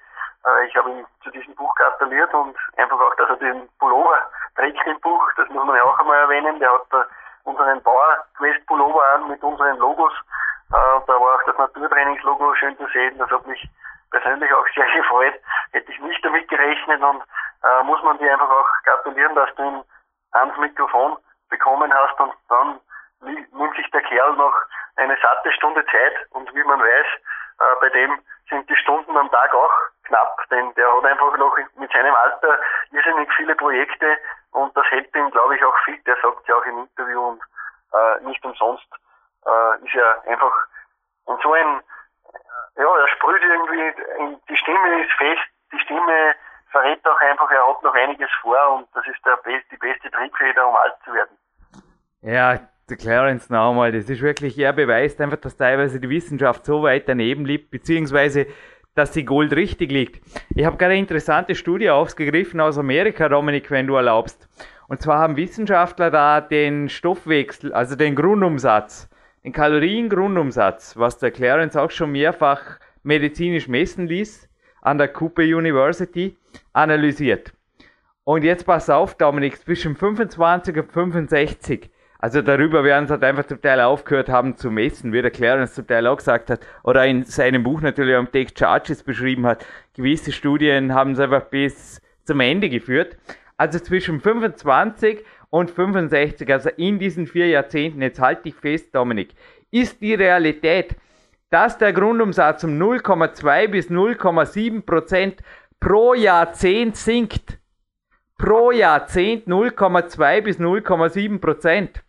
Äh, 0.46 0.68
ich 0.68 0.76
habe 0.76 0.90
ihm 0.90 1.06
zu 1.24 1.30
diesem 1.32 1.56
Buch 1.56 1.74
gratuliert 1.76 2.34
und 2.34 2.58
einfach 2.78 3.00
auch, 3.00 3.16
dass 3.16 3.30
er 3.30 3.38
den 3.38 3.70
Pullover 3.80 4.20
trägt 4.56 4.86
im 4.88 5.00
Buch, 5.02 5.24
das 5.38 5.48
muss 5.50 5.66
man 5.66 5.76
ja 5.76 5.84
auch 5.84 6.00
einmal 6.00 6.18
erwähnen. 6.18 6.60
Der 6.60 6.72
hat 6.74 7.08
unseren 7.44 7.82
Bauer 7.82 8.24
Quest 8.38 8.66
Pullover 8.68 9.04
an 9.14 9.28
mit 9.30 9.42
unseren 9.44 9.78
Logos. 9.78 10.14
Äh, 10.70 11.00
da 11.08 11.14
war 11.14 11.36
auch 11.36 11.44
das 11.46 11.58
Naturtrainingslogo 11.58 12.56
schön 12.56 12.78
zu 12.78 12.88
sehen. 12.88 13.18
Das 13.18 13.30
hat 13.30 13.46
mich 13.48 13.70
persönlich 14.12 14.54
auch 14.54 14.66
sehr 14.76 14.86
gefreut. 14.96 15.36
Hätte 15.72 15.92
ich 15.92 16.00
nicht 16.00 16.24
damit 16.24 16.48
gerechnet 16.50 17.02
und 17.02 17.24
äh, 17.64 17.84
muss 17.84 18.02
man 18.04 18.18
dir 18.18 18.34
einfach 18.34 18.50
auch 18.50 18.70
gratulieren, 18.84 19.36
dass 19.36 19.54
du 19.56 19.64
ihn 19.64 19.84
ans 20.32 20.58
Mikrofon 20.58 21.18
bekommen 21.50 21.94
hast 21.94 22.20
und 22.20 22.34
dann 22.50 22.80
nimmt 23.22 23.76
sich 23.76 23.90
der 23.92 24.02
Kerl 24.02 24.34
noch 24.36 24.54
eine 24.96 25.18
satte 25.22 25.52
Stunde 25.54 25.86
Zeit 25.86 26.14
und 26.32 26.54
wie 26.56 26.64
man 26.64 26.80
weiß, 26.80 27.08
äh, 27.62 27.76
bei 27.80 27.90
dem 27.90 28.20
sind 28.50 28.70
die 28.70 28.76
Stunden 28.76 29.16
am 29.16 29.30
Tag 29.32 29.54
auch 29.54 29.74
knapp, 30.04 30.38
denn 30.50 30.74
der 30.74 30.92
hat 30.92 31.06
einfach 31.06 31.38
noch 31.38 31.56
mit 31.76 31.92
seinem 31.92 32.16
Alter 32.16 32.60
irrsinnig 32.92 33.32
viele 33.36 33.56
Projekte 33.56 34.18
und 34.52 34.76
das 34.76 34.86
hält 34.90 35.16
ihm, 35.16 35.32
glaube 35.32 35.56
ich, 35.56 35.64
auch 35.64 35.78
fit. 35.86 36.06
Der 36.06 36.18
sagt 36.22 36.48
ja 36.48 36.56
auch 36.56 36.66
im 36.66 36.80
Interview 36.80 37.22
und 37.22 37.42
äh, 37.94 38.24
nicht 38.26 38.44
umsonst 38.44 38.88
äh, 39.46 39.86
ist 39.86 39.96
er 39.96 40.24
einfach 40.28 40.54
und 41.26 41.42
so 41.42 41.54
ein 41.54 41.82
ja, 42.78 42.98
er 42.98 43.08
sprüht 43.10 43.42
irgendwie, 43.44 44.40
die 44.50 44.58
Stimme 44.58 45.04
ist 45.04 45.12
fest, 45.14 45.42
die 45.72 45.80
Stimme 45.80 46.36
verrät 46.72 47.06
auch 47.06 47.20
einfach, 47.20 47.52
er 47.52 47.68
hat 47.68 47.84
noch 47.84 47.94
einiges 47.94 48.30
vor 48.42 48.76
und 48.76 48.88
das 48.94 49.06
ist 49.08 49.24
der, 49.26 49.38
die 49.46 49.78
beste 49.78 50.10
Triebfeder, 50.10 50.68
um 50.68 50.76
alt 50.76 50.96
zu 51.04 51.14
werden. 51.14 51.38
Ja, 52.22 52.60
der 52.90 52.98
Clarence 52.98 53.50
nochmal, 53.50 53.92
das 53.92 54.10
ist 54.10 54.22
wirklich, 54.22 54.58
er 54.58 54.74
beweist 54.74 55.22
einfach, 55.22 55.38
dass 55.38 55.56
teilweise 55.56 56.00
die 56.00 56.10
Wissenschaft 56.10 56.66
so 56.66 56.84
weit 56.84 57.08
daneben 57.08 57.46
liegt, 57.46 57.72
beziehungsweise 57.72 58.48
dass 58.96 59.12
die 59.12 59.24
Gold 59.24 59.54
richtig 59.54 59.92
liegt. 59.92 60.22
Ich 60.54 60.66
habe 60.66 60.76
gerade 60.76 60.92
eine 60.92 61.00
interessante 61.00 61.56
Studie 61.56 61.90
aufgegriffen 61.90 62.60
aus 62.60 62.78
Amerika, 62.78 63.30
Dominik, 63.30 63.72
wenn 63.72 63.88
du 63.88 63.96
erlaubst. 63.96 64.50
Und 64.90 65.02
zwar 65.02 65.20
haben 65.20 65.38
Wissenschaftler 65.38 66.12
da 66.12 66.42
den 66.42 66.90
Stoffwechsel, 66.90 67.72
also 67.72 67.96
den 67.96 68.16
Grundumsatz 68.16 69.10
den 69.44 69.54
Kaloriengrundumsatz, 69.54 70.98
was 70.98 71.18
der 71.18 71.32
Clarence 71.32 71.76
auch 71.76 71.92
schon 71.92 72.12
mehrfach 72.12 72.80
medizinisch 73.04 73.68
messen 73.68 74.08
ließ, 74.08 74.48
an 74.82 74.98
der 74.98 75.08
Cooper 75.08 75.44
University, 75.44 76.38
analysiert. 76.74 77.54
Und 78.24 78.44
jetzt 78.44 78.66
pass 78.66 78.90
auf, 78.90 79.16
Dominik, 79.16 79.58
zwischen 79.58 79.96
25 79.96 80.78
und 80.78 80.92
65, 80.92 81.90
also 82.22 82.44
darüber 82.44 82.84
werden 82.84 83.08
sie 83.08 83.14
halt 83.14 83.24
einfach 83.24 83.48
zum 83.48 83.60
Teil 83.60 83.82
aufgehört 83.82 84.30
haben 84.30 84.56
zu 84.56 84.70
messen, 84.70 85.12
wie 85.12 85.24
der 85.24 85.32
Clarence 85.32 85.74
zum 85.74 85.88
Teil 85.88 86.06
auch 86.06 86.18
gesagt 86.18 86.52
hat, 86.52 86.60
oder 86.84 87.04
in 87.08 87.24
seinem 87.24 87.64
Buch 87.64 87.82
natürlich 87.82 88.16
am 88.16 88.32
Take 88.32 88.54
Charges 88.56 89.02
beschrieben 89.02 89.48
hat. 89.48 89.66
Gewisse 89.96 90.32
Studien 90.32 90.94
haben 90.94 91.16
sie 91.16 91.24
einfach 91.24 91.46
bis 91.46 92.00
zum 92.24 92.40
Ende 92.40 92.70
geführt. 92.70 93.18
Also 93.58 93.80
zwischen 93.80 94.22
25 94.22 95.26
und 95.50 95.72
65, 95.72 96.52
also 96.54 96.70
in 96.70 97.00
diesen 97.00 97.26
vier 97.26 97.48
Jahrzehnten, 97.48 98.04
jetzt 98.04 98.22
halte 98.22 98.50
ich 98.50 98.56
fest, 98.56 98.94
Dominik, 98.94 99.34
ist 99.72 100.00
die 100.00 100.14
Realität, 100.14 100.96
dass 101.50 101.80
der 101.80 101.92
Grundumsatz 101.92 102.64
um 102.64 102.80
0,2 102.80 103.68
bis 103.68 103.90
0,7 103.90 104.84
Prozent 104.86 105.42
pro 105.80 106.14
Jahrzehnt 106.14 106.98
sinkt. 106.98 107.58
Pro 108.38 108.72
Jahrzehnt 108.72 109.48
0,2 109.48 110.42
bis 110.42 110.60
0,7 110.60 111.40
Prozent. 111.40 112.04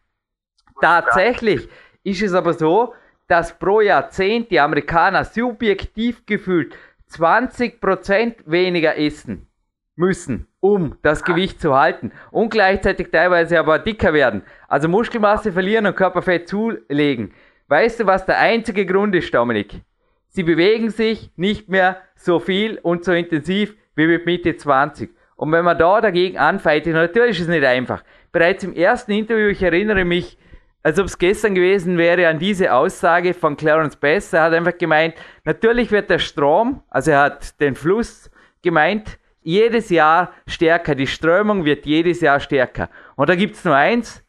Tatsächlich 0.83 1.69
ist 2.03 2.23
es 2.23 2.35
aber 2.35 2.55
so, 2.55 2.95
dass 3.29 3.57
pro 3.57 3.81
Jahrzehnt 3.81 4.51
die 4.51 4.59
Amerikaner 4.59 5.25
subjektiv 5.25 6.27
gefühlt 6.27 6.75
20 7.07 7.81
Prozent 7.81 8.37
weniger 8.47 8.99
essen 8.99 9.47
müssen, 9.95 10.49
um 10.59 10.97
das 11.03 11.23
Gewicht 11.23 11.61
zu 11.61 11.75
halten 11.77 12.11
und 12.33 12.51
gleichzeitig 12.51 13.13
teilweise 13.13 13.61
aber 13.61 13.79
dicker 13.79 14.13
werden. 14.13 14.43
Also 14.67 14.89
Muskelmasse 14.89 15.53
verlieren 15.53 15.87
und 15.87 15.95
Körperfett 15.95 16.49
zulegen. 16.49 17.33
Weißt 17.69 18.01
du, 18.01 18.07
was 18.07 18.27
der 18.27 18.39
einzige 18.39 18.85
Grund 18.85 19.15
ist, 19.15 19.33
Dominik? 19.33 19.83
Sie 20.31 20.43
bewegen 20.43 20.91
sich 20.91 21.31
nicht 21.37 21.69
mehr 21.69 22.03
so 22.17 22.41
viel 22.41 22.79
und 22.83 23.05
so 23.05 23.13
intensiv 23.13 23.77
wie 23.95 24.09
mit 24.09 24.27
Mitte 24.27 24.57
20. 24.57 25.11
Und 25.37 25.53
wenn 25.53 25.65
man 25.65 25.79
da 25.79 26.01
dagegen 26.01 26.39
anfeitet, 26.39 26.95
natürlich 26.95 27.37
ist 27.39 27.43
es 27.43 27.49
nicht 27.49 27.65
einfach. 27.65 28.03
Bereits 28.33 28.65
im 28.65 28.75
ersten 28.75 29.13
Interview, 29.13 29.49
ich 29.49 29.63
erinnere 29.63 30.05
mich, 30.05 30.39
als 30.83 30.99
ob 30.99 31.07
es 31.07 31.19
gestern 31.19 31.55
gewesen 31.55 31.97
wäre, 31.97 32.29
an 32.29 32.39
diese 32.39 32.73
Aussage 32.73 33.35
von 33.35 33.57
Clarence 33.57 33.97
Bass. 33.97 34.33
Er 34.33 34.43
hat 34.43 34.53
einfach 34.53 34.77
gemeint, 34.77 35.15
natürlich 35.45 35.91
wird 35.91 36.11
der 36.11 36.19
Strom, 36.19 36.83
also 36.91 37.13
er 37.13 37.21
hat 37.21 37.61
den 37.61 37.75
Fluss 37.75 38.31
gemeint, 38.63 39.19
jedes 39.43 39.91
Jahr 39.91 40.33
stärker. 40.47 40.95
Die 40.95 41.07
Strömung 41.07 41.65
wird 41.65 41.85
jedes 41.87 42.21
Jahr 42.21 42.41
stärker. 42.41 42.89
Und 43.17 43.29
da 43.29 43.35
gibt 43.35 43.57
es 43.57 43.65
nur 43.65 43.75
eins, 43.75 44.25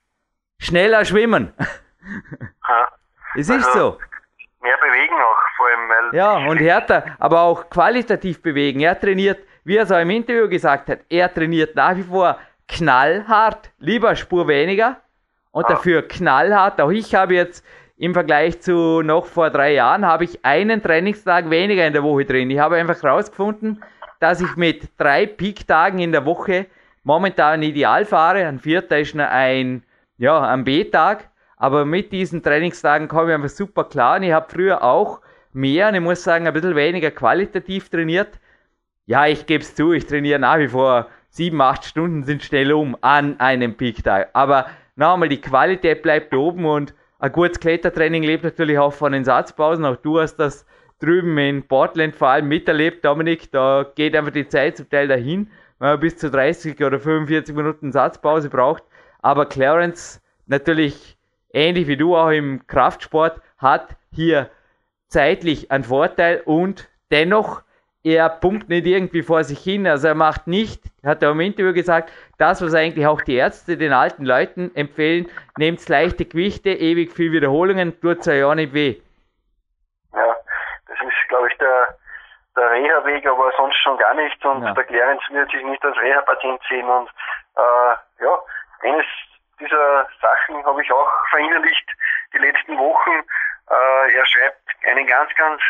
schneller 0.59 1.05
schwimmen. 1.05 1.53
Ja. 2.67 2.87
Es 3.35 3.47
ist 3.47 3.65
also, 3.65 3.79
so. 3.79 3.97
Mehr 4.61 4.77
bewegen 4.77 5.15
auch, 5.15 5.41
vor 5.55 5.67
allem. 5.67 5.89
Weil 5.89 6.17
ja, 6.17 6.49
und 6.49 6.57
härter, 6.57 7.15
aber 7.17 7.41
auch 7.43 7.69
qualitativ 7.69 8.41
bewegen. 8.41 8.81
Er 8.81 8.99
trainiert, 8.99 9.39
wie 9.63 9.77
er 9.77 9.83
es 9.83 9.91
auch 9.91 9.99
im 9.99 10.09
Interview 10.09 10.49
gesagt 10.49 10.89
hat, 10.89 10.99
er 11.07 11.33
trainiert 11.33 11.77
nach 11.77 11.95
wie 11.95 12.03
vor 12.03 12.37
knallhart, 12.67 13.71
lieber 13.79 14.17
Spur 14.17 14.49
weniger 14.49 15.02
und 15.53 15.69
ja. 15.69 15.75
dafür 15.75 16.01
knallhart. 16.01 16.81
Auch 16.81 16.91
ich 16.91 17.15
habe 17.15 17.35
jetzt 17.35 17.65
im 17.95 18.13
Vergleich 18.13 18.59
zu 18.59 19.01
noch 19.01 19.25
vor 19.25 19.49
drei 19.49 19.75
Jahren, 19.75 20.05
habe 20.05 20.25
ich 20.25 20.43
einen 20.43 20.83
Trainingstag 20.83 21.49
weniger 21.49 21.87
in 21.87 21.93
der 21.93 22.03
Woche 22.03 22.25
drin. 22.25 22.51
Ich 22.51 22.59
habe 22.59 22.75
einfach 22.75 23.01
herausgefunden, 23.01 23.81
dass 24.19 24.41
ich 24.41 24.55
mit 24.57 24.89
drei 24.97 25.25
Peak-Tagen 25.25 25.99
in 25.99 26.11
der 26.11 26.25
Woche 26.25 26.65
momentan 27.03 27.61
ideal 27.61 28.03
fahre. 28.03 28.45
Ein 28.45 28.59
vierter 28.59 28.99
ist 28.99 29.15
ein, 29.15 29.83
ja, 30.17 30.41
ein 30.41 30.63
B-Tag. 30.63 31.29
Aber 31.55 31.85
mit 31.85 32.11
diesen 32.11 32.43
Trainingstagen 32.43 33.07
komme 33.07 33.29
ich 33.29 33.35
einfach 33.35 33.49
super 33.49 33.85
klar. 33.85 34.17
Und 34.17 34.23
ich 34.23 34.33
habe 34.33 34.51
früher 34.51 34.83
auch 34.83 35.21
mehr, 35.53 35.87
und 35.89 35.95
ich 35.95 36.01
muss 36.01 36.23
sagen, 36.23 36.47
ein 36.47 36.53
bisschen 36.53 36.75
weniger 36.75 37.11
qualitativ 37.11 37.89
trainiert. 37.89 38.39
Ja, 39.05 39.27
ich 39.27 39.45
gebe 39.45 39.63
es 39.63 39.75
zu, 39.75 39.93
ich 39.93 40.07
trainiere 40.07 40.39
nach 40.39 40.57
wie 40.57 40.67
vor 40.67 41.07
sieben, 41.29 41.61
acht 41.61 41.85
Stunden 41.85 42.23
sind 42.23 42.43
schnell 42.43 42.73
um 42.73 42.97
an 43.01 43.39
einem 43.39 43.75
Peak-Tag. 43.75 44.29
Aber 44.33 44.65
nochmal, 44.95 45.29
die 45.29 45.41
Qualität 45.41 46.01
bleibt 46.01 46.33
oben 46.33 46.65
und 46.65 46.93
ein 47.19 47.31
gutes 47.31 47.59
Klettertraining 47.59 48.23
lebt 48.23 48.43
natürlich 48.43 48.77
auch 48.77 48.93
von 48.93 49.13
den 49.13 49.23
Satzpausen. 49.23 49.85
Auch 49.85 49.95
du 49.95 50.19
hast 50.19 50.35
das 50.35 50.65
drüben 50.99 51.37
in 51.37 51.67
Portland 51.67 52.15
vor 52.15 52.29
allem 52.29 52.47
miterlebt, 52.47 53.03
Dominik, 53.03 53.51
da 53.51 53.85
geht 53.95 54.15
einfach 54.15 54.31
die 54.31 54.47
Zeit 54.47 54.77
zum 54.77 54.89
Teil 54.89 55.07
dahin, 55.07 55.49
wenn 55.79 55.89
man 55.89 55.99
bis 55.99 56.17
zu 56.17 56.29
30 56.29 56.81
oder 56.83 56.99
45 56.99 57.55
Minuten 57.55 57.91
Satzpause 57.91 58.49
braucht. 58.49 58.83
Aber 59.21 59.45
Clarence, 59.45 60.21
natürlich 60.47 61.17
ähnlich 61.53 61.87
wie 61.87 61.97
du 61.97 62.15
auch 62.15 62.29
im 62.29 62.65
Kraftsport, 62.67 63.41
hat 63.57 63.95
hier 64.11 64.49
zeitlich 65.07 65.71
einen 65.71 65.83
Vorteil 65.83 66.41
und 66.45 66.89
dennoch, 67.11 67.63
er 68.03 68.29
pumpt 68.29 68.69
nicht 68.69 68.85
irgendwie 68.85 69.23
vor 69.23 69.43
sich 69.43 69.59
hin. 69.59 69.87
Also 69.87 70.09
er 70.09 70.15
macht 70.15 70.47
nicht, 70.47 70.81
hat 71.05 71.23
er 71.23 71.31
im 71.31 71.39
Interview 71.39 71.73
gesagt, 71.73 72.11
das, 72.37 72.61
was 72.61 72.73
eigentlich 72.73 73.07
auch 73.07 73.21
die 73.21 73.35
Ärzte 73.35 73.77
den 73.77 73.93
alten 73.93 74.25
Leuten 74.25 74.75
empfehlen, 74.75 75.27
nehmt 75.57 75.87
leichte 75.87 76.25
Gewichte, 76.25 76.69
ewig 76.69 77.13
viel 77.13 77.31
Wiederholungen, 77.31 77.99
tut 78.01 78.19
es 78.19 78.25
ja 78.25 78.53
nicht 78.55 78.73
weh 78.73 78.97
glaube 81.33 81.47
ich, 81.47 81.57
der, 81.57 81.97
der 82.55 82.71
Reha-Weg, 82.71 83.25
aber 83.25 83.51
sonst 83.57 83.77
schon 83.77 83.97
gar 83.97 84.13
nichts. 84.13 84.43
Und 84.45 84.63
ja. 84.63 84.73
der 84.73 84.83
Clarence 84.83 85.23
wird 85.31 85.49
sich 85.51 85.63
nicht 85.63 85.83
als 85.83 85.97
Reha-Patient 85.97 86.61
sehen. 86.69 86.87
Und 86.87 87.09
äh, 87.57 88.23
ja, 88.23 88.39
eines 88.81 89.05
dieser 89.59 90.07
Sachen 90.21 90.63
habe 90.63 90.81
ich 90.83 90.91
auch 90.91 91.09
verinnerlicht 91.31 91.89
die 92.33 92.37
letzten 92.37 92.77
Wochen. 92.77 93.23
Äh, 93.69 94.15
er 94.15 94.25
schreibt 94.27 94.61
einen 94.87 95.07
ganz, 95.07 95.33
ganz 95.35 95.61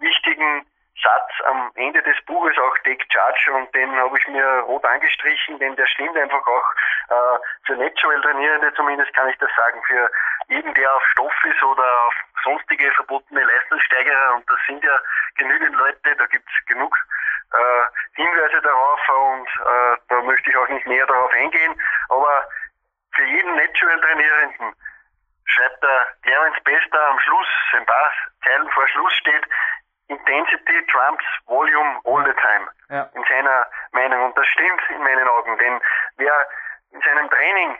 wichtigen 0.00 0.66
Satz 1.02 1.30
am 1.44 1.70
Ende 1.74 2.02
des 2.02 2.16
Buches 2.24 2.56
auch 2.58 2.76
Take 2.84 3.04
Charge 3.10 3.52
und 3.52 3.74
den 3.74 3.94
habe 3.96 4.16
ich 4.18 4.26
mir 4.28 4.60
rot 4.60 4.84
angestrichen, 4.84 5.58
denn 5.58 5.76
der 5.76 5.86
stimmt 5.86 6.16
einfach 6.16 6.46
auch 6.46 6.72
äh, 7.10 7.38
für 7.66 7.76
Natural 7.76 8.20
Trainierende 8.22 8.72
zumindest 8.74 9.12
kann 9.14 9.28
ich 9.28 9.36
das 9.38 9.50
sagen, 9.56 9.82
für 9.86 10.10
jeden, 10.48 10.72
der 10.74 10.94
auf 10.94 11.02
Stoff 11.12 11.44
ist 11.44 11.62
oder 11.62 11.84
auf 12.06 12.14
sonstige 12.44 12.90
verbotene 12.92 13.44
Leistungssteigerer 13.44 14.34
und 14.36 14.48
das 14.48 14.58
sind 14.66 14.82
ja 14.84 14.98
genügend 15.36 15.76
Leute, 15.76 16.16
da 16.16 16.26
gibt 16.26 16.48
es 16.48 16.66
genug 16.66 16.96
äh, 17.52 18.22
Hinweise 18.22 18.60
darauf 18.62 19.08
und 19.08 19.48
äh, 19.48 19.96
da 20.08 20.22
möchte 20.22 20.50
ich 20.50 20.56
auch 20.56 20.68
nicht 20.68 20.86
näher 20.86 21.06
darauf 21.06 21.32
eingehen, 21.32 21.80
aber 22.08 22.48
für 23.14 23.24
jeden 23.24 23.54
Natural 23.54 24.00
Trainierenden 24.00 24.74
schreibt 25.44 25.82
der 25.82 26.06
Clarence 26.22 26.62
Bester 26.64 27.08
am 27.08 27.18
Schluss, 27.20 27.48
ein 27.72 27.86
paar 27.86 28.12
Zeilen 28.44 28.70
vor 28.70 28.86
Schluss 28.88 29.12
steht, 29.14 29.46
Intensity 30.08 30.86
trumps 30.86 31.24
Volume 31.46 32.00
all 32.04 32.24
the 32.24 32.34
time. 32.34 32.68
Ja. 32.88 33.10
In 33.14 33.24
seiner 33.24 33.66
Meinung. 33.92 34.26
Und 34.26 34.38
das 34.38 34.46
stimmt 34.48 34.82
in 34.90 35.02
meinen 35.02 35.28
Augen. 35.28 35.58
Denn 35.58 35.80
wer 36.16 36.46
in 36.92 37.00
seinem 37.00 37.28
Training 37.30 37.76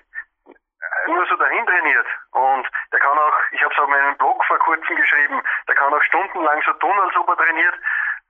nur 1.09 1.27
so 1.27 1.37
dahin 1.37 1.67
trainiert 1.67 2.07
und 2.33 2.69
der 2.93 3.01
kann 3.01 3.19
auch, 3.19 3.35
ich 3.53 3.63
habe 3.63 3.73
es 3.73 3.81
auf 3.81 3.89
meinem 3.89 4.17
Blog 4.19 4.45
vor 4.45 4.59
kurzem 4.59 4.97
geschrieben, 4.97 5.43
der 5.69 5.75
kann 5.75 5.93
auch 5.93 6.03
stundenlang 6.03 6.63
so 6.63 6.73
tun, 6.75 6.99
als 7.01 7.17
ob 7.17 7.29
er 7.29 7.37
trainiert. 7.37 7.75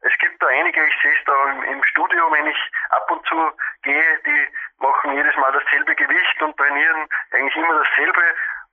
Es 0.03 0.13
gibt 0.19 0.41
da 0.43 0.47
einige, 0.47 0.85
ich 0.85 0.95
sehe 1.03 1.13
es 1.13 1.25
da 1.25 1.51
im, 1.51 1.63
im 1.65 1.85
Studio, 1.85 2.31
wenn 2.31 2.47
ich 2.47 2.71
ab 2.91 3.11
und 3.11 3.27
zu 3.27 3.53
gehe, 3.83 4.19
die 4.27 4.49
machen 4.79 5.15
jedes 5.15 5.35
Mal 5.37 5.53
dasselbe 5.53 5.95
Gewicht 5.95 6.43
und 6.43 6.57
trainieren 6.57 7.09
eigentlich 7.33 7.57
immer 7.57 7.83
dasselbe 7.83 8.23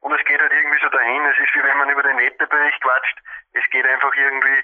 und 0.03 0.13
es 0.13 0.25
geht 0.25 0.39
halt 0.39 0.51
irgendwie 0.51 0.79
so 0.81 0.89
dahin. 0.89 1.25
Es 1.25 1.37
ist 1.39 1.55
wie 1.55 1.63
wenn 1.63 1.77
man 1.77 1.89
über 1.89 2.03
den 2.03 2.17
Wetterbericht 2.17 2.81
quatscht. 2.81 3.17
Es 3.53 3.63
geht 3.69 3.87
einfach 3.87 4.13
irgendwie, 4.15 4.63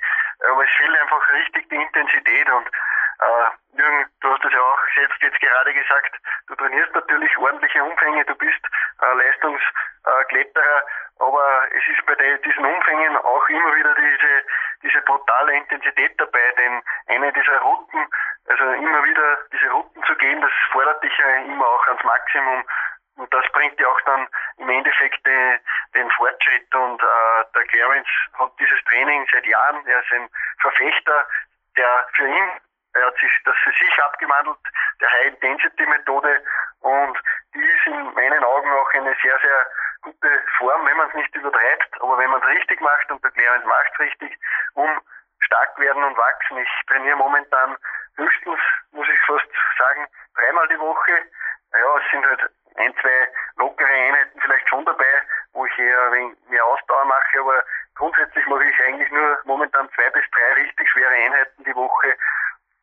aber 0.51 0.63
es 0.63 0.71
fehlt 0.71 0.99
einfach 0.99 1.33
richtig 1.33 1.69
die 1.69 1.75
Intensität. 1.75 2.49
Und 2.49 2.67
äh, 2.67 3.77
Jürgen, 3.77 4.05
du 4.19 4.33
hast 4.33 4.43
es 4.43 4.51
ja 4.51 4.59
auch 4.59 4.79
selbst 4.95 5.21
jetzt 5.21 5.39
gerade 5.39 5.73
gesagt, 5.73 6.15
du 6.47 6.55
trainierst 6.55 6.93
natürlich 6.93 7.37
ordentliche 7.37 7.83
Umfänge, 7.83 8.25
du 8.25 8.35
bist 8.35 8.59
äh, 9.01 9.13
Leistungskletterer, 9.13 10.83
aber 11.19 11.67
es 11.71 11.87
ist 11.87 12.05
bei 12.05 12.15
diesen 12.15 12.65
Umfängen 12.65 13.17
auch 13.17 13.49
immer 13.49 13.75
wieder 13.75 13.95
diese, 13.95 14.43
diese 14.83 15.01
brutale 15.01 15.55
Intensität 15.55 16.19
dabei, 16.19 16.51
denn 16.57 16.81
eine 17.07 17.31
dieser 17.31 17.59
Routen, 17.59 18.07
also 18.47 18.71
immer 18.71 19.03
wieder 19.05 19.37
diese 19.53 19.69
Routen 19.71 20.03
zu 20.03 20.15
gehen, 20.15 20.41
das 20.41 20.51
fordert 20.71 21.01
dich 21.01 21.17
ja 21.17 21.35
immer 21.43 21.65
auch 21.65 21.87
ans 21.87 22.03
Maximum 22.03 22.65
und 23.19 23.33
das 23.33 23.45
bringt 23.51 23.77
ja 23.79 23.87
auch 23.87 24.01
dann 24.05 24.27
im 24.57 24.69
Endeffekt 24.69 25.25
den, 25.25 25.59
den 25.93 26.09
Fortschritt. 26.11 26.73
Und 26.73 27.01
äh, 27.03 27.43
der 27.53 27.65
Clarence 27.67 28.07
hat 28.33 28.51
dieses 28.59 28.81
Training 28.85 29.27
seit 29.31 29.45
Jahren. 29.45 29.85
Er 29.85 29.99
ist 29.99 30.11
ein 30.13 30.29
Verfechter, 30.61 31.27
der 31.75 32.07
für 32.15 32.27
ihn, 32.27 32.49
er 32.93 33.05
hat 33.05 33.17
sich 33.19 33.31
das 33.43 33.55
für 33.63 33.71
sich 33.71 34.03
abgewandelt, 34.03 34.57
der 35.01 35.11
High-Intensity-Methode. 35.11 36.43
Und 36.79 37.19
die 37.53 37.63
ist 37.63 37.87
in 37.87 38.13
meinen 38.13 38.43
Augen 38.43 38.71
auch 38.71 38.93
eine 38.93 39.15
sehr, 39.21 39.37
sehr 39.39 39.67
gute 40.01 40.43
Form, 40.57 40.85
wenn 40.85 40.97
man 40.97 41.09
es 41.09 41.15
nicht 41.15 41.35
übertreibt. 41.35 42.01
Aber 42.01 42.17
wenn 42.17 42.29
man 42.29 42.41
es 42.41 42.47
richtig 42.47 42.79
macht, 42.79 43.11
und 43.11 43.23
der 43.23 43.31
Clarence 43.31 43.65
macht 43.65 43.91
es 43.93 43.99
richtig, 43.99 44.39
um 44.75 45.01
stark 45.41 45.77
werden 45.79 46.03
und 46.03 46.17
wachsen. 46.17 46.57
Ich 46.57 46.69
trainiere 46.87 47.17
momentan 47.17 47.75
höchstens, 48.15 48.59
muss 48.91 49.07
ich 49.09 49.19
fast 49.25 49.47
sagen, 49.77 50.07
dreimal 50.35 50.67
die 50.69 50.79
Woche. 50.79 51.11
Ja, 51.73 51.97
es 51.97 52.11
sind 52.11 52.25
halt 52.25 52.49
ein, 52.75 52.93
zwei 53.01 53.27
lockere 53.57 53.87
Einheiten 53.87 54.39
vielleicht 54.41 54.67
schon 54.69 54.85
dabei, 54.85 55.21
wo 55.53 55.65
ich 55.65 55.79
eher 55.79 56.01
ein 56.03 56.11
wenig 56.13 56.37
mehr 56.49 56.65
Ausdauer 56.65 57.05
mache, 57.05 57.39
aber 57.39 57.63
grundsätzlich 57.95 58.45
mache 58.47 58.65
ich 58.65 58.83
eigentlich 58.85 59.11
nur 59.11 59.39
momentan 59.45 59.89
zwei 59.95 60.09
bis 60.11 60.23
drei 60.31 60.53
richtig 60.61 60.89
schwere 60.89 61.13
Einheiten 61.13 61.63
die 61.63 61.75
Woche 61.75 62.15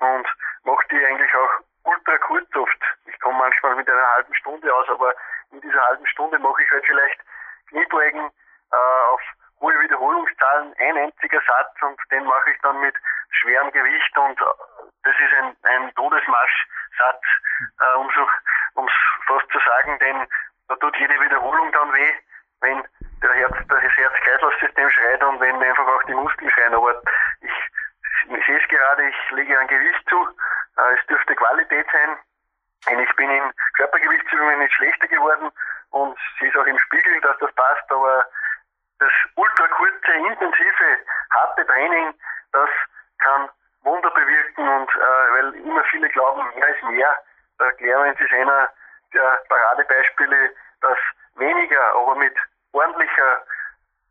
und 0.01 0.29
mache 0.65 0.87
die 0.91 1.05
eigentlich 1.05 1.35
auch 1.35 1.51
ultra 1.85 2.19
kurz 2.19 2.55
oft. 2.57 2.83
Ich 3.07 3.19
komme 3.21 3.39
manchmal 3.39 3.77
mit 3.77 3.89
einer 3.89 4.13
halben 4.13 4.35
Stunde 4.35 4.75
aus, 4.75 4.89
aber 4.89 5.15
in 5.53 5.61
dieser 5.61 5.83
halben 5.87 6.07
Stunde 6.07 6.39
mache 6.39 6.63
ich 6.63 6.71
halt 6.71 6.85
vielleicht 6.87 7.21
Kniebeugen 7.69 8.31
äh, 8.73 9.13
auf 9.13 9.21
hohe 9.61 9.81
Wiederholungszahlen, 9.81 10.75
ein 10.79 10.97
einziger 10.99 11.41
Satz 11.47 11.83
und 11.83 11.99
den 12.11 12.25
mache 12.25 12.51
ich 12.51 12.59
dann 12.63 12.81
mit 12.81 12.95
schwerem 13.31 13.71
Gewicht 13.73 14.19
und 14.19 14.39
das 15.03 15.15
ist 15.19 15.35
ein, 15.39 15.57
ein 15.63 15.95
Todesmarschsatz, 15.95 17.23
äh, 17.81 17.97
um 18.75 18.87
es 18.87 18.93
fast 19.27 19.51
zu 19.51 19.59
sagen, 19.59 19.99
denn 19.99 20.27
da 20.69 20.77
tut 20.77 20.97
jede 20.97 21.21
Wiederholung 21.21 21.73
dann 21.73 21.93
weh, 21.93 22.13
wenn 22.61 22.83
der 23.23 23.33
Herz, 23.33 23.55
das 23.69 23.83
Herz-Kreislauf-System 23.83 24.91
schreit 24.91 25.23
und 25.25 25.41
wenn 25.41 25.63
einfach 25.63 25.87
auch 25.87 26.03
die 26.05 26.15
Muskeln 26.15 26.51
schreien. 26.51 26.75
Aber 26.75 27.01
ich, 27.41 28.37
ich 28.37 28.47
sehe 28.47 28.61
es 28.61 28.69
gerade, 28.69 29.09
ich 29.09 29.31
lege 29.31 29.59
ein 29.59 29.69
Gewicht 29.69 30.09
zu, 30.09 30.29
äh, 30.79 30.95
es 30.99 31.07
dürfte 31.07 31.35
Qualität 31.35 31.87
sein. 31.93 32.19
Und 32.89 33.01
ich 33.01 33.17
bin 33.17 33.31
in 33.31 33.53
Körpergewichtsübungen 33.75 34.59
nicht 34.59 34.75
schlechter 34.75 35.09
geworden 35.09 35.51
und 35.91 36.19
sehe 36.39 36.51
es 36.51 36.57
auch 36.57 36.67
im 36.67 36.79
Spiegel, 36.79 37.21
dass 37.21 37.39
das 37.39 37.53
passt, 37.55 37.91
aber 37.91 38.27
das 38.99 39.13
ultra 39.37 39.69
kurze, 39.69 40.13
intensive, 40.13 40.99
harte 41.31 41.67
Training, 41.67 42.15
das 42.53 42.71
kann 43.19 43.49
Wunder 43.83 44.11
bewirken 44.11 44.69
und 44.69 44.91
äh, 44.91 45.33
weil 45.33 45.55
immer 45.55 45.85
viele 45.85 46.09
glauben, 46.09 46.43
mehr 46.59 46.69
ist 46.69 46.83
mehr. 46.85 47.17
Der 47.61 47.73
Clarence 47.73 48.21
ist 48.21 48.33
einer 48.33 48.69
der 49.15 49.41
Paradebeispiele, 49.49 50.51
dass 50.81 50.99
weniger, 51.37 51.95
aber 51.95 52.17
mit 52.17 52.35
ordentlicher 52.73 53.43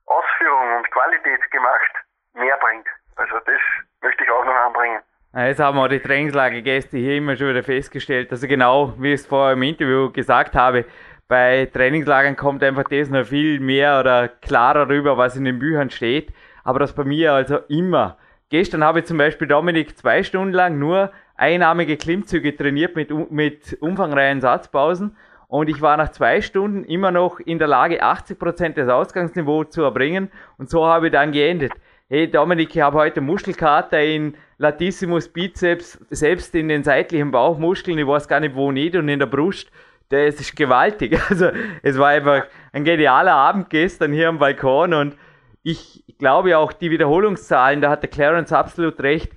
Ausführung 0.06 0.78
und 0.78 0.92
Qualität 0.92 1.52
gemacht 1.52 1.92
mehr 2.34 2.58
bringt. 2.58 2.88
Also 3.16 3.40
das 3.40 3.60
möchte 4.02 4.24
ich 4.24 4.32
auch 4.32 4.46
noch 4.46 4.56
anbringen. 4.56 5.02
Jetzt 5.34 5.60
haben 5.60 5.78
wir 5.78 5.90
die 5.90 6.00
Trainingslagergäste 6.00 6.98
hier 6.98 7.18
immer 7.18 7.36
schon 7.36 7.50
wieder 7.50 7.64
festgestellt, 7.64 8.32
also 8.32 8.48
genau 8.48 8.94
wie 8.98 9.14
ich 9.14 9.20
es 9.20 9.28
vorher 9.28 9.54
im 9.54 9.64
Interview 9.64 10.10
gesagt 10.10 10.56
habe, 10.56 10.86
bei 11.28 11.66
Trainingslagern 11.74 12.36
kommt 12.36 12.64
einfach 12.64 12.86
das 12.90 13.10
noch 13.10 13.26
viel 13.26 13.60
mehr 13.60 14.00
oder 14.00 14.28
klarer 14.28 14.90
rüber, 14.90 15.18
was 15.18 15.36
in 15.36 15.46
den 15.46 15.60
Büchern 15.60 15.90
steht. 15.90 16.34
Aber 16.64 16.80
das 16.80 16.94
bei 16.94 17.04
mir 17.04 17.34
also 17.34 17.58
immer 17.68 18.18
Gestern 18.50 18.84
habe 18.84 19.00
ich 19.00 19.06
zum 19.06 19.18
Beispiel 19.18 19.48
Dominik 19.48 19.98
zwei 19.98 20.22
Stunden 20.22 20.54
lang 20.54 20.78
nur 20.78 21.12
einarmige 21.36 21.98
Klimmzüge 21.98 22.56
trainiert 22.56 22.96
mit, 22.96 23.10
mit 23.32 23.76
umfangreichen 23.82 24.40
Satzpausen 24.40 25.18
und 25.48 25.68
ich 25.68 25.82
war 25.82 25.98
nach 25.98 26.12
zwei 26.12 26.42
Stunden 26.42 26.84
immer 26.84 27.10
noch 27.10 27.40
in 27.40 27.58
der 27.58 27.68
Lage, 27.68 28.04
80% 28.04 28.74
des 28.74 28.88
Ausgangsniveaus 28.88 29.72
zu 29.72 29.82
erbringen 29.82 30.32
und 30.60 30.70
so 30.70 30.86
habe 30.86 31.08
ich 31.08 31.12
dann 31.12 31.32
geendet. 31.32 31.74
Hey 32.08 32.30
Dominik, 32.30 32.76
ich 32.76 32.82
habe 32.82 33.00
heute 33.00 33.20
Muskelkater 33.20 34.00
in 34.00 34.36
Latissimus 34.60 35.28
Bizeps, 35.28 36.00
selbst 36.12 36.54
in 36.54 36.70
den 36.70 36.84
seitlichen 36.84 37.32
Bauchmuskeln, 37.32 37.98
ich 37.98 38.06
weiß 38.06 38.28
gar 38.28 38.40
nicht 38.40 38.56
wo 38.56 38.72
nicht 38.72 38.96
und 38.96 39.10
in 39.10 39.18
der 39.18 39.26
Brust. 39.26 39.72
Das 40.10 40.36
ist 40.36 40.56
gewaltig. 40.56 41.20
Also 41.30 41.50
es 41.82 41.98
war 41.98 42.10
einfach 42.10 42.46
ein 42.72 42.84
genialer 42.84 43.34
Abend 43.34 43.70
gestern 43.70 44.14
hier 44.14 44.30
am 44.30 44.40
Balkon 44.40 44.94
und 44.94 45.18
ich 45.64 46.04
glaube 46.20 46.58
auch 46.58 46.74
die 46.74 46.92
Wiederholungszahlen, 46.92 47.82
da 47.82 47.90
hat 47.90 48.04
der 48.04 48.10
Clarence 48.10 48.54
absolut 48.54 49.00
recht. 49.02 49.32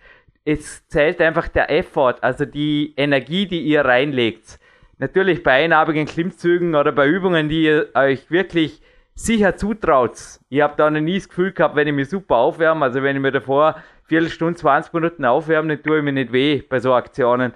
Es 0.45 0.87
zählt 0.89 1.21
einfach 1.21 1.49
der 1.49 1.71
Effort, 1.71 2.17
also 2.21 2.45
die 2.45 2.95
Energie, 2.97 3.47
die 3.47 3.63
ihr 3.63 3.85
reinlegt. 3.85 4.59
Natürlich 4.99 5.43
bei 5.43 5.65
einarmigen 5.65 6.07
Klimmzügen 6.07 6.75
oder 6.75 6.93
bei 6.93 7.07
Übungen, 7.07 7.49
die 7.49 7.65
ihr 7.65 7.89
euch 7.95 8.31
wirklich 8.31 8.83
sicher 9.15 9.57
zutraut. 9.57 10.19
Ich 10.49 10.61
habe 10.61 10.75
da 10.77 10.91
noch 10.91 11.01
nie 11.01 11.17
das 11.17 11.29
Gefühl 11.29 11.53
gehabt, 11.53 11.77
wenn 11.77 11.89
ich 11.89 11.95
mich 11.95 12.09
super 12.09 12.37
aufwärme, 12.37 12.85
also 12.85 13.03
wenn 13.03 13.17
ich 13.17 13.23
mir 13.23 13.33
davor 13.33 13.77
Viertelstunde, 14.05 14.59
20 14.59 14.93
Minuten 14.93 15.25
aufwärme, 15.25 15.77
dann 15.77 15.83
tue 15.83 15.99
ich 15.99 16.05
mir 16.05 16.13
nicht 16.13 16.33
weh 16.33 16.63
bei 16.63 16.81
so 16.81 16.95
Aktionen. 16.95 17.53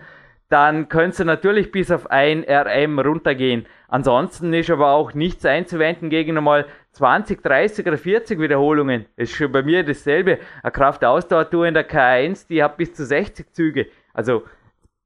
Dann 0.53 0.91
könnt 0.91 1.19
ihr 1.19 1.24
natürlich 1.24 1.73
bis 1.73 1.91
auf 1.91 2.11
ein 2.11 2.45
RM 2.47 2.99
runtergehen. 2.99 3.65
Ansonsten 3.89 4.53
ist 4.53 4.69
aber 4.69 4.91
auch 4.91 5.15
nichts 5.15 5.47
einzuwenden 5.47 6.11
gegen 6.11 6.37
einmal 6.37 6.66
20, 6.91 7.43
30 7.43 7.87
oder 7.87 7.97
40 7.97 8.39
Wiederholungen. 8.39 9.07
Ist 9.16 9.33
schon 9.33 9.51
bei 9.51 9.62
mir 9.62 9.83
dasselbe. 9.83 10.41
Eine 10.62 10.73
Kraftausdauertour 10.73 11.66
in 11.66 11.73
der 11.73 11.89
K1, 11.89 12.49
die 12.49 12.62
hat 12.62 12.77
bis 12.77 12.93
zu 12.93 13.07
60 13.07 13.51
Züge. 13.55 13.87
Also 14.12 14.43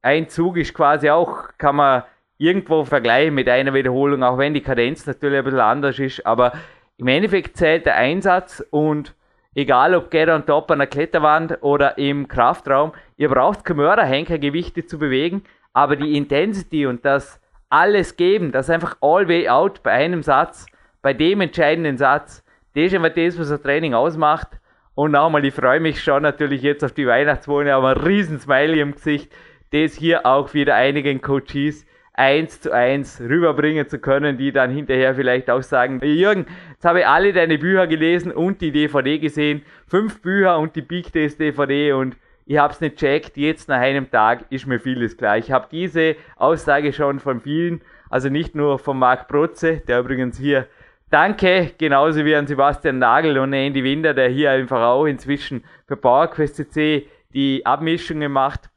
ein 0.02 0.28
Zug 0.28 0.56
ist 0.56 0.74
quasi 0.74 1.10
auch, 1.10 1.50
kann 1.58 1.76
man 1.76 2.02
irgendwo 2.38 2.84
vergleichen 2.84 3.32
mit 3.32 3.48
einer 3.48 3.72
Wiederholung, 3.72 4.24
auch 4.24 4.38
wenn 4.38 4.52
die 4.52 4.62
Kadenz 4.62 5.06
natürlich 5.06 5.38
ein 5.38 5.44
bisschen 5.44 5.60
anders 5.60 5.96
ist. 6.00 6.26
Aber 6.26 6.54
im 6.96 7.06
Endeffekt 7.06 7.56
zählt 7.56 7.86
der 7.86 7.94
Einsatz 7.94 8.66
und 8.70 9.14
egal 9.56 9.94
ob 9.94 10.10
Get 10.10 10.28
on 10.28 10.46
Top 10.46 10.70
an 10.70 10.78
der 10.78 10.86
Kletterwand 10.86 11.58
oder 11.62 11.98
im 11.98 12.28
Kraftraum, 12.28 12.92
ihr 13.16 13.30
braucht 13.30 13.64
keine 13.64 13.80
Mörderhenker, 13.80 14.38
Gewichte 14.38 14.86
zu 14.86 14.98
bewegen, 14.98 15.42
aber 15.72 15.96
die 15.96 16.16
Intensity 16.16 16.86
und 16.86 17.04
das 17.04 17.40
alles 17.70 18.16
geben, 18.16 18.52
das 18.52 18.70
einfach 18.70 18.96
all 19.00 19.28
way 19.28 19.48
out 19.48 19.82
bei 19.82 19.92
einem 19.92 20.22
Satz, 20.22 20.66
bei 21.02 21.14
dem 21.14 21.40
entscheidenden 21.40 21.96
Satz, 21.96 22.44
das 22.74 22.84
ist 22.84 22.92
immer 22.92 23.10
das, 23.10 23.38
was 23.38 23.50
ein 23.50 23.62
Training 23.62 23.94
ausmacht. 23.94 24.48
Und 24.94 25.12
nochmal, 25.12 25.44
ich 25.44 25.54
freue 25.54 25.80
mich 25.80 26.02
schon 26.02 26.22
natürlich 26.22 26.62
jetzt 26.62 26.84
auf 26.84 26.92
die 26.92 27.06
Weihnachtswohne, 27.06 27.74
aber 27.74 27.90
ein 27.90 27.96
riesen 27.96 28.38
Smiley 28.38 28.80
im 28.80 28.92
Gesicht, 28.92 29.32
das 29.72 29.94
hier 29.94 30.26
auch 30.26 30.52
wieder 30.52 30.74
einigen 30.74 31.22
Coaches 31.22 31.86
eins 32.16 32.60
zu 32.62 32.72
eins 32.72 33.20
rüberbringen 33.20 33.88
zu 33.88 33.98
können, 33.98 34.38
die 34.38 34.50
dann 34.50 34.70
hinterher 34.70 35.14
vielleicht 35.14 35.50
auch 35.50 35.62
sagen, 35.62 36.00
Jürgen, 36.02 36.46
jetzt 36.72 36.84
habe 36.84 37.00
ich 37.00 37.06
alle 37.06 37.32
deine 37.32 37.58
Bücher 37.58 37.86
gelesen 37.86 38.32
und 38.32 38.60
die 38.60 38.72
DVD 38.72 39.18
gesehen, 39.18 39.62
fünf 39.86 40.22
Bücher 40.22 40.58
und 40.58 40.74
die 40.74 40.82
Big 40.82 41.12
Test 41.12 41.38
DVD 41.38 41.92
und 41.92 42.16
ich 42.46 42.58
habe 42.58 42.72
es 42.72 42.80
nicht 42.80 42.96
checkt, 42.96 43.36
jetzt 43.36 43.68
nach 43.68 43.80
einem 43.80 44.10
Tag 44.10 44.44
ist 44.50 44.66
mir 44.66 44.78
vieles 44.78 45.16
klar. 45.16 45.36
Ich 45.36 45.50
habe 45.50 45.66
diese 45.70 46.14
Aussage 46.36 46.92
schon 46.92 47.18
von 47.18 47.40
vielen, 47.40 47.82
also 48.08 48.28
nicht 48.28 48.54
nur 48.54 48.78
von 48.78 48.98
Marc 48.98 49.28
Protze, 49.28 49.82
der 49.86 50.00
übrigens 50.00 50.38
hier 50.38 50.66
Danke, 51.10 51.72
genauso 51.78 52.24
wie 52.24 52.34
an 52.34 52.48
Sebastian 52.48 52.98
Nagel 52.98 53.38
und 53.38 53.52
Andy 53.52 53.84
Winder, 53.84 54.12
der 54.12 54.28
hier 54.28 54.50
einfach 54.50 54.80
auch 54.80 55.06
inzwischen 55.06 55.64
für 55.86 55.96
PowerQuest 55.96 56.56
CC 56.56 57.08
die 57.32 57.64
Abmischungen 57.64 58.32
macht. 58.32 58.70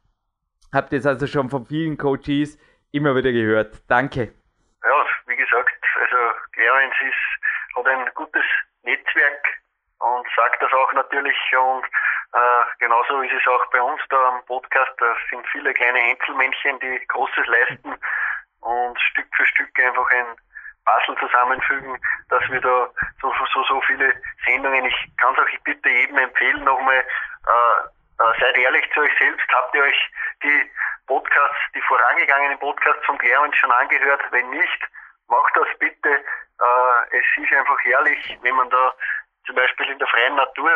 Habt 0.72 0.92
ihr 0.92 1.04
also 1.04 1.26
schon 1.26 1.50
von 1.50 1.66
vielen 1.66 1.96
Coaches 1.96 2.56
immer 2.92 3.14
wieder 3.14 3.32
gehört. 3.32 3.82
Danke. 3.88 4.32
Ja, 4.82 5.06
wie 5.26 5.36
gesagt, 5.36 5.84
also 6.00 6.16
Clarence 6.52 6.94
ist, 7.00 7.76
hat 7.76 7.86
ein 7.86 8.10
gutes 8.14 8.44
Netzwerk 8.82 9.46
und 9.98 10.26
sagt 10.34 10.62
das 10.62 10.72
auch 10.72 10.92
natürlich 10.94 11.36
und 11.56 11.84
äh, 12.32 12.64
genauso 12.78 13.20
ist 13.22 13.32
es 13.32 13.46
auch 13.46 13.66
bei 13.70 13.82
uns 13.82 14.00
da 14.08 14.28
am 14.28 14.44
Podcast. 14.46 14.92
Da 14.98 15.14
sind 15.30 15.46
viele 15.48 15.74
kleine 15.74 15.98
Einzelmännchen, 15.98 16.78
die 16.80 17.06
Großes 17.08 17.46
leisten 17.46 17.94
und 18.60 19.00
Stück 19.00 19.26
für 19.36 19.46
Stück 19.46 19.78
einfach 19.78 20.10
ein 20.10 20.36
Puzzle 20.84 21.16
zusammenfügen, 21.18 21.98
dass 22.28 22.42
wir 22.48 22.60
da 22.60 22.88
so, 23.20 23.32
so, 23.52 23.64
so 23.64 23.80
viele 23.82 24.14
Sendungen, 24.46 24.86
ich 24.86 25.16
kann 25.18 25.34
es 25.34 25.40
auch 25.40 25.64
bitte 25.64 25.88
jedem 25.88 26.18
empfehlen, 26.18 26.64
nochmal, 26.64 26.96
äh, 26.96 28.22
äh, 28.22 28.40
seid 28.40 28.56
ehrlich 28.56 28.84
zu 28.92 29.00
euch 29.00 29.12
selbst, 29.18 29.46
habt 29.52 29.74
ihr 29.74 29.82
euch 29.82 30.10
die 30.42 30.70
Podcasts, 31.06 31.58
die 31.74 31.80
vorangegangenen 31.82 32.58
Podcasts 32.58 33.04
von 33.06 33.18
Clarence 33.18 33.56
schon 33.56 33.72
angehört? 33.72 34.22
Wenn 34.30 34.50
nicht, 34.50 34.88
macht 35.28 35.56
das 35.56 35.68
bitte. 35.78 36.10
Äh, 36.10 37.18
es 37.18 37.24
ist 37.42 37.52
einfach 37.52 37.78
herrlich, 37.84 38.38
wenn 38.42 38.54
man 38.54 38.70
da 38.70 38.94
zum 39.46 39.56
Beispiel 39.56 39.90
in 39.90 39.98
der 39.98 40.08
freien 40.08 40.36
Natur, 40.36 40.70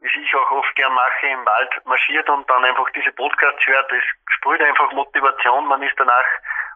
wie 0.00 0.22
ich 0.22 0.34
auch 0.34 0.50
oft 0.50 0.74
gern 0.76 0.92
mache, 0.94 1.26
im 1.26 1.44
Wald 1.44 1.86
marschiert 1.86 2.28
und 2.30 2.48
dann 2.48 2.64
einfach 2.64 2.88
diese 2.90 3.12
Podcasts 3.12 3.66
hört. 3.66 3.92
Es 3.92 4.04
sprüht 4.36 4.62
einfach 4.62 4.90
Motivation, 4.92 5.66
man 5.66 5.82
ist 5.82 5.94
danach 5.98 6.24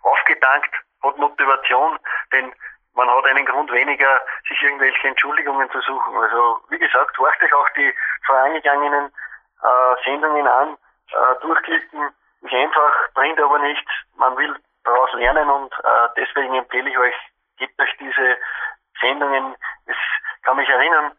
aufgedankt 0.03 0.75
hat 1.05 1.19
Motivation, 1.19 1.99
denn 2.33 2.53
man 2.95 3.11
hat 3.11 3.27
einen 3.27 3.45
Grund 3.45 3.71
weniger, 3.73 4.21
sich 4.49 4.61
irgendwelche 4.63 5.09
Entschuldigungen 5.09 5.71
zu 5.71 5.81
suchen. 5.81 6.17
Also 6.17 6.61
wie 6.71 6.79
gesagt, 6.79 7.17
horcht 7.19 7.43
euch 7.43 7.53
auch 7.53 7.69
die 7.77 7.93
vorangegangenen 8.27 9.07
äh, 9.63 10.05
Sendungen 10.05 10.47
an, 10.47 10.77
äh, 11.11 11.41
durchklicken, 11.41 12.11
ist 12.45 12.53
einfach, 12.53 12.93
bringt 13.15 13.41
aber 13.41 13.59
nichts, 13.59 13.91
man 14.17 14.37
will 14.37 14.55
daraus 14.85 15.13
lernen 15.15 15.49
und 15.51 15.73
äh, 15.73 16.09
deswegen 16.17 16.55
empfehle 16.55 16.91
ich 16.91 16.99
euch, 16.99 17.15
gebt 17.59 17.81
euch 17.81 17.97
diese 17.99 18.37
Sendungen. 19.01 19.57
Es 19.87 19.97
kann 20.43 20.57
mich 20.57 20.69
erinnern, 20.69 21.13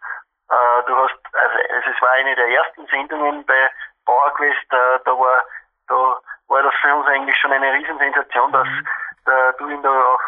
äh, 0.49 0.83
du 0.85 0.95
hast, 0.95 1.17
also, 1.33 1.89
es 1.89 2.01
war 2.01 2.11
eine 2.11 2.35
der 2.35 2.47
ersten 2.47 2.85
Sendungen 2.87 3.45
bei 3.45 3.71
PowerQuest, 4.05 4.71
äh, 4.71 4.99
da 5.03 5.11
war 5.11 5.43
da 5.87 6.19
war 6.47 6.63
das 6.63 6.73
für 6.81 6.95
uns 6.95 7.07
eigentlich 7.07 7.35
schon 7.37 7.51
eine 7.51 7.73
Riesensensation, 7.73 8.51
dass 8.51 8.67
äh, 8.67 9.53
du 9.57 9.69
ihn 9.69 9.81
da 9.83 9.89
auch 9.89 10.21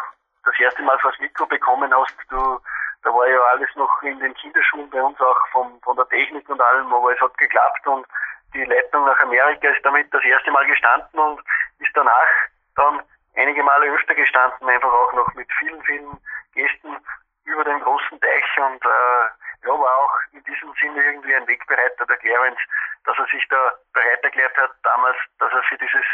das 0.44 0.58
erste 0.58 0.82
Mal 0.82 0.98
vors 0.98 1.18
Mikro 1.18 1.46
bekommen 1.46 1.92
hast. 1.94 2.14
Du, 2.30 2.60
da 3.02 3.10
war 3.14 3.26
ja 3.28 3.40
alles 3.52 3.68
noch 3.76 4.02
in 4.02 4.18
den 4.20 4.34
Kinderschuhen 4.34 4.90
bei 4.90 5.02
uns 5.02 5.20
auch 5.20 5.48
vom, 5.52 5.80
von 5.82 5.96
der 5.96 6.08
Technik 6.08 6.48
und 6.48 6.60
allem, 6.60 6.92
aber 6.92 7.12
es 7.12 7.20
hat 7.20 7.36
geklappt 7.38 7.86
und 7.86 8.06
die 8.54 8.64
Leitung 8.64 9.04
nach 9.04 9.18
Amerika 9.20 9.68
ist 9.68 9.84
damit 9.84 10.12
das 10.12 10.24
erste 10.24 10.50
Mal 10.50 10.66
gestanden 10.66 11.18
und 11.18 11.40
ist 11.78 11.90
danach 11.94 12.28
dann 12.76 13.02
einige 13.36 13.62
Male 13.62 13.92
öfter 13.92 14.14
gestanden, 14.14 14.68
einfach 14.68 14.92
auch 14.92 15.12
noch 15.12 15.32
mit 15.34 15.48
vielen, 15.58 15.82
vielen 15.84 16.18
Gästen 16.54 16.96
über 17.44 17.64
den 17.64 17.80
großen 17.80 18.20
Teich 18.20 18.58
und 18.58 18.84
äh, 18.84 19.66
ja, 19.66 19.70
war 19.70 19.96
auch 19.96 20.14
in 20.32 20.42
diesem 20.44 20.72
Sinne 20.80 21.02
irgendwie 21.02 21.34
ein 21.34 21.46
Wegbereiter 21.46 22.06
der 22.06 22.16
Clarence, 22.18 22.60
dass 23.04 23.18
er 23.18 23.26
sich 23.26 23.46
da 23.48 23.72
bereit 23.92 24.22
erklärt 24.22 24.56
hat 24.56 24.70
damals, 24.82 25.16
dass 25.38 25.52
er 25.52 25.62
für 25.64 25.78
dieses 25.78 26.04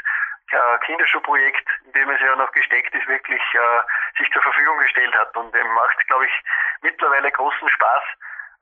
äh, 0.50 0.78
Kinderschuhprojekt, 0.86 1.68
in 1.86 1.92
dem 1.92 2.10
es 2.10 2.20
ja 2.20 2.36
noch 2.36 2.52
gesteckt 2.52 2.94
ist, 2.94 3.06
wirklich 3.08 3.42
äh, 3.54 4.18
sich 4.18 4.30
zur 4.32 4.42
Verfügung 4.42 4.78
gestellt 4.78 5.14
hat. 5.16 5.36
Und 5.36 5.54
ihm 5.54 5.68
macht, 5.72 6.06
glaube 6.06 6.26
ich, 6.26 6.32
mittlerweile 6.82 7.30
großen 7.32 7.68
Spaß. 7.68 8.02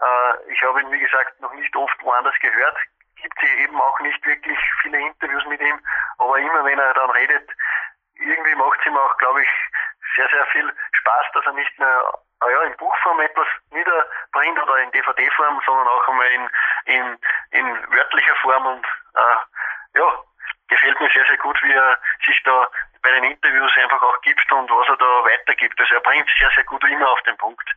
Äh, 0.01 0.53
ich 0.53 0.62
habe 0.62 0.81
ihn, 0.81 0.90
wie 0.90 1.01
gesagt, 1.01 1.40
noch 1.40 1.53
nicht 1.55 1.74
oft 1.77 2.03
woanders 2.03 2.39
gehört. 2.40 2.77
Gibt 3.23 3.43
es 3.43 3.51
eben 3.51 3.81
auch 3.81 4.01
nicht 4.01 4.24
wirklich 4.27 4.59
viele 4.82 4.99
Interviews 4.99 5.47
mit 5.47 5.61
ihm, 5.61 5.81
aber 6.19 6.39
immer 6.39 6.65
wenn 6.65 6.78
er 6.78 6.94
dann 6.94 7.11
redet, 7.11 7.49
irgendwie 8.16 8.55
macht 8.57 8.81
es 8.81 8.86
ihm 8.86 8.97
auch, 8.97 9.16
glaube 9.19 9.43
ich, 9.43 9.49
sehr, 10.16 10.28
sehr 10.28 10.47
viel 10.47 10.73
Spaß, 10.93 11.27
dass 11.35 11.47
er 11.47 11.53
nicht 11.53 11.78
nur 11.78 12.23
äh, 12.44 12.53
ja, 12.53 12.62
in 12.62 12.77
Buchform 12.77 13.20
etwas 13.20 13.47
niederbringt 13.70 14.62
oder 14.62 14.78
in 14.78 14.90
DVD-Form, 14.90 15.61
sondern 15.65 15.89
auch 15.89 16.09
einmal 16.09 16.31
in, 16.32 16.49
in, 16.86 17.19
in 17.51 17.93
wörtlicher 17.93 18.36
Form 18.36 18.66
und 18.66 18.86
äh, 19.15 19.99
ja, 19.99 20.19
gefällt 20.69 21.01
mir 21.01 21.11
sehr, 21.11 21.24
sehr 21.27 21.39
gut, 21.39 21.61
wie 21.62 21.73
er 21.73 21.99
sich 22.27 22.43
da 22.44 22.69
bei 23.03 23.11
den 23.11 23.24
Interviews 23.24 23.73
einfach 23.77 24.03
auch 24.03 24.20
gibt 24.23 24.51
und 24.53 24.70
was 24.70 24.89
er 24.89 24.97
da 24.97 25.24
weitergibt. 25.24 25.78
Also 25.81 25.94
er 25.94 26.01
bringt 26.01 26.28
sehr, 26.39 26.51
sehr 26.55 26.65
gut 26.65 26.82
immer 26.85 27.09
auf 27.09 27.23
den 27.23 27.36
Punkt. 27.36 27.69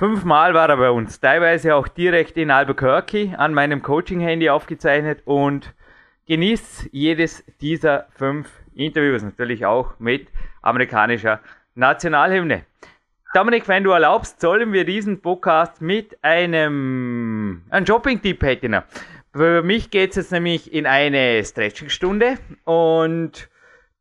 Fünfmal 0.00 0.54
war 0.54 0.70
er 0.70 0.78
bei 0.78 0.90
uns, 0.90 1.20
teilweise 1.20 1.74
auch 1.74 1.86
direkt 1.86 2.38
in 2.38 2.50
Albuquerque 2.50 3.34
an 3.36 3.52
meinem 3.52 3.82
Coaching-Handy 3.82 4.48
aufgezeichnet 4.48 5.20
und 5.26 5.74
genießt 6.26 6.88
jedes 6.90 7.44
dieser 7.60 8.06
fünf 8.16 8.48
Interviews 8.74 9.22
natürlich 9.22 9.66
auch 9.66 9.98
mit 9.98 10.28
amerikanischer 10.62 11.40
Nationalhymne. 11.74 12.64
Dominik, 13.34 13.68
wenn 13.68 13.84
du 13.84 13.90
erlaubst, 13.90 14.40
sollen 14.40 14.72
wir 14.72 14.86
diesen 14.86 15.20
Podcast 15.20 15.82
mit 15.82 16.16
einem, 16.24 17.64
einem 17.68 17.86
Shopping-Tipp 17.86 18.42
hätten. 18.42 18.78
Für 19.34 19.62
mich 19.62 19.90
geht 19.90 20.12
es 20.12 20.16
jetzt 20.16 20.32
nämlich 20.32 20.72
in 20.72 20.86
eine 20.86 21.44
Stretching-Stunde 21.44 22.38
und 22.64 23.50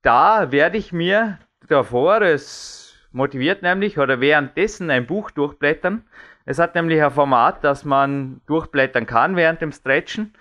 da 0.02 0.54
werde 0.54 0.78
ich 0.78 0.94
mir 0.94 1.40
davor, 1.68 2.22
es 2.22 2.79
motiviert 3.12 3.62
nämlich, 3.62 3.98
oder 3.98 4.22
währenddessen 4.22 4.90
ein 4.90 5.06
Buch 5.06 5.32
durchblättern. 5.32 6.04
Es 6.46 6.60
hat 6.60 6.76
nämlich 6.76 7.02
ein 7.02 7.12
Format, 7.12 7.64
das 7.64 7.86
man 7.86 8.42
durchblättern 8.48 9.06
kann 9.06 9.36
während 9.36 9.62
dem 9.62 9.72
Stretchen. 9.72 10.34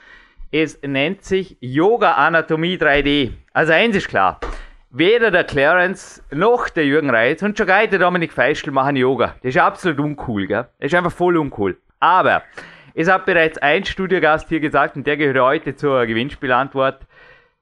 Es 0.50 0.80
nennt 0.82 1.24
sich 1.24 1.56
Yoga 1.60 2.12
Anatomie 2.12 2.76
3D. 2.76 3.32
Also 3.52 3.72
eins 3.72 3.96
ist 3.96 4.08
klar. 4.08 4.40
Weder 4.90 5.30
der 5.30 5.44
Clarence 5.44 6.24
noch 6.30 6.70
der 6.70 6.86
Jürgen 6.86 7.10
Reitz 7.10 7.42
und 7.42 7.58
schon 7.58 7.66
gar 7.66 7.86
der 7.86 7.98
Dominik 7.98 8.32
Feischl 8.32 8.70
machen 8.70 8.96
Yoga. 8.96 9.34
Das 9.42 9.50
ist 9.50 9.58
absolut 9.58 10.00
uncool, 10.00 10.46
gell? 10.46 10.66
Das 10.78 10.90
ist 10.90 10.94
einfach 10.94 11.12
voll 11.12 11.36
uncool. 11.36 11.76
Aber 12.00 12.42
es 12.94 13.10
hat 13.10 13.26
bereits 13.26 13.58
ein 13.58 13.84
Studiogast 13.84 14.48
hier 14.48 14.60
gesagt, 14.60 14.96
und 14.96 15.06
der 15.06 15.18
gehört 15.18 15.38
heute 15.38 15.76
zur 15.76 16.06
Gewinnspielantwort. 16.06 17.06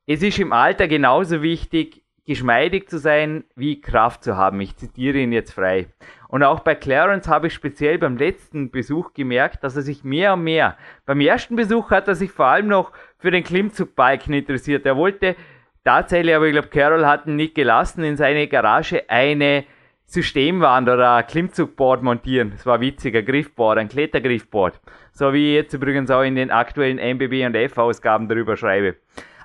Es 0.07 0.23
ist 0.23 0.39
im 0.39 0.53
Alter 0.53 0.87
genauso 0.87 1.43
wichtig, 1.43 2.05
geschmeidig 2.27 2.89
zu 2.89 2.98
sein, 2.98 3.44
wie 3.55 3.81
Kraft 3.81 4.24
zu 4.24 4.36
haben. 4.36 4.61
Ich 4.61 4.77
zitiere 4.77 5.19
ihn 5.19 5.32
jetzt 5.32 5.53
frei. 5.53 5.86
Und 6.28 6.43
auch 6.43 6.61
bei 6.61 6.74
Clarence 6.74 7.28
habe 7.28 7.47
ich 7.47 7.55
speziell 7.55 7.98
beim 7.98 8.16
letzten 8.16 8.70
Besuch 8.70 9.15
gemerkt, 9.15 9.62
dass 9.62 9.77
er 9.77 9.82
sich 9.82 10.03
mehr 10.05 10.35
und 10.35 10.43
mehr, 10.43 10.77
beim 11.07 11.20
ersten 11.20 11.57
Besuch 11.57 11.90
hat 11.90 12.09
er 12.09 12.16
sich 12.16 12.32
vor 12.32 12.47
allem 12.47 12.66
noch 12.66 12.93
für 13.19 13.31
den 13.31 13.44
Klimmzugbalken 13.44 14.35
interessiert. 14.35 14.85
Er 14.86 14.97
wollte 14.97 15.36
tatsächlich, 15.85 16.35
aber 16.35 16.47
ich 16.47 16.53
glaube, 16.53 16.69
Carol 16.69 17.07
hat 17.07 17.27
ihn 17.27 17.36
nicht 17.36 17.55
gelassen, 17.55 18.03
in 18.03 18.16
seine 18.16 18.48
Garage 18.48 19.09
eine 19.09 19.65
Systemwand 20.07 20.89
oder 20.89 21.15
ein 21.15 21.27
Klimmzugboard 21.27 22.03
montieren. 22.03 22.51
Das 22.51 22.66
war 22.66 22.81
witzig, 22.81 23.16
ein 23.16 23.24
Griffboard, 23.24 23.78
ein 23.78 23.89
Klettergriffboard. 23.89 24.81
So 25.12 25.32
wie 25.32 25.51
ich 25.51 25.55
jetzt 25.55 25.74
übrigens 25.74 26.11
auch 26.11 26.23
in 26.23 26.36
den 26.36 26.51
aktuellen 26.51 26.98
MBB 26.98 27.44
und 27.47 27.55
F-Ausgaben 27.55 28.28
darüber 28.28 28.57
schreibe. 28.57 28.97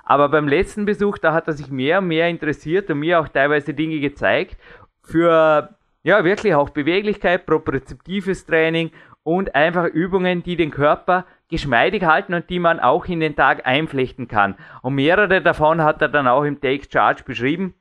Aber 0.04 0.28
beim 0.28 0.48
letzten 0.48 0.84
Besuch, 0.84 1.18
da 1.18 1.32
hat 1.32 1.46
er 1.46 1.52
sich 1.52 1.70
mehr 1.70 1.98
und 1.98 2.08
mehr 2.08 2.28
interessiert 2.28 2.90
und 2.90 2.98
mir 2.98 3.20
auch 3.20 3.28
teilweise 3.28 3.74
Dinge 3.74 4.00
gezeigt 4.00 4.56
für, 5.02 5.76
ja, 6.02 6.24
wirklich 6.24 6.54
auch 6.54 6.70
Beweglichkeit, 6.70 7.46
propriozeptives 7.46 8.46
Training 8.46 8.90
und 9.22 9.54
einfach 9.54 9.86
Übungen, 9.86 10.42
die 10.42 10.56
den 10.56 10.70
Körper 10.70 11.26
geschmeidig 11.48 12.04
halten 12.04 12.34
und 12.34 12.48
die 12.50 12.58
man 12.58 12.80
auch 12.80 13.06
in 13.06 13.20
den 13.20 13.36
Tag 13.36 13.66
einflechten 13.66 14.26
kann. 14.26 14.56
Und 14.82 14.94
mehrere 14.94 15.42
davon 15.42 15.82
hat 15.82 16.02
er 16.02 16.08
dann 16.08 16.26
auch 16.26 16.44
im 16.44 16.60
Take 16.60 16.88
Charge 16.90 17.22
beschrieben. 17.24 17.74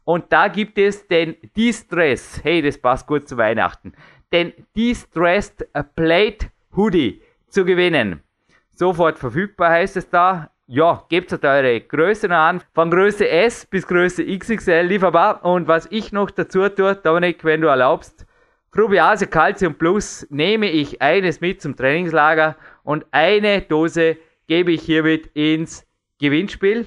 und 0.09 0.33
da 0.33 0.49
gibt 0.49 0.79
es 0.79 1.07
den 1.07 1.37
Distress. 1.55 2.41
Hey, 2.43 2.63
das 2.63 2.79
passt 2.79 3.07
gut 3.07 3.29
zu 3.29 3.37
Weihnachten. 3.37 3.93
Den 4.33 4.55
Distressed 4.75 5.69
Plate 5.95 6.47
Hoodie 6.75 7.21
zu 7.49 7.67
gewinnen. 7.67 8.23
Sofort 8.71 9.19
verfügbar 9.19 9.69
heißt 9.69 9.99
es 9.99 10.09
da. 10.09 10.51
Ja, 10.67 11.05
gebt 11.11 11.31
halt 11.31 11.45
eure 11.45 11.83
Größen 11.83 12.33
an. 12.33 12.63
Von 12.73 12.91
Größe 12.91 13.29
S 13.29 13.67
bis 13.67 13.87
Größe 13.87 14.25
XXL 14.25 14.87
lieferbar. 14.87 15.45
Und 15.45 15.69
was 15.69 15.87
ich 15.91 16.11
noch 16.11 16.31
dazu 16.31 16.67
tue, 16.71 16.97
Dominik, 16.97 17.45
wenn 17.45 17.61
du 17.61 17.69
erlaubst, 17.69 18.25
Frubiase 18.73 19.27
Calcium 19.27 19.75
Plus 19.75 20.27
nehme 20.31 20.71
ich 20.71 21.03
eines 21.03 21.43
mit 21.43 21.61
zum 21.61 21.77
Trainingslager 21.77 22.57
und 22.83 23.05
eine 23.11 23.61
Dose 23.61 24.17
gebe 24.47 24.73
ich 24.73 24.81
hiermit 24.81 25.27
ins 25.35 25.87
Gewinnspiel. 26.19 26.87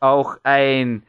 Auch 0.00 0.36
ein 0.42 1.04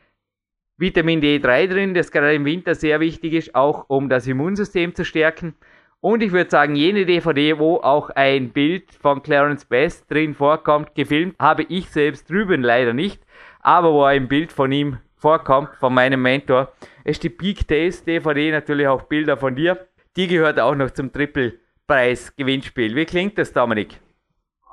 Vitamin 0.79 1.21
D3 1.21 1.67
drin, 1.67 1.93
das 1.93 2.09
gerade 2.09 2.35
im 2.35 2.45
Winter 2.45 2.73
sehr 2.73 3.01
wichtig 3.01 3.33
ist, 3.33 3.53
auch 3.53 3.85
um 3.89 4.07
das 4.07 4.25
Immunsystem 4.27 4.95
zu 4.95 5.03
stärken. 5.03 5.55
Und 5.99 6.23
ich 6.23 6.31
würde 6.31 6.49
sagen, 6.49 6.75
jene 6.75 7.05
DVD, 7.05 7.59
wo 7.59 7.77
auch 7.77 8.09
ein 8.11 8.51
Bild 8.53 8.89
von 8.93 9.21
Clarence 9.21 9.65
Best 9.65 10.09
drin 10.09 10.33
vorkommt, 10.33 10.95
gefilmt, 10.95 11.35
habe 11.37 11.63
ich 11.63 11.89
selbst 11.89 12.29
drüben 12.29 12.63
leider 12.63 12.93
nicht, 12.93 13.21
aber 13.59 13.91
wo 13.91 14.03
ein 14.03 14.29
Bild 14.29 14.53
von 14.53 14.71
ihm 14.71 14.99
vorkommt, 15.17 15.75
von 15.75 15.93
meinem 15.93 16.21
Mentor, 16.21 16.71
ist 17.03 17.23
die 17.23 17.29
Peak 17.29 17.67
Days 17.67 18.05
DVD, 18.05 18.51
natürlich 18.51 18.87
auch 18.87 19.01
Bilder 19.01 19.35
von 19.35 19.57
dir. 19.57 19.85
Die 20.15 20.27
gehört 20.27 20.61
auch 20.61 20.75
noch 20.75 20.91
zum 20.91 21.11
Triple 21.11 21.59
Preis 21.87 22.33
Gewinnspiel. 22.37 22.95
Wie 22.95 23.05
klingt 23.05 23.37
das, 23.37 23.51
Dominik? 23.51 23.99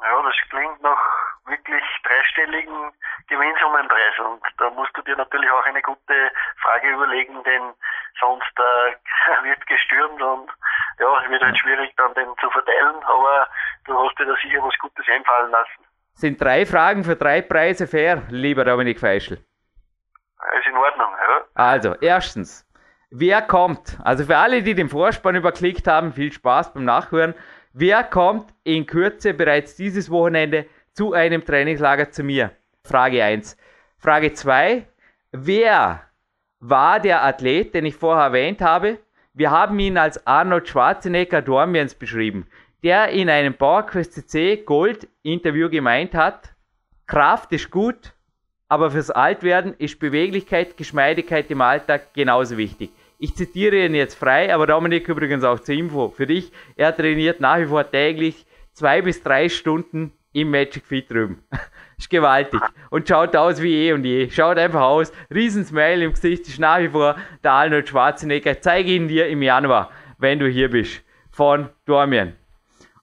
Ja, 0.02 0.22
das 0.22 0.34
klingt 0.50 0.80
nach 0.82 1.05
wirklich 1.46 1.84
dreistelligen 2.02 2.92
Gewinnsummenpreis. 3.28 4.18
Und 4.18 4.42
da 4.58 4.70
musst 4.70 4.96
du 4.96 5.02
dir 5.02 5.16
natürlich 5.16 5.50
auch 5.50 5.64
eine 5.64 5.82
gute 5.82 6.32
Frage 6.62 6.90
überlegen, 6.90 7.42
denn 7.44 7.72
sonst 8.20 8.52
äh, 8.58 9.42
wird 9.44 9.66
gestürmt 9.66 10.20
und 10.22 10.50
ja, 10.98 11.22
es 11.22 11.30
wird 11.30 11.42
halt 11.42 11.58
schwierig 11.58 11.92
dann 11.96 12.14
den 12.14 12.28
zu 12.40 12.50
verteilen, 12.50 12.96
aber 13.04 13.48
du 13.84 13.98
hast 13.98 14.18
dir 14.18 14.26
da 14.26 14.34
sicher 14.42 14.62
was 14.62 14.78
Gutes 14.78 15.06
einfallen 15.08 15.50
lassen. 15.50 15.84
Sind 16.14 16.40
drei 16.40 16.64
Fragen 16.64 17.04
für 17.04 17.16
drei 17.16 17.42
Preise 17.42 17.86
fair, 17.86 18.22
lieber 18.30 18.64
Dominik 18.64 18.98
Feischl? 18.98 19.34
Ist 19.34 20.66
in 20.66 20.76
Ordnung, 20.76 21.12
ja. 21.12 21.44
Also, 21.54 21.94
erstens, 22.00 22.66
wer 23.10 23.42
kommt? 23.42 23.98
Also 24.02 24.24
für 24.24 24.38
alle, 24.38 24.62
die 24.62 24.74
den 24.74 24.88
Vorspann 24.88 25.36
überklickt 25.36 25.86
haben, 25.86 26.12
viel 26.12 26.32
Spaß 26.32 26.72
beim 26.72 26.84
Nachhören. 26.84 27.34
Wer 27.72 28.04
kommt 28.04 28.54
in 28.64 28.86
Kürze 28.86 29.34
bereits 29.34 29.76
dieses 29.76 30.10
Wochenende 30.10 30.66
zu 30.96 31.12
einem 31.12 31.44
Trainingslager 31.44 32.10
zu 32.10 32.24
mir? 32.24 32.52
Frage 32.82 33.22
1. 33.22 33.58
Frage 33.98 34.32
2. 34.32 34.86
Wer 35.30 36.00
war 36.58 37.00
der 37.00 37.22
Athlet, 37.22 37.74
den 37.74 37.84
ich 37.84 37.94
vorher 37.94 38.24
erwähnt 38.24 38.62
habe? 38.62 38.98
Wir 39.34 39.50
haben 39.50 39.78
ihn 39.78 39.98
als 39.98 40.26
Arnold 40.26 40.66
Schwarzenegger 40.68 41.42
Dormiens 41.42 41.94
beschrieben, 41.94 42.46
der 42.82 43.10
in 43.10 43.28
einem 43.28 43.52
PowerQuest 43.52 44.14
CC 44.14 44.56
Gold 44.64 45.06
Interview 45.22 45.68
gemeint 45.68 46.14
hat, 46.14 46.54
Kraft 47.06 47.52
ist 47.52 47.70
gut, 47.70 48.14
aber 48.68 48.90
fürs 48.90 49.10
Altwerden 49.10 49.74
ist 49.76 49.98
Beweglichkeit, 49.98 50.78
Geschmeidigkeit 50.78 51.50
im 51.50 51.60
Alltag 51.60 52.14
genauso 52.14 52.56
wichtig. 52.56 52.90
Ich 53.18 53.34
zitiere 53.34 53.84
ihn 53.84 53.94
jetzt 53.94 54.14
frei, 54.14 54.52
aber 54.52 54.66
Dominik 54.66 55.08
übrigens 55.08 55.44
auch 55.44 55.60
zur 55.60 55.74
Info 55.74 56.08
für 56.08 56.26
dich. 56.26 56.52
Er 56.74 56.96
trainiert 56.96 57.40
nach 57.40 57.58
wie 57.58 57.66
vor 57.66 57.90
täglich 57.90 58.46
zwei 58.72 59.02
bis 59.02 59.22
drei 59.22 59.50
Stunden 59.50 60.12
im 60.36 60.50
Magic 60.50 60.84
Fit 60.84 61.10
drüben. 61.10 61.42
ist 61.96 62.10
gewaltig. 62.10 62.60
Und 62.90 63.08
schaut 63.08 63.34
aus 63.34 63.62
wie 63.62 63.86
eh 63.86 63.92
und 63.94 64.04
je. 64.04 64.28
Schaut 64.30 64.58
einfach 64.58 64.82
aus. 64.82 65.10
Riesensmile 65.34 66.04
im 66.04 66.12
Gesicht. 66.12 66.46
Ist 66.46 66.58
nach 66.58 66.78
wie 66.78 66.90
vor 66.90 67.16
der 67.42 67.52
Arnold 67.52 67.88
Schwarzenegger. 67.88 68.60
Zeige 68.60 68.90
ihn 68.90 69.08
dir 69.08 69.28
im 69.28 69.40
Januar, 69.40 69.90
wenn 70.18 70.38
du 70.38 70.46
hier 70.46 70.70
bist. 70.70 71.02
Von 71.30 71.70
Dormien. 71.86 72.34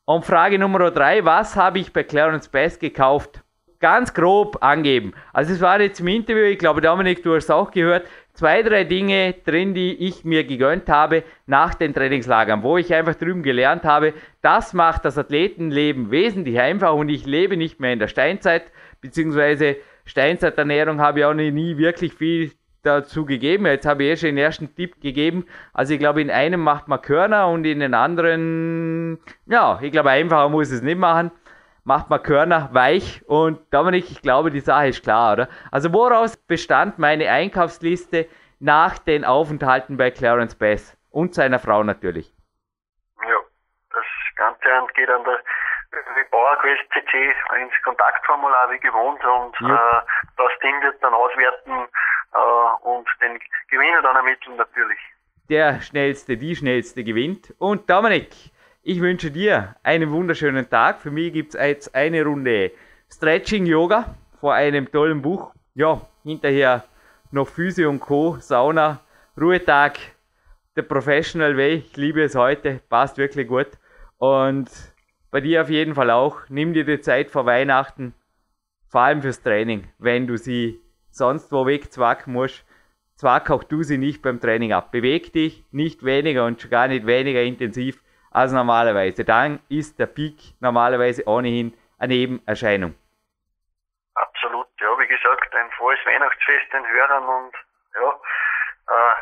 Und 0.05 0.25
Frage 0.25 0.59
Nummer 0.59 0.91
drei. 0.91 1.25
Was 1.25 1.55
habe 1.55 1.79
ich 1.79 1.91
bei 1.91 2.03
Clarence 2.03 2.47
Bass 2.47 2.77
gekauft? 2.77 3.41
Ganz 3.79 4.13
grob 4.13 4.59
angeben. 4.61 5.13
Also 5.33 5.53
es 5.53 5.61
war 5.61 5.81
jetzt 5.81 5.99
im 6.01 6.07
Interview, 6.07 6.43
ich 6.43 6.59
glaube 6.59 6.81
Dominik, 6.81 7.23
du 7.23 7.35
hast 7.35 7.49
auch 7.49 7.71
gehört, 7.71 8.07
zwei, 8.33 8.63
drei 8.63 8.83
Dinge 8.83 9.35
drin, 9.45 9.73
die 9.73 9.93
ich 9.93 10.25
mir 10.25 10.43
gegönnt 10.43 10.89
habe 10.89 11.23
nach 11.45 11.73
den 11.75 11.93
Trainingslagern, 11.93 12.63
wo 12.63 12.77
ich 12.77 12.93
einfach 12.93 13.15
drüben 13.15 13.43
gelernt 13.43 13.83
habe, 13.83 14.13
das 14.41 14.73
macht 14.73 15.05
das 15.05 15.17
Athletenleben 15.17 16.11
wesentlich 16.11 16.59
einfacher 16.59 16.95
und 16.95 17.09
ich 17.09 17.25
lebe 17.25 17.57
nicht 17.57 17.79
mehr 17.79 17.93
in 17.93 17.99
der 17.99 18.07
Steinzeit, 18.07 18.63
beziehungsweise 19.01 19.77
Steinzeiternährung 20.05 20.99
habe 20.99 21.19
ich 21.19 21.25
auch 21.25 21.33
nie 21.33 21.77
wirklich 21.77 22.13
viel 22.13 22.51
dazu 22.83 23.25
gegeben. 23.25 23.65
Jetzt 23.65 23.85
habe 23.85 24.03
ich 24.03 24.11
eh 24.11 24.17
schon 24.17 24.29
den 24.29 24.37
ersten 24.37 24.75
Tipp 24.75 24.99
gegeben. 25.01 25.45
Also 25.73 25.93
ich 25.93 25.99
glaube, 25.99 26.21
in 26.21 26.29
einem 26.29 26.59
macht 26.59 26.87
man 26.87 27.01
Körner 27.01 27.47
und 27.47 27.65
in 27.65 27.79
den 27.79 27.93
anderen, 27.93 29.19
ja, 29.45 29.79
ich 29.81 29.91
glaube, 29.91 30.09
einfacher 30.09 30.49
muss 30.49 30.71
es 30.71 30.81
nicht 30.81 30.97
machen. 30.97 31.31
Macht 31.85 32.09
man 32.09 32.23
Körner 32.23 32.69
weich 32.71 33.21
und 33.27 33.73
Dominik, 33.73 34.09
ich 34.09 34.21
glaube, 34.21 34.51
die 34.51 34.61
Sache 34.61 34.87
ist 34.87 35.03
klar, 35.03 35.33
oder? 35.33 35.49
Also 35.69 35.91
woraus 35.91 36.37
bestand 36.37 36.97
meine 36.97 37.29
Einkaufsliste 37.29 38.27
nach 38.59 38.97
den 38.97 39.25
Aufenthalten 39.25 39.97
bei 39.97 40.09
Clarence 40.09 40.55
Bass 40.55 40.97
und 41.09 41.33
seiner 41.33 41.59
Frau 41.59 41.83
natürlich? 41.83 42.33
Ja, 43.21 43.35
das 43.91 44.05
Ganze 44.37 44.93
geht 44.93 45.09
an 45.09 45.25
der 45.25 45.39
PowerQuest 46.31 46.83
CC 46.93 47.35
ins 47.61 47.73
Kontaktformular 47.83 48.71
wie 48.71 48.79
gewohnt 48.79 49.23
und 49.23 49.67
ja. 49.67 49.75
äh, 49.75 50.01
das 50.37 50.51
Ding 50.63 50.81
wird 50.81 51.03
dann 51.03 51.13
auswerten 51.13 51.87
äh, 52.33 52.87
und 52.87 53.07
den 53.21 53.39
Gewinner 53.69 54.01
dann 54.01 54.15
ermitteln 54.15 54.55
natürlich. 54.55 54.99
Der 55.49 55.81
schnellste, 55.81 56.37
die 56.37 56.55
schnellste 56.55 57.03
gewinnt. 57.03 57.53
Und 57.59 57.89
Dominik, 57.89 58.31
ich 58.85 58.99
wünsche 58.99 59.31
dir 59.31 59.77
einen 59.81 60.11
wunderschönen 60.11 60.69
Tag. 60.69 60.99
Für 60.99 61.09
mich 61.09 61.31
gibt 61.31 61.55
es 61.55 61.61
jetzt 61.61 61.95
eine 61.95 62.23
Runde 62.23 62.71
Stretching 63.09 63.65
Yoga 63.65 64.15
vor 64.41 64.53
einem 64.53 64.91
tollen 64.91 65.21
Buch. 65.21 65.53
Ja, 65.73 66.01
hinterher 66.23 66.83
noch 67.31 67.47
Physio 67.47 67.89
und 67.89 68.01
Co. 68.01 68.37
Sauna, 68.39 68.99
Ruhetag, 69.39 69.97
der 70.75 70.81
Professional 70.81 71.55
Way. 71.55 71.75
Ich 71.75 71.95
liebe 71.95 72.23
es 72.23 72.35
heute, 72.35 72.81
passt 72.89 73.17
wirklich 73.17 73.47
gut. 73.47 73.69
Und 74.17 74.69
bei 75.31 75.39
dir 75.39 75.61
auf 75.61 75.69
jeden 75.69 75.95
Fall 75.95 76.11
auch. 76.11 76.41
Nimm 76.49 76.73
dir 76.73 76.83
die 76.83 76.99
Zeit 76.99 77.31
vor 77.31 77.45
Weihnachten, 77.45 78.13
vor 78.89 79.01
allem 79.01 79.21
fürs 79.21 79.41
Training, 79.41 79.87
wenn 79.97 80.27
du 80.27 80.37
sie 80.37 80.81
sonst 81.09 81.53
wo 81.53 81.65
wegzwacken 81.65 82.33
musst. 82.33 82.65
Zwack 83.15 83.49
auch 83.49 83.63
du 83.63 83.81
sie 83.83 83.97
nicht 83.97 84.21
beim 84.21 84.41
Training 84.41 84.73
ab. 84.73 84.91
Beweg 84.91 85.31
dich 85.31 85.63
nicht 85.71 86.03
weniger 86.03 86.45
und 86.45 86.61
schon 86.61 86.69
gar 86.71 86.89
nicht 86.89 87.05
weniger 87.05 87.41
intensiv 87.41 88.02
als 88.33 88.51
normalerweise. 88.51 89.23
Dann 89.23 89.59
ist 89.69 89.99
der 89.99 90.07
Peak 90.07 90.35
normalerweise 90.59 91.25
ohnehin 91.27 91.73
eine 91.99 92.13
Nebenerscheinung. 92.13 92.95
Absolut, 94.15 94.67
ja, 94.79 94.99
wie 94.99 95.07
gesagt, 95.07 95.55
ein 95.55 95.71
frohes 95.71 95.99
Weihnachtsfest 96.05 96.73
den 96.73 96.85
Hörern 96.87 97.23
und 97.23 97.55
ja, 97.95 98.09
äh, 98.89 99.15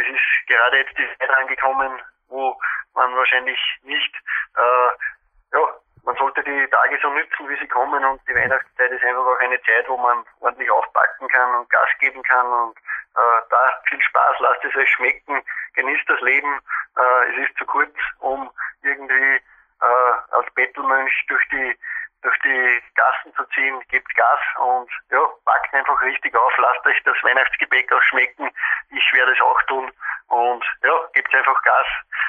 es 0.00 0.06
ist 0.08 0.46
gerade 0.48 0.78
jetzt 0.78 0.96
die 0.98 1.06
Zeit 1.18 1.30
angekommen, 1.30 2.00
wo 2.28 2.56
man 2.94 3.14
wahrscheinlich 3.14 3.58
nicht, 3.82 4.14
äh, 4.56 5.56
ja, 5.56 5.80
man 6.04 6.16
sollte 6.16 6.42
die 6.42 6.66
Tage 6.68 6.98
so 7.02 7.08
nützen, 7.10 7.48
wie 7.48 7.58
sie 7.58 7.68
kommen 7.68 8.04
und 8.04 8.20
die 8.28 8.34
Weihnachtszeit 8.34 8.90
ist 8.90 9.04
einfach 9.04 9.26
auch 9.26 9.38
eine 9.40 9.60
Zeit, 9.62 9.88
wo 9.88 9.96
man 9.96 10.24
ordentlich 10.40 10.70
aufpacken 10.70 11.28
kann 11.28 11.54
und 11.54 11.70
Gas 11.70 11.88
geben 11.98 12.22
kann 12.22 12.46
und 12.46 12.76
äh, 12.78 13.40
da 13.50 13.82
viel 13.88 14.00
Spaß, 14.00 14.36
lasst 14.40 14.64
es 14.64 14.76
euch 14.76 14.90
schmecken, 14.90 15.42
genießt 15.74 16.08
das 16.08 16.20
Leben, 16.20 16.60
äh, 16.96 17.30
es 17.30 17.48
ist 17.48 17.58
zu 17.58 17.64
kurz, 17.66 17.94
um 18.18 18.50
irgendwie 18.82 19.40
äh, 19.80 20.14
als 20.32 20.52
Bettelmönch 20.54 21.24
durch 21.28 21.48
die 21.48 21.76
durch 22.22 22.38
die 22.38 22.82
Gassen 22.94 23.34
zu 23.34 23.44
ziehen, 23.54 23.82
gebt 23.90 24.14
Gas 24.14 24.40
und 24.56 24.90
ja, 25.10 25.20
packt 25.44 25.74
einfach 25.74 26.00
richtig 26.00 26.34
auf, 26.34 26.52
lasst 26.56 26.84
euch 26.86 27.02
das 27.04 27.22
Weihnachtsgebäck 27.22 27.92
auch 27.92 28.02
schmecken. 28.04 28.50
Ich 28.88 29.12
werde 29.12 29.32
es 29.32 29.40
auch 29.42 29.62
tun 29.64 29.92
und 30.28 30.64
ja, 30.82 31.00
gebt 31.12 31.34
einfach 31.34 31.62
Gas 31.62 31.86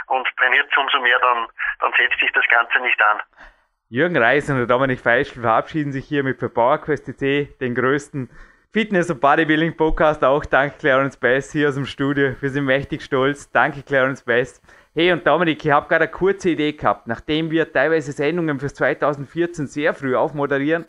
und 0.07 0.27
trainiert 0.35 0.75
umso 0.77 0.99
mehr, 0.99 1.17
dann, 1.19 1.47
dann 1.79 1.93
setzt 1.93 2.19
sich 2.19 2.31
das 2.33 2.45
Ganze 2.49 2.79
nicht 2.79 3.01
an. 3.01 3.21
Jürgen 3.95 4.17
Reis 4.17 4.49
und 4.49 4.67
Dominik 4.67 4.99
Feischl 4.99 5.39
verabschieden 5.39 5.93
sich 5.93 6.03
hier 6.03 6.21
mit 6.21 6.37
PowerQuest.cc, 6.37 7.47
den 7.61 7.75
größten 7.75 8.29
Fitness- 8.73 9.09
und 9.09 9.21
Bodybuilding-Podcast, 9.21 10.21
auch 10.25 10.43
dank 10.43 10.79
Clarence 10.79 11.15
Best 11.15 11.53
hier 11.53 11.69
aus 11.69 11.75
dem 11.75 11.85
Studio. 11.85 12.35
Wir 12.41 12.49
sind 12.49 12.65
mächtig 12.65 13.03
stolz. 13.03 13.49
Danke, 13.51 13.83
Clarence 13.83 14.21
Best. 14.21 14.61
Hey 14.93 15.13
und 15.13 15.25
Dominik, 15.25 15.63
ich 15.63 15.71
habe 15.71 15.87
gerade 15.87 16.03
eine 16.03 16.11
kurze 16.11 16.49
Idee 16.49 16.73
gehabt, 16.73 17.07
nachdem 17.07 17.51
wir 17.51 17.71
teilweise 17.71 18.11
Sendungen 18.11 18.59
fürs 18.59 18.73
2014 18.73 19.67
sehr 19.67 19.93
früh 19.93 20.13
aufmoderieren. 20.13 20.83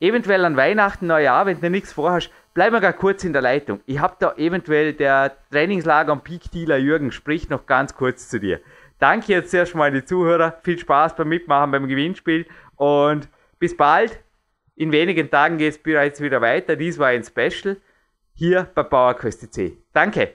Eventuell 0.00 0.46
an 0.46 0.56
Weihnachten, 0.56 1.06
Neujahr, 1.06 1.44
wenn 1.44 1.60
du 1.60 1.68
nichts 1.68 1.92
vorhast, 1.92 2.30
bleib 2.54 2.72
mal 2.72 2.92
kurz 2.94 3.24
in 3.24 3.34
der 3.34 3.42
Leitung. 3.42 3.82
Ich 3.84 3.98
habe 3.98 4.16
da 4.20 4.32
eventuell 4.38 4.94
der 4.94 5.36
Trainingslager 5.50 6.12
am 6.12 6.22
Peak 6.22 6.50
Dealer 6.50 6.78
Jürgen 6.78 7.12
spricht 7.12 7.50
noch 7.50 7.66
ganz 7.66 7.94
kurz 7.94 8.30
zu 8.30 8.40
dir. 8.40 8.60
Danke 8.98 9.32
jetzt 9.32 9.54
erst 9.54 9.74
mal 9.74 9.88
an 9.88 9.94
die 9.94 10.04
Zuhörer. 10.04 10.58
Viel 10.62 10.78
Spaß 10.78 11.16
beim 11.16 11.28
Mitmachen 11.28 11.70
beim 11.70 11.86
Gewinnspiel 11.86 12.46
und 12.76 13.28
bis 13.58 13.76
bald. 13.76 14.22
In 14.74 14.92
wenigen 14.92 15.30
Tagen 15.30 15.58
geht 15.58 15.72
es 15.72 15.78
bereits 15.78 16.20
wieder 16.20 16.40
weiter. 16.40 16.76
Dies 16.76 16.98
war 16.98 17.08
ein 17.08 17.24
Special 17.24 17.76
hier 18.34 18.68
bei 18.74 18.84
PowerQuest 18.84 19.52
C. 19.52 19.78
Danke. 19.92 20.34